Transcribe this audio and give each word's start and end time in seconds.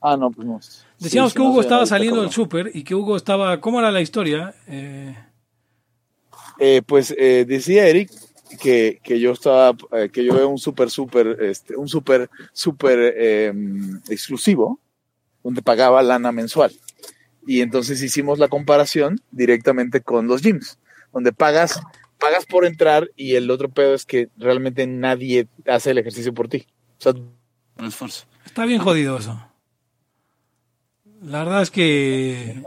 Ah, 0.00 0.16
no, 0.16 0.30
pues 0.30 0.46
no. 0.46 0.60
Decíamos 0.98 1.32
Sí, 1.32 1.36
que 1.36 1.42
Hugo 1.42 1.54
no 1.56 1.60
estaba 1.60 1.80
ahorita 1.80 1.94
saliendo 1.94 2.22
del 2.22 2.30
súper 2.30 2.70
y 2.74 2.84
que 2.84 2.94
Hugo 2.94 3.16
estaba... 3.16 3.60
¿Cómo 3.60 3.80
era 3.80 3.90
la 3.90 4.00
historia? 4.00 4.54
Eh, 4.66 5.16
Eh, 6.60 6.82
pues 6.84 7.14
eh, 7.16 7.44
decía 7.46 7.86
Eric 7.86 8.10
que, 8.60 9.00
que 9.02 9.20
yo 9.20 9.32
estaba, 9.32 9.76
eh, 9.92 10.08
que 10.12 10.24
yo 10.24 10.34
veo 10.34 10.48
un 10.48 10.58
súper, 10.58 10.90
súper, 10.90 11.36
este, 11.42 11.76
un 11.76 11.88
súper, 11.88 12.30
súper 12.52 13.14
eh, 13.16 13.52
exclusivo, 14.08 14.80
donde 15.42 15.62
pagaba 15.62 16.02
lana 16.02 16.32
mensual. 16.32 16.72
Y 17.46 17.60
entonces 17.60 18.02
hicimos 18.02 18.38
la 18.38 18.48
comparación 18.48 19.20
directamente 19.30 20.00
con 20.00 20.26
los 20.26 20.42
gyms, 20.42 20.78
donde 21.12 21.32
pagas, 21.32 21.80
pagas 22.18 22.44
por 22.46 22.64
entrar 22.64 23.10
y 23.16 23.34
el 23.36 23.50
otro 23.50 23.68
pedo 23.68 23.94
es 23.94 24.04
que 24.04 24.28
realmente 24.36 24.86
nadie 24.86 25.46
hace 25.66 25.92
el 25.92 25.98
ejercicio 25.98 26.34
por 26.34 26.48
ti. 26.48 26.66
O 26.98 27.02
sea, 27.02 27.12
un 27.12 27.84
esfuerzo. 27.86 28.26
está 28.44 28.64
bien 28.64 28.80
jodido 28.80 29.16
eso. 29.18 29.40
La 31.22 31.44
verdad 31.44 31.62
es 31.62 31.70
que 31.70 32.62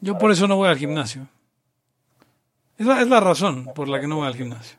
yo 0.00 0.18
por 0.18 0.30
eso 0.30 0.48
no 0.48 0.56
voy 0.56 0.68
al 0.68 0.78
gimnasio. 0.78 1.28
Es 2.78 2.86
la, 2.86 3.00
es 3.00 3.08
la 3.08 3.20
razón 3.20 3.66
por 3.74 3.88
la 3.88 4.00
que 4.00 4.06
no 4.06 4.16
voy 4.16 4.26
al 4.26 4.34
gimnasio. 4.34 4.76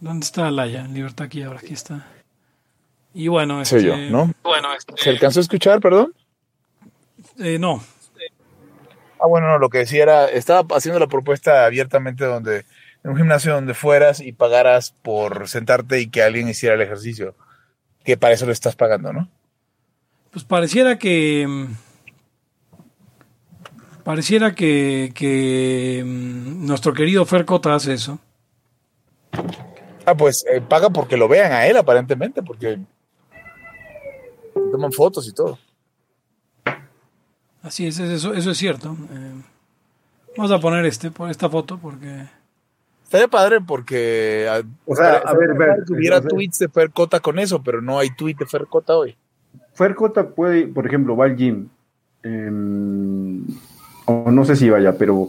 ¿Dónde 0.00 0.24
está 0.24 0.50
Laya? 0.50 0.84
Libertad 0.84 1.26
aquí, 1.26 1.42
ahora 1.42 1.58
aquí 1.58 1.72
está. 1.72 2.06
Y 3.14 3.28
bueno, 3.28 3.64
Soy 3.64 3.84
yo, 3.84 3.94
este, 3.94 4.10
¿no? 4.10 4.30
Bueno, 4.42 4.74
este, 4.74 4.94
¿Se 4.96 5.10
alcanzó 5.10 5.40
a 5.40 5.42
escuchar, 5.42 5.80
perdón? 5.80 6.12
eh, 7.38 7.58
no. 7.58 7.82
Ah, 9.18 9.26
bueno, 9.26 9.48
no, 9.48 9.58
lo 9.58 9.70
que 9.70 9.78
decía 9.78 10.02
era, 10.02 10.26
estaba 10.26 10.76
haciendo 10.76 11.00
la 11.00 11.06
propuesta 11.06 11.64
abiertamente 11.64 12.26
donde, 12.26 12.66
en 13.02 13.10
un 13.10 13.16
gimnasio 13.16 13.54
donde 13.54 13.72
fueras 13.72 14.20
y 14.20 14.32
pagaras 14.32 14.90
por 15.02 15.48
sentarte 15.48 16.00
y 16.00 16.08
que 16.08 16.22
alguien 16.22 16.48
hiciera 16.48 16.74
el 16.74 16.82
ejercicio. 16.82 17.34
Que 18.06 18.16
para 18.16 18.34
eso 18.34 18.46
le 18.46 18.52
estás 18.52 18.76
pagando, 18.76 19.12
¿no? 19.12 19.28
Pues 20.30 20.44
pareciera 20.44 20.96
que. 20.96 21.66
Pareciera 24.04 24.54
que, 24.54 25.10
que 25.12 26.04
mm, 26.06 26.64
nuestro 26.66 26.94
querido 26.94 27.26
Fer 27.26 27.44
Cota 27.44 27.74
hace 27.74 27.94
eso. 27.94 28.20
Ah, 30.06 30.14
pues 30.16 30.44
eh, 30.48 30.60
paga 30.60 30.88
porque 30.90 31.16
lo 31.16 31.26
vean 31.26 31.50
a 31.50 31.66
él, 31.66 31.76
aparentemente, 31.76 32.44
porque 32.44 32.78
toman 34.70 34.92
fotos 34.92 35.26
y 35.26 35.32
todo. 35.32 35.58
Así 37.62 37.88
es, 37.88 37.98
eso, 37.98 38.32
eso 38.32 38.50
es 38.52 38.56
cierto. 38.56 38.96
Eh, 39.12 39.42
vamos 40.36 40.52
a 40.52 40.60
poner 40.60 40.86
este, 40.86 41.10
por 41.10 41.28
esta 41.28 41.50
foto, 41.50 41.76
porque. 41.76 42.28
Estaría 43.06 43.28
padre 43.28 43.60
porque 43.60 44.48
ah, 44.50 44.62
O 44.84 44.96
sea, 44.96 45.18
a 45.18 45.32
ver, 45.32 45.54
ver, 45.54 45.84
hubiera 45.88 46.20
tweets 46.20 46.58
de 46.58 46.68
Fer 46.68 46.90
Cota 46.90 47.20
con 47.20 47.38
eso, 47.38 47.62
pero 47.62 47.80
no 47.80 48.00
hay 48.00 48.10
tweet 48.10 48.34
de 48.34 48.46
Fer 48.46 48.66
Cota 48.66 48.96
hoy. 48.96 49.16
Fercota 49.74 50.30
puede, 50.30 50.66
por 50.66 50.86
ejemplo, 50.86 51.16
va 51.16 51.26
al 51.26 51.36
gym. 51.36 51.68
em, 52.24 53.46
o 54.06 54.30
no 54.32 54.44
sé 54.44 54.56
si 54.56 54.68
vaya, 54.68 54.98
pero 54.98 55.28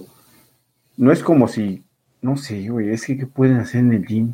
no 0.97 1.11
es 1.11 1.21
como 1.21 1.47
si. 1.47 1.83
No 2.19 2.35
sé, 2.35 2.67
güey, 2.67 2.89
es 2.89 3.05
que 3.05 3.15
¿qué 3.15 3.27
pueden 3.27 3.57
hacer 3.57 3.81
en 3.81 3.93
el 3.93 4.07
gym? 4.07 4.33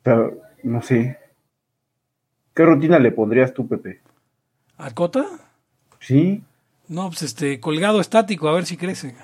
O 0.00 0.02
sea, 0.02 0.30
no 0.64 0.82
sé. 0.82 1.16
¿Qué 2.54 2.64
rutina 2.64 2.98
le 2.98 3.12
pondrías 3.12 3.54
tú, 3.54 3.68
Pepe? 3.68 4.00
¿Al 4.78 4.94
Cota? 4.94 5.24
Sí. 6.00 6.42
No, 6.88 7.06
pues 7.06 7.22
este, 7.22 7.60
colgado 7.60 8.00
estático, 8.00 8.48
a 8.48 8.54
ver 8.54 8.66
si 8.66 8.76
crece. 8.76 9.14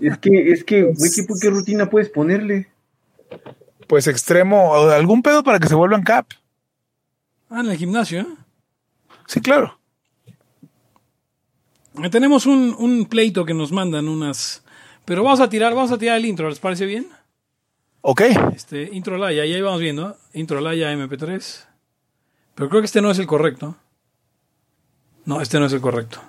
Es 0.00 0.18
que, 0.18 0.52
es 0.52 0.64
que, 0.64 0.82
güey, 0.96 1.10
¿qué, 1.14 1.26
qué 1.40 1.50
rutina 1.50 1.88
puedes 1.90 2.08
ponerle? 2.08 2.68
Pues 3.86 4.06
extremo, 4.06 4.74
algún 4.74 5.22
pedo 5.22 5.42
para 5.42 5.58
que 5.58 5.68
se 5.68 5.74
vuelvan 5.74 6.02
cap. 6.02 6.26
Ah, 7.50 7.60
en 7.60 7.70
el 7.70 7.76
gimnasio, 7.76 8.20
¿eh? 8.20 8.26
Sí, 9.26 9.40
claro. 9.40 9.78
Eh, 12.02 12.10
Tenemos 12.10 12.46
un, 12.46 12.74
un 12.78 13.06
pleito 13.06 13.44
que 13.44 13.54
nos 13.54 13.72
mandan 13.72 14.08
unas. 14.08 14.62
Pero 15.04 15.22
vamos 15.22 15.40
a 15.40 15.48
tirar, 15.48 15.74
vamos 15.74 15.90
a 15.90 15.98
tirar 15.98 16.18
el 16.18 16.26
intro, 16.26 16.48
¿les 16.48 16.58
parece 16.58 16.84
bien? 16.86 17.08
Ok. 18.02 18.22
Este, 18.54 18.90
intro 18.92 19.16
Laya, 19.18 19.44
ya 19.44 19.56
íbamos 19.56 19.80
viendo. 19.80 20.16
Intro 20.34 20.60
Laya 20.60 20.92
MP3. 20.92 21.64
Pero 22.54 22.68
creo 22.68 22.82
que 22.82 22.86
este 22.86 23.02
no 23.02 23.10
es 23.10 23.18
el 23.18 23.26
correcto. 23.26 23.76
No, 25.24 25.40
este 25.40 25.58
no 25.58 25.66
es 25.66 25.72
el 25.72 25.80
correcto. 25.80 26.20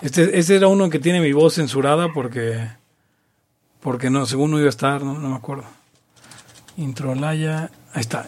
Este, 0.00 0.38
este 0.38 0.56
era 0.56 0.68
uno 0.68 0.90
que 0.90 0.98
tiene 0.98 1.20
mi 1.20 1.32
voz 1.32 1.54
censurada 1.54 2.12
porque. 2.12 2.68
Porque 3.80 4.10
no, 4.10 4.26
según 4.26 4.50
no 4.50 4.58
iba 4.58 4.66
a 4.66 4.70
estar, 4.70 5.02
no, 5.02 5.14
no 5.14 5.28
me 5.28 5.36
acuerdo. 5.36 5.64
Intro 6.76 7.14
Laya. 7.14 7.70
Ahí 7.92 8.00
está. 8.00 8.26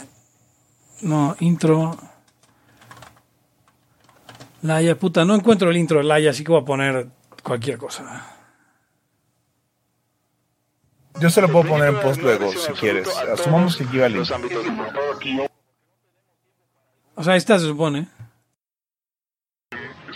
No, 1.02 1.36
intro. 1.40 1.96
Laya, 4.62 4.98
puta, 4.98 5.24
no 5.24 5.34
encuentro 5.34 5.70
el 5.70 5.76
intro 5.76 5.98
de 5.98 6.04
Laya, 6.04 6.30
así 6.30 6.44
que 6.44 6.52
voy 6.52 6.62
a 6.62 6.64
poner 6.64 7.08
cualquier 7.42 7.78
cosa. 7.78 8.36
Yo 11.20 11.30
se 11.30 11.40
lo 11.40 11.48
puedo 11.48 11.66
poner 11.68 11.88
en 11.88 12.00
post 12.00 12.20
luego, 12.20 12.52
si 12.52 12.72
quieres. 12.72 13.08
Asumamos 13.16 13.76
que 13.76 13.84
aquí 13.84 13.98
va 13.98 14.06
el 14.06 14.14
link. 14.14 15.48
O 17.14 17.24
sea, 17.24 17.36
esta 17.36 17.58
se 17.58 17.66
supone. 17.66 18.08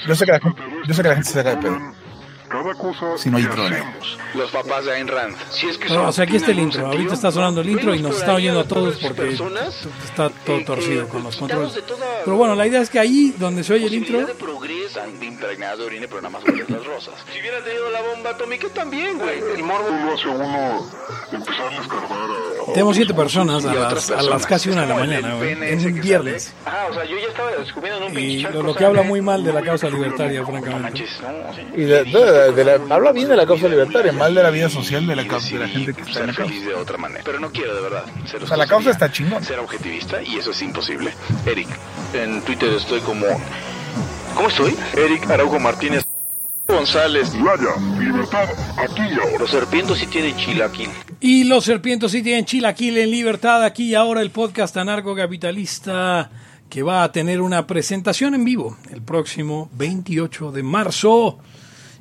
Yo 0.06 0.14
sé 0.14 0.24
que 0.26 0.32
la, 0.32 0.40
yo 0.86 0.94
sé 0.94 1.02
que 1.02 1.08
la 1.08 1.14
gente 1.14 1.28
se 1.28 1.34
saca 1.34 1.50
de 1.50 1.56
pedo. 1.58 1.78
Cada 2.48 2.74
cosa 2.74 3.16
Si 3.16 3.30
no 3.30 3.36
hay 3.36 3.44
que 3.44 3.50
intro. 3.50 3.84
Los 4.34 4.50
papás 4.50 4.84
de 4.84 4.92
Ayn 4.92 5.06
Rand. 5.06 5.36
Si 5.50 5.68
es 5.68 5.78
que 5.78 5.84
Pero, 5.86 6.00
son- 6.00 6.06
o 6.06 6.12
sea, 6.12 6.24
aquí 6.24 6.34
está 6.36 6.50
el 6.50 6.58
intro. 6.58 6.84
Ahorita 6.86 7.14
está 7.14 7.30
sonando 7.30 7.60
el 7.60 7.68
intro 7.68 7.94
y 7.94 8.02
nos 8.02 8.16
está 8.16 8.34
oyendo 8.34 8.58
a 8.60 8.64
todos 8.64 8.96
porque 8.96 9.22
personas 9.22 9.86
está 10.04 10.30
todo 10.30 10.64
torcido 10.64 11.06
con 11.08 11.22
los 11.22 11.36
controles. 11.36 11.80
Pero 12.24 12.36
bueno, 12.36 12.56
la 12.56 12.66
idea 12.66 12.80
es 12.80 12.90
que 12.90 12.98
ahí 12.98 13.34
donde 13.38 13.62
se 13.62 13.74
oye 13.74 13.86
el 13.86 13.94
intro, 13.94 14.26
progreso 14.92 15.24
impregnadas 15.24 15.78
de 15.78 15.84
orina, 15.84 16.06
pero 16.08 16.20
nada 16.22 16.30
más 16.30 16.44
huele 16.44 16.64
las 16.68 16.84
rosas. 16.84 17.14
Si 17.32 17.40
hubiera 17.40 17.62
tenido 17.62 17.90
la 17.90 18.02
bomba 18.02 18.30
atómica 18.30 18.68
también, 18.68 19.18
güey. 19.18 19.38
El 19.38 19.62
morbo 19.62 19.88
Lo 19.90 20.14
hace 20.14 20.28
uno 20.28 20.90
empezar 21.32 21.66
a 21.72 21.76
escarbar 21.80 22.30
a... 22.68 22.72
tenemos 22.72 22.96
siete 22.96 23.14
personas 23.14 23.64
a 23.64 23.74
las, 23.74 23.76
a 23.76 23.90
las 23.92 24.10
personas. 24.10 24.46
casi 24.46 24.68
una 24.70 24.82
de 24.82 24.86
la 24.88 24.94
mañana, 24.96 25.28
el 25.32 25.36
güey, 25.36 25.52
en 25.52 25.86
un 25.86 26.00
viernes. 26.00 26.42
sale. 26.64 26.76
Ajá, 26.76 26.86
o 26.90 26.94
sea, 26.94 27.04
yo 27.04 27.16
ya 27.18 27.26
estaba 27.28 27.50
descubriendo 27.52 28.06
en 28.06 28.12
un 28.12 28.18
Y 28.18 28.42
lo, 28.42 28.62
lo 28.62 28.74
que 28.74 28.84
habla 28.84 29.02
muy 29.02 29.20
mal 29.20 29.42
de 29.44 29.52
la 29.52 29.62
causa 29.62 29.88
libertaria, 29.88 30.44
francamente. 30.44 30.82
manches, 30.82 31.20
no, 31.22 31.54
sí. 31.54 31.62
Y 31.76 31.82
de- 31.84 32.04
de- 32.04 32.52
de 32.52 32.64
la- 32.64 32.94
habla 32.94 33.12
bien 33.12 33.28
de 33.28 33.36
la 33.36 33.46
causa 33.46 33.68
libertaria, 33.68 34.12
mal 34.12 34.34
de 34.34 34.42
la 34.42 34.50
vida 34.50 34.68
social 34.68 35.06
de 35.06 35.16
la, 35.16 35.22
de 35.22 35.28
la 35.58 35.68
gente 35.68 35.94
que 35.94 36.00
está 36.02 36.10
en 36.10 36.14
ser 36.14 36.26
la 36.26 36.32
causa. 36.34 36.44
feliz 36.52 36.66
de 36.66 36.74
otra 36.74 36.98
manera. 36.98 37.22
Pero 37.24 37.40
no 37.40 37.50
quiero 37.50 37.74
de 37.74 37.80
verdad. 37.82 38.04
O 38.42 38.46
sea, 38.46 38.56
la 38.56 38.66
causa 38.66 38.90
está 38.90 39.10
chingón. 39.10 39.42
Ser 39.44 39.58
objetivista 39.58 40.22
y 40.22 40.36
eso 40.36 40.50
es 40.50 40.62
imposible. 40.62 41.12
Eric, 41.46 41.68
en 42.14 42.42
Twitter 42.42 42.72
estoy 42.72 43.00
como. 43.00 43.26
¿Cómo 44.40 44.48
estoy? 44.48 44.72
Eric 44.96 45.28
Araujo 45.28 45.60
Martínez 45.60 46.02
González. 46.66 47.34
Laya, 47.34 47.76
libertad, 47.98 48.48
aquí 48.78 49.02
y 49.02 49.12
ahora. 49.20 49.38
Los 49.38 49.50
serpientes 49.50 49.98
sí 49.98 50.06
tienen 50.06 50.34
chilaquil. 50.34 50.88
Y 51.20 51.44
los 51.44 51.66
serpientes 51.66 52.10
sí 52.10 52.22
tienen 52.22 52.46
chilaquil 52.46 52.96
en 52.96 53.10
libertad. 53.10 53.62
Aquí 53.62 53.90
y 53.90 53.94
ahora 53.94 54.22
el 54.22 54.30
podcast 54.30 54.74
anarcocapitalista 54.78 56.30
que 56.70 56.82
va 56.82 57.02
a 57.02 57.12
tener 57.12 57.42
una 57.42 57.66
presentación 57.66 58.34
en 58.34 58.46
vivo 58.46 58.78
el 58.90 59.02
próximo 59.02 59.68
28 59.74 60.52
de 60.52 60.62
marzo. 60.62 61.38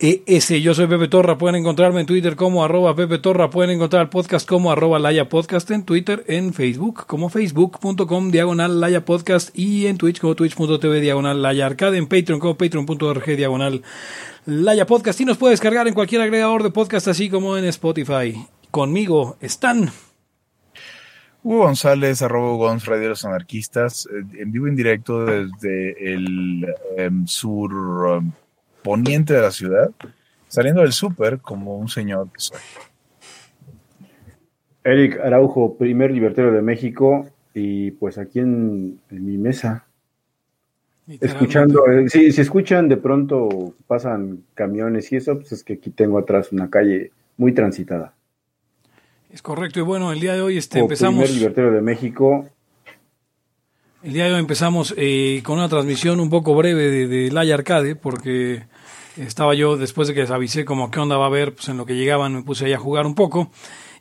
Yo 0.00 0.74
soy 0.74 0.86
Pepe 0.86 1.08
Torra. 1.08 1.38
Pueden 1.38 1.56
encontrarme 1.56 2.00
en 2.00 2.06
Twitter 2.06 2.36
como 2.36 2.64
arroba 2.64 2.94
Pepe 2.94 3.18
Torra. 3.18 3.50
Pueden 3.50 3.70
encontrar 3.70 4.02
el 4.02 4.08
podcast 4.08 4.48
como 4.48 4.70
arroba 4.70 5.00
Laya 5.00 5.28
Podcast 5.28 5.68
en 5.72 5.84
Twitter, 5.84 6.24
en 6.28 6.54
Facebook 6.54 7.04
como 7.06 7.28
facebook.com 7.28 8.30
diagonal 8.30 8.80
Laya 8.80 9.04
Podcast 9.04 9.50
y 9.58 9.86
en 9.86 9.98
Twitch 9.98 10.20
como 10.20 10.36
twitch.tv 10.36 11.00
diagonal 11.00 11.42
Laya 11.42 11.66
Arcade, 11.66 11.98
en 11.98 12.06
Patreon 12.06 12.38
como 12.38 12.56
patreon.org 12.56 13.24
diagonal 13.36 13.82
Laya 14.46 14.86
Podcast 14.86 15.20
y 15.20 15.24
nos 15.24 15.36
puede 15.36 15.54
descargar 15.54 15.88
en 15.88 15.94
cualquier 15.94 16.22
agregador 16.22 16.62
de 16.62 16.70
podcast 16.70 17.08
así 17.08 17.28
como 17.28 17.56
en 17.56 17.64
Spotify. 17.64 18.46
Conmigo 18.70 19.36
están... 19.40 19.90
Hugo 21.42 21.64
González, 21.64 22.22
arroba 22.22 22.56
Gonz, 22.56 22.84
Radio 22.84 23.02
de 23.02 23.08
los 23.10 23.24
Anarquistas, 23.24 24.06
eh, 24.12 24.42
en 24.42 24.52
vivo 24.52 24.66
en 24.68 24.76
directo 24.76 25.24
desde 25.24 26.12
el 26.12 26.66
em, 26.96 27.26
sur 27.26 28.20
em, 28.20 28.32
poniente 28.88 29.34
de 29.34 29.42
la 29.42 29.50
ciudad, 29.50 29.90
saliendo 30.46 30.80
del 30.80 30.92
súper 30.92 31.40
como 31.40 31.76
un 31.76 31.88
señor 31.88 32.28
que 32.32 32.40
soy. 32.40 32.58
Eric 34.82 35.20
Araujo, 35.20 35.76
primer 35.76 36.10
libertario 36.10 36.52
de 36.52 36.62
México, 36.62 37.26
y 37.52 37.90
pues 37.90 38.16
aquí 38.16 38.38
en, 38.38 38.98
en 39.10 39.26
mi 39.26 39.36
mesa, 39.36 39.84
escuchando, 41.20 41.86
eh, 41.86 42.08
si, 42.08 42.32
si 42.32 42.40
escuchan 42.40 42.88
de 42.88 42.96
pronto 42.96 43.74
pasan 43.86 44.44
camiones 44.54 45.12
y 45.12 45.16
eso, 45.16 45.34
pues 45.34 45.52
es 45.52 45.62
que 45.62 45.74
aquí 45.74 45.90
tengo 45.90 46.18
atrás 46.18 46.50
una 46.52 46.70
calle 46.70 47.12
muy 47.36 47.52
transitada. 47.52 48.14
Es 49.30 49.42
correcto 49.42 49.80
y 49.80 49.82
bueno, 49.82 50.12
el 50.12 50.20
día 50.20 50.32
de 50.32 50.40
hoy 50.40 50.56
este, 50.56 50.78
empezamos... 50.78 51.24
primer 51.24 51.38
libertario 51.38 51.72
de 51.72 51.82
México, 51.82 52.46
El 54.02 54.12
día 54.12 54.24
de 54.24 54.32
hoy 54.32 54.40
empezamos 54.40 54.94
eh, 54.96 55.42
con 55.44 55.58
una 55.58 55.68
transmisión 55.68 56.20
un 56.20 56.30
poco 56.30 56.54
breve 56.54 56.88
de, 56.90 57.08
de 57.08 57.30
Laya 57.30 57.54
Arcade, 57.54 57.96
porque 57.96 58.62
estaba 59.22 59.54
yo, 59.54 59.76
después 59.76 60.08
de 60.08 60.14
que 60.14 60.20
les 60.20 60.30
avisé 60.30 60.64
como 60.64 60.90
qué 60.90 61.00
onda 61.00 61.16
va 61.16 61.24
a 61.24 61.28
haber, 61.28 61.54
pues 61.54 61.68
en 61.68 61.76
lo 61.76 61.86
que 61.86 61.96
llegaban 61.96 62.34
me 62.34 62.42
puse 62.42 62.66
ahí 62.66 62.72
a 62.72 62.78
jugar 62.78 63.06
un 63.06 63.14
poco. 63.14 63.50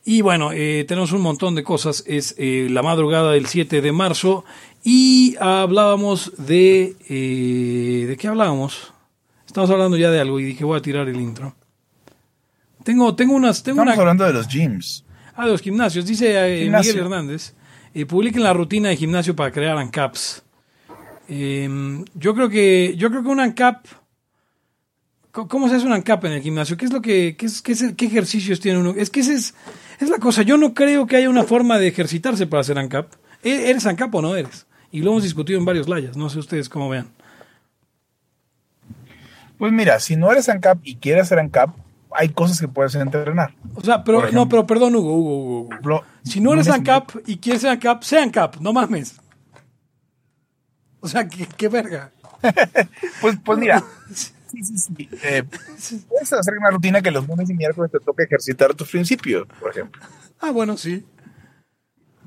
Y 0.05 0.21
bueno, 0.21 0.51
eh, 0.53 0.85
tenemos 0.87 1.11
un 1.11 1.21
montón 1.21 1.55
de 1.55 1.63
cosas. 1.63 2.03
Es 2.07 2.35
eh, 2.37 2.67
la 2.69 2.81
madrugada 2.81 3.31
del 3.31 3.45
7 3.45 3.81
de 3.81 3.91
marzo 3.91 4.45
y 4.83 5.35
hablábamos 5.39 6.31
de... 6.37 6.95
eh, 7.09 8.05
¿De 8.07 8.15
qué 8.17 8.27
hablábamos? 8.27 8.93
Estamos 9.45 9.69
hablando 9.69 9.97
ya 9.97 10.09
de 10.09 10.19
algo 10.21 10.39
y 10.39 10.45
dije 10.45 10.63
voy 10.63 10.77
a 10.77 10.81
tirar 10.81 11.09
el 11.09 11.19
intro. 11.19 11.55
Tengo, 12.83 13.15
tengo 13.15 13.33
unas... 13.35 13.63
Tengo 13.63 13.81
Estamos 13.81 13.95
una, 13.95 14.01
hablando 14.01 14.23
de 14.23 14.33
los 14.33 14.47
gyms. 14.47 15.03
Ah, 15.35 15.45
de 15.45 15.51
los 15.51 15.61
gimnasios. 15.61 16.05
Dice 16.05 16.61
Gimnasio. 16.63 16.93
Miguel 16.93 17.05
Hernández. 17.05 17.53
publiquen 18.07 18.43
la 18.43 18.53
rutina 18.53 18.89
de 18.89 18.95
gimnasio 18.95 19.35
para 19.35 19.51
crear 19.51 19.77
ANCAPs. 19.77 20.43
Eh, 21.27 22.05
yo 22.13 22.33
creo 22.33 22.49
que 22.49 22.95
yo 22.97 23.09
creo 23.09 23.23
que 23.23 23.29
un 23.29 23.39
ANCAP. 23.39 23.85
¿Cómo 25.45 25.69
se 25.69 25.75
hace 25.75 25.85
un 25.85 25.93
ANCAP 25.93 26.25
en 26.25 26.31
el 26.31 26.41
gimnasio? 26.41 26.77
¿Qué 26.77 26.85
es 26.85 26.91
lo 26.93 27.01
que 27.01 27.35
qué, 27.37 27.45
es, 27.45 27.61
qué, 27.61 27.73
es 27.73 27.81
el- 27.83 27.95
qué 27.95 28.05
ejercicios 28.07 28.59
tiene 28.59 28.79
uno? 28.79 28.93
Es 28.97 29.09
que 29.11 29.19
ese 29.19 29.35
es, 29.35 29.53
es 29.99 30.09
la 30.09 30.17
cosa. 30.17 30.41
Yo 30.41 30.57
no 30.57 30.73
creo 30.73 31.05
que 31.05 31.17
haya 31.17 31.29
una 31.29 31.43
forma 31.43 31.77
de 31.77 31.87
ejercitarse 31.87 32.47
para 32.47 32.61
hacer 32.61 32.79
ANCAP. 32.79 33.13
¿E- 33.43 33.69
¿Eres 33.69 33.85
ANCAP 33.85 34.15
o 34.15 34.21
no 34.21 34.35
eres? 34.35 34.65
Y 34.91 35.01
lo 35.01 35.11
hemos 35.11 35.23
discutido 35.23 35.59
en 35.59 35.65
varios 35.65 35.87
layas. 35.87 36.17
No 36.17 36.29
sé 36.29 36.39
ustedes 36.39 36.69
cómo 36.69 36.89
vean. 36.89 37.09
Pues 39.57 39.71
mira, 39.73 39.99
si 39.99 40.15
no 40.15 40.31
eres 40.31 40.49
ANCAP 40.49 40.79
y 40.83 40.95
quieres 40.95 41.27
ser 41.27 41.39
ANCAP, 41.39 41.75
hay 42.11 42.29
cosas 42.29 42.59
que 42.59 42.67
puedes 42.67 42.95
entrenar. 42.95 43.53
O 43.75 43.81
sea, 43.81 44.03
pero 44.03 44.19
ejemplo. 44.19 44.41
no, 44.41 44.49
pero 44.49 44.65
perdón, 44.67 44.95
Hugo, 44.95 45.13
Hugo, 45.15 45.61
Hugo, 45.61 46.03
Si 46.23 46.39
no 46.39 46.53
eres 46.53 46.67
ANCAP 46.69 47.09
y 47.27 47.37
quieres 47.37 47.61
ser 47.61 47.71
ANCAP, 47.71 48.03
sea 48.03 48.23
ANCAP, 48.23 48.57
no 48.57 48.71
mames. 48.73 49.19
O 50.99 51.07
sea, 51.07 51.27
qué, 51.27 51.47
qué 51.57 51.67
verga. 51.67 52.11
Pues, 53.21 53.35
pues 53.43 53.57
mira, 53.57 53.83
sí, 54.49 54.63
sí, 54.63 54.77
sí. 54.77 55.09
Eh, 55.23 55.43
puedes 56.07 56.33
hacer 56.33 56.53
una 56.57 56.69
rutina 56.71 57.01
que 57.01 57.11
los 57.11 57.27
lunes 57.27 57.49
y 57.49 57.53
miércoles 57.53 57.91
te 57.91 57.99
toque 57.99 58.23
ejercitar 58.23 58.73
tus 58.73 58.89
principios, 58.89 59.47
por 59.59 59.71
ejemplo. 59.71 60.01
Ah, 60.39 60.51
bueno, 60.51 60.77
sí. 60.77 61.05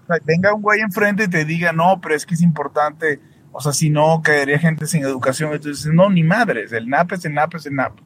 O 0.02 0.06
sea, 0.06 0.16
venga 0.24 0.52
un 0.54 0.62
güey 0.62 0.80
enfrente 0.80 1.24
y 1.24 1.28
te 1.28 1.44
diga, 1.44 1.72
no, 1.72 2.00
pero 2.00 2.14
es 2.14 2.26
que 2.26 2.34
es 2.34 2.42
importante. 2.42 3.20
O 3.52 3.60
sea, 3.60 3.72
si 3.72 3.90
no, 3.90 4.20
caería 4.22 4.58
gente 4.58 4.86
sin 4.86 5.02
educación. 5.02 5.52
Entonces, 5.52 5.92
no, 5.92 6.08
ni 6.10 6.22
madres. 6.22 6.72
El 6.72 6.88
NAP 6.88 7.12
es 7.12 7.24
el 7.24 7.34
NAP, 7.34 7.54
es 7.56 7.66
el 7.66 7.74
NAP. 7.74 7.98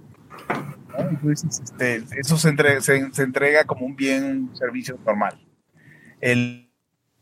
¿No? 0.98 1.10
Y 1.12 1.16
tú 1.16 1.28
dices, 1.28 1.60
este, 1.62 2.04
eso 2.18 2.36
se, 2.36 2.48
entre- 2.48 2.80
se- 2.80 3.12
se 3.12 3.22
entrega 3.22 3.64
como 3.64 3.84
un 3.86 3.96
bien, 3.96 4.24
un 4.50 4.56
servicio 4.56 4.98
normal. 5.04 5.38
El, 6.20 6.70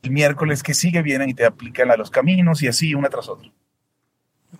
el 0.03 0.11
miércoles 0.11 0.63
que 0.63 0.75
sigue 0.75 1.03
vienen 1.03 1.31
y 1.31 1.35
te 1.35 1.45
aplican 1.45 1.91
a 1.91 1.97
los 1.97 2.11
caminos 2.11 2.63
y 2.63 2.69
así, 2.69 2.95
una 2.95 3.09
tras 3.09 3.29
otra. 3.29 3.51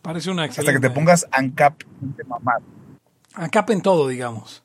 Parece 0.03 0.31
una 0.31 0.45
excelente. 0.45 0.77
Hasta 0.77 0.81
que 0.81 0.89
te 0.89 0.95
pongas 0.95 1.27
ANCAP, 1.31 1.83
te 2.17 2.25
mamado. 2.25 2.63
ANCAP 3.35 3.71
en 3.71 3.83
todo, 3.83 4.09
digamos. 4.09 4.63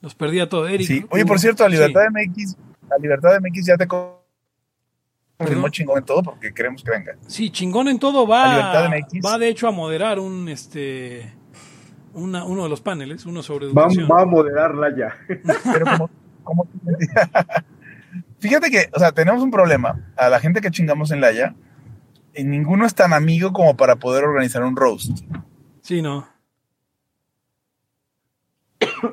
Los 0.00 0.14
perdí 0.14 0.40
a 0.40 0.48
todos. 0.48 0.68
Eric. 0.70 0.86
Sí. 0.86 1.06
Oye, 1.10 1.24
por 1.24 1.38
cierto, 1.38 1.64
a 1.64 1.68
Sí. 1.68 1.72
Libertad 1.74 2.02
MX, 2.10 2.56
a 2.90 2.98
Libertad 3.00 3.38
MX 3.40 3.66
ya 3.66 3.76
te 3.76 3.86
co- 3.86 4.22
confirmó 5.38 5.68
chingón 5.68 5.98
en 5.98 6.04
todo 6.04 6.22
porque 6.22 6.52
queremos 6.52 6.82
que 6.82 6.90
venga. 6.90 7.16
Sí, 7.26 7.50
chingón 7.50 7.88
en 7.88 7.98
todo 7.98 8.26
va. 8.26 8.48
Libertad 8.48 8.88
MX. 8.88 9.24
Va 9.24 9.38
de 9.38 9.48
hecho 9.48 9.68
a 9.68 9.70
moderar 9.70 10.18
un 10.18 10.48
este 10.48 11.32
una, 12.14 12.44
uno 12.44 12.64
de 12.64 12.68
los 12.68 12.80
paneles, 12.80 13.24
uno 13.26 13.42
sobre 13.42 13.66
Va, 13.66 13.84
educación. 13.84 14.08
va 14.10 14.22
a 14.22 14.26
moderarla 14.26 14.88
ya. 14.96 15.16
Pero 15.72 15.86
como, 15.86 16.10
como- 16.42 16.66
fíjate 18.40 18.70
que, 18.70 18.90
o 18.92 18.98
sea, 18.98 19.12
tenemos 19.12 19.40
un 19.42 19.50
problema. 19.50 20.12
A 20.16 20.28
la 20.28 20.38
gente 20.40 20.60
que 20.60 20.70
chingamos 20.70 21.10
en 21.12 21.20
Laya, 21.20 21.54
y 22.34 22.44
ninguno 22.44 22.86
es 22.86 22.94
tan 22.94 23.12
amigo 23.12 23.52
como 23.52 23.76
para 23.76 23.96
poder 23.96 24.24
organizar 24.24 24.62
un 24.64 24.76
roast. 24.76 25.18
Sí, 25.82 26.00
no. 26.02 26.26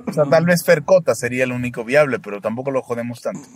O 0.08 0.14
sea, 0.14 0.26
tal 0.26 0.46
vez 0.46 0.64
Fercota 0.64 1.16
sería 1.16 1.44
el 1.44 1.52
único 1.52 1.84
viable, 1.84 2.20
pero 2.20 2.42
tampoco 2.42 2.72
lo 2.72 2.82
jodemos 2.82 3.22
tanto. 3.22 3.48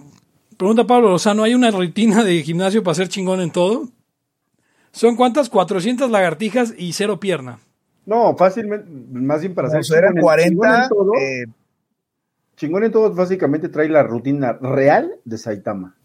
Pregunta 0.57 0.86
Pablo 0.86 1.10
Lozano, 1.10 1.44
¿hay 1.44 1.54
una 1.56 1.71
rutina 1.71 2.24
de 2.24 2.42
gimnasio 2.44 2.83
para 2.83 2.95
ser 2.95 3.07
chingón 3.10 3.42
en 3.42 3.51
todo? 3.51 3.88
¿Son 4.92 5.15
cuántas? 5.15 5.50
400 5.50 6.12
lagartijas 6.12 6.74
y 6.77 6.94
cero 6.94 7.19
pierna. 7.19 7.60
No, 8.06 8.36
fácilmente, 8.38 8.88
más 9.12 9.42
bien 9.42 9.56
para 9.56 9.69
O 9.69 9.71
ser 9.71 9.83
sea, 9.83 9.98
eran 10.00 10.13
chingón 10.15 10.39
en- 10.39 10.45
chingón 10.50 10.57
40. 10.68 10.83
en 10.83 10.89
todo, 10.89 11.13
eh, 11.15 11.45
chingón 12.57 12.83
en 12.83 12.92
todo, 12.92 13.13
básicamente 13.13 13.69
trae 13.69 13.89
la 13.89 14.04
rutina 14.04 14.54
real 14.54 15.15
de 15.25 15.38
Saitama. 15.38 15.95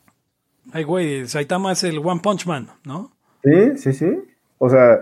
Ay, 0.73 0.85
güey, 0.85 1.27
Saitama 1.29 1.73
es 1.73 1.85
el 1.85 1.99
One 1.99 2.21
Punch 2.23 2.47
Man, 2.47 2.69
¿no? 2.85 3.13
Sí, 3.49 3.79
sí, 3.79 3.93
sí. 3.93 4.19
O 4.59 4.69
sea, 4.69 5.01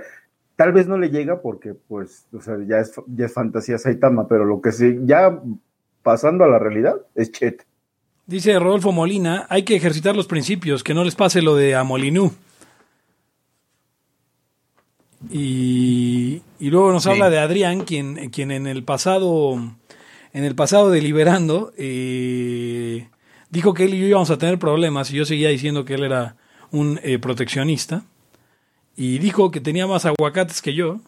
tal 0.57 0.73
vez 0.73 0.87
no 0.87 0.99
le 0.99 1.11
llega 1.11 1.41
porque, 1.41 1.75
pues, 1.75 2.27
o 2.33 2.41
sea, 2.41 2.57
ya 2.67 2.79
es, 2.79 2.93
ya 3.07 3.27
es 3.27 3.33
fantasía 3.33 3.79
Saitama, 3.79 4.29
pero 4.29 4.45
lo 4.45 4.61
que 4.61 4.73
sí, 4.73 4.99
ya 5.05 5.41
pasando 6.03 6.45
a 6.45 6.49
la 6.49 6.59
realidad, 6.59 6.97
es 7.15 7.33
Chet. 7.33 7.67
Dice 8.27 8.59
Rodolfo 8.59 8.93
Molina, 8.93 9.47
hay 9.49 9.63
que 9.65 9.77
ejercitar 9.77 10.17
los 10.17 10.27
principios, 10.27 10.83
que 10.85 10.95
no 10.95 11.05
les 11.05 11.15
pase 11.15 11.43
lo 11.43 11.55
de 11.57 11.75
Amolinú. 11.75 12.33
Y, 15.31 16.43
y 16.61 16.71
luego 16.71 16.93
nos 16.93 17.05
Sí. 17.05 17.11
habla 17.11 17.31
de 17.31 17.39
Adrián, 17.39 17.81
quien, 17.85 18.31
quien 18.31 18.51
en 18.51 18.67
el 18.67 18.85
pasado, 18.85 19.55
en 20.33 20.45
el 20.45 20.55
pasado 20.55 20.91
deliberando, 20.91 21.73
eh, 21.77 23.09
dijo 23.51 23.75
que 23.75 23.85
él 23.85 23.95
y 23.95 24.01
yo 24.01 24.07
íbamos 24.07 24.31
a 24.31 24.39
tener 24.39 24.59
problemas, 24.59 25.11
y 25.11 25.17
yo 25.17 25.25
seguía 25.25 25.49
diciendo 25.49 25.85
que 25.85 25.95
él 25.95 26.05
era 26.05 26.37
un 26.71 27.01
eh, 27.03 27.19
proteccionista. 27.19 28.05
Y 28.97 29.19
dijo 29.19 29.51
que 29.51 29.61
tenía 29.61 29.87
más 29.87 30.05
aguacates 30.07 30.63
que 30.63 30.75
yo. 30.75 31.01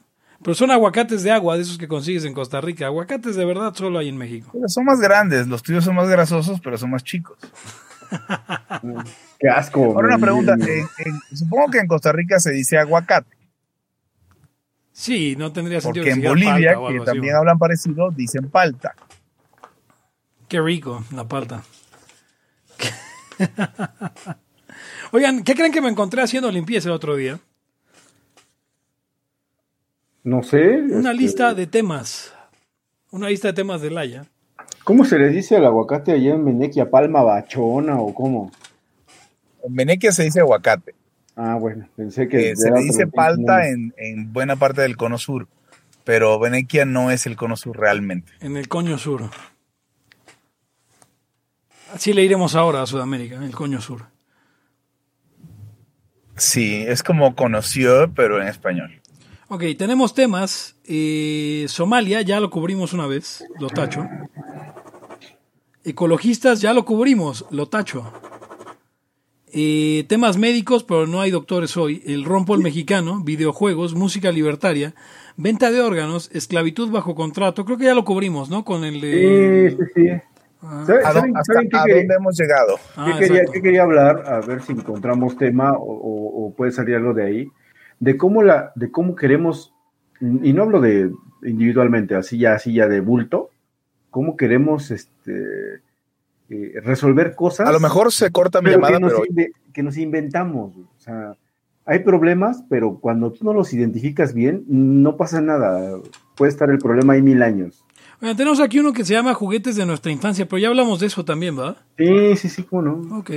Pero 0.43 0.55
son 0.55 0.71
aguacates 0.71 1.23
de 1.25 1.33
agua, 1.33 1.57
de 1.57 1.63
esos 1.63 1.79
que 1.79 1.89
consigues 1.89 2.25
en 2.25 2.33
Costa 2.35 2.61
Rica. 2.61 2.87
Aguacates 2.87 3.35
de 3.35 3.45
verdad 3.45 3.75
solo 3.75 3.99
hay 3.99 4.09
en 4.09 4.17
México. 4.17 4.51
pero 4.53 4.69
son 4.69 4.85
más 4.85 5.01
grandes, 5.01 5.49
los 5.49 5.63
tuyos 5.63 5.85
son 5.85 5.97
más 5.97 6.09
grasosos, 6.09 6.61
pero 6.63 6.79
son 6.79 6.91
más 6.91 7.03
chicos. 7.03 7.37
Qué 9.41 9.49
asco. 9.49 9.83
Ahora 9.85 10.09
una 10.09 10.19
pregunta, 10.19 10.53
en- 10.55 10.63
en- 10.99 11.37
supongo 11.37 11.71
que 11.73 11.79
en 11.79 11.87
Costa 11.89 12.13
Rica 12.13 12.39
se 12.39 12.53
dice 12.53 12.79
aguacate, 12.79 13.37
Sí, 14.93 15.37
no 15.37 15.53
tendría 15.53 15.81
sentido 15.81 16.05
porque 16.05 16.21
que 16.21 16.27
en 16.27 16.29
Bolivia, 16.33 16.75
palta 16.75 16.89
que 16.93 16.97
así, 16.99 17.05
también 17.07 17.37
hablan 17.37 17.57
parecido, 17.59 18.11
dicen 18.11 18.51
palta. 18.51 18.95
Qué 20.49 20.61
rico, 20.61 21.05
la 21.15 21.27
palta. 21.29 21.63
Oigan, 25.13 25.43
¿qué 25.45 25.55
creen 25.55 25.73
que 25.73 25.81
me 25.81 25.89
encontré 25.89 26.23
haciendo 26.23 26.51
limpieza 26.51 26.89
el 26.89 26.95
otro 26.95 27.15
día? 27.17 27.39
No 30.29 30.43
sé. 30.43 30.83
Una 30.83 31.13
este, 31.13 31.15
lista 31.15 31.55
de 31.55 31.67
temas. 31.67 32.35
Una 33.11 33.31
lista 33.31 33.49
de 33.49 33.55
temas 33.55 33.81
de 33.81 33.91
Laia. 33.91 34.27
¿Cómo 34.85 35.07
se 35.07 35.19
le 35.19 35.31
dice 35.31 35.57
al 35.57 35.65
aguacate 35.65 36.13
allá 36.13 36.35
en 36.35 36.45
Menequia? 36.45 36.91
¿Palma 36.91 37.23
bachona 37.23 37.99
o 37.99 38.13
cómo? 38.13 38.53
En 39.65 39.75
Venequia 39.75 40.13
se 40.13 40.25
dice 40.25 40.41
aguacate. 40.41 40.95
Ah, 41.35 41.57
bueno, 41.59 41.89
pensé 41.97 42.29
que. 42.29 42.37
que 42.37 42.57
se 42.57 42.71
le 42.71 42.83
dice 42.83 43.07
palta 43.07 43.69
en, 43.69 43.95
en 43.97 44.31
buena 44.31 44.57
parte 44.57 44.83
del 44.83 44.99
cono 44.99 45.17
sur, 45.17 45.49
pero 46.05 46.39
Venequia 46.39 46.85
no 46.85 47.11
es 47.11 47.25
el 47.25 47.35
cono 47.35 47.57
sur 47.57 47.79
realmente. 47.79 48.31
En 48.41 48.59
el 48.59 48.69
coño 48.69 48.99
sur. 48.99 49.23
Así 51.95 52.13
le 52.13 52.23
iremos 52.23 52.55
ahora 52.55 52.83
a 52.83 52.87
Sudamérica, 52.87 53.37
en 53.37 53.45
el 53.45 53.55
coño 53.55 53.81
sur. 53.81 54.03
Sí, 56.37 56.85
es 56.87 57.03
como 57.03 57.35
conoció, 57.35 58.13
pero 58.15 58.43
en 58.43 58.49
español. 58.49 59.01
Ok, 59.49 59.63
tenemos 59.79 60.15
temas. 60.15 60.77
Eh, 60.85 61.65
Somalia, 61.69 62.21
ya 62.23 62.41
lo 62.41 62.51
cubrimos 62.51 62.93
una 62.93 63.07
vez, 63.07 63.45
lo 63.59 63.69
tacho. 63.69 64.07
Ecologistas, 65.85 66.61
ya 66.61 66.73
lo 66.75 66.85
cubrimos, 66.85 67.47
lo 67.51 67.67
tacho. 67.67 68.13
Eh, 69.51 70.05
temas 70.09 70.37
médicos, 70.37 70.85
pero 70.85 71.07
no 71.07 71.23
hay 71.23 71.31
doctores 71.31 71.77
hoy. 71.79 72.03
El 72.07 72.25
rompo 72.25 72.55
el 72.55 72.61
mexicano, 72.61 73.23
videojuegos, 73.25 73.95
música 73.95 74.31
libertaria, 74.31 74.95
venta 75.39 75.71
de 75.71 75.81
órganos, 75.81 76.29
esclavitud 76.35 76.91
bajo 76.91 77.15
contrato. 77.15 77.65
Creo 77.65 77.79
que 77.79 77.85
ya 77.87 77.95
lo 77.95 78.05
cubrimos, 78.05 78.51
¿no? 78.51 78.65
Con 78.67 78.85
el 78.85 78.95
Sí, 79.01 79.07
de... 79.07 79.77
sí, 79.79 79.85
sí. 79.95 80.09
Ah, 80.61 80.85
¿Saben- 80.87 81.07
¿A, 81.07 81.13
dó- 81.13 81.21
saben- 81.21 81.37
hasta 81.37 81.53
saben 81.55 81.69
qué 81.71 81.77
a 81.79 81.81
dónde 81.97 82.15
hemos 82.17 82.37
llegado? 82.39 82.77
ah, 82.97 83.17
¿Qué 83.19 83.27
quería, 83.29 83.43
qué 83.51 83.63
quería 83.63 83.83
hablar? 83.85 84.25
A 84.27 84.41
ver 84.41 84.61
si 84.61 84.73
encontramos 84.73 85.39
tema 85.39 85.73
o, 85.73 85.79
o- 85.85 86.47
o 86.49 86.55
puede 86.55 86.73
salir 86.73 86.97
algo 86.97 87.15
de 87.15 87.25
ahí. 87.25 87.49
De 88.01 88.17
cómo 88.17 88.43
la, 88.43 88.73
de 88.75 88.91
cómo 88.91 89.15
queremos, 89.17 89.73
y 90.21 90.53
no 90.53 90.63
hablo 90.63 90.81
de 90.81 91.11
individualmente, 91.43 92.15
así 92.15 92.39
ya, 92.39 92.55
así 92.55 92.73
ya 92.75 92.87
de 92.89 93.01
bulto, 93.01 93.51
cómo 94.11 94.37
queremos 94.37 94.91
este 94.91 95.83
eh, 96.51 96.73
resolver 96.83 97.35
cosas. 97.35 97.69
A 97.69 97.73
lo 97.73 97.81
mejor 97.81 98.13
se 98.13 98.31
corta 98.31 98.63
mi 98.63 98.71
llamada, 98.71 98.95
que, 98.95 99.01
nos 99.01 99.13
pero 99.13 99.25
inve- 99.25 99.53
que 99.73 99.83
nos 99.83 99.97
inventamos. 99.99 100.77
O 100.77 100.89
sea, 101.01 101.37
hay 101.85 102.01
problemas, 102.01 102.65
pero 102.69 102.99
cuando 102.99 103.33
tú 103.33 103.45
no 103.45 103.53
los 103.53 103.73
identificas 103.73 104.33
bien, 104.35 104.65
no 104.69 105.17
pasa 105.17 105.41
nada. 105.41 105.99
Puede 106.37 106.51
estar 106.51 106.71
el 106.71 106.79
problema 106.79 107.15
ahí 107.15 107.23
mil 107.23 107.43
años. 107.43 107.85
Oigan, 108.21 108.37
tenemos 108.37 108.61
aquí 108.61 108.81
uno 108.81 108.93
que 108.93 109.05
se 109.05 109.15
llama 109.15 109.33
Juguetes 109.35 109.77
de 109.77 109.87
nuestra 109.87 110.11
infancia, 110.11 110.47
pero 110.47 110.59
ya 110.59 110.69
hablamos 110.69 110.99
de 111.01 111.07
eso 111.07 111.25
también, 111.25 111.55
¿verdad? 111.57 111.77
Sí, 111.97 112.37
sí, 112.37 112.49
sí, 112.49 112.63
cómo 112.65 112.83
no. 112.83 113.19
Ok. 113.19 113.31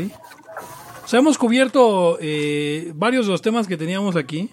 Sea, 1.11 1.19
hemos 1.19 1.37
cubierto 1.37 2.17
eh, 2.21 2.93
varios 2.95 3.25
de 3.25 3.33
los 3.33 3.41
temas 3.41 3.67
que 3.67 3.75
teníamos 3.75 4.15
aquí. 4.15 4.49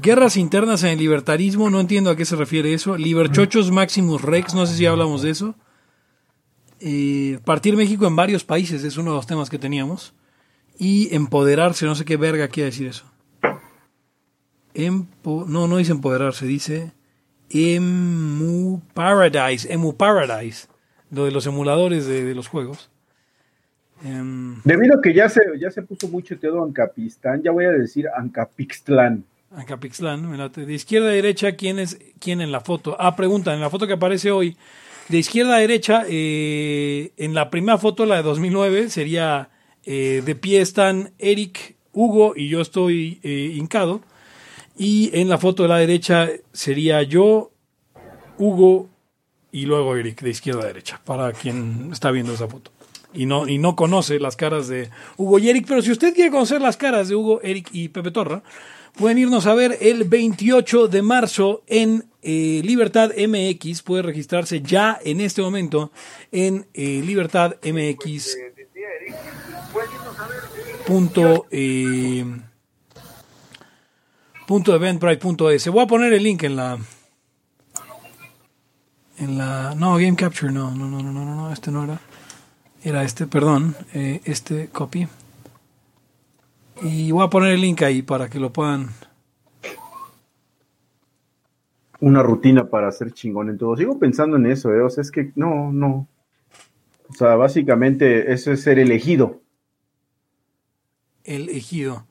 Guerras 0.00 0.36
internas 0.36 0.84
en 0.84 0.90
el 0.90 0.98
libertarismo, 1.00 1.70
no 1.70 1.80
entiendo 1.80 2.10
a 2.10 2.16
qué 2.16 2.24
se 2.24 2.36
refiere 2.36 2.72
eso. 2.72 2.96
Liberchochos 2.96 3.72
Maximus 3.72 4.22
Rex, 4.22 4.54
no 4.54 4.64
sé 4.64 4.76
si 4.76 4.86
hablamos 4.86 5.22
de 5.22 5.30
eso. 5.30 5.56
Eh, 6.78 7.40
partir 7.44 7.76
México 7.76 8.06
en 8.06 8.14
varios 8.14 8.44
países 8.44 8.84
es 8.84 8.96
uno 8.96 9.10
de 9.10 9.16
los 9.16 9.26
temas 9.26 9.50
que 9.50 9.58
teníamos. 9.58 10.14
Y 10.78 11.12
empoderarse, 11.12 11.84
no 11.84 11.96
sé 11.96 12.04
qué 12.04 12.16
verga 12.16 12.46
quiere 12.46 12.70
decir 12.70 12.86
eso. 12.86 13.04
No, 15.26 15.66
no 15.66 15.76
dice 15.78 15.90
empoderarse, 15.90 16.46
dice 16.46 16.92
Emu 17.50 18.82
Paradise, 18.94 19.70
Emu 19.72 19.96
Paradise, 19.96 20.68
lo 21.10 21.24
de 21.24 21.32
los 21.32 21.44
emuladores 21.46 22.06
de 22.06 22.32
los 22.36 22.46
juegos. 22.46 22.88
Em, 24.04 24.60
Debido 24.64 24.98
a 24.98 25.02
que 25.02 25.12
ya 25.12 25.28
se, 25.28 25.40
ya 25.58 25.70
se 25.70 25.82
puso 25.82 26.08
muy 26.08 26.22
chuteado 26.22 26.62
Ancapistán, 26.62 27.42
ya 27.42 27.50
voy 27.50 27.64
a 27.64 27.72
decir 27.72 28.06
Ancapixtlán. 28.16 29.24
Late. 29.50 30.66
de 30.66 30.74
izquierda 30.74 31.08
a 31.08 31.12
derecha, 31.12 31.52
¿quién 31.52 31.78
es 31.78 31.98
quién 32.20 32.40
en 32.40 32.52
la 32.52 32.60
foto? 32.60 32.96
Ah, 32.98 33.16
pregunta, 33.16 33.54
en 33.54 33.60
la 33.60 33.70
foto 33.70 33.86
que 33.86 33.94
aparece 33.94 34.30
hoy, 34.30 34.56
de 35.08 35.18
izquierda 35.18 35.56
a 35.56 35.60
derecha, 35.60 36.04
eh, 36.06 37.12
en 37.16 37.34
la 37.34 37.48
primera 37.48 37.78
foto, 37.78 38.04
la 38.04 38.16
de 38.16 38.22
2009, 38.22 38.90
sería 38.90 39.48
eh, 39.84 40.22
de 40.24 40.34
pie 40.34 40.60
están 40.60 41.12
Eric, 41.18 41.76
Hugo 41.92 42.34
y 42.36 42.48
yo 42.48 42.60
estoy 42.60 43.20
eh, 43.22 43.54
hincado. 43.54 44.02
Y 44.76 45.10
en 45.14 45.28
la 45.28 45.38
foto 45.38 45.64
de 45.64 45.70
la 45.70 45.78
derecha 45.78 46.28
sería 46.52 47.02
yo, 47.02 47.50
Hugo 48.36 48.88
y 49.50 49.64
luego 49.64 49.96
Eric, 49.96 50.20
de 50.20 50.30
izquierda 50.30 50.62
a 50.62 50.66
derecha, 50.66 51.00
para 51.04 51.32
quien 51.32 51.88
está 51.90 52.10
viendo 52.10 52.34
esa 52.34 52.46
foto. 52.46 52.70
Y 53.14 53.26
no, 53.26 53.48
y 53.48 53.58
no 53.58 53.74
conoce 53.74 54.20
las 54.20 54.36
caras 54.36 54.68
de 54.68 54.90
Hugo 55.16 55.38
y 55.38 55.48
Eric, 55.48 55.64
pero 55.66 55.80
si 55.80 55.90
usted 55.90 56.14
quiere 56.14 56.30
conocer 56.30 56.60
las 56.60 56.76
caras 56.76 57.08
de 57.08 57.14
Hugo, 57.14 57.40
Eric 57.42 57.68
y 57.72 57.88
Pepe 57.88 58.10
Torra, 58.10 58.42
pueden 58.96 59.18
irnos 59.18 59.46
a 59.46 59.54
ver 59.54 59.78
el 59.80 60.04
28 60.04 60.88
de 60.88 61.02
marzo 61.02 61.62
en 61.66 62.04
eh, 62.22 62.60
Libertad 62.64 63.12
MX. 63.16 63.82
Puede 63.82 64.02
registrarse 64.02 64.60
ya 64.60 64.98
en 65.02 65.20
este 65.20 65.40
momento 65.40 65.90
en 66.32 66.66
eh, 66.74 67.02
Libertad 67.04 67.56
MX. 67.62 68.36
Punto, 70.86 71.46
eh, 71.50 72.24
punto 74.46 74.74
eventbrite.es. 74.74 75.68
Voy 75.68 75.82
a 75.82 75.86
poner 75.86 76.12
el 76.12 76.22
link 76.22 76.42
en 76.42 76.56
la 76.56 76.78
en 79.18 79.36
la 79.36 79.74
no 79.74 79.96
game 79.96 80.14
capture 80.14 80.52
no 80.52 80.70
no 80.70 80.86
no 80.86 81.02
no 81.02 81.12
no 81.12 81.24
no 81.24 81.52
este 81.52 81.72
no 81.72 81.84
era 81.84 82.00
era 82.84 83.02
este 83.02 83.26
perdón 83.26 83.74
eh, 83.94 84.20
este 84.24 84.68
copy 84.68 85.08
y 86.82 87.10
voy 87.10 87.24
a 87.24 87.30
poner 87.30 87.52
el 87.52 87.60
link 87.60 87.82
ahí 87.82 88.02
para 88.02 88.28
que 88.28 88.38
lo 88.38 88.52
puedan 88.52 88.88
Una 92.00 92.22
rutina 92.22 92.68
para 92.70 92.92
ser 92.92 93.12
chingón 93.12 93.50
en 93.50 93.58
todo. 93.58 93.76
Sigo 93.76 93.98
pensando 93.98 94.36
en 94.36 94.46
eso, 94.46 94.72
¿eh? 94.72 94.80
O 94.82 94.88
sea, 94.88 95.02
es 95.02 95.10
que 95.10 95.32
no, 95.34 95.72
no. 95.72 96.06
O 97.08 97.14
sea, 97.14 97.34
básicamente 97.34 98.32
eso 98.32 98.52
es 98.52 98.62
ser 98.62 98.78
elegido. 98.78 99.40
el 101.24 101.48
ejido 101.48 102.06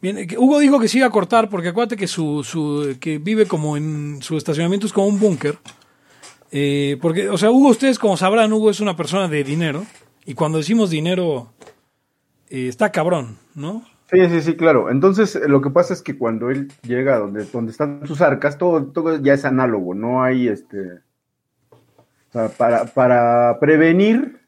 bien 0.00 0.18
eh, 0.18 0.28
Hugo 0.38 0.58
dijo 0.58 0.78
que 0.78 0.88
se 0.88 0.98
iba 0.98 1.06
a 1.06 1.10
cortar 1.10 1.48
porque 1.48 1.68
acuérdate 1.68 1.96
que 1.96 2.06
su, 2.06 2.44
su 2.44 2.96
que 3.00 3.18
vive 3.18 3.46
como 3.46 3.76
en 3.76 4.18
su 4.22 4.36
estacionamiento 4.36 4.86
es 4.86 4.92
como 4.92 5.08
un 5.08 5.18
búnker 5.18 5.58
Eh, 6.54 6.98
porque 7.00 7.30
o 7.30 7.38
sea 7.38 7.50
Hugo 7.50 7.70
ustedes 7.70 7.98
como 7.98 8.18
sabrán 8.18 8.52
Hugo 8.52 8.68
es 8.70 8.80
una 8.80 8.94
persona 8.94 9.26
de 9.26 9.42
dinero 9.42 9.86
y 10.24 10.34
cuando 10.34 10.58
decimos 10.58 10.90
dinero 10.90 11.52
eh, 12.48 12.68
está 12.68 12.90
cabrón 12.92 13.38
no 13.54 13.84
Sí, 14.12 14.28
sí, 14.28 14.42
sí, 14.42 14.56
claro. 14.56 14.90
Entonces, 14.90 15.36
eh, 15.36 15.48
lo 15.48 15.62
que 15.62 15.70
pasa 15.70 15.94
es 15.94 16.02
que 16.02 16.18
cuando 16.18 16.50
él 16.50 16.70
llega 16.82 17.18
donde, 17.18 17.46
donde 17.46 17.72
están 17.72 18.06
sus 18.06 18.20
arcas, 18.20 18.58
todo, 18.58 18.84
todo 18.84 19.16
ya 19.18 19.32
es 19.32 19.46
análogo, 19.46 19.94
no 19.94 20.22
hay 20.22 20.48
este. 20.48 20.98
O 21.70 22.32
sea, 22.32 22.48
para, 22.50 22.84
para 22.84 23.58
prevenir 23.58 24.38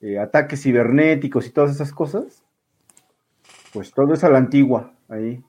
eh, 0.00 0.18
ataques 0.18 0.60
cibernéticos 0.60 1.46
y 1.46 1.50
todas 1.50 1.70
esas 1.70 1.92
cosas, 1.92 2.42
pues 3.72 3.92
todo 3.92 4.12
es 4.14 4.24
a 4.24 4.28
la 4.28 4.38
antigua, 4.38 4.92
ahí. 5.08 5.40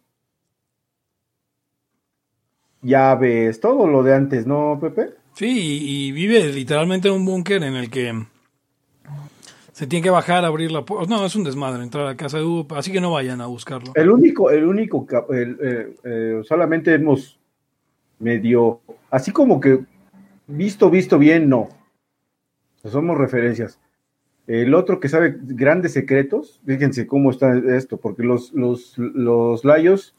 Llaves, 2.83 3.59
todo 3.59 3.87
lo 3.87 4.03
de 4.03 4.13
antes, 4.13 4.45
¿no, 4.45 4.77
Pepe? 4.79 5.15
Sí, 5.33 5.47
y, 5.47 6.09
y 6.09 6.11
vive 6.11 6.43
literalmente 6.53 7.07
en 7.07 7.15
un 7.15 7.25
búnker 7.25 7.63
en 7.63 7.73
el 7.73 7.89
que 7.89 8.13
se 9.79 9.87
tiene 9.87 10.03
que 10.03 10.09
bajar, 10.09 10.43
abrir 10.43 10.73
la 10.73 10.83
puerta. 10.83 11.09
No, 11.09 11.25
es 11.25 11.37
un 11.37 11.45
desmadre 11.45 11.81
entrar 11.81 12.05
a 12.05 12.17
casa 12.17 12.37
de 12.37 12.43
Hugo, 12.43 12.67
así 12.75 12.91
que 12.91 12.99
no 12.99 13.13
vayan 13.13 13.39
a 13.39 13.45
buscarlo. 13.45 13.93
El 13.95 14.11
único, 14.11 14.51
el 14.51 14.65
único, 14.65 15.07
eh, 15.33 15.95
eh, 16.03 16.41
solamente 16.43 16.93
hemos 16.93 17.39
medio, 18.19 18.81
así 19.09 19.31
como 19.31 19.61
que 19.61 19.79
visto, 20.47 20.89
visto 20.89 21.17
bien, 21.17 21.47
no. 21.47 21.69
Somos 22.83 23.17
referencias. 23.17 23.79
El 24.47 24.73
otro 24.73 24.99
que 24.99 25.07
sabe 25.07 25.37
grandes 25.39 25.93
secretos, 25.93 26.59
fíjense 26.65 27.07
cómo 27.07 27.31
está 27.31 27.57
esto, 27.57 27.95
porque 27.95 28.23
los, 28.23 28.51
los, 28.51 28.97
los 28.97 29.63
layos 29.63 30.13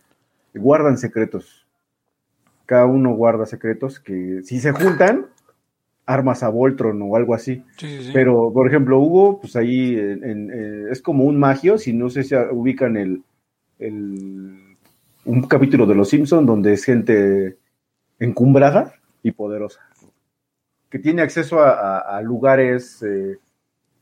guardan 0.54 0.96
secretos. 0.96 1.66
Cada 2.64 2.86
uno 2.86 3.12
guarda 3.12 3.44
secretos 3.44 4.00
que 4.00 4.40
si 4.42 4.58
se 4.58 4.72
juntan, 4.72 5.26
armas 6.06 6.42
a 6.42 6.48
Voltron 6.48 7.00
o 7.02 7.14
algo 7.16 7.34
así. 7.34 7.62
Sí, 7.76 7.86
sí, 7.98 8.02
sí. 8.04 8.10
Pero, 8.12 8.52
por 8.52 8.66
ejemplo, 8.66 8.98
Hugo, 8.98 9.40
pues 9.40 9.54
ahí 9.56 9.94
en- 9.96 10.24
en- 10.24 10.50
eh, 10.52 10.88
es 10.90 11.00
como 11.02 11.24
un 11.24 11.38
magio, 11.38 11.78
si 11.78 11.92
no 11.92 12.10
sé 12.10 12.24
si 12.24 12.34
ubican 12.34 12.96
el, 12.96 13.22
el- 13.78 14.76
un 15.24 15.42
capítulo 15.42 15.86
de 15.86 15.94
Los 15.94 16.08
Simpson 16.08 16.46
donde 16.46 16.72
es 16.72 16.84
gente 16.84 17.56
encumbrada 18.18 18.94
y 19.22 19.30
poderosa, 19.32 19.80
que 20.88 20.98
tiene 20.98 21.22
acceso 21.22 21.60
a, 21.60 21.70
a- 21.98 22.16
a 22.18 22.22
lugares 22.22 23.02
eh, 23.02 23.38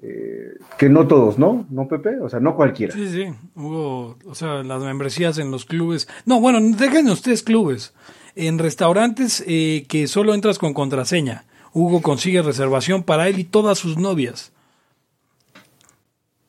eh, 0.01 0.53
que 0.79 0.89
no 0.89 1.07
todos, 1.09 1.39
¿no? 1.39 1.67
¿No, 1.71 1.89
Pepe? 1.89 2.21
O 2.21 2.29
sea, 2.29 2.39
no 2.41 2.55
cualquiera. 2.57 2.95
Sí, 2.95 3.09
sí, 3.09 3.27
Hugo, 3.57 4.17
o 4.27 4.35
sea, 4.35 4.63
las 4.63 4.81
membresías 4.83 5.39
en 5.39 5.51
los 5.51 5.65
clubes. 5.65 6.09
No, 6.25 6.41
bueno, 6.41 6.59
dejen 6.77 7.09
ustedes 7.11 7.43
clubes. 7.43 7.93
En 8.37 8.59
restaurantes 8.61 9.43
eh, 9.49 9.85
que 9.89 10.07
solo 10.07 10.35
entras 10.35 10.59
con 10.61 10.73
contraseña. 10.73 11.45
Hugo 11.73 12.03
consigue 12.03 12.43
reservación 12.43 13.03
para 13.03 13.29
él 13.29 13.39
y 13.39 13.45
todas 13.45 13.79
sus 13.79 13.97
novias. 13.99 14.53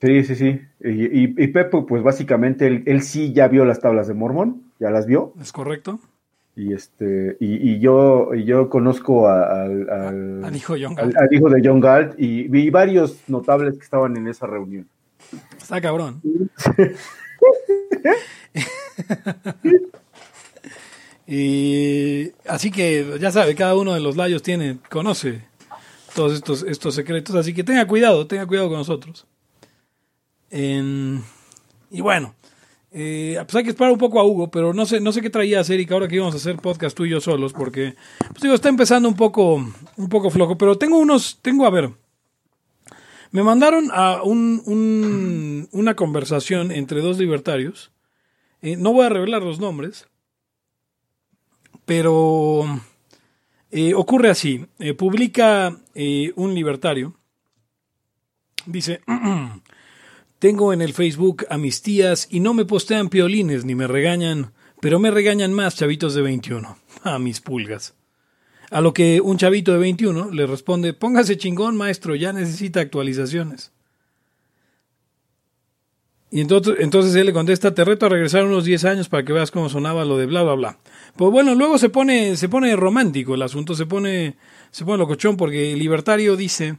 Sí, 0.02 0.24
sí, 0.24 0.36
sí. 0.36 0.62
Y, 0.82 0.90
y- 1.06 1.36
y 1.38 1.48
Pepe, 1.48 1.82
pues 1.88 2.02
básicamente 2.04 2.66
él, 2.68 2.84
él 2.86 3.02
sí 3.04 3.34
ya 3.34 3.48
vio 3.50 3.66
las 3.66 3.82
tablas 3.82 4.08
de 4.08 4.14
Mormón, 4.14 4.64
ya 4.80 4.90
las 4.92 5.06
vio. 5.06 5.34
¿Es 5.42 5.52
correcto? 5.52 6.00
Y 6.56 6.74
este, 6.74 7.38
y, 7.40 7.72
y 7.72 7.80
yo, 7.80 8.34
y 8.34 8.44
yo 8.46 8.70
conozco 8.70 9.28
a- 9.28 9.64
al, 9.64 9.90
al- 9.90 10.44
Al 10.46 10.56
hijo 10.56 10.74
de 10.76 10.84
John 10.86 10.98
al, 11.00 11.06
Galt. 11.12 11.18
al 11.18 11.34
hijo 11.34 11.50
de 11.50 11.62
John 11.64 11.80
Galt 11.80 12.16
y 12.18 12.48
vi 12.48 12.70
varios 12.70 13.18
notables 13.28 13.76
que 13.78 13.84
estaban 13.84 14.16
en 14.18 14.28
esa 14.28 14.48
reunión. 14.48 14.88
Está 15.58 15.80
cabrón. 15.82 16.22
y 21.32 22.32
así 22.48 22.72
que 22.72 23.18
ya 23.20 23.32
sabe, 23.32 23.54
cada 23.54 23.76
uno 23.76 23.94
de 23.94 24.00
los 24.00 24.18
layos 24.18 24.42
tiene, 24.42 24.80
conoce 24.90 25.44
todos 26.16 26.34
estos, 26.34 26.64
estos 26.64 26.96
secretos, 26.96 27.36
así 27.36 27.54
que 27.54 27.64
tenga 27.64 27.86
cuidado, 27.86 28.26
tenga 28.26 28.48
cuidado 28.48 28.68
con 28.70 28.80
nosotros. 28.80 29.28
Y 31.92 32.02
bueno, 32.02 32.34
eh, 32.92 33.38
pues 33.42 33.56
hay 33.56 33.64
que 33.64 33.70
esperar 33.70 33.92
un 33.92 34.00
poco 34.00 34.20
a 34.20 34.24
Hugo, 34.26 34.50
pero 34.50 34.74
no 34.74 34.86
sé, 34.86 35.00
no 35.00 35.12
sé 35.12 35.22
qué 35.22 35.30
traías, 35.30 35.70
Eric, 35.70 35.92
ahora 35.92 36.08
que 36.08 36.16
íbamos 36.16 36.34
a 36.34 36.38
hacer 36.38 36.58
podcast 36.58 36.96
tú 36.98 37.06
y 37.06 37.10
yo 37.12 37.22
solos, 37.22 37.54
porque 37.54 37.96
pues 38.30 38.42
digo, 38.42 38.54
está 38.56 38.70
empezando 38.70 39.08
un 39.08 39.16
poco, 39.16 39.56
un 39.98 40.10
poco 40.10 40.30
flojo, 40.30 40.58
pero 40.58 40.78
tengo 40.78 40.98
unos, 40.98 41.40
tengo 41.42 41.66
a 41.66 41.70
ver. 41.70 41.92
Me 43.32 43.44
mandaron 43.44 43.90
a 43.94 44.24
un- 44.24 45.68
una 45.72 45.96
conversación 45.96 46.72
entre 46.72 47.02
dos 47.02 47.20
libertarios. 47.20 47.92
Eh, 48.64 48.76
no 48.76 48.92
voy 48.92 49.06
a 49.06 49.10
revelar 49.10 49.44
los 49.44 49.60
nombres, 49.60 50.08
pero 51.90 52.84
eh, 53.72 53.96
ocurre 53.96 54.30
así. 54.30 54.64
Eh, 54.78 54.94
publica 54.94 55.76
eh, 55.96 56.32
un 56.36 56.54
libertario. 56.54 57.16
Dice, 58.68 59.02
tengo 60.40 60.72
en 60.72 60.84
el 60.84 60.94
Facebook 60.94 61.48
a 61.50 61.58
mis 61.58 61.82
tías 61.82 62.28
y 62.30 62.42
no 62.42 62.54
me 62.54 62.66
postean 62.66 63.10
piolines 63.10 63.66
ni 63.66 63.74
me 63.74 63.88
regañan, 63.88 64.54
pero 64.80 65.00
me 65.00 65.10
regañan 65.10 65.52
más 65.52 65.78
chavitos 65.78 66.14
de 66.14 66.22
21. 66.22 66.78
A 67.06 67.18
mis 67.18 67.42
pulgas. 67.42 67.96
A 68.70 68.82
lo 68.82 68.94
que 68.94 69.20
un 69.20 69.40
chavito 69.40 69.72
de 69.72 69.80
21 69.80 70.30
le 70.30 70.46
responde, 70.46 70.94
póngase 70.94 71.38
chingón, 71.38 71.76
maestro, 71.76 72.14
ya 72.14 72.32
necesita 72.34 72.82
actualizaciones. 72.82 73.72
Y 76.32 76.42
entonces, 76.42 76.76
entonces 76.80 77.16
él 77.16 77.26
le 77.26 77.34
contesta, 77.34 77.74
te 77.74 77.84
reto 77.84 78.06
a 78.06 78.10
regresar 78.10 78.46
unos 78.46 78.66
10 78.66 78.86
años 78.86 79.10
para 79.10 79.26
que 79.26 79.34
veas 79.34 79.52
cómo 79.52 79.70
sonaba 79.70 80.06
lo 80.06 80.18
de 80.18 80.28
bla, 80.28 80.44
bla, 80.44 80.54
bla. 80.54 80.78
Pues 81.16 81.32
bueno, 81.32 81.56
luego 81.56 81.78
se 81.78 81.90
pone, 81.90 82.38
se 82.38 82.50
pone 82.50 82.76
romántico 82.76 83.34
el 83.34 83.42
asunto, 83.42 83.74
se 83.74 83.86
pone, 83.86 84.36
se 84.72 84.86
pone 84.86 85.00
locochón 85.00 85.38
porque 85.38 85.74
el 85.74 85.80
libertario 85.80 86.36
dice, 86.36 86.78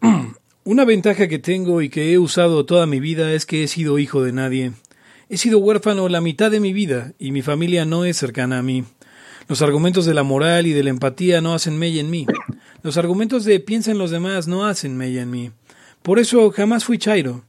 Una 0.66 0.86
ventaja 0.86 1.28
que 1.28 1.38
tengo 1.38 1.82
y 1.82 1.90
que 1.90 2.10
he 2.10 2.18
usado 2.18 2.64
toda 2.64 2.86
mi 2.86 2.98
vida 2.98 3.34
es 3.34 3.44
que 3.44 3.62
he 3.62 3.68
sido 3.68 3.98
hijo 3.98 4.22
de 4.22 4.32
nadie. 4.32 4.72
He 5.28 5.36
sido 5.36 5.58
huérfano 5.58 6.08
la 6.08 6.22
mitad 6.22 6.50
de 6.50 6.58
mi 6.58 6.72
vida 6.72 7.12
y 7.18 7.32
mi 7.32 7.42
familia 7.42 7.84
no 7.84 8.06
es 8.06 8.16
cercana 8.16 8.60
a 8.60 8.62
mí. 8.62 8.82
Los 9.46 9.60
argumentos 9.60 10.06
de 10.06 10.14
la 10.14 10.22
moral 10.22 10.66
y 10.66 10.72
de 10.72 10.82
la 10.82 10.88
empatía 10.88 11.42
no 11.42 11.52
hacen 11.52 11.78
mella 11.78 12.00
en 12.00 12.08
mí. 12.08 12.26
Los 12.82 12.96
argumentos 12.96 13.44
de 13.44 13.60
piensa 13.60 13.90
en 13.90 13.98
los 13.98 14.10
demás 14.10 14.48
no 14.48 14.64
hacen 14.64 14.96
mella 14.96 15.20
en 15.20 15.30
mí. 15.30 15.50
Por 16.00 16.18
eso 16.18 16.50
jamás 16.50 16.86
fui 16.86 16.96
chairo. 16.96 17.44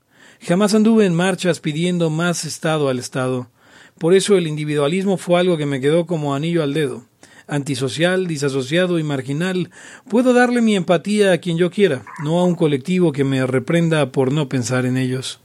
Jamás 0.48 0.76
anduve 0.76 1.08
en 1.08 1.16
marchas 1.16 1.60
pidiendo 1.60 2.12
más 2.12 2.46
Estado 2.46 2.90
al 2.90 3.00
Estado. 3.00 3.50
Por 3.98 4.14
eso 4.14 4.38
el 4.38 4.46
individualismo 4.46 5.18
fue 5.18 5.40
algo 5.40 5.58
que 5.58 5.66
me 5.66 5.82
quedó 5.82 6.06
como 6.06 6.36
anillo 6.36 6.62
al 6.62 6.74
dedo 6.74 7.06
antisocial, 7.48 8.28
disasociado 8.28 8.98
y 8.98 9.04
marginal, 9.04 9.70
puedo 10.10 10.34
darle 10.34 10.62
mi 10.62 10.76
empatía 10.76 11.32
a 11.32 11.38
quien 11.38 11.58
yo 11.58 11.70
quiera, 11.70 12.04
no 12.24 12.40
a 12.40 12.44
un 12.44 12.56
colectivo 12.56 13.12
que 13.12 13.24
me 13.24 13.46
reprenda 13.46 14.12
por 14.12 14.32
no 14.32 14.50
pensar 14.50 14.86
en 14.88 14.98
ellos. 14.98 15.40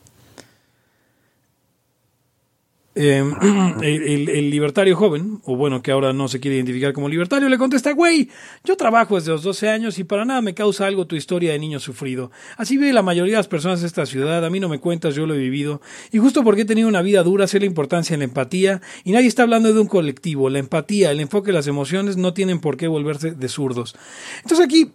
Em, 2.97 3.37
el, 3.82 4.50
libertario 4.50 4.97
joven, 4.97 5.40
o 5.44 5.54
bueno, 5.54 5.80
que 5.80 5.92
ahora 5.92 6.12
no 6.12 6.26
se 6.26 6.40
quiere 6.40 6.56
identificar 6.56 6.92
como 6.92 7.09
libertario, 7.09 7.49
le 7.49 7.56
contesta, 7.56 7.92
güey, 7.92 8.28
yo 8.64 8.76
trabajo 8.76 9.14
desde 9.14 9.30
los 9.30 9.44
12 9.44 9.68
años 9.68 9.99
y 10.00 10.04
para 10.04 10.25
nada 10.25 10.40
me 10.40 10.54
causa 10.54 10.87
algo 10.87 11.06
tu 11.06 11.14
historia 11.14 11.52
de 11.52 11.61
niño 11.61 11.78
sufrido. 11.78 12.32
Así 12.56 12.78
ve 12.78 12.92
la 12.92 13.02
mayoría 13.02 13.35
de 13.35 13.38
las 13.38 13.49
personas 13.49 13.80
de 13.80 13.87
esta 13.87 14.06
ciudad, 14.06 14.44
a 14.44 14.50
mí 14.50 14.59
no 14.59 14.68
me 14.68 14.80
cuentas, 14.80 15.14
yo 15.14 15.26
lo 15.26 15.35
he 15.35 15.38
vivido. 15.38 15.80
Y 16.11 16.18
justo 16.18 16.42
porque 16.42 16.62
he 16.62 16.64
tenido 16.64 16.88
una 16.88 17.00
vida 17.00 17.23
dura, 17.23 17.47
sé 17.47 17.61
la 17.61 17.66
importancia 17.66 18.14
de 18.14 18.18
la 18.18 18.25
empatía, 18.25 18.82
y 19.04 19.12
nadie 19.12 19.28
está 19.28 19.44
hablando 19.44 19.73
de 19.73 19.80
un 19.80 19.87
colectivo. 19.87 20.50
La 20.50 20.59
empatía, 20.59 21.12
el 21.12 21.20
enfoque 21.20 21.49
de 21.49 21.54
las 21.54 21.68
emociones 21.68 22.16
no 22.16 22.35
tienen 22.35 22.59
por 22.59 22.76
qué 22.76 22.88
volverse 22.88 23.30
de 23.30 23.49
zurdos. 23.49 23.94
Entonces 24.42 24.66
aquí 24.66 24.90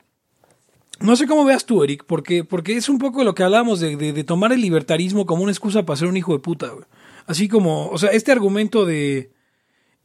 no 0.99 1.15
sé 1.15 1.27
cómo 1.27 1.45
veas 1.45 1.65
tú, 1.65 1.81
Eric, 1.83 2.03
porque, 2.05 2.43
porque 2.43 2.75
es 2.75 2.89
un 2.89 2.99
poco 2.99 3.23
lo 3.23 3.35
que 3.35 3.43
hablamos 3.43 3.79
de, 3.79 3.95
de, 3.95 4.23
tomar 4.25 4.51
el 4.51 4.61
libertarismo 4.61 5.25
como 5.25 5.43
una 5.43 5.51
excusa 5.51 5.85
para 5.85 5.97
ser 5.97 6.09
un 6.09 6.17
hijo 6.17 6.33
de 6.33 6.39
puta. 6.39 6.67
Güey. 6.67 6.85
Así 7.25 7.47
como, 7.47 7.89
o 7.89 7.97
sea, 7.97 8.11
este 8.11 8.31
argumento 8.31 8.85
de 8.85 9.31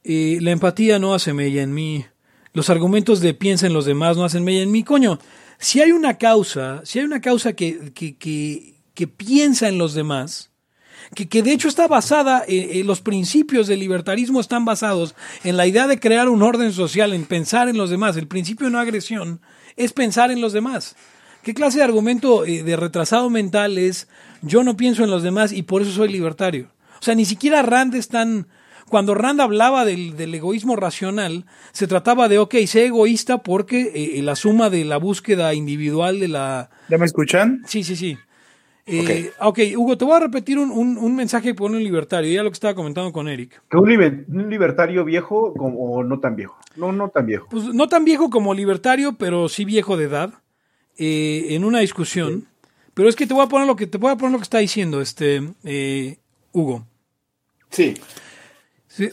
eh, 0.05 0.39
la 0.41 0.53
empatía 0.53 0.99
no 0.99 1.15
hace 1.15 1.35
mella 1.35 1.63
en 1.63 1.75
mí, 1.75 2.07
los 2.53 2.71
argumentos 2.71 3.21
de 3.21 3.35
piensa 3.35 3.67
en 3.67 3.75
los 3.75 3.85
demás 3.85 4.17
no 4.17 4.25
hacen 4.25 4.45
mella 4.45 4.63
en 4.63 4.73
mí, 4.73 4.83
coño, 4.83 5.19
si 5.59 5.81
hay 5.81 5.93
una 5.93 6.17
causa, 6.17 6.81
si 6.85 6.99
hay 6.99 7.05
una 7.05 7.21
causa 7.21 7.53
que, 7.53 7.93
que, 7.93 8.17
que, 8.17 9.07
piensa 9.07 9.69
en 9.69 9.77
los 9.77 9.95
demás, 9.95 10.51
que, 11.15 11.29
que, 11.29 11.43
de 11.43 11.53
hecho 11.53 11.69
está 11.69 11.87
basada, 11.87 12.45
en, 12.49 12.87
los 12.87 13.03
principios 13.03 13.67
del 13.67 13.81
libertarismo 13.81 14.41
están 14.41 14.65
basados 14.65 15.15
en 15.45 15.57
la 15.57 15.67
idea 15.67 15.87
de 15.87 16.01
crear 16.01 16.29
un 16.29 16.43
orden 16.43 16.73
social, 16.73 17.13
en 17.13 17.27
pensar 17.27 17.69
en 17.69 17.77
los 17.77 17.91
demás. 17.91 18.17
El 18.17 18.27
principio 18.27 18.67
de 18.67 18.73
no 18.73 18.79
agresión 18.79 19.41
es 19.77 19.93
pensar 19.93 20.31
en 20.31 20.41
los 20.41 20.53
demás. 20.53 20.97
¿Qué 21.43 21.55
clase 21.55 21.79
de 21.79 21.85
argumento 21.85 22.45
eh, 22.45 22.63
de 22.63 22.77
retrasado 22.77 23.31
mental 23.31 23.79
es 23.79 24.09
yo 24.43 24.63
no 24.65 24.77
pienso 24.77 25.05
en 25.05 25.11
los 25.11 25.23
demás 25.23 25.53
y 25.53 25.63
por 25.63 25.83
eso 25.83 25.93
soy 25.93 26.09
libertario? 26.09 26.71
O 27.01 27.03
sea, 27.03 27.15
ni 27.15 27.25
siquiera 27.25 27.63
Rand 27.63 27.95
es 27.95 28.09
tan... 28.09 28.47
Cuando 28.91 29.15
Rand 29.15 29.41
hablaba 29.41 29.85
del, 29.85 30.35
egoísmo 30.35 30.75
racional, 30.77 31.47
se 31.73 31.87
trataba 31.87 32.29
de, 32.29 32.39
ok, 32.39 32.57
sé 32.67 32.87
egoísta 32.87 33.39
porque 33.39 33.83
eh, 33.83 34.19
eh, 34.19 34.23
la 34.23 34.35
suma 34.35 34.69
de 34.69 34.85
la 34.85 34.97
búsqueda 34.97 35.55
individual 35.55 36.19
de 36.19 36.29
la... 36.29 36.71
¿Ya 36.89 36.99
me 36.99 37.07
escuchan? 37.07 37.63
Sí, 37.67 37.85
sí, 37.85 37.95
sí. 37.95 38.19
Eh, 38.87 39.31
ok, 39.39 39.61
Hugo, 39.77 39.97
te 39.97 40.05
voy 40.05 40.17
a 40.17 40.21
repetir 40.21 40.59
un, 40.59 40.71
un, 40.73 41.15
mensaje 41.15 41.55
por 41.55 41.71
un 41.71 41.79
libertario, 41.79 42.33
ya 42.33 42.43
lo 42.43 42.51
que 42.51 42.55
estaba 42.55 42.75
comentando 42.75 43.13
con 43.13 43.29
Eric. 43.29 43.63
Un, 43.73 44.27
un 44.29 44.51
libertario 44.51 45.05
viejo 45.05 45.55
o 45.57 46.03
no 46.03 46.19
tan 46.19 46.35
viejo? 46.35 46.59
No, 46.75 46.91
no 46.91 47.09
tan 47.11 47.27
viejo. 47.27 47.47
Pues 47.49 47.67
no 47.67 47.89
tan 47.89 48.05
viejo 48.05 48.29
como 48.29 48.53
libertario, 48.53 49.13
pero 49.13 49.49
sí 49.49 49.65
viejo 49.65 49.97
de 49.97 50.05
edad, 50.07 50.35
en 50.99 51.65
una 51.65 51.79
discusión. 51.79 52.49
Pero 52.95 53.09
es 53.09 53.15
que 53.15 53.29
te 53.29 53.35
voy 53.35 53.45
a 53.45 53.49
poner 53.49 53.69
lo 53.69 53.77
que 53.77 53.87
te 53.87 53.99
voy 53.99 54.11
a 54.11 54.17
poner 54.17 54.33
lo 54.33 54.39
que 54.39 54.45
está 54.45 54.59
diciendo 54.59 55.01
este 55.01 55.41
Hugo. 56.53 56.90
Sí. 57.71 57.95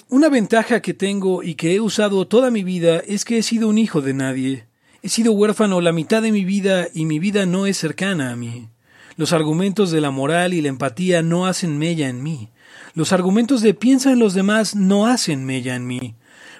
Una 0.10 0.30
ventaja 0.30 0.82
que 0.82 0.94
tengo 0.94 1.44
y 1.44 1.56
que 1.56 1.76
he 1.76 1.80
usado 1.80 2.28
toda 2.28 2.52
mi 2.52 2.64
vida 2.64 3.02
es 3.08 3.24
que 3.24 3.38
he 3.38 3.44
sido 3.44 3.70
un 3.70 3.78
hijo 3.78 4.02
de 4.02 4.14
nadie. 4.14 4.66
He 5.04 5.10
sido 5.10 5.32
huérfano 5.32 5.80
la 5.82 5.92
mitad 5.92 6.22
de 6.22 6.32
mi 6.32 6.44
vida 6.44 6.88
y 6.94 7.06
mi 7.06 7.20
vida 7.20 7.46
no 7.46 7.68
es 7.68 7.78
cercana 7.78 8.32
a 8.32 8.36
mí. 8.36 8.70
Los 9.16 9.34
argumentos 9.34 9.92
de 9.92 10.02
la 10.02 10.12
moral 10.12 10.54
y 10.54 10.62
la 10.62 10.70
empatía 10.70 11.22
no 11.22 11.46
hacen 11.46 11.78
mella 11.78 12.10
en 12.10 12.24
mí. 12.24 12.50
Los 12.96 13.14
argumentos 13.14 13.62
de 13.62 13.74
piensa 13.76 14.12
en 14.12 14.20
los 14.20 14.34
demás 14.34 14.76
no 14.76 15.06
hacen 15.06 15.46
mella 15.46 15.76
en 15.76 15.86
mí. 15.86 16.16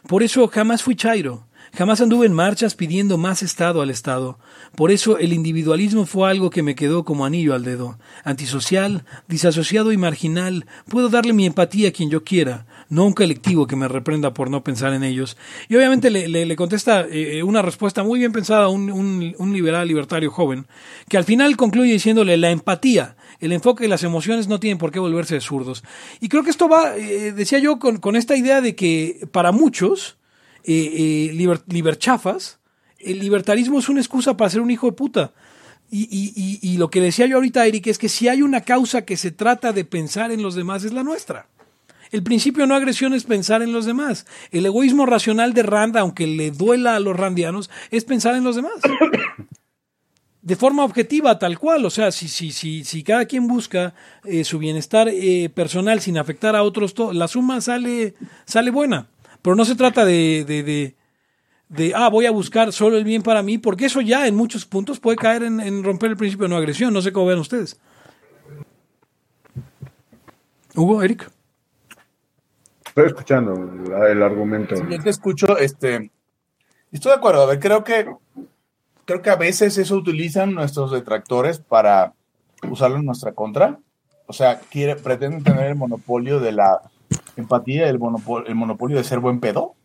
Por 0.08 0.22
eso 0.22 0.48
jamás 0.48 0.84
fui 0.84 0.96
chairo. 0.96 1.47
Jamás 1.74 2.02
anduve 2.02 2.26
en 2.26 2.34
marchas 2.34 2.76
pidiendo 2.76 3.18
más 3.18 3.44
Estado 3.44 3.82
al 3.82 3.90
Estado. 3.90 4.40
Por 4.76 4.92
eso 4.92 5.18
el 5.18 5.34
individualismo 5.34 6.06
fue 6.06 6.30
algo 6.30 6.50
que 6.50 6.64
me 6.64 6.76
quedó 6.76 7.04
como 7.04 7.26
anillo 7.26 7.54
al 7.54 7.64
dedo. 7.64 7.98
Antisocial, 8.24 9.06
disasociado 9.28 9.92
y 9.92 9.98
marginal, 9.98 10.66
puedo 10.90 11.10
darle 11.10 11.34
mi 11.34 11.46
empatía 11.46 11.90
a 11.90 11.92
quien 11.92 12.10
yo 12.10 12.24
quiera, 12.24 12.66
no 12.90 13.04
a 13.04 13.06
un 13.06 13.14
colectivo 13.14 13.68
que 13.68 13.76
me 13.76 13.88
reprenda 13.88 14.34
por 14.34 14.50
no 14.50 14.64
pensar 14.64 14.94
en 14.94 15.04
ellos. 15.04 15.38
Y 15.70 15.76
obviamente 15.76 16.10
le, 16.10 16.56
contesta 16.56 17.06
eh, 17.10 17.44
una 17.44 17.62
respuesta 17.62 18.04
muy 18.04 18.20
bien 18.20 18.32
pensada 18.32 18.66
a 18.66 18.70
un, 18.70 19.36
liberal 19.54 19.88
libertario 19.88 20.32
joven, 20.32 20.68
que 21.10 21.18
al 21.18 21.24
final 21.24 21.58
concluye 21.58 21.94
diciéndole 21.94 22.38
la 22.38 22.50
empatía 22.50 23.16
el 23.40 23.52
enfoque 23.52 23.86
y 23.86 23.88
las 23.88 24.04
emociones 24.04 24.48
no 24.48 24.60
tienen 24.60 24.78
por 24.78 24.92
qué 24.92 25.00
volverse 25.00 25.40
zurdos. 25.42 25.84
Y 26.20 26.30
creo 26.30 26.44
que 26.44 26.50
esto 26.50 26.68
va, 26.68 26.96
eh, 26.98 27.32
decía 27.32 27.60
yo, 27.60 27.80
con, 27.80 28.16
esta 28.16 28.36
idea 28.36 28.62
de 28.62 28.76
que 28.76 29.28
para 29.32 29.52
muchos, 29.52 30.17
eh, 30.68 31.30
eh, 31.32 31.62
liberchafas, 31.68 32.60
el 33.00 33.20
libertarismo 33.20 33.80
es 33.80 33.88
una 33.88 34.02
excusa 34.02 34.36
para 34.36 34.50
ser 34.50 34.62
un 34.62 34.70
hijo 34.70 34.88
de 34.88 34.94
puta. 34.94 35.34
Y, 35.90 36.76
lo 36.78 36.90
que 36.90 37.00
decía 37.00 37.26
yo 37.28 37.38
ahorita, 37.38 37.66
Eric, 37.66 37.88
es 37.88 37.98
que 37.98 38.10
si 38.10 38.28
hay 38.28 38.42
una 38.42 38.62
causa 38.62 39.06
que 39.06 39.16
se 39.16 39.32
trata 39.32 39.72
de 39.72 39.86
pensar 39.86 40.32
en 40.32 40.42
los 40.42 40.56
demás, 40.56 40.84
es 40.84 40.92
la 40.92 41.04
nuestra. 41.04 41.48
El 42.12 42.24
principio 42.24 42.68
no 42.68 42.76
agresión 42.76 43.14
es 43.14 43.24
pensar 43.24 43.62
en 43.62 43.72
los 43.72 43.86
demás. 43.86 44.26
El 44.52 44.66
egoísmo 44.66 45.06
racional 45.06 45.54
de 45.54 45.64
Rand, 45.64 45.96
aunque 45.98 46.28
le 46.28 46.52
duela 46.52 46.96
a 46.96 47.00
los 47.00 47.16
randianos, 47.16 47.70
es 47.90 48.04
pensar 48.04 48.36
en 48.36 48.44
los 48.44 48.58
demás. 48.58 48.74
De 50.42 50.56
forma 50.56 50.84
objetiva, 50.84 51.40
tal 51.40 51.58
cual. 51.60 51.86
O 51.86 51.90
sea, 51.90 52.12
si, 52.12 52.28
si, 52.28 52.52
si, 52.52 52.84
si 52.84 53.04
cada 53.04 53.26
quien 53.26 53.48
busca 53.48 53.94
eh, 54.26 54.44
su 54.44 54.60
bienestar 54.60 55.10
eh, 55.10 55.50
personal 55.54 56.00
sin 56.02 56.18
afectar 56.18 56.56
a 56.56 56.64
otros, 56.64 56.94
la 57.14 57.28
suma 57.28 57.62
sale, 57.62 58.16
sale 58.46 58.72
buena. 58.72 59.08
Pero 59.48 59.56
no 59.56 59.64
se 59.64 59.78
trata 59.78 60.04
de, 60.04 60.44
de, 60.46 60.94
de, 61.70 61.96
ah, 61.96 62.10
voy 62.10 62.26
a 62.26 62.32
buscar 62.32 62.74
solo 62.74 62.98
el 62.98 63.06
bien 63.06 63.24
para 63.24 63.42
mí, 63.42 63.58
porque 63.58 63.86
eso 63.86 64.02
ya 64.02 64.28
en 64.28 64.36
muchos 64.36 64.66
puntos 64.66 65.00
puede 65.00 65.16
caer 65.16 65.44
en, 65.44 65.86
romper 65.86 66.10
el 66.10 66.18
principio 66.18 66.44
de 66.44 66.50
no 66.50 66.58
agresión. 66.58 66.94
No 66.94 67.02
sé 67.02 67.14
cómo 67.14 67.28
ven 67.28 67.40
ustedes. 67.40 67.80
Hugo, 70.76 71.02
Eric. 71.02 71.32
Estoy 72.88 73.06
escuchando 73.06 73.54
el, 74.06 74.22
argumento. 74.22 74.76
Sí, 74.76 75.00
te 75.02 75.10
escucho, 75.10 75.58
este, 75.58 76.12
estoy 76.92 77.14
de 77.14 77.18
acuerdo. 77.18 77.44
A 77.44 77.46
ver, 77.46 77.62
creo 77.62 77.86
que, 77.86 78.06
creo 79.06 79.22
que 79.22 79.30
a 79.30 79.38
veces 79.38 79.78
eso 79.78 79.96
utilizan 79.96 80.56
nuestros 80.56 80.92
detractores 80.92 81.60
para 81.60 82.12
usarlo 82.70 82.98
en 82.98 83.06
nuestra 83.06 83.32
contra. 83.32 83.80
O 84.26 84.34
sea, 84.34 84.60
quiere, 84.60 84.98
pretenden 84.98 85.42
tener 85.42 85.68
el 85.68 85.76
monopolio 85.76 86.42
de 86.42 86.52
la 86.52 86.82
empatía, 87.36 87.90
el 87.90 88.00
monopolio, 88.00 88.48
el 88.48 88.56
monopolio 88.56 88.98
de 88.98 89.04
ser 89.04 89.20
buen 89.20 89.40
pedo. 89.40 89.76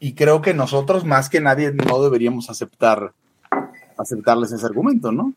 Y 0.00 0.14
creo 0.14 0.42
que 0.42 0.54
nosotros, 0.54 1.04
más 1.04 1.28
que 1.28 1.40
nadie, 1.40 1.72
no 1.72 2.02
deberíamos 2.02 2.50
aceptar 2.50 3.12
aceptarles 3.98 4.52
ese 4.52 4.64
argumento, 4.64 5.12
¿no? 5.12 5.34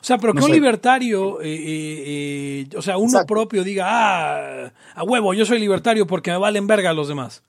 O 0.00 0.02
sea, 0.04 0.18
pero 0.18 0.34
que 0.34 0.44
un 0.44 0.50
libertario, 0.50 1.40
eh, 1.40 1.54
eh, 1.54 2.66
eh, 2.72 2.76
o 2.76 2.82
sea, 2.82 2.98
uno 2.98 3.24
propio 3.26 3.64
diga, 3.64 3.86
ah, 3.88 4.72
a 4.94 5.04
huevo, 5.04 5.34
yo 5.34 5.44
soy 5.46 5.58
libertario 5.58 6.06
porque 6.06 6.30
me 6.30 6.38
valen 6.38 6.66
verga 6.66 6.92
los 6.92 7.08
demás. 7.08 7.42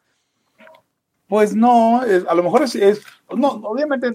Pues 1.27 1.55
no, 1.55 2.01
a 2.01 2.35
lo 2.35 2.43
mejor 2.43 2.63
es, 2.63 3.01
no, 3.33 3.47
obviamente, 3.47 4.11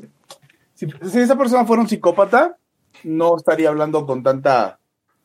si, 0.75 0.87
si, 1.11 1.21
esa 1.21 1.37
persona 1.37 1.65
fuera 1.65 1.83
un 1.83 1.89
psicópata, 1.89 2.59
no 3.05 3.37
estaría 3.37 3.71
hablando 3.71 4.05
con 4.05 4.23
tanta 4.23 4.79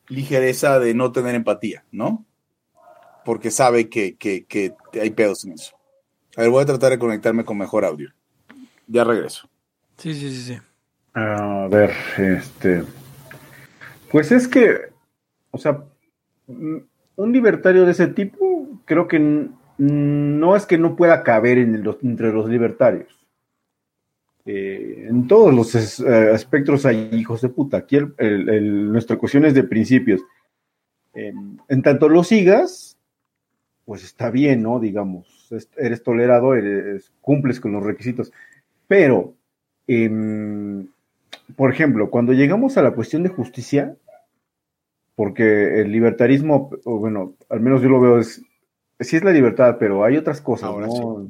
ligereza 0.08 0.78
de 0.78 0.94
no 0.94 1.12
tener 1.12 1.34
empatía, 1.34 1.84
¿no? 1.92 2.24
Porque 3.24 3.50
sabe 3.50 3.88
que, 3.88 4.16
hay 5.00 5.10
pedos 5.10 5.44
en 5.44 5.52
eso. 5.52 5.74
A 6.36 6.42
ver, 6.42 6.50
voy 6.50 6.62
a 6.62 6.66
tratar 6.66 6.90
de 6.90 6.98
conectarme 6.98 7.44
con 7.44 7.58
mejor 7.58 7.84
audio. 7.84 8.10
Ya 8.86 9.04
regreso. 9.04 9.48
Sí, 9.96 10.14
sí, 10.14 10.30
sí, 10.30 10.54
sí. 10.54 10.58
A 11.14 11.68
ver, 11.70 11.92
este. 12.18 12.84
Pues 14.10 14.32
es 14.32 14.48
que, 14.48 14.76
o 15.50 15.58
sea, 15.58 15.84
un 16.46 17.32
libertario 17.32 17.84
de 17.84 17.92
ese 17.92 18.08
tipo, 18.08 18.80
creo 18.84 19.08
que 19.08 19.18
no 19.78 20.56
es 20.56 20.66
que 20.66 20.78
no 20.78 20.96
pueda 20.96 21.22
caber 21.22 21.58
en 21.58 21.74
entre 22.02 22.32
los 22.32 22.48
libertarios. 22.48 23.22
Eh, 24.44 25.06
en 25.08 25.28
todos 25.28 25.54
los 25.54 26.00
eh, 26.00 26.30
aspectos 26.34 26.84
hay 26.84 27.10
hijos 27.12 27.42
de 27.42 27.48
puta. 27.48 27.78
Aquí 27.78 27.98
nuestra 28.18 29.16
cuestión 29.16 29.44
es 29.44 29.54
de 29.54 29.64
principios. 29.64 30.22
en 31.14 31.82
tanto 31.82 32.08
lo 32.08 32.24
sigas, 32.24 32.91
pues 33.92 34.04
está 34.04 34.30
bien, 34.30 34.62
¿no? 34.62 34.80
Digamos, 34.80 35.52
eres 35.76 36.02
tolerado, 36.02 36.54
eres, 36.54 37.12
cumples 37.20 37.60
con 37.60 37.72
los 37.72 37.84
requisitos. 37.84 38.32
Pero, 38.88 39.34
em, 39.86 40.86
por 41.56 41.70
ejemplo, 41.70 42.08
cuando 42.08 42.32
llegamos 42.32 42.78
a 42.78 42.82
la 42.82 42.92
cuestión 42.92 43.22
de 43.22 43.28
justicia, 43.28 43.94
porque 45.14 45.82
el 45.82 45.92
libertarismo, 45.92 46.70
o 46.86 47.00
bueno, 47.00 47.34
al 47.50 47.60
menos 47.60 47.82
yo 47.82 47.90
lo 47.90 48.00
veo, 48.00 48.18
es, 48.18 48.42
sí 48.98 49.16
es 49.16 49.24
la 49.24 49.30
libertad, 49.30 49.76
pero 49.78 50.04
hay 50.04 50.16
otras 50.16 50.40
cosas, 50.40 50.70
Ahora 50.70 50.86
¿no? 50.86 51.28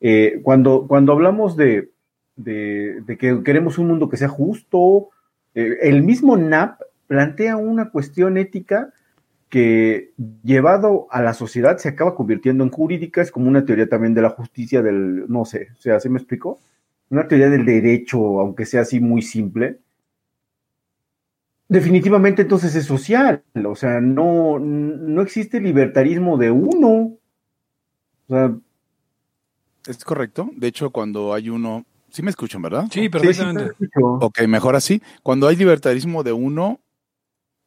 Eh, 0.00 0.40
cuando, 0.42 0.88
cuando 0.88 1.12
hablamos 1.12 1.56
de, 1.56 1.90
de, 2.34 3.02
de 3.02 3.16
que 3.16 3.44
queremos 3.44 3.78
un 3.78 3.86
mundo 3.86 4.08
que 4.08 4.16
sea 4.16 4.26
justo, 4.26 5.10
eh, 5.54 5.76
el 5.82 6.02
mismo 6.02 6.36
NAP 6.36 6.80
plantea 7.06 7.56
una 7.56 7.90
cuestión 7.90 8.36
ética 8.36 8.92
que 9.54 10.12
llevado 10.42 11.06
a 11.12 11.22
la 11.22 11.32
sociedad 11.32 11.78
se 11.78 11.88
acaba 11.88 12.16
convirtiendo 12.16 12.64
en 12.64 12.70
jurídica, 12.70 13.22
es 13.22 13.30
como 13.30 13.46
una 13.46 13.64
teoría 13.64 13.88
también 13.88 14.12
de 14.12 14.20
la 14.20 14.30
justicia 14.30 14.82
del, 14.82 15.30
no 15.30 15.44
sé, 15.44 15.68
o 15.78 15.80
sea, 15.80 16.00
¿se 16.00 16.08
me 16.10 16.18
explicó? 16.18 16.58
Una 17.08 17.28
teoría 17.28 17.48
del 17.48 17.64
derecho, 17.64 18.40
aunque 18.40 18.66
sea 18.66 18.80
así 18.80 18.98
muy 18.98 19.22
simple. 19.22 19.78
Definitivamente 21.68 22.42
entonces 22.42 22.74
es 22.74 22.84
social, 22.84 23.44
o 23.64 23.76
sea, 23.76 24.00
no, 24.00 24.58
no 24.58 25.22
existe 25.22 25.60
libertarismo 25.60 26.36
de 26.36 26.50
uno. 26.50 27.16
O 28.26 28.34
sea, 28.34 28.56
Es 29.86 30.04
correcto. 30.04 30.50
De 30.56 30.66
hecho, 30.66 30.90
cuando 30.90 31.32
hay 31.32 31.48
uno. 31.48 31.86
Sí 32.10 32.22
me 32.22 32.30
escuchan, 32.30 32.60
¿verdad? 32.60 32.86
Sí, 32.90 32.98
sí, 32.98 33.00
sí, 33.02 33.08
perfectamente. 33.08 33.66
te 33.66 33.84
escucho. 33.84 34.14
Ok, 34.14 34.40
mejor 34.48 34.74
así. 34.74 35.00
Cuando 35.22 35.46
hay 35.46 35.54
libertarismo 35.54 36.24
de 36.24 36.32
uno, 36.32 36.80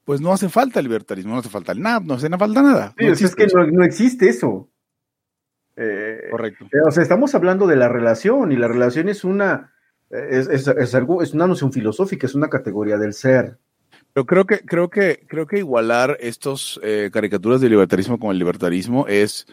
pues 0.08 0.22
no 0.22 0.32
hace 0.32 0.48
falta 0.48 0.82
libertarismo, 0.82 1.34
no 1.34 1.40
hace 1.40 1.50
falta 1.50 1.74
el 1.74 1.82
NAP, 1.82 2.04
no 2.06 2.14
hace 2.14 2.30
falta 2.30 2.62
nada. 2.64 2.94
Sí, 2.98 3.06
No 3.08 3.12
es 3.12 3.36
que 3.36 3.48
no, 3.48 3.68
no 3.68 3.84
existe 3.84 4.30
eso. 4.30 4.70
Eh, 5.76 6.30
Correcto. 6.32 6.64
Eh, 6.72 6.78
O 6.88 6.92
sea, 6.92 7.04
estamos 7.04 7.36
hablando 7.36 7.68
de 7.68 7.76
la 7.76 7.90
relación 7.90 8.54
y 8.54 8.56
la 8.56 8.70
relación 8.70 9.10
es 9.10 9.26
una, 9.26 9.74
es, 10.10 10.48
es- 10.48 10.66
es 10.70 10.96
algo, 10.96 11.22
es 11.22 11.34
una 11.34 11.46
noción 11.46 11.74
filosófica, 11.74 12.26
es 12.26 12.36
una 12.36 12.48
categoría 12.50 12.96
del 12.98 13.14
ser. 13.14 13.58
Pero 14.14 14.26
creo 14.26 14.46
que, 14.46 14.60
creo 14.60 14.90
que, 14.90 15.26
creo 15.28 15.46
que 15.46 15.58
igualar 15.58 16.16
estos 16.22 16.80
eh, 16.84 17.10
caricaturas 17.12 17.60
de 17.60 17.68
libertarismo 17.70 18.18
con 18.18 18.32
el 18.32 18.40
libertarismo 18.40 19.08
es, 19.08 19.46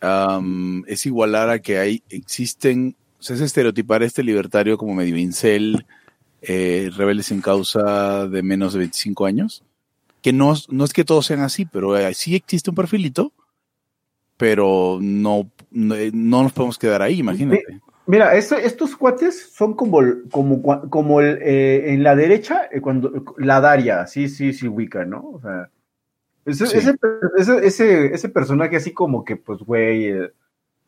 am, 0.00 0.84
es 0.86 1.06
igualar 1.06 1.50
a 1.50 1.58
que 1.58 1.78
hay, 1.78 2.04
existen, 2.08 2.94
o 3.18 3.22
sea, 3.24 3.34
es 3.34 3.42
estereotipar 3.42 4.02
a 4.02 4.06
este 4.06 4.22
libertario 4.22 4.78
como 4.78 4.94
medio 4.94 5.16
incel, 5.16 5.84
eh, 6.40 6.88
rebelde 6.96 7.24
sin 7.24 7.40
causa 7.40 8.28
de 8.28 8.44
menos 8.44 8.74
de 8.74 8.78
25 8.78 9.26
años. 9.26 9.64
Que 10.22 10.32
no, 10.32 10.54
no 10.68 10.84
es 10.84 10.92
que 10.92 11.04
todos 11.04 11.26
sean 11.26 11.40
así, 11.40 11.64
pero 11.64 11.96
eh, 11.96 12.12
sí 12.14 12.34
existe 12.34 12.70
un 12.70 12.76
perfilito, 12.76 13.32
pero 14.36 14.98
no, 15.00 15.50
no, 15.70 15.94
eh, 15.94 16.10
no 16.12 16.42
nos 16.42 16.52
podemos 16.52 16.78
quedar 16.78 17.02
ahí, 17.02 17.18
imagínate. 17.20 17.80
Mira, 18.06 18.34
esto- 18.36 18.56
estos 18.56 18.96
cuates 18.96 19.50
son 19.52 19.74
como, 19.74 20.00
como, 20.30 20.62
como 20.88 21.20
el, 21.20 21.38
eh, 21.42 21.92
en 21.92 22.02
la 22.02 22.16
derecha, 22.16 22.62
eh, 22.72 22.80
cuando 22.80 23.12
la 23.36 23.60
Daria, 23.60 24.06
sí, 24.06 24.28
sí, 24.28 24.52
sí, 24.54 24.66
ubica, 24.66 25.04
¿no? 25.04 25.18
O 25.34 25.40
sea, 25.40 25.68
ese, 26.46 26.66
Sí. 26.66 26.78
ese, 26.78 26.94
ese, 27.36 27.66
ese, 27.66 28.06
ese 28.14 28.28
personaje 28.30 28.76
así 28.76 28.92
como 28.92 29.24
que, 29.24 29.36
pues, 29.36 29.60
güey, 29.60 30.14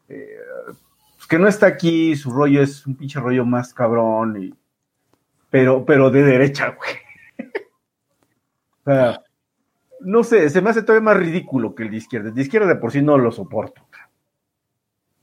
pues, 0.07 1.27
que 1.29 1.39
no 1.39 1.47
está 1.47 1.67
aquí, 1.67 2.17
su 2.17 2.31
rollo 2.31 2.63
es 2.63 2.87
un 2.87 2.97
pinche 2.97 3.21
rollo 3.21 3.45
más 3.45 3.75
cabrón, 3.75 4.43
y, 4.43 4.55
pero, 5.51 5.85
pero 5.85 6.11
de 6.11 6.23
derecha, 6.23 6.69
güey. 6.71 6.91
O 8.85 8.91
sea, 8.91 9.23
no 10.01 10.25
sé, 10.25 10.49
se 10.51 10.63
me 10.63 10.71
hace 10.71 10.83
todavía 10.83 11.05
más 11.05 11.17
ridículo 11.17 11.75
que 11.75 11.83
el 11.85 11.91
de 11.91 11.99
izquierda. 11.99 12.29
El 12.29 12.35
de 12.35 12.43
izquierda 12.43 12.67
de 12.69 12.77
por 12.77 12.93
sí 12.93 13.03
no 13.03 13.19
lo 13.19 13.31
soporto. 13.31 13.83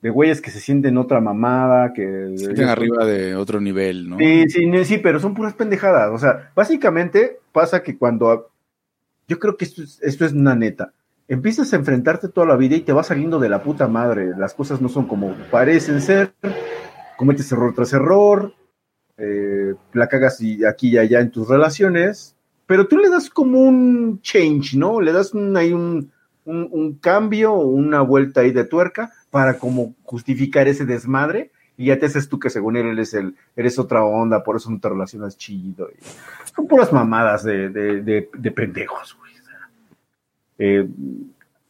De 0.01 0.11
güeyes 0.11 0.41
que 0.41 0.51
se 0.51 0.59
sienten 0.59 0.97
otra 0.97 1.19
mamada, 1.19 1.91
que... 1.91 2.35
Están 2.35 2.69
arriba 2.69 3.03
de 3.03 3.35
otro 3.35 3.59
nivel, 3.59 4.07
¿no? 4.07 4.17
Sí, 4.19 4.47
sí, 4.47 4.85
sí, 4.85 4.99
pero 4.99 5.19
son 5.19 5.33
puras 5.33 5.55
pendejadas. 5.55 6.11
O 6.13 6.19
sea, 6.19 6.51
básicamente 6.55 7.39
pasa 7.51 7.81
que 7.81 7.97
cuando. 7.97 8.51
Yo 9.27 9.39
creo 9.39 9.57
que 9.57 9.65
esto 9.65 9.81
es, 9.81 9.99
esto 10.03 10.23
es 10.23 10.33
una 10.33 10.55
neta. 10.55 10.93
Empiezas 11.27 11.73
a 11.73 11.77
enfrentarte 11.77 12.29
toda 12.29 12.45
la 12.45 12.55
vida 12.55 12.75
y 12.75 12.81
te 12.81 12.93
va 12.93 13.03
saliendo 13.03 13.39
de 13.39 13.49
la 13.49 13.63
puta 13.63 13.87
madre. 13.87 14.33
Las 14.37 14.53
cosas 14.53 14.79
no 14.79 14.87
son 14.87 15.07
como 15.07 15.35
parecen 15.49 15.99
ser. 15.99 16.33
Cometes 17.17 17.51
error 17.51 17.73
tras 17.73 17.91
error. 17.91 18.53
eh, 19.17 19.73
la 19.93 20.07
cagas 20.07 20.39
y 20.41 20.63
aquí 20.63 20.89
y 20.89 20.97
allá 20.99 21.19
en 21.19 21.31
tus 21.31 21.49
relaciones. 21.49 22.36
Pero 22.67 22.87
tú 22.87 22.97
le 22.97 23.09
das 23.09 23.29
como 23.29 23.61
un 23.61 24.21
change, 24.21 24.75
¿no? 24.75 25.01
Le 25.01 25.13
das 25.13 25.33
un, 25.33 25.55
ahí 25.55 25.73
un, 25.73 26.11
un, 26.45 26.93
cambio, 27.01 27.53
una 27.53 28.01
vuelta 28.01 28.41
ahí 28.41 28.51
de 28.51 28.65
tuerca 28.65 29.11
para 29.31 29.57
como 29.57 29.95
justificar 30.03 30.67
ese 30.67 30.85
desmadre 30.85 31.51
y 31.77 31.87
ya 31.87 31.97
te 31.97 32.07
haces 32.07 32.27
tú 32.27 32.39
que 32.39 32.49
según 32.49 32.75
él 32.75 32.87
eres 32.87 33.13
el 33.13 33.35
eres 33.55 33.79
otra 33.79 34.03
onda, 34.03 34.43
por 34.43 34.57
eso 34.57 34.69
no 34.69 34.79
te 34.79 34.89
relacionas 34.89 35.37
chido. 35.37 35.89
son 36.55 36.67
puras 36.67 36.91
mamadas 36.91 37.43
de, 37.43 37.69
de, 37.69 38.01
de, 38.01 38.29
de 38.37 38.51
pendejos, 38.51 39.15
güey. 39.17 39.27
Eh, 40.59 40.87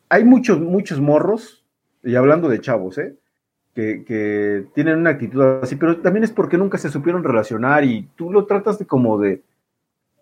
hay 0.09 0.23
muchos, 0.23 0.59
muchos 0.59 1.01
morros, 1.01 1.63
y 2.03 2.15
hablando 2.15 2.47
de 2.47 2.61
chavos, 2.61 2.97
¿eh? 2.97 3.15
Que, 3.75 4.03
que 4.05 4.65
tienen 4.73 4.97
una 4.97 5.11
actitud 5.11 5.59
así, 5.61 5.75
pero 5.75 5.97
también 5.97 6.23
es 6.23 6.31
porque 6.31 6.57
nunca 6.57 6.77
se 6.79 6.89
supieron 6.89 7.23
relacionar 7.23 7.83
y 7.83 8.07
tú 8.15 8.31
lo 8.31 8.45
tratas 8.45 8.79
de 8.79 8.87
como 8.87 9.19
de, 9.19 9.43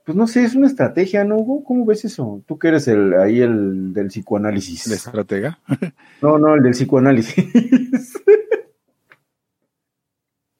pues 0.05 0.15
no 0.15 0.27
sé, 0.27 0.43
es 0.43 0.53
una 0.53 0.67
estrategia, 0.67 1.23
¿no, 1.23 1.37
Hugo? 1.37 1.63
¿Cómo 1.63 1.83
ves 1.83 2.05
eso? 2.05 2.43
Tú 2.45 2.59
que 2.59 2.67
eres 2.67 2.87
el, 2.87 3.15
ahí 3.15 3.41
el 3.41 3.91
del 3.91 4.07
psicoanálisis. 4.07 4.85
El 4.87 4.93
estratega. 4.93 5.59
No, 6.21 6.37
no, 6.37 6.55
el 6.55 6.63
del 6.63 6.71
psicoanálisis. 6.71 7.43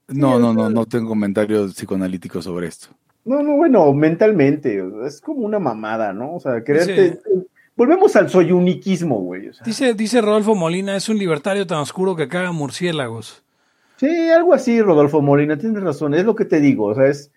No, 0.08 0.38
no, 0.38 0.54
no, 0.54 0.70
no 0.70 0.86
tengo 0.86 1.10
comentarios 1.10 1.74
psicoanalíticos 1.74 2.46
sobre 2.46 2.68
esto. 2.68 2.90
No, 3.26 3.42
no, 3.42 3.56
bueno, 3.56 3.92
mentalmente, 3.92 4.80
es 5.04 5.20
como 5.20 5.40
una 5.40 5.58
mamada, 5.58 6.14
¿no? 6.14 6.36
O 6.36 6.40
sea, 6.40 6.64
creerte... 6.64 7.20
Volvemos 7.76 8.16
al 8.16 8.30
soy 8.30 8.52
uniquismo, 8.52 9.20
güey. 9.20 9.50
o 9.50 9.54
sea. 9.54 9.66
Dice, 9.66 9.96
dice 9.96 10.22
Rodolfo 10.22 10.54
Molina, 10.54 10.96
es 10.96 11.10
un 11.10 11.18
libertario 11.18 11.66
tan 11.66 11.80
oscuro 11.80 12.16
que 12.16 12.28
caga 12.28 12.52
murciélagos. 12.52 13.44
Sí, 13.98 14.30
algo 14.30 14.54
así, 14.54 14.80
Rodolfo 14.82 15.22
Molina, 15.22 15.58
tienes 15.58 15.82
razón, 15.82 16.14
es 16.14 16.24
lo 16.24 16.36
que 16.36 16.46
te 16.46 16.60
digo, 16.60 16.86
o 16.86 16.96
sea, 16.96 17.08
es, 17.08 17.32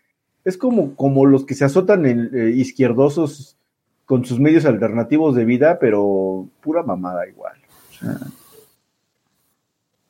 es 0.48 0.56
como, 0.56 0.94
como 0.96 1.26
los 1.26 1.44
que 1.44 1.54
se 1.54 1.64
azotan 1.64 2.06
en 2.06 2.30
eh, 2.32 2.50
izquierdosos 2.50 3.56
con 4.06 4.24
sus 4.24 4.40
medios 4.40 4.64
alternativos 4.64 5.34
de 5.36 5.44
vida, 5.44 5.78
pero 5.78 6.46
pura 6.62 6.82
mamada 6.82 7.28
igual. 7.28 7.56
o 7.90 7.94
sea. 7.94 8.18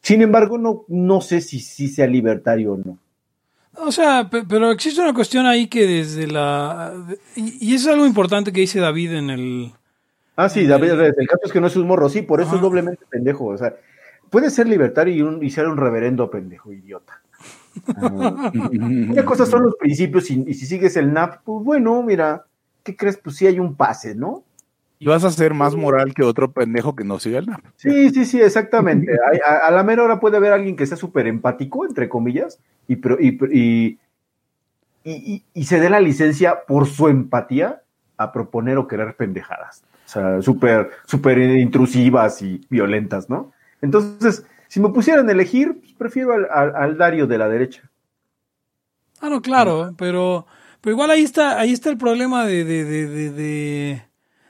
Sin 0.02 0.22
embargo, 0.22 0.56
no, 0.58 0.84
no 0.88 1.20
sé 1.20 1.40
si, 1.40 1.58
si 1.60 1.88
sea 1.88 2.06
libertario 2.06 2.74
o 2.74 2.78
no. 2.78 2.98
O 3.80 3.92
sea, 3.92 4.28
pe- 4.30 4.44
pero 4.48 4.70
existe 4.70 5.00
una 5.00 5.12
cuestión 5.12 5.46
ahí 5.46 5.66
que 5.66 5.86
desde 5.86 6.26
la... 6.26 6.94
Y, 7.36 7.74
eso 7.74 7.88
es 7.88 7.94
algo 7.94 8.06
importante 8.06 8.52
que 8.52 8.60
dice 8.60 8.80
David 8.80 9.12
en 9.12 9.30
el... 9.30 9.72
Ah, 10.36 10.48
sí, 10.48 10.66
David, 10.66 10.92
el 10.92 11.28
caso 11.28 11.42
es 11.44 11.52
que 11.52 11.60
no 11.60 11.66
es 11.66 11.76
un 11.76 11.86
morro, 11.86 12.08
sí, 12.08 12.22
por 12.22 12.40
eso 12.40 12.50
Ajá. 12.50 12.56
es 12.56 12.62
doblemente 12.62 13.04
pendejo. 13.10 13.46
O 13.46 13.58
sea, 13.58 13.74
puede 14.30 14.50
ser 14.50 14.68
libertario 14.68 15.14
y, 15.14 15.22
un, 15.22 15.44
y 15.44 15.50
ser 15.50 15.66
un 15.66 15.76
reverendo 15.76 16.30
pendejo, 16.30 16.72
idiota. 16.72 17.20
Ah, 17.96 18.50
Una 18.54 19.24
cosa 19.24 19.46
son 19.46 19.62
los 19.64 19.76
principios 19.76 20.30
y, 20.30 20.44
y 20.46 20.54
si 20.54 20.66
sigues 20.66 20.96
el 20.96 21.12
NAP, 21.12 21.42
pues 21.44 21.64
bueno, 21.64 22.02
mira, 22.02 22.44
¿qué 22.82 22.96
crees? 22.96 23.16
Pues 23.16 23.36
sí 23.36 23.46
hay 23.46 23.58
un 23.58 23.74
pase, 23.74 24.14
¿no? 24.14 24.42
Y 25.00 25.06
vas 25.06 25.22
a 25.24 25.30
ser 25.30 25.54
más 25.54 25.76
moral 25.76 26.12
que 26.12 26.24
otro 26.24 26.50
pendejo 26.50 26.96
que 26.96 27.04
no 27.04 27.18
siga 27.20 27.38
el 27.38 27.46
NAP. 27.46 27.60
Sí, 27.76 28.10
sí, 28.10 28.24
sí, 28.24 28.40
exactamente. 28.40 29.12
A, 29.46 29.68
a 29.68 29.70
la 29.70 29.82
mera 29.84 30.02
hora 30.02 30.18
puede 30.20 30.36
haber 30.36 30.52
alguien 30.52 30.74
que 30.76 30.86
sea 30.86 30.96
súper 30.96 31.26
empático, 31.28 31.86
entre 31.86 32.08
comillas, 32.08 32.58
y, 32.88 32.96
pro- 32.96 33.18
y, 33.20 33.38
y, 33.52 33.98
y, 35.04 35.12
y- 35.34 35.44
y 35.54 35.64
se 35.64 35.80
dé 35.80 35.88
la 35.90 36.00
licencia 36.00 36.64
por 36.66 36.86
su 36.86 37.08
empatía 37.08 37.82
a 38.16 38.32
proponer 38.32 38.78
o 38.78 38.88
querer 38.88 39.14
pendejadas. 39.14 39.82
O 40.06 40.08
sea, 40.10 40.42
súper, 40.42 40.90
súper 41.06 41.38
intrusivas 41.38 42.42
y 42.42 42.66
violentas, 42.70 43.28
¿no? 43.30 43.52
Entonces, 43.82 44.44
si 44.68 44.80
me 44.80 44.90
pusieran 44.90 45.28
a 45.28 45.32
elegir, 45.32 45.78
pues 45.80 45.92
prefiero 45.94 46.32
al, 46.32 46.46
al- 46.50 46.76
al 46.76 46.98
Dario 46.98 47.26
de 47.26 47.38
la 47.38 47.48
derecha. 47.48 47.90
Ah, 49.20 49.28
no, 49.28 49.42
claro, 49.42 49.94
pero, 49.98 50.46
pero 50.80 50.94
igual 50.94 51.10
ahí 51.10 51.22
está, 51.24 51.58
ahí 51.58 51.72
está 51.72 51.90
el 51.90 51.98
problema 51.98 52.46
de, 52.46 52.64
de, 52.64 52.84
de, 52.84 53.06
de, 53.08 53.30
de, 53.32 54.02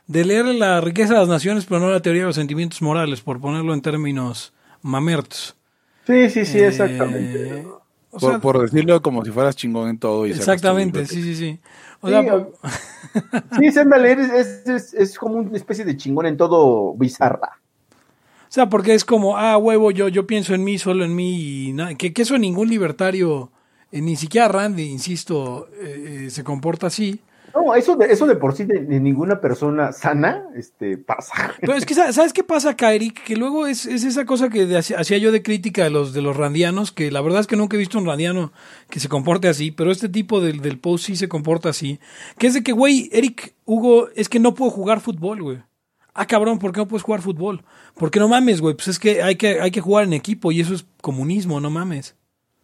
de 0.06 0.24
leer 0.24 0.44
la 0.46 0.80
riqueza 0.82 1.14
de 1.14 1.20
las 1.20 1.28
naciones, 1.28 1.64
pero 1.64 1.80
no 1.80 1.90
la 1.90 2.02
teoría 2.02 2.22
de 2.22 2.26
los 2.26 2.36
sentimientos 2.36 2.82
morales, 2.82 3.22
por 3.22 3.40
ponerlo 3.40 3.72
en 3.72 3.80
términos 3.80 4.52
mamertos. 4.82 5.56
Sí, 6.06 6.28
sí, 6.30 6.44
sí, 6.44 6.58
Eh, 6.58 6.66
exactamente. 6.66 7.64
o 8.10 8.20
Por, 8.20 8.30
sea, 8.30 8.40
por 8.40 8.60
decirlo 8.60 9.00
como 9.02 9.24
si 9.24 9.30
fueras 9.30 9.56
chingón 9.56 9.88
en 9.88 9.98
todo. 9.98 10.26
Y 10.26 10.30
exactamente, 10.32 11.06
sí, 11.06 11.22
sí, 11.22 11.34
sí. 11.34 11.60
O 12.00 12.08
Sí, 12.08 12.12
sea, 12.14 12.34
o- 12.34 12.52
Sí, 13.58 13.66
eres- 13.66 14.30
es, 14.30 14.68
es, 14.68 14.94
es 14.94 15.18
como 15.18 15.36
una 15.36 15.56
especie 15.56 15.84
de 15.84 15.96
chingón 15.96 16.26
en 16.26 16.36
todo 16.36 16.94
bizarra. 16.94 17.57
O 18.48 18.50
sea, 18.50 18.70
porque 18.70 18.94
es 18.94 19.04
como, 19.04 19.36
ah, 19.36 19.58
huevo, 19.58 19.90
yo, 19.90 20.08
yo 20.08 20.26
pienso 20.26 20.54
en 20.54 20.64
mí, 20.64 20.78
solo 20.78 21.04
en 21.04 21.14
mí, 21.14 21.68
y 21.68 21.72
nada, 21.74 21.94
que, 21.96 22.14
que 22.14 22.22
eso 22.22 22.38
ningún 22.38 22.70
libertario, 22.70 23.52
eh, 23.92 24.00
ni 24.00 24.16
siquiera 24.16 24.48
Randy, 24.48 24.84
insisto, 24.84 25.68
eh, 25.82 26.24
eh, 26.26 26.30
se 26.30 26.44
comporta 26.44 26.86
así. 26.86 27.20
No, 27.54 27.74
eso 27.74 27.96
de, 27.96 28.06
eso 28.06 28.26
de 28.26 28.36
por 28.36 28.54
sí 28.54 28.64
de, 28.64 28.84
de 28.84 29.00
ninguna 29.00 29.40
persona 29.40 29.92
sana 29.92 30.44
este, 30.54 30.96
pasa. 30.96 31.54
Pero 31.60 31.74
es 31.74 31.84
que, 31.84 31.94
¿sabes 31.94 32.32
qué 32.32 32.42
pasa 32.44 32.70
acá, 32.70 32.92
Eric? 32.92 33.22
Que 33.22 33.36
luego 33.36 33.66
es, 33.66 33.84
es 33.86 34.04
esa 34.04 34.24
cosa 34.24 34.48
que 34.48 34.76
hacía 34.76 35.18
yo 35.18 35.32
de 35.32 35.42
crítica 35.42 35.84
de 35.84 35.90
los, 35.90 36.12
de 36.12 36.22
los 36.22 36.36
randianos, 36.36 36.92
que 36.92 37.10
la 37.10 37.20
verdad 37.20 37.40
es 37.40 37.46
que 37.46 37.56
nunca 37.56 37.76
he 37.76 37.78
visto 37.78 37.98
un 37.98 38.06
randiano 38.06 38.52
que 38.90 39.00
se 39.00 39.08
comporte 39.08 39.48
así, 39.48 39.70
pero 39.70 39.90
este 39.90 40.08
tipo 40.08 40.40
del, 40.40 40.60
del 40.60 40.78
post 40.78 41.06
sí 41.06 41.16
se 41.16 41.28
comporta 41.28 41.68
así. 41.68 42.00
Que 42.38 42.46
es 42.46 42.54
de 42.54 42.62
que, 42.62 42.72
güey, 42.72 43.10
Eric, 43.12 43.54
Hugo, 43.64 44.08
es 44.14 44.28
que 44.28 44.40
no 44.40 44.54
puedo 44.54 44.70
jugar 44.70 45.00
fútbol, 45.00 45.42
güey. 45.42 45.58
Ah, 46.20 46.26
cabrón, 46.26 46.58
¿por 46.58 46.72
qué 46.72 46.80
no 46.80 46.88
puedes 46.88 47.02
jugar 47.04 47.22
fútbol? 47.22 47.62
Porque 47.94 48.18
no 48.18 48.26
mames, 48.28 48.60
güey, 48.60 48.74
pues 48.74 48.88
es 48.88 48.98
que 48.98 49.22
hay 49.22 49.36
que, 49.36 49.60
hay 49.60 49.70
que 49.70 49.80
jugar 49.80 50.04
en 50.04 50.12
equipo 50.12 50.50
y 50.52 50.60
eso 50.60 50.74
es 50.74 50.84
comunismo, 51.00 51.60
no 51.60 51.70
mames. 51.70 52.16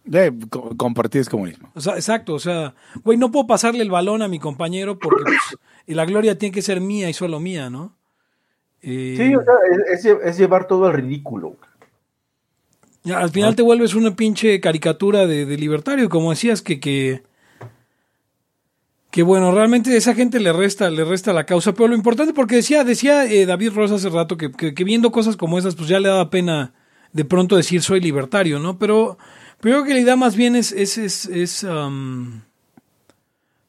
De, 0.04 0.32
co- 0.50 0.76
compartir 0.76 1.20
es 1.20 1.28
comunismo. 1.28 1.70
O 1.74 1.80
sea, 1.80 1.94
exacto, 1.94 2.34
o 2.34 2.38
sea, 2.38 2.74
güey, 3.04 3.16
no 3.16 3.30
puedo 3.30 3.46
pasarle 3.46 3.82
el 3.82 3.90
balón 3.90 4.22
a 4.22 4.28
mi 4.28 4.38
compañero 4.38 4.98
porque 4.98 5.22
pues, 5.22 5.38
y 5.86 5.94
la 5.94 6.04
gloria 6.04 6.36
tiene 6.36 6.52
que 6.52 6.62
ser 6.62 6.80
mía 6.80 7.08
y 7.08 7.12
solo 7.14 7.38
mía, 7.40 7.70
¿no? 7.70 7.94
Eh, 8.82 9.14
Sí, 9.16 9.34
o 9.34 9.42
sea, 9.42 9.54
es, 9.94 10.04
es- 10.04 10.18
es 10.24 10.36
llevar 10.38 10.66
todo 10.66 10.86
al 10.86 10.92
ridículo. 10.94 11.56
ya, 13.02 13.18
al 13.18 13.30
final 13.30 13.54
te 13.56 13.62
vuelves 13.62 13.94
una 13.94 14.14
pinche 14.16 14.60
caricatura 14.60 15.26
de, 15.26 15.46
de 15.46 15.56
libertario, 15.56 16.08
como 16.08 16.30
decías, 16.30 16.60
que, 16.60 16.80
que, 16.80 17.22
que 19.14 19.22
bueno, 19.22 19.52
realmente 19.52 19.96
esa 19.96 20.12
gente 20.12 20.40
le 20.40 20.52
resta, 20.52 20.90
le 20.90 21.04
resta 21.04 21.32
la 21.32 21.46
causa, 21.46 21.72
pero 21.72 21.86
lo 21.86 21.94
importante, 21.94 22.32
porque 22.34 22.56
decía, 22.56 22.82
decía 22.82 23.24
eh, 23.26 23.46
David 23.46 23.70
Rosa 23.72 23.94
hace 23.94 24.10
rato 24.10 24.36
que, 24.36 24.50
que, 24.50 24.82
viendo 24.82 25.12
cosas 25.12 25.36
como 25.36 25.56
esas, 25.56 25.76
pues 25.76 25.88
ya 25.88 26.00
le 26.00 26.08
daba 26.08 26.30
pena 26.30 26.72
de 27.12 27.24
pronto 27.24 27.54
decir 27.54 27.80
soy 27.80 28.00
libertario, 28.00 28.58
¿no? 28.58 28.76
Pero, 28.76 29.16
pero 29.60 29.76
yo 29.76 29.82
creo 29.82 29.84
que 29.84 29.94
la 29.94 30.00
idea 30.00 30.16
más 30.16 30.34
bien 30.34 30.56
es, 30.56 30.72
es, 30.72 30.98
es, 30.98 31.26
es, 31.26 31.64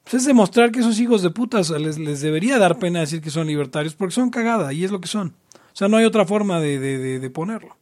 pues 0.04 0.14
es 0.16 0.26
demostrar 0.26 0.72
que 0.72 0.80
esos 0.80 1.00
hijos 1.00 1.22
de 1.22 1.30
putas 1.30 1.70
les, 1.70 2.00
les 2.00 2.22
debería 2.22 2.58
dar 2.58 2.80
pena 2.80 3.02
decir 3.02 3.22
que 3.22 3.30
son 3.30 3.46
libertarios, 3.46 3.94
porque 3.94 4.16
son 4.16 4.32
cagada, 4.32 4.74
y 4.74 4.84
es 4.84 4.90
lo 4.90 5.00
que 5.00 5.08
son. 5.08 5.36
O 5.54 5.76
sea, 5.76 5.88
no 5.88 5.98
hay 5.98 6.06
otra 6.06 6.26
forma 6.26 6.60
de, 6.60 6.80
de, 6.80 6.98
de, 6.98 7.20
de 7.20 7.30
ponerlo. 7.30 7.78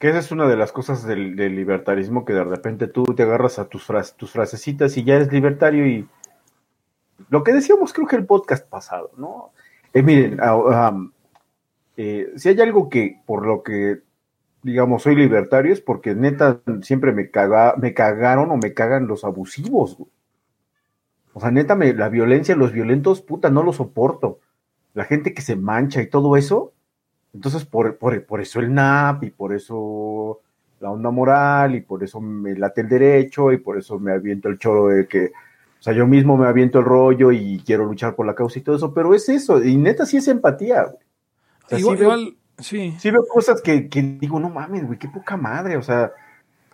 Que 0.00 0.08
esa 0.08 0.18
es 0.18 0.32
una 0.32 0.48
de 0.48 0.56
las 0.56 0.72
cosas 0.72 1.06
del, 1.06 1.36
del 1.36 1.54
libertarismo 1.54 2.24
que 2.24 2.32
de 2.32 2.42
repente 2.42 2.88
tú 2.88 3.04
te 3.16 3.22
agarras 3.22 3.60
a 3.60 3.68
tus, 3.68 3.84
fras- 3.88 4.16
tus 4.16 4.32
frasecitas 4.32 4.96
y 4.96 5.04
ya 5.04 5.14
eres 5.14 5.32
libertario 5.32 5.86
y 5.86 6.06
lo 7.30 7.42
que 7.42 7.52
decíamos 7.52 7.92
creo 7.92 8.06
que 8.06 8.16
el 8.16 8.26
podcast 8.26 8.68
pasado, 8.68 9.10
¿no? 9.16 9.50
Eh, 9.92 10.02
miren, 10.02 10.38
um, 10.40 11.10
eh, 11.96 12.32
si 12.36 12.48
hay 12.50 12.60
algo 12.60 12.88
que 12.88 13.20
por 13.24 13.46
lo 13.46 13.62
que 13.62 14.00
digamos 14.62 15.02
soy 15.02 15.14
libertario 15.14 15.72
es 15.72 15.80
porque 15.80 16.14
neta 16.14 16.60
siempre 16.82 17.12
me, 17.12 17.30
caga, 17.30 17.74
me 17.78 17.94
cagaron 17.94 18.50
o 18.50 18.56
me 18.56 18.74
cagan 18.74 19.06
los 19.06 19.24
abusivos. 19.24 19.96
O 21.32 21.40
sea, 21.40 21.50
neta, 21.50 21.76
la 21.76 22.08
violencia, 22.08 22.56
los 22.56 22.72
violentos, 22.72 23.22
puta, 23.22 23.50
no 23.50 23.62
lo 23.62 23.72
soporto. 23.72 24.40
La 24.94 25.04
gente 25.04 25.34
que 25.34 25.42
se 25.42 25.54
mancha 25.54 26.00
y 26.00 26.08
todo 26.08 26.36
eso, 26.36 26.72
entonces, 27.36 27.66
por, 27.66 27.98
por, 27.98 28.24
por 28.24 28.40
eso 28.40 28.60
el 28.60 28.72
NAP 28.72 29.24
y 29.24 29.30
por 29.30 29.54
eso 29.54 30.40
la 30.80 30.90
onda 30.90 31.10
moral 31.10 31.74
y 31.74 31.82
por 31.82 32.02
eso 32.02 32.20
me 32.20 32.54
late 32.56 32.80
el 32.80 32.88
derecho 32.88 33.52
y 33.52 33.58
por 33.58 33.76
eso 33.76 33.98
me 33.98 34.12
aviento 34.12 34.48
el 34.48 34.58
choro 34.58 34.88
de 34.88 35.06
que, 35.06 35.32
o 35.78 35.82
sea, 35.82 35.92
yo 35.92 36.06
mismo 36.06 36.36
me 36.36 36.46
aviento 36.46 36.78
el 36.78 36.84
rollo 36.84 37.30
y 37.32 37.62
quiero 37.64 37.84
luchar 37.84 38.14
por 38.14 38.26
la 38.26 38.34
causa 38.34 38.58
y 38.58 38.62
todo 38.62 38.76
eso, 38.76 38.92
pero 38.94 39.14
es 39.14 39.28
eso, 39.28 39.62
y 39.62 39.76
neta 39.76 40.04
sí 40.06 40.16
es 40.16 40.28
empatía, 40.28 40.82
güey. 40.84 40.96
O 41.64 41.68
sea, 41.68 41.78
igual, 41.78 41.96
sí, 41.96 42.00
veo, 42.00 42.12
igual, 42.18 42.36
sí. 42.58 42.94
sí 42.98 43.10
veo 43.10 43.24
cosas 43.26 43.60
que, 43.62 43.88
que 43.88 44.02
digo, 44.02 44.38
no 44.40 44.50
mames, 44.50 44.86
güey, 44.86 44.98
qué 44.98 45.08
poca 45.08 45.36
madre, 45.36 45.76
o 45.76 45.82
sea, 45.82 46.12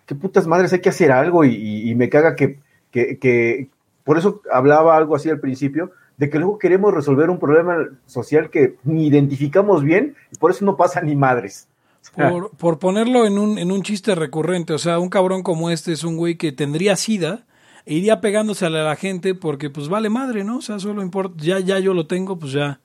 qué 0.05 0.15
putas 0.15 0.47
madres 0.47 0.73
hay 0.73 0.79
que 0.81 0.89
hacer 0.89 1.11
algo 1.11 1.43
y, 1.45 1.53
y- 1.55 1.89
y 1.91 1.95
me 1.95 2.09
caga 2.09 2.35
que, 2.35 2.59
que, 2.91 3.17
que, 3.19 3.69
por 4.03 4.17
eso 4.17 4.41
hablaba 4.51 4.97
algo 4.97 5.15
así 5.15 5.29
al 5.29 5.39
principio, 5.39 5.91
de 6.17 6.29
que 6.29 6.37
luego 6.37 6.59
queremos 6.59 6.93
resolver 6.93 7.29
un 7.29 7.39
problema 7.39 7.75
social 8.05 8.49
que 8.49 8.75
ni 8.83 9.07
identificamos 9.07 9.83
bien 9.83 10.15
y 10.31 10.37
por 10.37 10.51
eso 10.51 10.63
no 10.65 10.75
pasa 10.77 11.01
ni 11.01 11.15
madres. 11.15 11.67
Por, 12.15 12.51
por 12.51 12.79
ponerlo 12.79 13.25
en 13.25 13.37
un, 13.39 13.57
en 13.57 13.71
un 13.71 13.81
chiste 13.81 14.13
recurrente, 14.13 14.73
o 14.73 14.77
sea, 14.77 14.99
un 14.99 15.09
cabrón 15.09 15.41
como 15.41 15.69
este 15.69 15.93
es 15.93 16.03
un 16.03 16.17
güey 16.17 16.35
que 16.35 16.51
tendría 16.51 16.95
sida 16.97 17.45
iría 17.85 18.21
pegándose 18.21 18.65
a 18.65 18.69
la, 18.69 18.95
gente 18.95 19.35
porque 19.35 19.69
pues 19.69 19.89
vale 19.89 20.09
madre, 20.09 20.43
¿no? 20.43 20.57
O 20.57 20.61
sea, 20.61 20.79
solo 20.79 21.01
importa, 21.01 21.35
ya, 21.43 21.59
ya 21.59 21.79
yo 21.79 21.93
lo 21.93 22.07
tengo, 22.07 22.37
pues 22.37 22.51
ya 22.53 22.79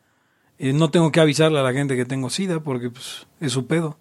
eh, 0.58 0.72
no 0.72 0.90
tengo 0.90 1.12
que 1.12 1.20
avisarle 1.20 1.58
a 1.58 1.62
la 1.62 1.72
gente 1.72 1.96
que 1.96 2.04
tengo 2.04 2.30
sida 2.30 2.60
porque 2.60 2.90
pues 2.90 3.26
es 3.40 3.52
su 3.52 3.66
pedo. 3.66 3.98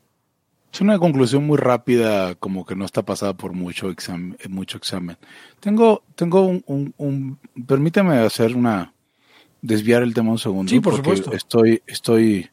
Es 0.71 0.81
una 0.81 0.99
conclusión 0.99 1.45
muy 1.45 1.57
rápida, 1.57 2.35
como 2.35 2.65
que 2.65 2.75
no 2.75 2.85
está 2.85 3.03
pasada 3.03 3.35
por 3.35 3.53
mucho 3.53 3.89
examen. 3.89 4.37
Mucho 4.49 4.77
examen. 4.77 5.17
Tengo, 5.59 6.03
tengo 6.15 6.41
un, 6.45 6.63
un, 6.67 6.93
un- 6.97 7.39
permíteme 7.65 8.17
hacer 8.17 8.55
una, 8.55 8.93
desviar 9.61 10.03
el 10.03 10.13
tema 10.13 10.31
un 10.31 10.37
segundo. 10.37 10.69
Sí, 10.69 10.79
por 10.79 10.95
supuesto. 10.95 11.31
Estoy, 11.31 11.81
estoy, 11.87 12.49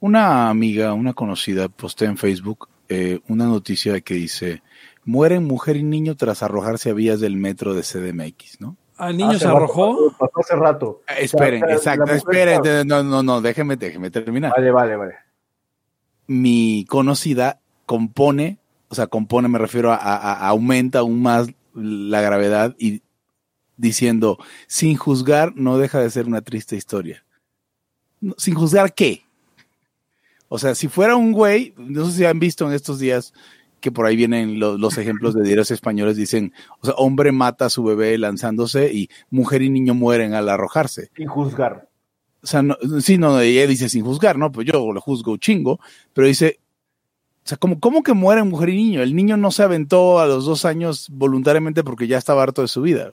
una 0.00 0.48
amiga, 0.48 0.92
una 0.94 1.12
conocida, 1.12 1.68
postea 1.68 2.08
en 2.08 2.16
Facebook 2.16 2.68
eh, 2.88 3.20
una 3.28 3.46
noticia 3.46 4.00
que 4.00 4.14
dice, 4.14 4.62
mueren 5.06 5.44
mujer 5.44 5.76
y 5.76 5.82
niño 5.82 6.14
tras 6.16 6.42
arrojarse 6.42 6.90
a 6.90 6.92
vías 6.92 7.20
del 7.20 7.36
metro 7.36 7.72
de 7.72 7.82
CDMX, 7.82 8.60
¿no? 8.60 8.76
Al 8.98 9.16
niño 9.16 9.30
Hace 9.30 9.38
se 9.40 9.44
rato, 9.46 9.56
arrojó. 9.56 10.12
Pasó 10.18 10.40
hace 10.40 10.56
rato. 10.56 11.02
Eh, 11.08 11.14
Esperen, 11.24 11.62
O 11.64 11.66
sea, 11.78 11.96
la 11.96 12.04
exacto, 12.04 12.12
esperen, 12.12 12.86
no, 12.86 13.02
no, 13.02 13.22
no, 13.22 13.40
déjeme, 13.40 13.76
déjeme 13.76 14.10
terminar. 14.10 14.52
Vale, 14.56 14.70
vale, 14.70 14.96
vale. 14.96 15.14
mi 16.26 16.84
conocida 16.88 17.60
compone, 17.86 18.58
o 18.88 18.94
sea, 18.94 19.06
compone, 19.06 19.48
me 19.48 19.58
refiero 19.58 19.92
a, 19.92 19.96
a- 19.96 20.16
a- 20.16 20.48
aumenta 20.48 21.00
aún 21.00 21.22
más 21.22 21.48
la 21.74 22.20
gravedad 22.20 22.74
y 22.78 23.02
diciendo, 23.76 24.38
sin 24.66 24.96
juzgar 24.96 25.52
no 25.56 25.76
deja 25.78 26.00
de 26.00 26.10
ser 26.10 26.26
una 26.26 26.40
triste 26.40 26.74
historia. 26.76 27.22
¿Sin 28.38 28.54
juzgar 28.54 28.94
qué? 28.94 29.24
O 30.48 30.58
sea, 30.58 30.74
si 30.74 30.88
fuera 30.88 31.16
un 31.16 31.32
güey, 31.32 31.74
no 31.76 32.06
sé 32.06 32.12
si 32.12 32.24
han 32.24 32.38
visto 32.40 32.66
en 32.66 32.72
estos 32.72 32.98
días 32.98 33.34
que 33.86 33.92
por 33.92 34.04
ahí 34.04 34.16
vienen 34.16 34.58
lo- 34.58 34.76
los 34.76 34.98
ejemplos 34.98 35.32
de 35.32 35.44
diarios 35.44 35.70
españoles, 35.70 36.16
dicen, 36.16 36.52
o 36.80 36.86
sea, 36.86 36.94
hombre 36.96 37.30
mata 37.30 37.66
a 37.66 37.70
su 37.70 37.84
bebé 37.84 38.18
lanzándose 38.18 38.92
y 38.92 39.08
mujer 39.30 39.62
y 39.62 39.70
niño 39.70 39.94
mueren 39.94 40.34
al 40.34 40.48
arrojarse. 40.48 41.10
Sin 41.14 41.28
juzgar. 41.28 41.88
O 42.42 42.46
sea, 42.48 42.62
no, 42.62 42.76
sí, 43.00 43.16
no, 43.16 43.38
ella 43.38 43.64
dice 43.68 43.88
sin 43.88 44.04
juzgar, 44.04 44.38
¿no? 44.38 44.50
Pues 44.50 44.66
yo 44.66 44.92
lo 44.92 45.00
juzgo 45.00 45.36
chingo, 45.36 45.78
pero 46.12 46.26
dice, 46.26 46.58
o 47.44 47.48
sea, 47.48 47.58
¿cómo, 47.58 47.78
¿cómo 47.78 48.02
que 48.02 48.12
mueren 48.12 48.48
mujer 48.48 48.70
y 48.70 48.76
niño? 48.76 49.02
El 49.02 49.14
niño 49.14 49.36
no 49.36 49.52
se 49.52 49.62
aventó 49.62 50.18
a 50.18 50.26
los 50.26 50.44
dos 50.46 50.64
años 50.64 51.06
voluntariamente 51.12 51.84
porque 51.84 52.08
ya 52.08 52.18
estaba 52.18 52.42
harto 52.42 52.62
de 52.62 52.68
su 52.68 52.82
vida. 52.82 53.12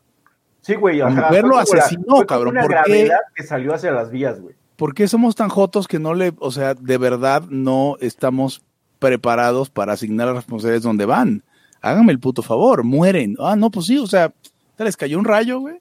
Sí, 0.62 0.74
güey. 0.74 0.98
La 0.98 1.10
mujer 1.10 1.42
fue 1.42 1.50
lo 1.50 1.58
asesinó, 1.60 2.16
fue 2.16 2.26
cabrón, 2.26 2.54
Una 2.58 2.64
¿por 2.64 2.84
qué? 2.86 3.12
que 3.36 3.44
salió 3.44 3.76
hacia 3.76 3.92
las 3.92 4.10
vías, 4.10 4.42
güey. 4.42 4.56
¿Por 4.76 4.96
qué 4.96 5.08
somos 5.08 5.36
tan 5.36 5.50
jotos 5.50 5.88
que 5.88 6.00
no 6.00 6.16
le, 6.16 6.34
o 6.40 6.50
sea, 6.52 6.74
de 6.74 6.98
verdad 6.98 7.44
no 7.50 7.96
estamos 8.02 8.64
preparados 9.10 9.70
para 9.70 9.94
asignar 9.94 10.28
las 10.28 10.36
responsabilidades 10.38 10.84
donde 10.84 11.06
van? 11.06 11.44
Háganme 11.82 12.12
el 12.14 12.20
puto 12.20 12.42
favor, 12.42 12.84
mueren. 12.84 13.36
Ah, 13.40 13.56
no, 13.56 13.70
pues 13.70 13.88
sí, 13.88 13.98
o 13.98 14.08
sea, 14.08 14.34
¿te 14.78 14.84
les 14.84 14.96
cayó 14.96 15.20
un 15.20 15.26
rayo, 15.26 15.60
güey? 15.60 15.80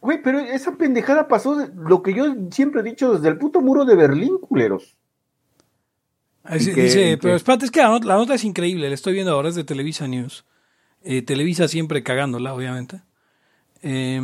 Güey, 0.00 0.22
pero 0.22 0.38
esa 0.40 0.72
pendejada 0.76 1.28
pasó 1.28 1.54
de 1.56 1.68
lo 1.76 2.02
que 2.02 2.14
yo 2.14 2.24
siempre 2.50 2.80
he 2.80 2.84
dicho 2.84 3.12
desde 3.14 3.28
el 3.28 3.38
puto 3.38 3.60
muro 3.60 3.84
de 3.84 3.94
Berlín, 3.96 4.38
culeros. 4.38 4.96
Ahí 6.42 6.58
¿En 6.58 6.64
se 6.64 6.74
qué- 6.74 6.82
dice, 6.82 7.18
pero 7.20 7.36
espérate, 7.36 7.64
es 7.66 7.70
que 7.70 7.80
la 7.80 7.88
nota, 7.88 8.06
la 8.06 8.16
nota 8.16 8.34
es 8.34 8.44
increíble, 8.44 8.88
la 8.88 8.94
estoy 8.94 9.12
viendo 9.14 9.32
ahora, 9.32 9.48
es 9.50 9.54
de 9.54 9.64
Televisa 9.64 10.06
News. 10.08 10.44
Eh, 11.02 11.22
Televisa 11.22 11.68
siempre 11.68 12.02
cagándola, 12.02 12.54
obviamente. 12.54 13.00
Eh, 13.82 14.20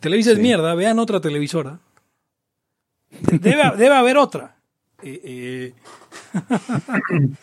Televisa 0.00 0.32
es 0.32 0.38
mierda, 0.40 0.74
vean 0.74 0.98
otra 0.98 1.20
televisora. 1.20 1.78
Debe, 3.30 3.62
debe 3.76 3.94
haber 3.94 4.16
otra. 4.18 4.56
Eh, 5.02 5.72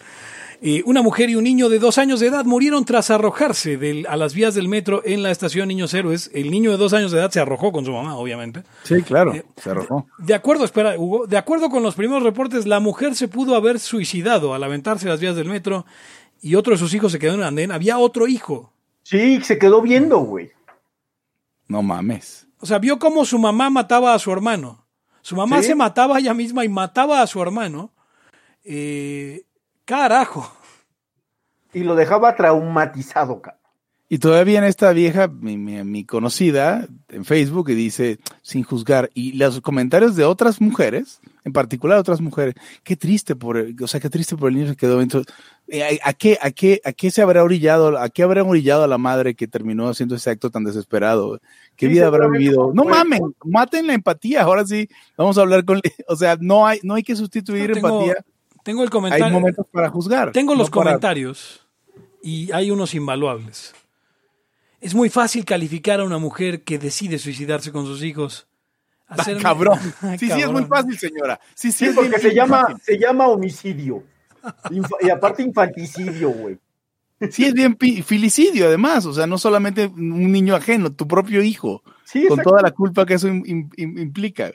eh, 0.64 0.84
una 0.86 1.02
mujer 1.02 1.30
y 1.32 1.36
un 1.36 1.44
niño 1.44 1.70
de 1.70 1.80
dos 1.80 1.98
años 1.98 2.20
de 2.20 2.28
edad 2.28 2.46
murieron 2.46 2.86
tras 2.86 3.10
arrojarse 3.10 3.78
del- 3.78 4.06
a 4.08 4.16
las 4.16 4.34
vías 4.36 4.54
del 4.54 4.68
metro 4.68 5.02
en 5.04 5.24
la 5.24 5.32
estación 5.32 5.68
Niños 5.68 5.94
Héroes. 5.94 6.30
El 6.34 6.52
niño 6.52 6.70
de 6.72 6.78
dos 6.78 6.94
años 6.94 7.12
de 7.12 7.18
edad 7.20 7.32
se 7.32 7.40
arrojó 7.40 7.72
con 7.72 7.84
su 7.84 7.92
mamá, 7.92 8.16
obviamente. 8.16 8.64
Sí, 8.84 9.02
claro, 9.02 9.34
Eh, 9.34 9.44
se 9.58 9.72
arrojó. 9.72 10.06
De 10.20 10.34
acuerdo, 10.36 10.64
espera, 10.64 10.96
Hugo, 11.00 11.26
de 11.26 11.38
acuerdo 11.38 11.70
con 11.70 11.82
los 11.82 11.96
primeros 11.96 12.22
reportes, 12.24 12.68
la 12.68 12.80
mujer 12.80 13.16
se 13.16 13.28
pudo 13.28 13.56
haber 13.56 13.80
suicidado 13.80 14.54
al 14.54 14.64
aventarse 14.64 15.08
las 15.10 15.20
vías 15.20 15.36
del 15.36 15.50
metro 15.50 15.86
y 16.42 16.56
otro 16.56 16.74
de 16.74 16.78
sus 16.80 16.94
hijos 16.94 17.12
se 17.12 17.18
quedó 17.20 17.34
en 17.34 17.40
el 17.40 17.46
andén. 17.48 17.72
Había 17.72 17.98
otro 17.98 18.28
hijo. 18.28 18.72
Sí, 19.04 19.42
se 19.42 19.58
quedó 19.58 19.82
viendo, 19.82 20.20
güey. 20.20 20.52
No 21.68 21.82
mames. 21.82 22.48
O 22.60 22.66
sea, 22.68 22.78
vio 22.78 23.00
cómo 23.00 23.26
su 23.26 23.40
mamá 23.40 23.72
mataba 23.72 24.14
a 24.14 24.20
su 24.20 24.32
hermano. 24.32 24.86
Su 25.24 25.36
mamá 25.36 25.62
¿Sí? 25.62 25.70
se 25.70 25.76
mataba 25.76 26.18
a 26.18 26.20
ella 26.20 26.34
misma 26.36 26.64
y 26.66 26.70
mataba 26.70 27.22
a 27.22 27.28
su 27.28 27.42
hermano. 27.42 27.92
Eh, 28.64 29.44
carajo. 29.92 30.50
Y 31.74 31.84
lo 31.84 31.96
dejaba 31.96 32.34
traumatizado, 32.36 33.42
cabrón. 33.42 33.60
Y 34.08 34.18
todavía 34.20 34.58
en 34.60 34.66
esta 34.66 34.92
vieja, 34.92 35.28
mi, 35.30 35.58
mi- 35.58 35.84
mi 35.86 36.04
conocida, 36.06 36.86
en 37.10 37.24
Facebook, 37.24 37.70
y 37.70 37.76
dice, 37.76 38.20
sin 38.42 38.64
juzgar, 38.64 39.10
y 39.14 39.34
los 39.34 39.62
comentarios 39.62 40.18
de 40.18 40.26
otras 40.26 40.60
mujeres, 40.60 41.22
en 41.46 41.54
particular 41.54 41.98
otras 41.98 42.20
mujeres, 42.20 42.56
qué 42.84 42.98
triste 42.98 43.36
por, 43.38 43.56
el- 43.58 43.76
o 43.82 43.88
sea, 43.88 44.02
qué 44.02 44.10
triste 44.10 44.36
por 44.36 44.50
el 44.50 44.56
niño 44.58 44.68
que 44.72 44.76
quedó. 44.76 45.02
Entonces, 45.02 45.34
eh, 45.70 46.00
¿a, 46.04 46.10
a 46.10 46.14
qué, 46.14 46.38
a 46.42 46.52
qué, 46.52 46.82
a 46.84 46.92
qué 46.92 47.10
se 47.10 47.22
habrá 47.22 47.42
orillado, 47.44 47.98
a 47.98 48.10
qué 48.10 48.24
habrá 48.24 48.44
orillado 48.44 48.84
a 48.84 48.88
la 48.88 48.98
madre 48.98 49.34
que 49.36 49.48
terminó 49.48 49.88
haciendo 49.88 50.16
ese 50.16 50.30
acto 50.30 50.50
tan 50.50 50.66
desesperado? 50.66 51.40
¿Qué 51.78 51.88
Sí, 51.88 51.94
vida 51.94 52.08
habrá 52.08 52.28
vivido? 52.28 52.72
No 52.74 52.84
mamen, 52.84 53.34
maten 53.46 53.88
la 53.88 53.94
empatía. 53.94 54.42
Ahora 54.44 54.66
sí, 54.66 54.90
vamos 55.18 55.38
a 55.38 55.42
hablar 55.42 55.64
con, 55.64 55.80
o 56.10 56.16
sea, 56.18 56.38
no 56.40 56.68
hay, 56.68 56.80
no 56.84 56.96
hay 56.96 57.04
que 57.04 57.16
sustituir 57.16 57.72
Tengo, 57.72 57.88
empatía. 57.88 58.26
Tengo 58.64 58.82
el 58.82 58.88
Hay 58.88 58.92
comentario. 58.92 59.30
momentos 59.30 59.66
para 59.72 59.90
juzgar. 59.90 60.32
Tengo 60.32 60.56
los 60.56 60.70
no 60.70 60.76
para- 60.76 60.92
comentarios 60.92 61.66
y 62.24 62.52
hay 62.52 62.72
unos 62.72 62.94
invaluables. 62.94 63.74
Es 64.80 64.96
muy 64.96 65.10
fácil 65.10 65.46
calificar 65.46 66.00
a 66.00 66.04
una 66.04 66.18
mujer 66.18 66.64
que 66.64 66.80
decide 66.80 67.20
suicidarse 67.20 67.72
con 67.72 67.86
sus 67.86 68.04
hijos. 68.04 68.48
Ah, 69.08 69.18
cabrón. 69.42 69.78
Ah, 70.02 70.16
Sí, 70.18 70.28
sí, 70.30 70.40
es 70.42 70.50
muy 70.52 70.64
fácil, 70.66 70.98
señora. 70.98 71.40
Sí, 71.54 71.72
sí, 71.72 71.80
Sí, 71.80 71.86
es 71.88 71.96
porque 71.96 72.18
se 72.20 72.34
llama, 72.34 72.62
fácil. 72.62 72.78
se 72.82 72.98
llama 72.98 73.28
homicidio. 73.28 74.04
Y 75.02 75.10
aparte 75.10 75.44
infanticidio, 75.44 76.30
güey. 76.32 76.58
Sí, 77.30 77.46
es 77.46 77.54
bien 77.54 77.78
filicidio, 77.78 78.66
además. 78.66 79.06
O 79.06 79.14
sea, 79.14 79.28
no 79.28 79.38
solamente 79.38 79.86
un 79.86 80.32
niño 80.32 80.56
ajeno, 80.56 80.92
tu 80.94 81.08
propio 81.08 81.44
hijo, 81.44 81.84
Sí, 82.04 82.26
con 82.28 82.42
toda 82.42 82.62
la 82.64 82.72
culpa 82.72 83.06
que 83.06 83.14
eso 83.16 83.28
im- 83.28 83.44
im- 83.76 84.02
implica. 84.02 84.52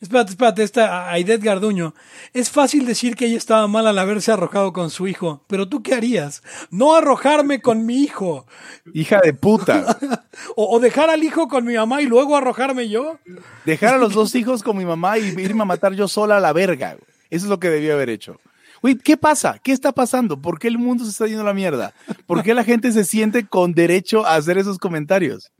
Espérate, 0.00 0.30
espérate, 0.30 0.62
esta 0.62 1.10
Aidet 1.10 1.42
Garduño. 1.42 1.92
Es 2.32 2.50
fácil 2.50 2.86
decir 2.86 3.16
que 3.16 3.26
ella 3.26 3.36
estaba 3.36 3.66
mal 3.66 3.86
al 3.86 3.98
haberse 3.98 4.30
arrojado 4.30 4.72
con 4.72 4.90
su 4.90 5.08
hijo, 5.08 5.42
pero 5.48 5.68
tú 5.68 5.82
qué 5.82 5.94
harías? 5.94 6.42
No 6.70 6.94
arrojarme 6.94 7.60
con 7.60 7.84
mi 7.84 8.02
hijo. 8.02 8.46
Hija 8.94 9.20
de 9.20 9.34
puta. 9.34 9.98
O, 10.54 10.76
o 10.76 10.80
dejar 10.80 11.10
al 11.10 11.24
hijo 11.24 11.48
con 11.48 11.64
mi 11.64 11.74
mamá 11.74 12.00
y 12.00 12.06
luego 12.06 12.36
arrojarme 12.36 12.88
yo. 12.88 13.18
Dejar 13.64 13.94
a 13.94 13.98
los 13.98 14.14
dos 14.14 14.36
hijos 14.36 14.62
con 14.62 14.76
mi 14.76 14.84
mamá 14.84 15.18
y 15.18 15.34
irme 15.36 15.62
a 15.62 15.64
matar 15.64 15.94
yo 15.94 16.06
sola 16.06 16.36
a 16.36 16.40
la 16.40 16.52
verga. 16.52 16.96
Eso 17.28 17.46
es 17.46 17.50
lo 17.50 17.58
que 17.58 17.70
debía 17.70 17.94
haber 17.94 18.08
hecho. 18.08 18.38
Güey, 18.80 18.96
¿qué 18.96 19.16
pasa? 19.16 19.58
¿Qué 19.62 19.72
está 19.72 19.90
pasando? 19.92 20.40
¿Por 20.40 20.58
qué 20.58 20.68
el 20.68 20.78
mundo 20.78 21.04
se 21.04 21.10
está 21.10 21.26
yendo 21.26 21.42
a 21.42 21.46
la 21.46 21.54
mierda? 21.54 21.92
¿Por 22.26 22.42
qué 22.44 22.54
la 22.54 22.62
gente 22.62 22.92
se 22.92 23.04
siente 23.04 23.46
con 23.46 23.74
derecho 23.74 24.24
a 24.24 24.36
hacer 24.36 24.58
esos 24.58 24.78
comentarios? 24.78 25.50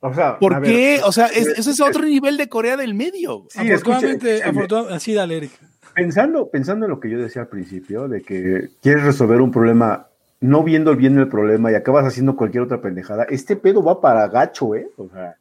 O 0.00 0.14
sea, 0.14 0.38
¿Por 0.38 0.60
ver, 0.60 0.70
qué? 0.70 1.00
O 1.04 1.10
sea, 1.12 1.26
es- 1.26 1.48
eso 1.58 1.70
es 1.70 1.80
otro 1.80 2.04
nivel 2.04 2.36
de 2.36 2.48
Corea 2.48 2.76
del 2.76 2.94
Medio. 2.94 3.46
Sí, 3.50 3.60
afortunadamente, 3.70 4.42
así 4.90 5.12
dale, 5.14 5.36
Eric. 5.38 5.52
Pensando, 5.94 6.48
pensando 6.48 6.86
en 6.86 6.90
lo 6.90 7.00
que 7.00 7.10
yo 7.10 7.18
decía 7.18 7.42
al 7.42 7.48
principio, 7.48 8.06
de 8.06 8.22
que 8.22 8.68
quieres 8.82 9.02
resolver 9.02 9.40
un 9.40 9.50
problema 9.50 10.06
no 10.40 10.62
viendo 10.62 10.94
bien 10.94 11.18
el 11.18 11.26
problema 11.26 11.72
y 11.72 11.74
acabas 11.74 12.06
haciendo 12.06 12.36
cualquier 12.36 12.62
otra 12.62 12.80
pendejada, 12.80 13.24
este 13.28 13.56
pedo 13.56 13.82
va 13.82 14.00
para 14.00 14.28
gacho, 14.28 14.74
¿eh? 14.76 14.88
O 14.96 15.08
sea, 15.08 15.34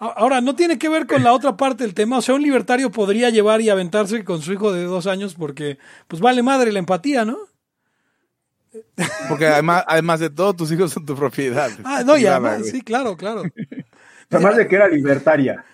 Ahora, 0.00 0.40
no 0.40 0.54
tiene 0.56 0.76
que 0.76 0.88
ver 0.88 1.06
con 1.06 1.22
la 1.22 1.32
otra 1.32 1.56
parte 1.56 1.84
del 1.84 1.94
tema. 1.94 2.18
O 2.18 2.22
sea, 2.22 2.34
un 2.34 2.42
libertario 2.42 2.90
podría 2.90 3.30
llevar 3.30 3.60
y 3.60 3.70
aventarse 3.70 4.24
con 4.24 4.42
su 4.42 4.52
hijo 4.52 4.72
de 4.72 4.82
dos 4.82 5.06
años 5.06 5.34
porque, 5.34 5.78
pues 6.08 6.20
vale 6.20 6.42
madre 6.42 6.72
la 6.72 6.80
empatía, 6.80 7.24
¿no? 7.24 7.38
Porque 9.28 9.46
además, 9.46 9.84
además 9.86 10.20
de 10.20 10.30
todo, 10.30 10.54
tus 10.54 10.70
hijos 10.72 10.92
son 10.92 11.04
tu 11.06 11.14
propiedad. 11.16 11.70
Ah, 11.84 12.02
no, 12.04 12.16
y 12.16 12.26
además, 12.26 12.66
sí, 12.70 12.80
claro, 12.82 13.16
claro. 13.16 13.42
además 14.30 14.56
de 14.56 14.68
que 14.68 14.76
era 14.76 14.88
libertaria. 14.88 15.64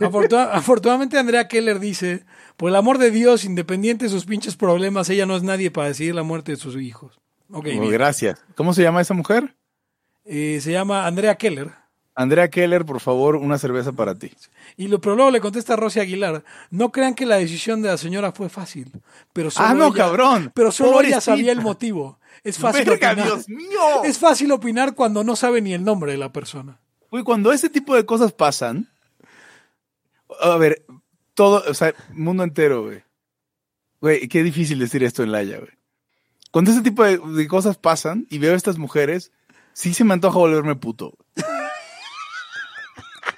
Afortuna- 0.00 0.50
afortunadamente, 0.52 1.18
Andrea 1.18 1.46
Keller 1.48 1.78
dice: 1.78 2.24
Por 2.56 2.70
el 2.70 2.76
amor 2.76 2.98
de 2.98 3.10
Dios, 3.10 3.44
independiente 3.44 4.06
de 4.06 4.10
sus 4.10 4.24
pinches 4.24 4.56
problemas, 4.56 5.10
ella 5.10 5.26
no 5.26 5.36
es 5.36 5.42
nadie 5.42 5.70
para 5.70 5.88
decidir 5.88 6.14
la 6.14 6.22
muerte 6.22 6.52
de 6.52 6.56
sus 6.56 6.76
hijos. 6.76 7.20
Ok, 7.50 7.66
Oh, 7.76 7.80
bien. 7.80 7.90
gracias. 7.90 8.42
¿Cómo 8.54 8.72
se 8.72 8.82
llama 8.82 9.00
esa 9.02 9.12
mujer? 9.14 9.54
Eh, 10.24 10.58
se 10.62 10.72
llama 10.72 11.06
Andrea 11.06 11.34
Keller. 11.34 11.70
Andrea 12.14 12.50
Keller, 12.50 12.84
por 12.84 13.00
favor, 13.00 13.36
una 13.36 13.56
cerveza 13.56 13.92
para 13.92 14.14
ti. 14.14 14.30
Y 14.76 14.88
lo, 14.88 15.00
pero 15.00 15.16
luego 15.16 15.30
le 15.30 15.40
contesta 15.40 15.72
a 15.72 15.76
Rosy 15.76 16.00
Aguilar: 16.00 16.44
No 16.70 16.92
crean 16.92 17.14
que 17.14 17.24
la 17.24 17.36
decisión 17.36 17.80
de 17.80 17.88
la 17.88 17.96
señora 17.96 18.32
fue 18.32 18.48
fácil. 18.50 18.92
Pero 19.32 19.50
solo 19.50 19.68
Ah, 19.68 19.74
no, 19.74 19.86
ella- 19.86 19.96
cabrón. 19.96 20.52
Pero 20.54 20.70
solo 20.72 20.90
ella 20.90 20.96
Pobrecita. 20.98 21.20
sabía 21.22 21.52
el 21.52 21.60
motivo. 21.62 22.18
Es 22.44 22.58
fácil 22.58 22.84
¡Verga, 22.84 23.12
opinar. 23.12 23.26
Dios 23.26 23.48
mío! 23.48 23.80
Es 24.04 24.18
fácil 24.18 24.52
opinar 24.52 24.94
cuando 24.94 25.24
no 25.24 25.36
sabe 25.36 25.62
ni 25.62 25.72
el 25.72 25.84
nombre 25.84 26.12
de 26.12 26.18
la 26.18 26.32
persona. 26.32 26.78
Güey, 27.10 27.24
cuando 27.24 27.52
ese 27.52 27.68
tipo 27.70 27.94
de 27.94 28.04
cosas 28.06 28.32
pasan, 28.32 28.88
a 30.40 30.56
ver, 30.56 30.84
todo, 31.34 31.62
o 31.68 31.74
sea, 31.74 31.94
mundo 32.12 32.42
entero, 32.42 32.84
güey. 32.84 33.02
Güey, 34.00 34.28
qué 34.28 34.42
difícil 34.42 34.78
decir 34.78 35.02
esto 35.04 35.22
en 35.22 35.32
Laia, 35.32 35.58
güey. 35.58 35.70
Cuando 36.50 36.70
ese 36.72 36.82
tipo 36.82 37.04
de, 37.04 37.18
de 37.18 37.48
cosas 37.48 37.78
pasan 37.78 38.26
y 38.28 38.38
veo 38.38 38.52
a 38.52 38.56
estas 38.56 38.76
mujeres, 38.78 39.30
sí 39.72 39.94
se 39.94 40.04
me 40.04 40.12
antoja 40.14 40.38
volverme 40.38 40.74
puto. 40.76 41.16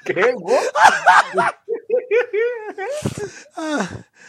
¿Qué, 0.05 0.33
güey? 0.35 0.57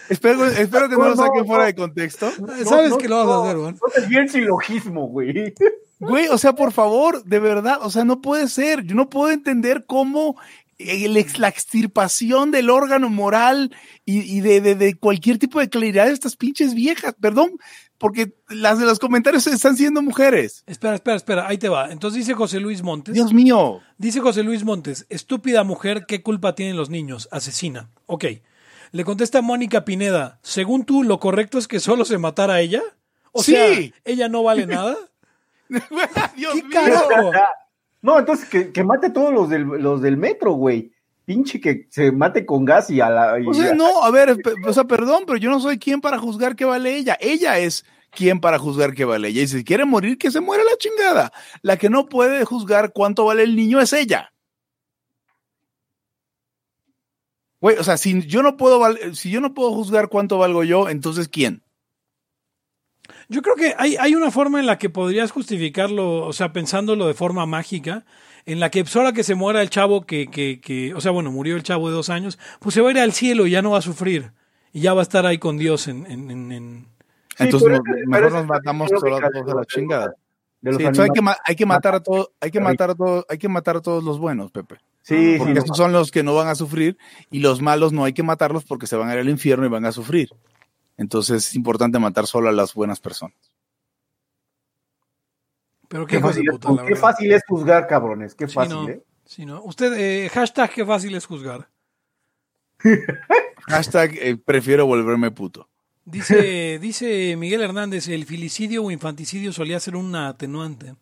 Espero, 0.09 0.45
espero 0.45 0.87
que 0.89 0.95
no, 0.95 1.03
No, 1.03 1.09
lo 1.09 1.15
saquen 1.15 1.41
no. 1.41 1.45
fuera 1.45 1.65
de 1.65 1.75
contexto. 1.75 2.31
Sabes 2.65 2.91
no, 2.91 2.97
que 2.97 3.07
lo 3.09 3.17
vas 3.17 3.25
no, 3.25 3.33
a 3.33 3.43
hacer, 3.45 3.57
Juan. 3.57 3.73
No 3.81 3.91
te 3.93 4.07
di 4.07 4.15
el 4.17 4.29
silogismo, 4.29 5.07
güey. 5.07 5.53
Güey, 5.99 6.27
o 6.27 6.37
sea, 6.37 6.53
por 6.53 6.71
favor, 6.71 7.23
de 7.23 7.39
verdad, 7.39 7.79
o 7.81 7.89
sea, 7.89 8.03
no 8.05 8.21
puede 8.21 8.47
ser. 8.47 8.83
Yo 8.83 8.95
no 8.95 9.09
puedo 9.09 9.31
entender 9.31 9.85
cómo 9.87 10.35
el 10.77 11.13
la 11.37 11.47
extirpación 11.47 12.51
del 12.51 12.69
órgano 12.69 13.09
moral 13.09 13.73
y, 14.03 14.19
y 14.37 14.41
de, 14.41 14.59
de- 14.61 14.75
de 14.75 14.95
cualquier 14.95 15.37
tipo 15.39 15.59
de 15.59 15.69
claridad 15.69 16.05
de 16.07 16.11
estas 16.13 16.35
pinches 16.35 16.73
viejas, 16.73 17.15
perdón, 17.19 17.51
porque 18.05 18.35
las 18.49 18.77
de 18.77 18.85
los 18.85 18.99
comentarios 18.99 19.47
están 19.47 19.75
siendo 19.77 20.03
mujeres. 20.03 20.63
Espera, 20.67 20.93
espera, 20.93 21.17
espera, 21.17 21.47
ahí 21.47 21.57
te 21.57 21.69
va. 21.69 21.91
Entonces 21.91 22.19
dice 22.19 22.35
José 22.35 22.59
Luis 22.59 22.83
Montes. 22.83 23.15
Dios 23.15 23.33
mío. 23.33 23.81
Dice 23.97 24.19
José 24.19 24.43
Luis 24.43 24.63
Montes, 24.63 25.07
estúpida 25.09 25.63
mujer, 25.63 26.05
¿qué 26.07 26.21
culpa 26.21 26.53
tienen 26.53 26.77
los 26.77 26.91
niños? 26.91 27.27
Asesina. 27.31 27.89
Ok. 28.05 28.25
Le 28.91 29.03
contesta 29.03 29.41
Mónica 29.41 29.85
Pineda, 29.85 30.37
según 30.43 30.85
tú, 30.85 31.01
lo 31.01 31.19
correcto 31.19 31.57
es 31.57 31.67
que 31.67 31.79
solo 31.79 32.05
se 32.05 32.19
matara 32.19 32.53
a 32.53 32.61
ella. 32.61 32.83
O 33.31 33.41
Sí. 33.41 33.53
sea, 33.53 33.91
ella 34.05 34.29
no 34.29 34.43
vale 34.43 34.67
nada. 34.67 34.95
Dios 36.35 36.53
¿Qué 36.53 36.61
mío. 36.63 36.69
carajo? 36.71 37.31
No, 38.03 38.19
entonces 38.19 38.47
que, 38.47 38.71
que 38.71 38.83
mate 38.83 39.09
todos 39.09 39.33
los 39.33 39.49
del, 39.49 39.63
los 39.63 39.99
del 39.99 40.15
metro, 40.15 40.51
güey. 40.53 40.91
Pinche 41.25 41.59
que 41.59 41.87
se 41.89 42.11
mate 42.11 42.45
con 42.45 42.65
gas 42.65 42.91
y 42.91 43.01
a 43.01 43.09
la. 43.09 43.39
y 43.39 43.47
O 43.47 43.53
sea, 43.55 43.71
a- 43.71 43.73
no, 43.73 44.03
a 44.03 44.11
ver, 44.11 44.37
o 44.63 44.73
sea, 44.73 44.83
perdón, 44.83 45.23
pero 45.25 45.37
yo 45.39 45.49
no 45.49 45.59
soy 45.59 45.79
quien 45.79 45.99
para 46.01 46.19
juzgar 46.19 46.55
que 46.55 46.65
vale 46.65 46.95
ella. 46.95 47.17
Ella 47.19 47.57
es 47.57 47.83
quien 48.15 48.39
para 48.39 48.57
juzgar 48.57 48.93
que 48.93 49.05
vale 49.05 49.27
ella. 49.27 49.43
Y 49.43 49.47
si 49.47 49.63
quiere 49.63 49.85
morir, 49.85 50.17
que 50.17 50.31
se 50.31 50.41
muera 50.41 50.63
la 50.63 50.77
chingada. 50.77 51.31
La 51.61 51.77
que 51.77 51.89
no 51.89 52.07
puede 52.07 52.43
juzgar 52.45 52.93
cuánto 52.93 53.25
vale 53.25 53.43
el 53.43 53.55
niño 53.55 53.79
es 53.79 53.93
ella. 53.93 54.33
Güey, 57.61 57.77
o 57.77 57.83
sea, 57.83 57.97
si 57.97 58.25
yo 58.27 58.43
no 58.43 58.57
puedo 58.57 58.81
si 59.13 59.29
yo 59.29 59.41
no 59.41 59.53
puedo 59.53 59.71
juzgar 59.71 60.09
cuánto 60.09 60.37
valgo 60.37 60.63
yo, 60.63 60.89
entonces 60.89 61.27
¿quién? 61.27 61.63
Yo 63.27 63.41
creo 63.41 63.55
que 63.55 63.73
hay, 63.77 63.95
hay 63.97 64.15
una 64.15 64.31
forma 64.31 64.59
en 64.59 64.65
la 64.65 64.77
que 64.77 64.89
podrías 64.89 65.31
justificarlo, 65.31 66.25
o 66.25 66.33
sea, 66.33 66.53
pensándolo 66.53 67.07
de 67.07 67.13
forma 67.13 67.45
mágica, 67.45 68.05
en 68.45 68.59
la 68.59 68.69
que 68.69 68.83
pues, 68.83 68.95
ahora 68.95 69.13
que 69.13 69.23
se 69.23 69.35
muera 69.35 69.61
el 69.61 69.69
chavo 69.69 70.05
que, 70.05 70.27
que, 70.27 70.59
que, 70.61 70.93
o 70.93 71.01
sea, 71.01 71.11
bueno, 71.11 71.31
murió 71.31 71.55
el 71.55 71.63
chavo 71.63 71.89
de 71.89 71.95
dos 71.95 72.09
años, 72.09 72.37
pues 72.59 72.75
se 72.75 72.81
va 72.81 72.89
a 72.89 72.91
ir 72.91 72.99
al 72.99 73.13
cielo 73.13 73.47
y 73.47 73.51
ya 73.51 73.61
no 73.61 73.71
va 73.71 73.79
a 73.79 73.83
sufrir. 73.83 74.31
Y 74.73 74.81
ya 74.81 74.93
va 74.93 75.01
a 75.01 75.03
estar 75.03 75.25
ahí 75.25 75.37
con 75.37 75.57
Dios 75.57 75.87
en... 75.87 76.94
entonces 77.43 77.67
pero 77.69 77.83
no- 77.83 77.83
ese- 77.83 77.93
pero 77.93 78.09
mejor 78.09 78.31
nos 78.31 78.45
matamos 78.47 78.89
todos, 78.89 79.03
lógica 79.03 79.29
todos 79.31 79.45
de 79.45 79.51
a 79.51 79.55
la 79.55 79.65
chingada. 79.65 80.15
Sí, 80.63 80.83
hay 80.83 81.09
que, 81.11 81.21
hay 81.45 81.65
matar 81.65 81.93
a 81.95 81.99
todos, 82.01 82.31
hay 82.41 82.49
que 82.49 82.59
matar 82.59 82.89
a 82.89 82.95
todos, 82.95 83.25
hay 83.29 83.37
que 83.37 83.47
matar 83.49 83.77
a 83.77 83.81
todos 83.81 84.03
los 84.03 84.17
buenos, 84.17 84.51
Pepe. 84.51 84.77
Sí, 85.03 85.35
Porque 85.37 85.53
sí, 85.53 85.59
esos 85.63 85.77
son 85.77 85.91
los 85.93 86.09
que 86.09 86.23
no 86.23 86.33
van 86.33 86.47
a 86.47 86.55
sufrir 86.55 86.97
y 87.29 87.39
los 87.39 87.61
malos 87.61 87.93
no 87.93 88.03
hay 88.03 88.13
que 88.13 88.23
matarlos 88.23 88.63
porque 88.65 88.87
se 88.87 88.95
van 88.95 89.09
a 89.09 89.13
ir 89.13 89.19
al 89.19 89.29
infierno 89.29 89.65
y 89.65 89.69
van 89.69 89.85
a 89.85 89.91
sufrir. 89.91 90.29
Entonces 90.97 91.45
es 91.47 91.55
importante 91.55 91.99
matar 91.99 92.25
solo 92.25 92.49
a 92.49 92.51
las 92.51 92.73
buenas 92.73 92.99
personas. 92.99 93.37
Pero 95.87 96.07
qué 96.07 96.15
Qué 96.17 96.21
fácil, 96.23 96.49
es, 96.49 96.57
puta, 96.57 96.85
qué 96.87 96.95
fácil 96.95 97.31
es 97.31 97.43
juzgar, 97.47 97.85
cabrones. 97.85 98.33
Qué 98.33 98.47
Sí, 98.47 98.55
fácil, 98.55 98.73
no, 98.73 98.89
¿eh? 98.89 99.03
sí, 99.25 99.45
no. 99.45 99.61
Usted, 99.63 99.93
eh, 99.93 100.29
hashtag 100.29 100.71
qué 100.71 100.83
fácil 100.85 101.13
es 101.15 101.25
juzgar. 101.27 101.69
Hashtag 103.67 104.11
eh, 104.19 104.37
prefiero 104.37 104.85
volverme 104.85 105.31
puto. 105.31 105.69
Dice, 106.05 106.79
dice 106.81 107.35
Miguel 107.35 107.61
Hernández, 107.63 108.07
el 108.07 108.25
filicidio 108.25 108.83
o 108.83 108.91
infanticidio 108.91 109.51
solía 109.51 109.79
ser 109.79 109.95
una 109.95 110.29
atenuante. 110.29 110.95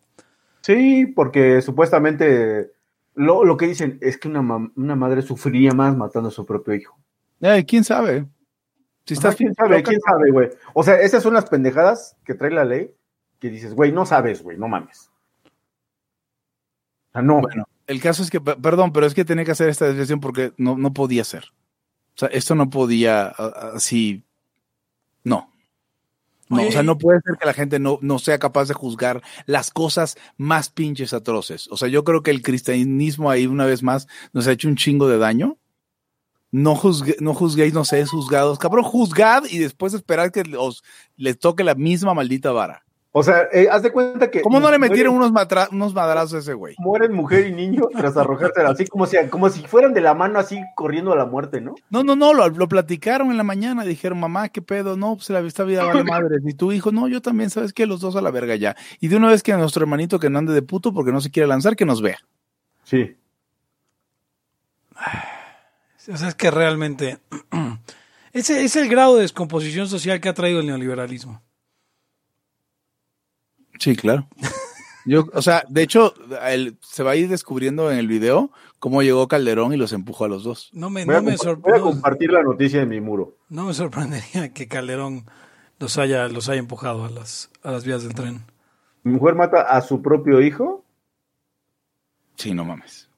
Sí, 0.62 1.06
porque 1.08 1.62
supuestamente 1.62 2.72
lo, 3.16 3.44
lo 3.44 3.58
que 3.58 3.68
dicen 3.68 3.98
es 4.02 4.18
que 4.18 4.28
una, 4.30 4.42
una 4.76 4.96
madre 4.96 5.22
sufriría 5.22 5.74
más 5.74 5.96
matando 5.96 6.30
a 6.30 6.32
su 6.32 6.46
propio 6.46 6.74
hijo. 6.74 6.98
Eh, 7.42 7.66
¿Quién 7.68 7.84
sabe? 7.84 8.26
Si 9.06 9.14
Ajá, 9.16 9.20
estás 9.30 9.36
¿Quién 9.36 9.54
sabe? 9.54 9.78
loca, 9.78 9.90
¿Quién 9.90 10.00
sabe, 10.02 10.32
güey? 10.32 10.50
O 10.74 10.82
sea, 10.84 10.96
esas 11.02 11.22
son 11.22 11.34
las 11.34 11.46
pendejadas 11.50 12.16
que 12.24 12.34
trae 12.36 12.52
la 12.52 12.64
ley 12.64 12.90
que 13.40 13.50
dices, 13.50 13.74
güey, 13.74 13.92
no 13.92 14.06
sabes, 14.06 14.42
güey, 14.42 14.58
no 14.58 14.70
mames. 14.70 15.12
O 17.10 17.12
sea, 17.12 17.22
no. 17.22 17.42
Bueno, 17.42 17.66
el 17.88 18.00
caso 18.02 18.24
es 18.24 18.30
que, 18.30 18.40
pe- 18.40 18.56
perdón, 18.56 18.94
pero 18.94 19.06
es 19.06 19.14
que 19.14 19.26
tenía 19.26 19.44
que 19.44 19.52
hacer 19.52 19.68
esta 19.68 19.86
desviación 19.88 20.22
porque 20.22 20.54
no, 20.58 20.78
no 20.78 20.94
podía 20.94 21.26
ser. 21.26 21.44
O 22.16 22.20
sea, 22.20 22.30
esto 22.30 22.56
no 22.56 22.70
podía 22.70 23.28
así. 23.28 24.24
No. 25.24 25.50
No, 26.50 26.58
Oye, 26.58 26.70
o 26.70 26.72
sea, 26.72 26.84
no 26.84 26.98
puede 26.98 27.22
ser 27.22 27.38
que 27.38 27.46
la 27.46 27.54
gente 27.54 27.80
no, 27.80 27.98
no 28.02 28.20
sea 28.20 28.38
capaz 28.38 28.68
de 28.68 28.74
juzgar 28.74 29.22
las 29.46 29.72
cosas 29.72 30.18
más 30.38 30.70
pinches 30.70 31.14
atroces. 31.14 31.68
O 31.72 31.78
sea, 31.78 31.88
yo 31.88 32.04
creo 32.04 32.22
que 32.22 32.32
el 32.32 32.42
cristianismo 32.42 33.32
ahí 33.32 33.48
una 33.48 33.66
vez 33.66 33.82
más 33.82 34.08
nos 34.34 34.48
ha 34.48 34.52
hecho 34.52 34.68
un 34.68 34.76
chingo 34.76 35.08
de 35.08 35.18
daño. 35.18 35.58
No, 36.52 36.76
juzgue, 36.76 37.16
no 37.20 37.34
juzguéis, 37.34 37.74
no 37.74 37.86
seáis 37.86 38.12
juzgados. 38.12 38.60
Cabrón, 38.60 38.84
juzgad 38.84 39.46
y 39.50 39.58
después 39.58 39.94
esperad 39.94 40.32
que 40.32 40.44
os 40.56 40.84
les 41.16 41.40
toque 41.40 41.64
la 41.64 41.74
misma 41.74 42.14
maldita 42.14 42.52
vara. 42.52 42.84
O 43.16 43.22
sea, 43.22 43.48
eh, 43.52 43.68
haz 43.72 43.84
de 43.84 43.92
cuenta 43.92 44.32
que. 44.32 44.42
¿Cómo 44.42 44.60
no 44.60 44.72
le 44.72 44.78
mueren- 44.78 44.90
metieron 44.90 45.16
unos, 45.16 45.32
matra- 45.32 45.70
unos 45.72 45.94
madrazos 45.94 46.34
a 46.34 46.38
ese 46.40 46.56
güey? 46.56 46.76
Mueren 46.80 47.14
mujer 47.14 47.46
y 47.46 47.52
niño 47.54 47.84
tras 47.96 48.18
arrojársela 48.18 48.72
así 48.72 48.88
como 48.88 49.06
si, 49.06 49.18
como 49.30 49.50
si 49.52 49.62
fueran 49.68 49.94
de 49.94 50.02
la 50.02 50.16
mano 50.16 50.40
así 50.40 50.60
corriendo 50.76 51.14
a 51.14 51.16
la 51.16 51.26
muerte, 51.28 51.62
¿no? 51.62 51.76
No, 51.92 52.04
no, 52.04 52.16
no, 52.16 52.34
lo, 52.34 52.50
lo 52.50 52.68
platicaron 52.68 53.30
en 53.30 53.38
la 53.38 53.44
mañana. 53.44 53.84
Dijeron, 53.86 54.20
mamá, 54.20 54.50
¿qué 54.50 54.64
pedo? 54.64 54.98
No, 54.98 55.16
pues 55.16 55.30
la 55.30 55.42
esta 55.42 55.64
vida 55.64 55.84
vale 55.86 56.04
madre. 56.04 56.38
Y 56.44 56.54
tu 56.56 56.72
hijo, 56.72 56.92
no, 56.92 57.08
yo 57.08 57.22
también, 57.22 57.52
¿sabes 57.52 57.72
qué? 57.72 57.86
Los 57.86 58.02
dos 58.02 58.16
a 58.16 58.22
la 58.22 58.32
verga 58.32 58.56
ya. 58.56 58.76
Y 59.00 59.10
de 59.10 59.16
una 59.18 59.30
vez 59.30 59.44
que 59.44 59.54
a 59.54 59.58
nuestro 59.58 59.84
hermanito 59.84 60.20
que 60.20 60.32
no 60.32 60.40
ande 60.40 60.54
de 60.54 60.64
puto 60.64 60.92
porque 60.92 61.12
no 61.12 61.22
se 61.22 61.30
quiere 61.30 61.46
lanzar, 61.48 61.76
que 61.76 61.86
nos 61.86 62.02
vea. 62.02 62.18
Sí. 62.84 63.16
O 66.12 66.18
sea, 66.18 66.28
es 66.30 66.36
que 66.36 66.52
realmente 66.52 67.20
ese 68.34 68.64
es 68.64 68.76
el 68.76 68.90
grado 68.90 69.16
de 69.16 69.22
descomposición 69.22 69.88
social 69.88 70.20
que 70.20 70.30
ha 70.30 70.34
traído 70.34 70.60
el 70.60 70.68
neoliberalismo. 70.68 71.42
Sí, 73.80 73.96
claro. 73.96 74.28
Yo, 75.06 75.26
o 75.34 75.42
sea, 75.42 75.64
de 75.68 75.82
hecho, 75.84 76.14
el- 76.48 76.78
se 76.82 77.04
va 77.04 77.12
a 77.12 77.16
ir 77.16 77.28
descubriendo 77.28 77.92
en 77.92 77.98
el 77.98 78.08
video 78.08 78.52
cómo 78.80 79.02
llegó 79.02 79.28
Calderón 79.28 79.74
y 79.74 79.78
los 79.78 79.92
empujó 79.92 80.26
a 80.26 80.30
los 80.30 80.44
dos. 80.44 80.70
No 80.74 80.90
me, 80.90 81.04
Voy 81.06 81.16
a, 81.16 81.18
no 81.18 81.24
me, 81.24 81.34
compa- 81.36 81.44
sor- 81.44 81.58
voy 81.60 81.78
a 81.78 81.82
compartir 81.82 82.32
la 82.32 82.42
noticia 82.44 82.82
en 82.82 82.90
mi 82.90 83.02
muro. 83.02 83.36
no 83.50 83.66
me 83.66 83.74
sorprendería 83.74 84.50
que 84.54 84.68
Calderón 84.68 85.26
los 85.80 85.98
haya, 85.98 86.28
los 86.30 86.48
haya 86.48 86.60
empujado 86.60 87.04
a 87.04 87.10
las, 87.10 87.50
a 87.64 87.72
las 87.72 87.84
vías 87.84 88.04
del 88.04 88.14
tren. 88.14 88.46
Mi 89.04 89.12
mujer 89.14 89.36
mata 89.36 89.62
a 89.64 89.82
su 89.82 90.02
propio 90.02 90.42
hijo. 90.42 90.86
Sí, 92.36 92.54
no 92.54 92.64
mames. 92.64 93.10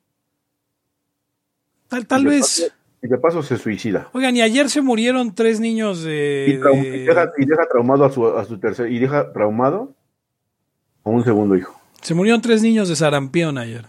Tal, 1.87 2.07
tal 2.07 2.21
y 2.21 2.23
de 2.25 2.29
vez. 2.31 2.41
paso- 2.41 2.73
y 3.03 3.07
de 3.07 3.17
paso 3.19 3.43
se 3.43 3.57
suicida. 3.57 4.09
Oigan, 4.13 4.35
y 4.35 4.41
ayer 4.41 4.67
se 4.71 4.81
murieron 4.81 5.35
tres 5.35 5.59
niños 5.59 6.01
de. 6.01 6.47
Y, 6.49 6.53
traum- 6.59 6.81
de- 6.81 6.97
y 6.97 7.05
deja, 7.05 7.31
y 7.37 7.45
deja 7.45 7.67
traumado 7.69 8.03
a 8.05 8.11
su, 8.11 8.25
a 8.27 8.43
su 8.45 8.57
tercer. 8.57 8.91
Y 8.91 8.97
deja 8.97 9.31
traumado 9.31 9.93
un 11.11 11.23
segundo 11.23 11.55
hijo. 11.55 11.79
Se 12.01 12.13
murieron 12.13 12.41
tres 12.41 12.61
niños 12.61 12.89
de 12.89 12.95
sarampión 12.95 13.57
ayer. 13.57 13.87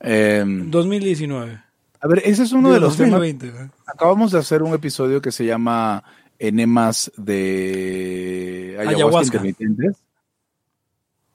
Eh, 0.00 0.44
2019. 0.46 1.62
a 2.00 2.08
ver, 2.08 2.22
ese 2.24 2.42
es 2.42 2.52
uno 2.52 2.72
de 2.72 2.80
los 2.80 2.96
temas. 2.96 3.20
2020. 3.20 3.48
¿eh? 3.48 3.70
Acabamos 3.86 4.32
de 4.32 4.38
hacer 4.38 4.62
un 4.62 4.72
episodio 4.72 5.20
que 5.20 5.30
se 5.32 5.44
llama 5.44 6.02
Enemas 6.38 7.12
de 7.16 8.76
ayahuasca, 8.78 8.96
Ayahuasca. 8.96 9.36
intermitentes. 9.36 9.96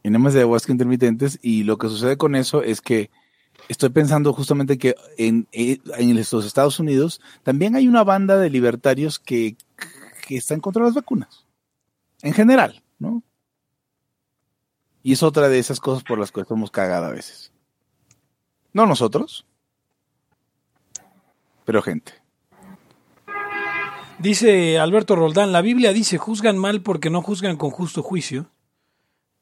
Enemas 0.04 0.34
de 0.34 0.40
ayahuasca 0.40 0.72
intermitentes. 0.72 1.40
Y 1.42 1.64
lo 1.64 1.78
que 1.78 1.90
sucede 1.90 2.18
con 2.18 2.36
eso 2.36 2.64
es 2.64 2.82
que 2.82 3.12
estoy 3.70 3.90
pensando 3.90 4.34
justamente 4.34 4.78
que 4.80 4.96
en, 5.18 5.48
en 5.52 6.16
los 6.16 6.46
Estados 6.46 6.80
Unidos 6.80 7.22
también 7.44 7.76
hay 7.76 7.88
una 7.88 8.04
banda 8.04 8.38
de 8.38 8.50
libertarios 8.50 9.20
que, 9.20 9.56
que 10.28 10.38
están 10.38 10.60
contra 10.60 10.84
las 10.84 10.96
vacunas. 10.96 11.46
En 12.24 12.34
general, 12.34 12.82
¿no? 12.98 13.22
Y 15.06 15.12
es 15.14 15.22
otra 15.22 15.50
de 15.50 15.60
esas 15.60 15.80
cosas 15.80 16.04
por 16.04 16.18
las 16.18 16.32
que 16.32 16.42
estamos 16.42 16.72
cagadas 16.72 17.12
a 17.12 17.14
veces. 17.14 17.52
No 18.74 18.88
nosotros, 18.88 19.46
pero 21.64 21.84
gente. 21.84 22.12
Dice 24.18 24.80
Alberto 24.80 25.16
Roldán, 25.16 25.52
la 25.52 25.62
Biblia 25.62 25.94
dice, 25.94 26.18
juzgan 26.18 26.58
mal 26.58 26.82
porque 26.82 27.12
no 27.12 27.22
juzgan 27.22 27.56
con 27.56 27.70
justo 27.70 28.02
juicio. 28.02 28.48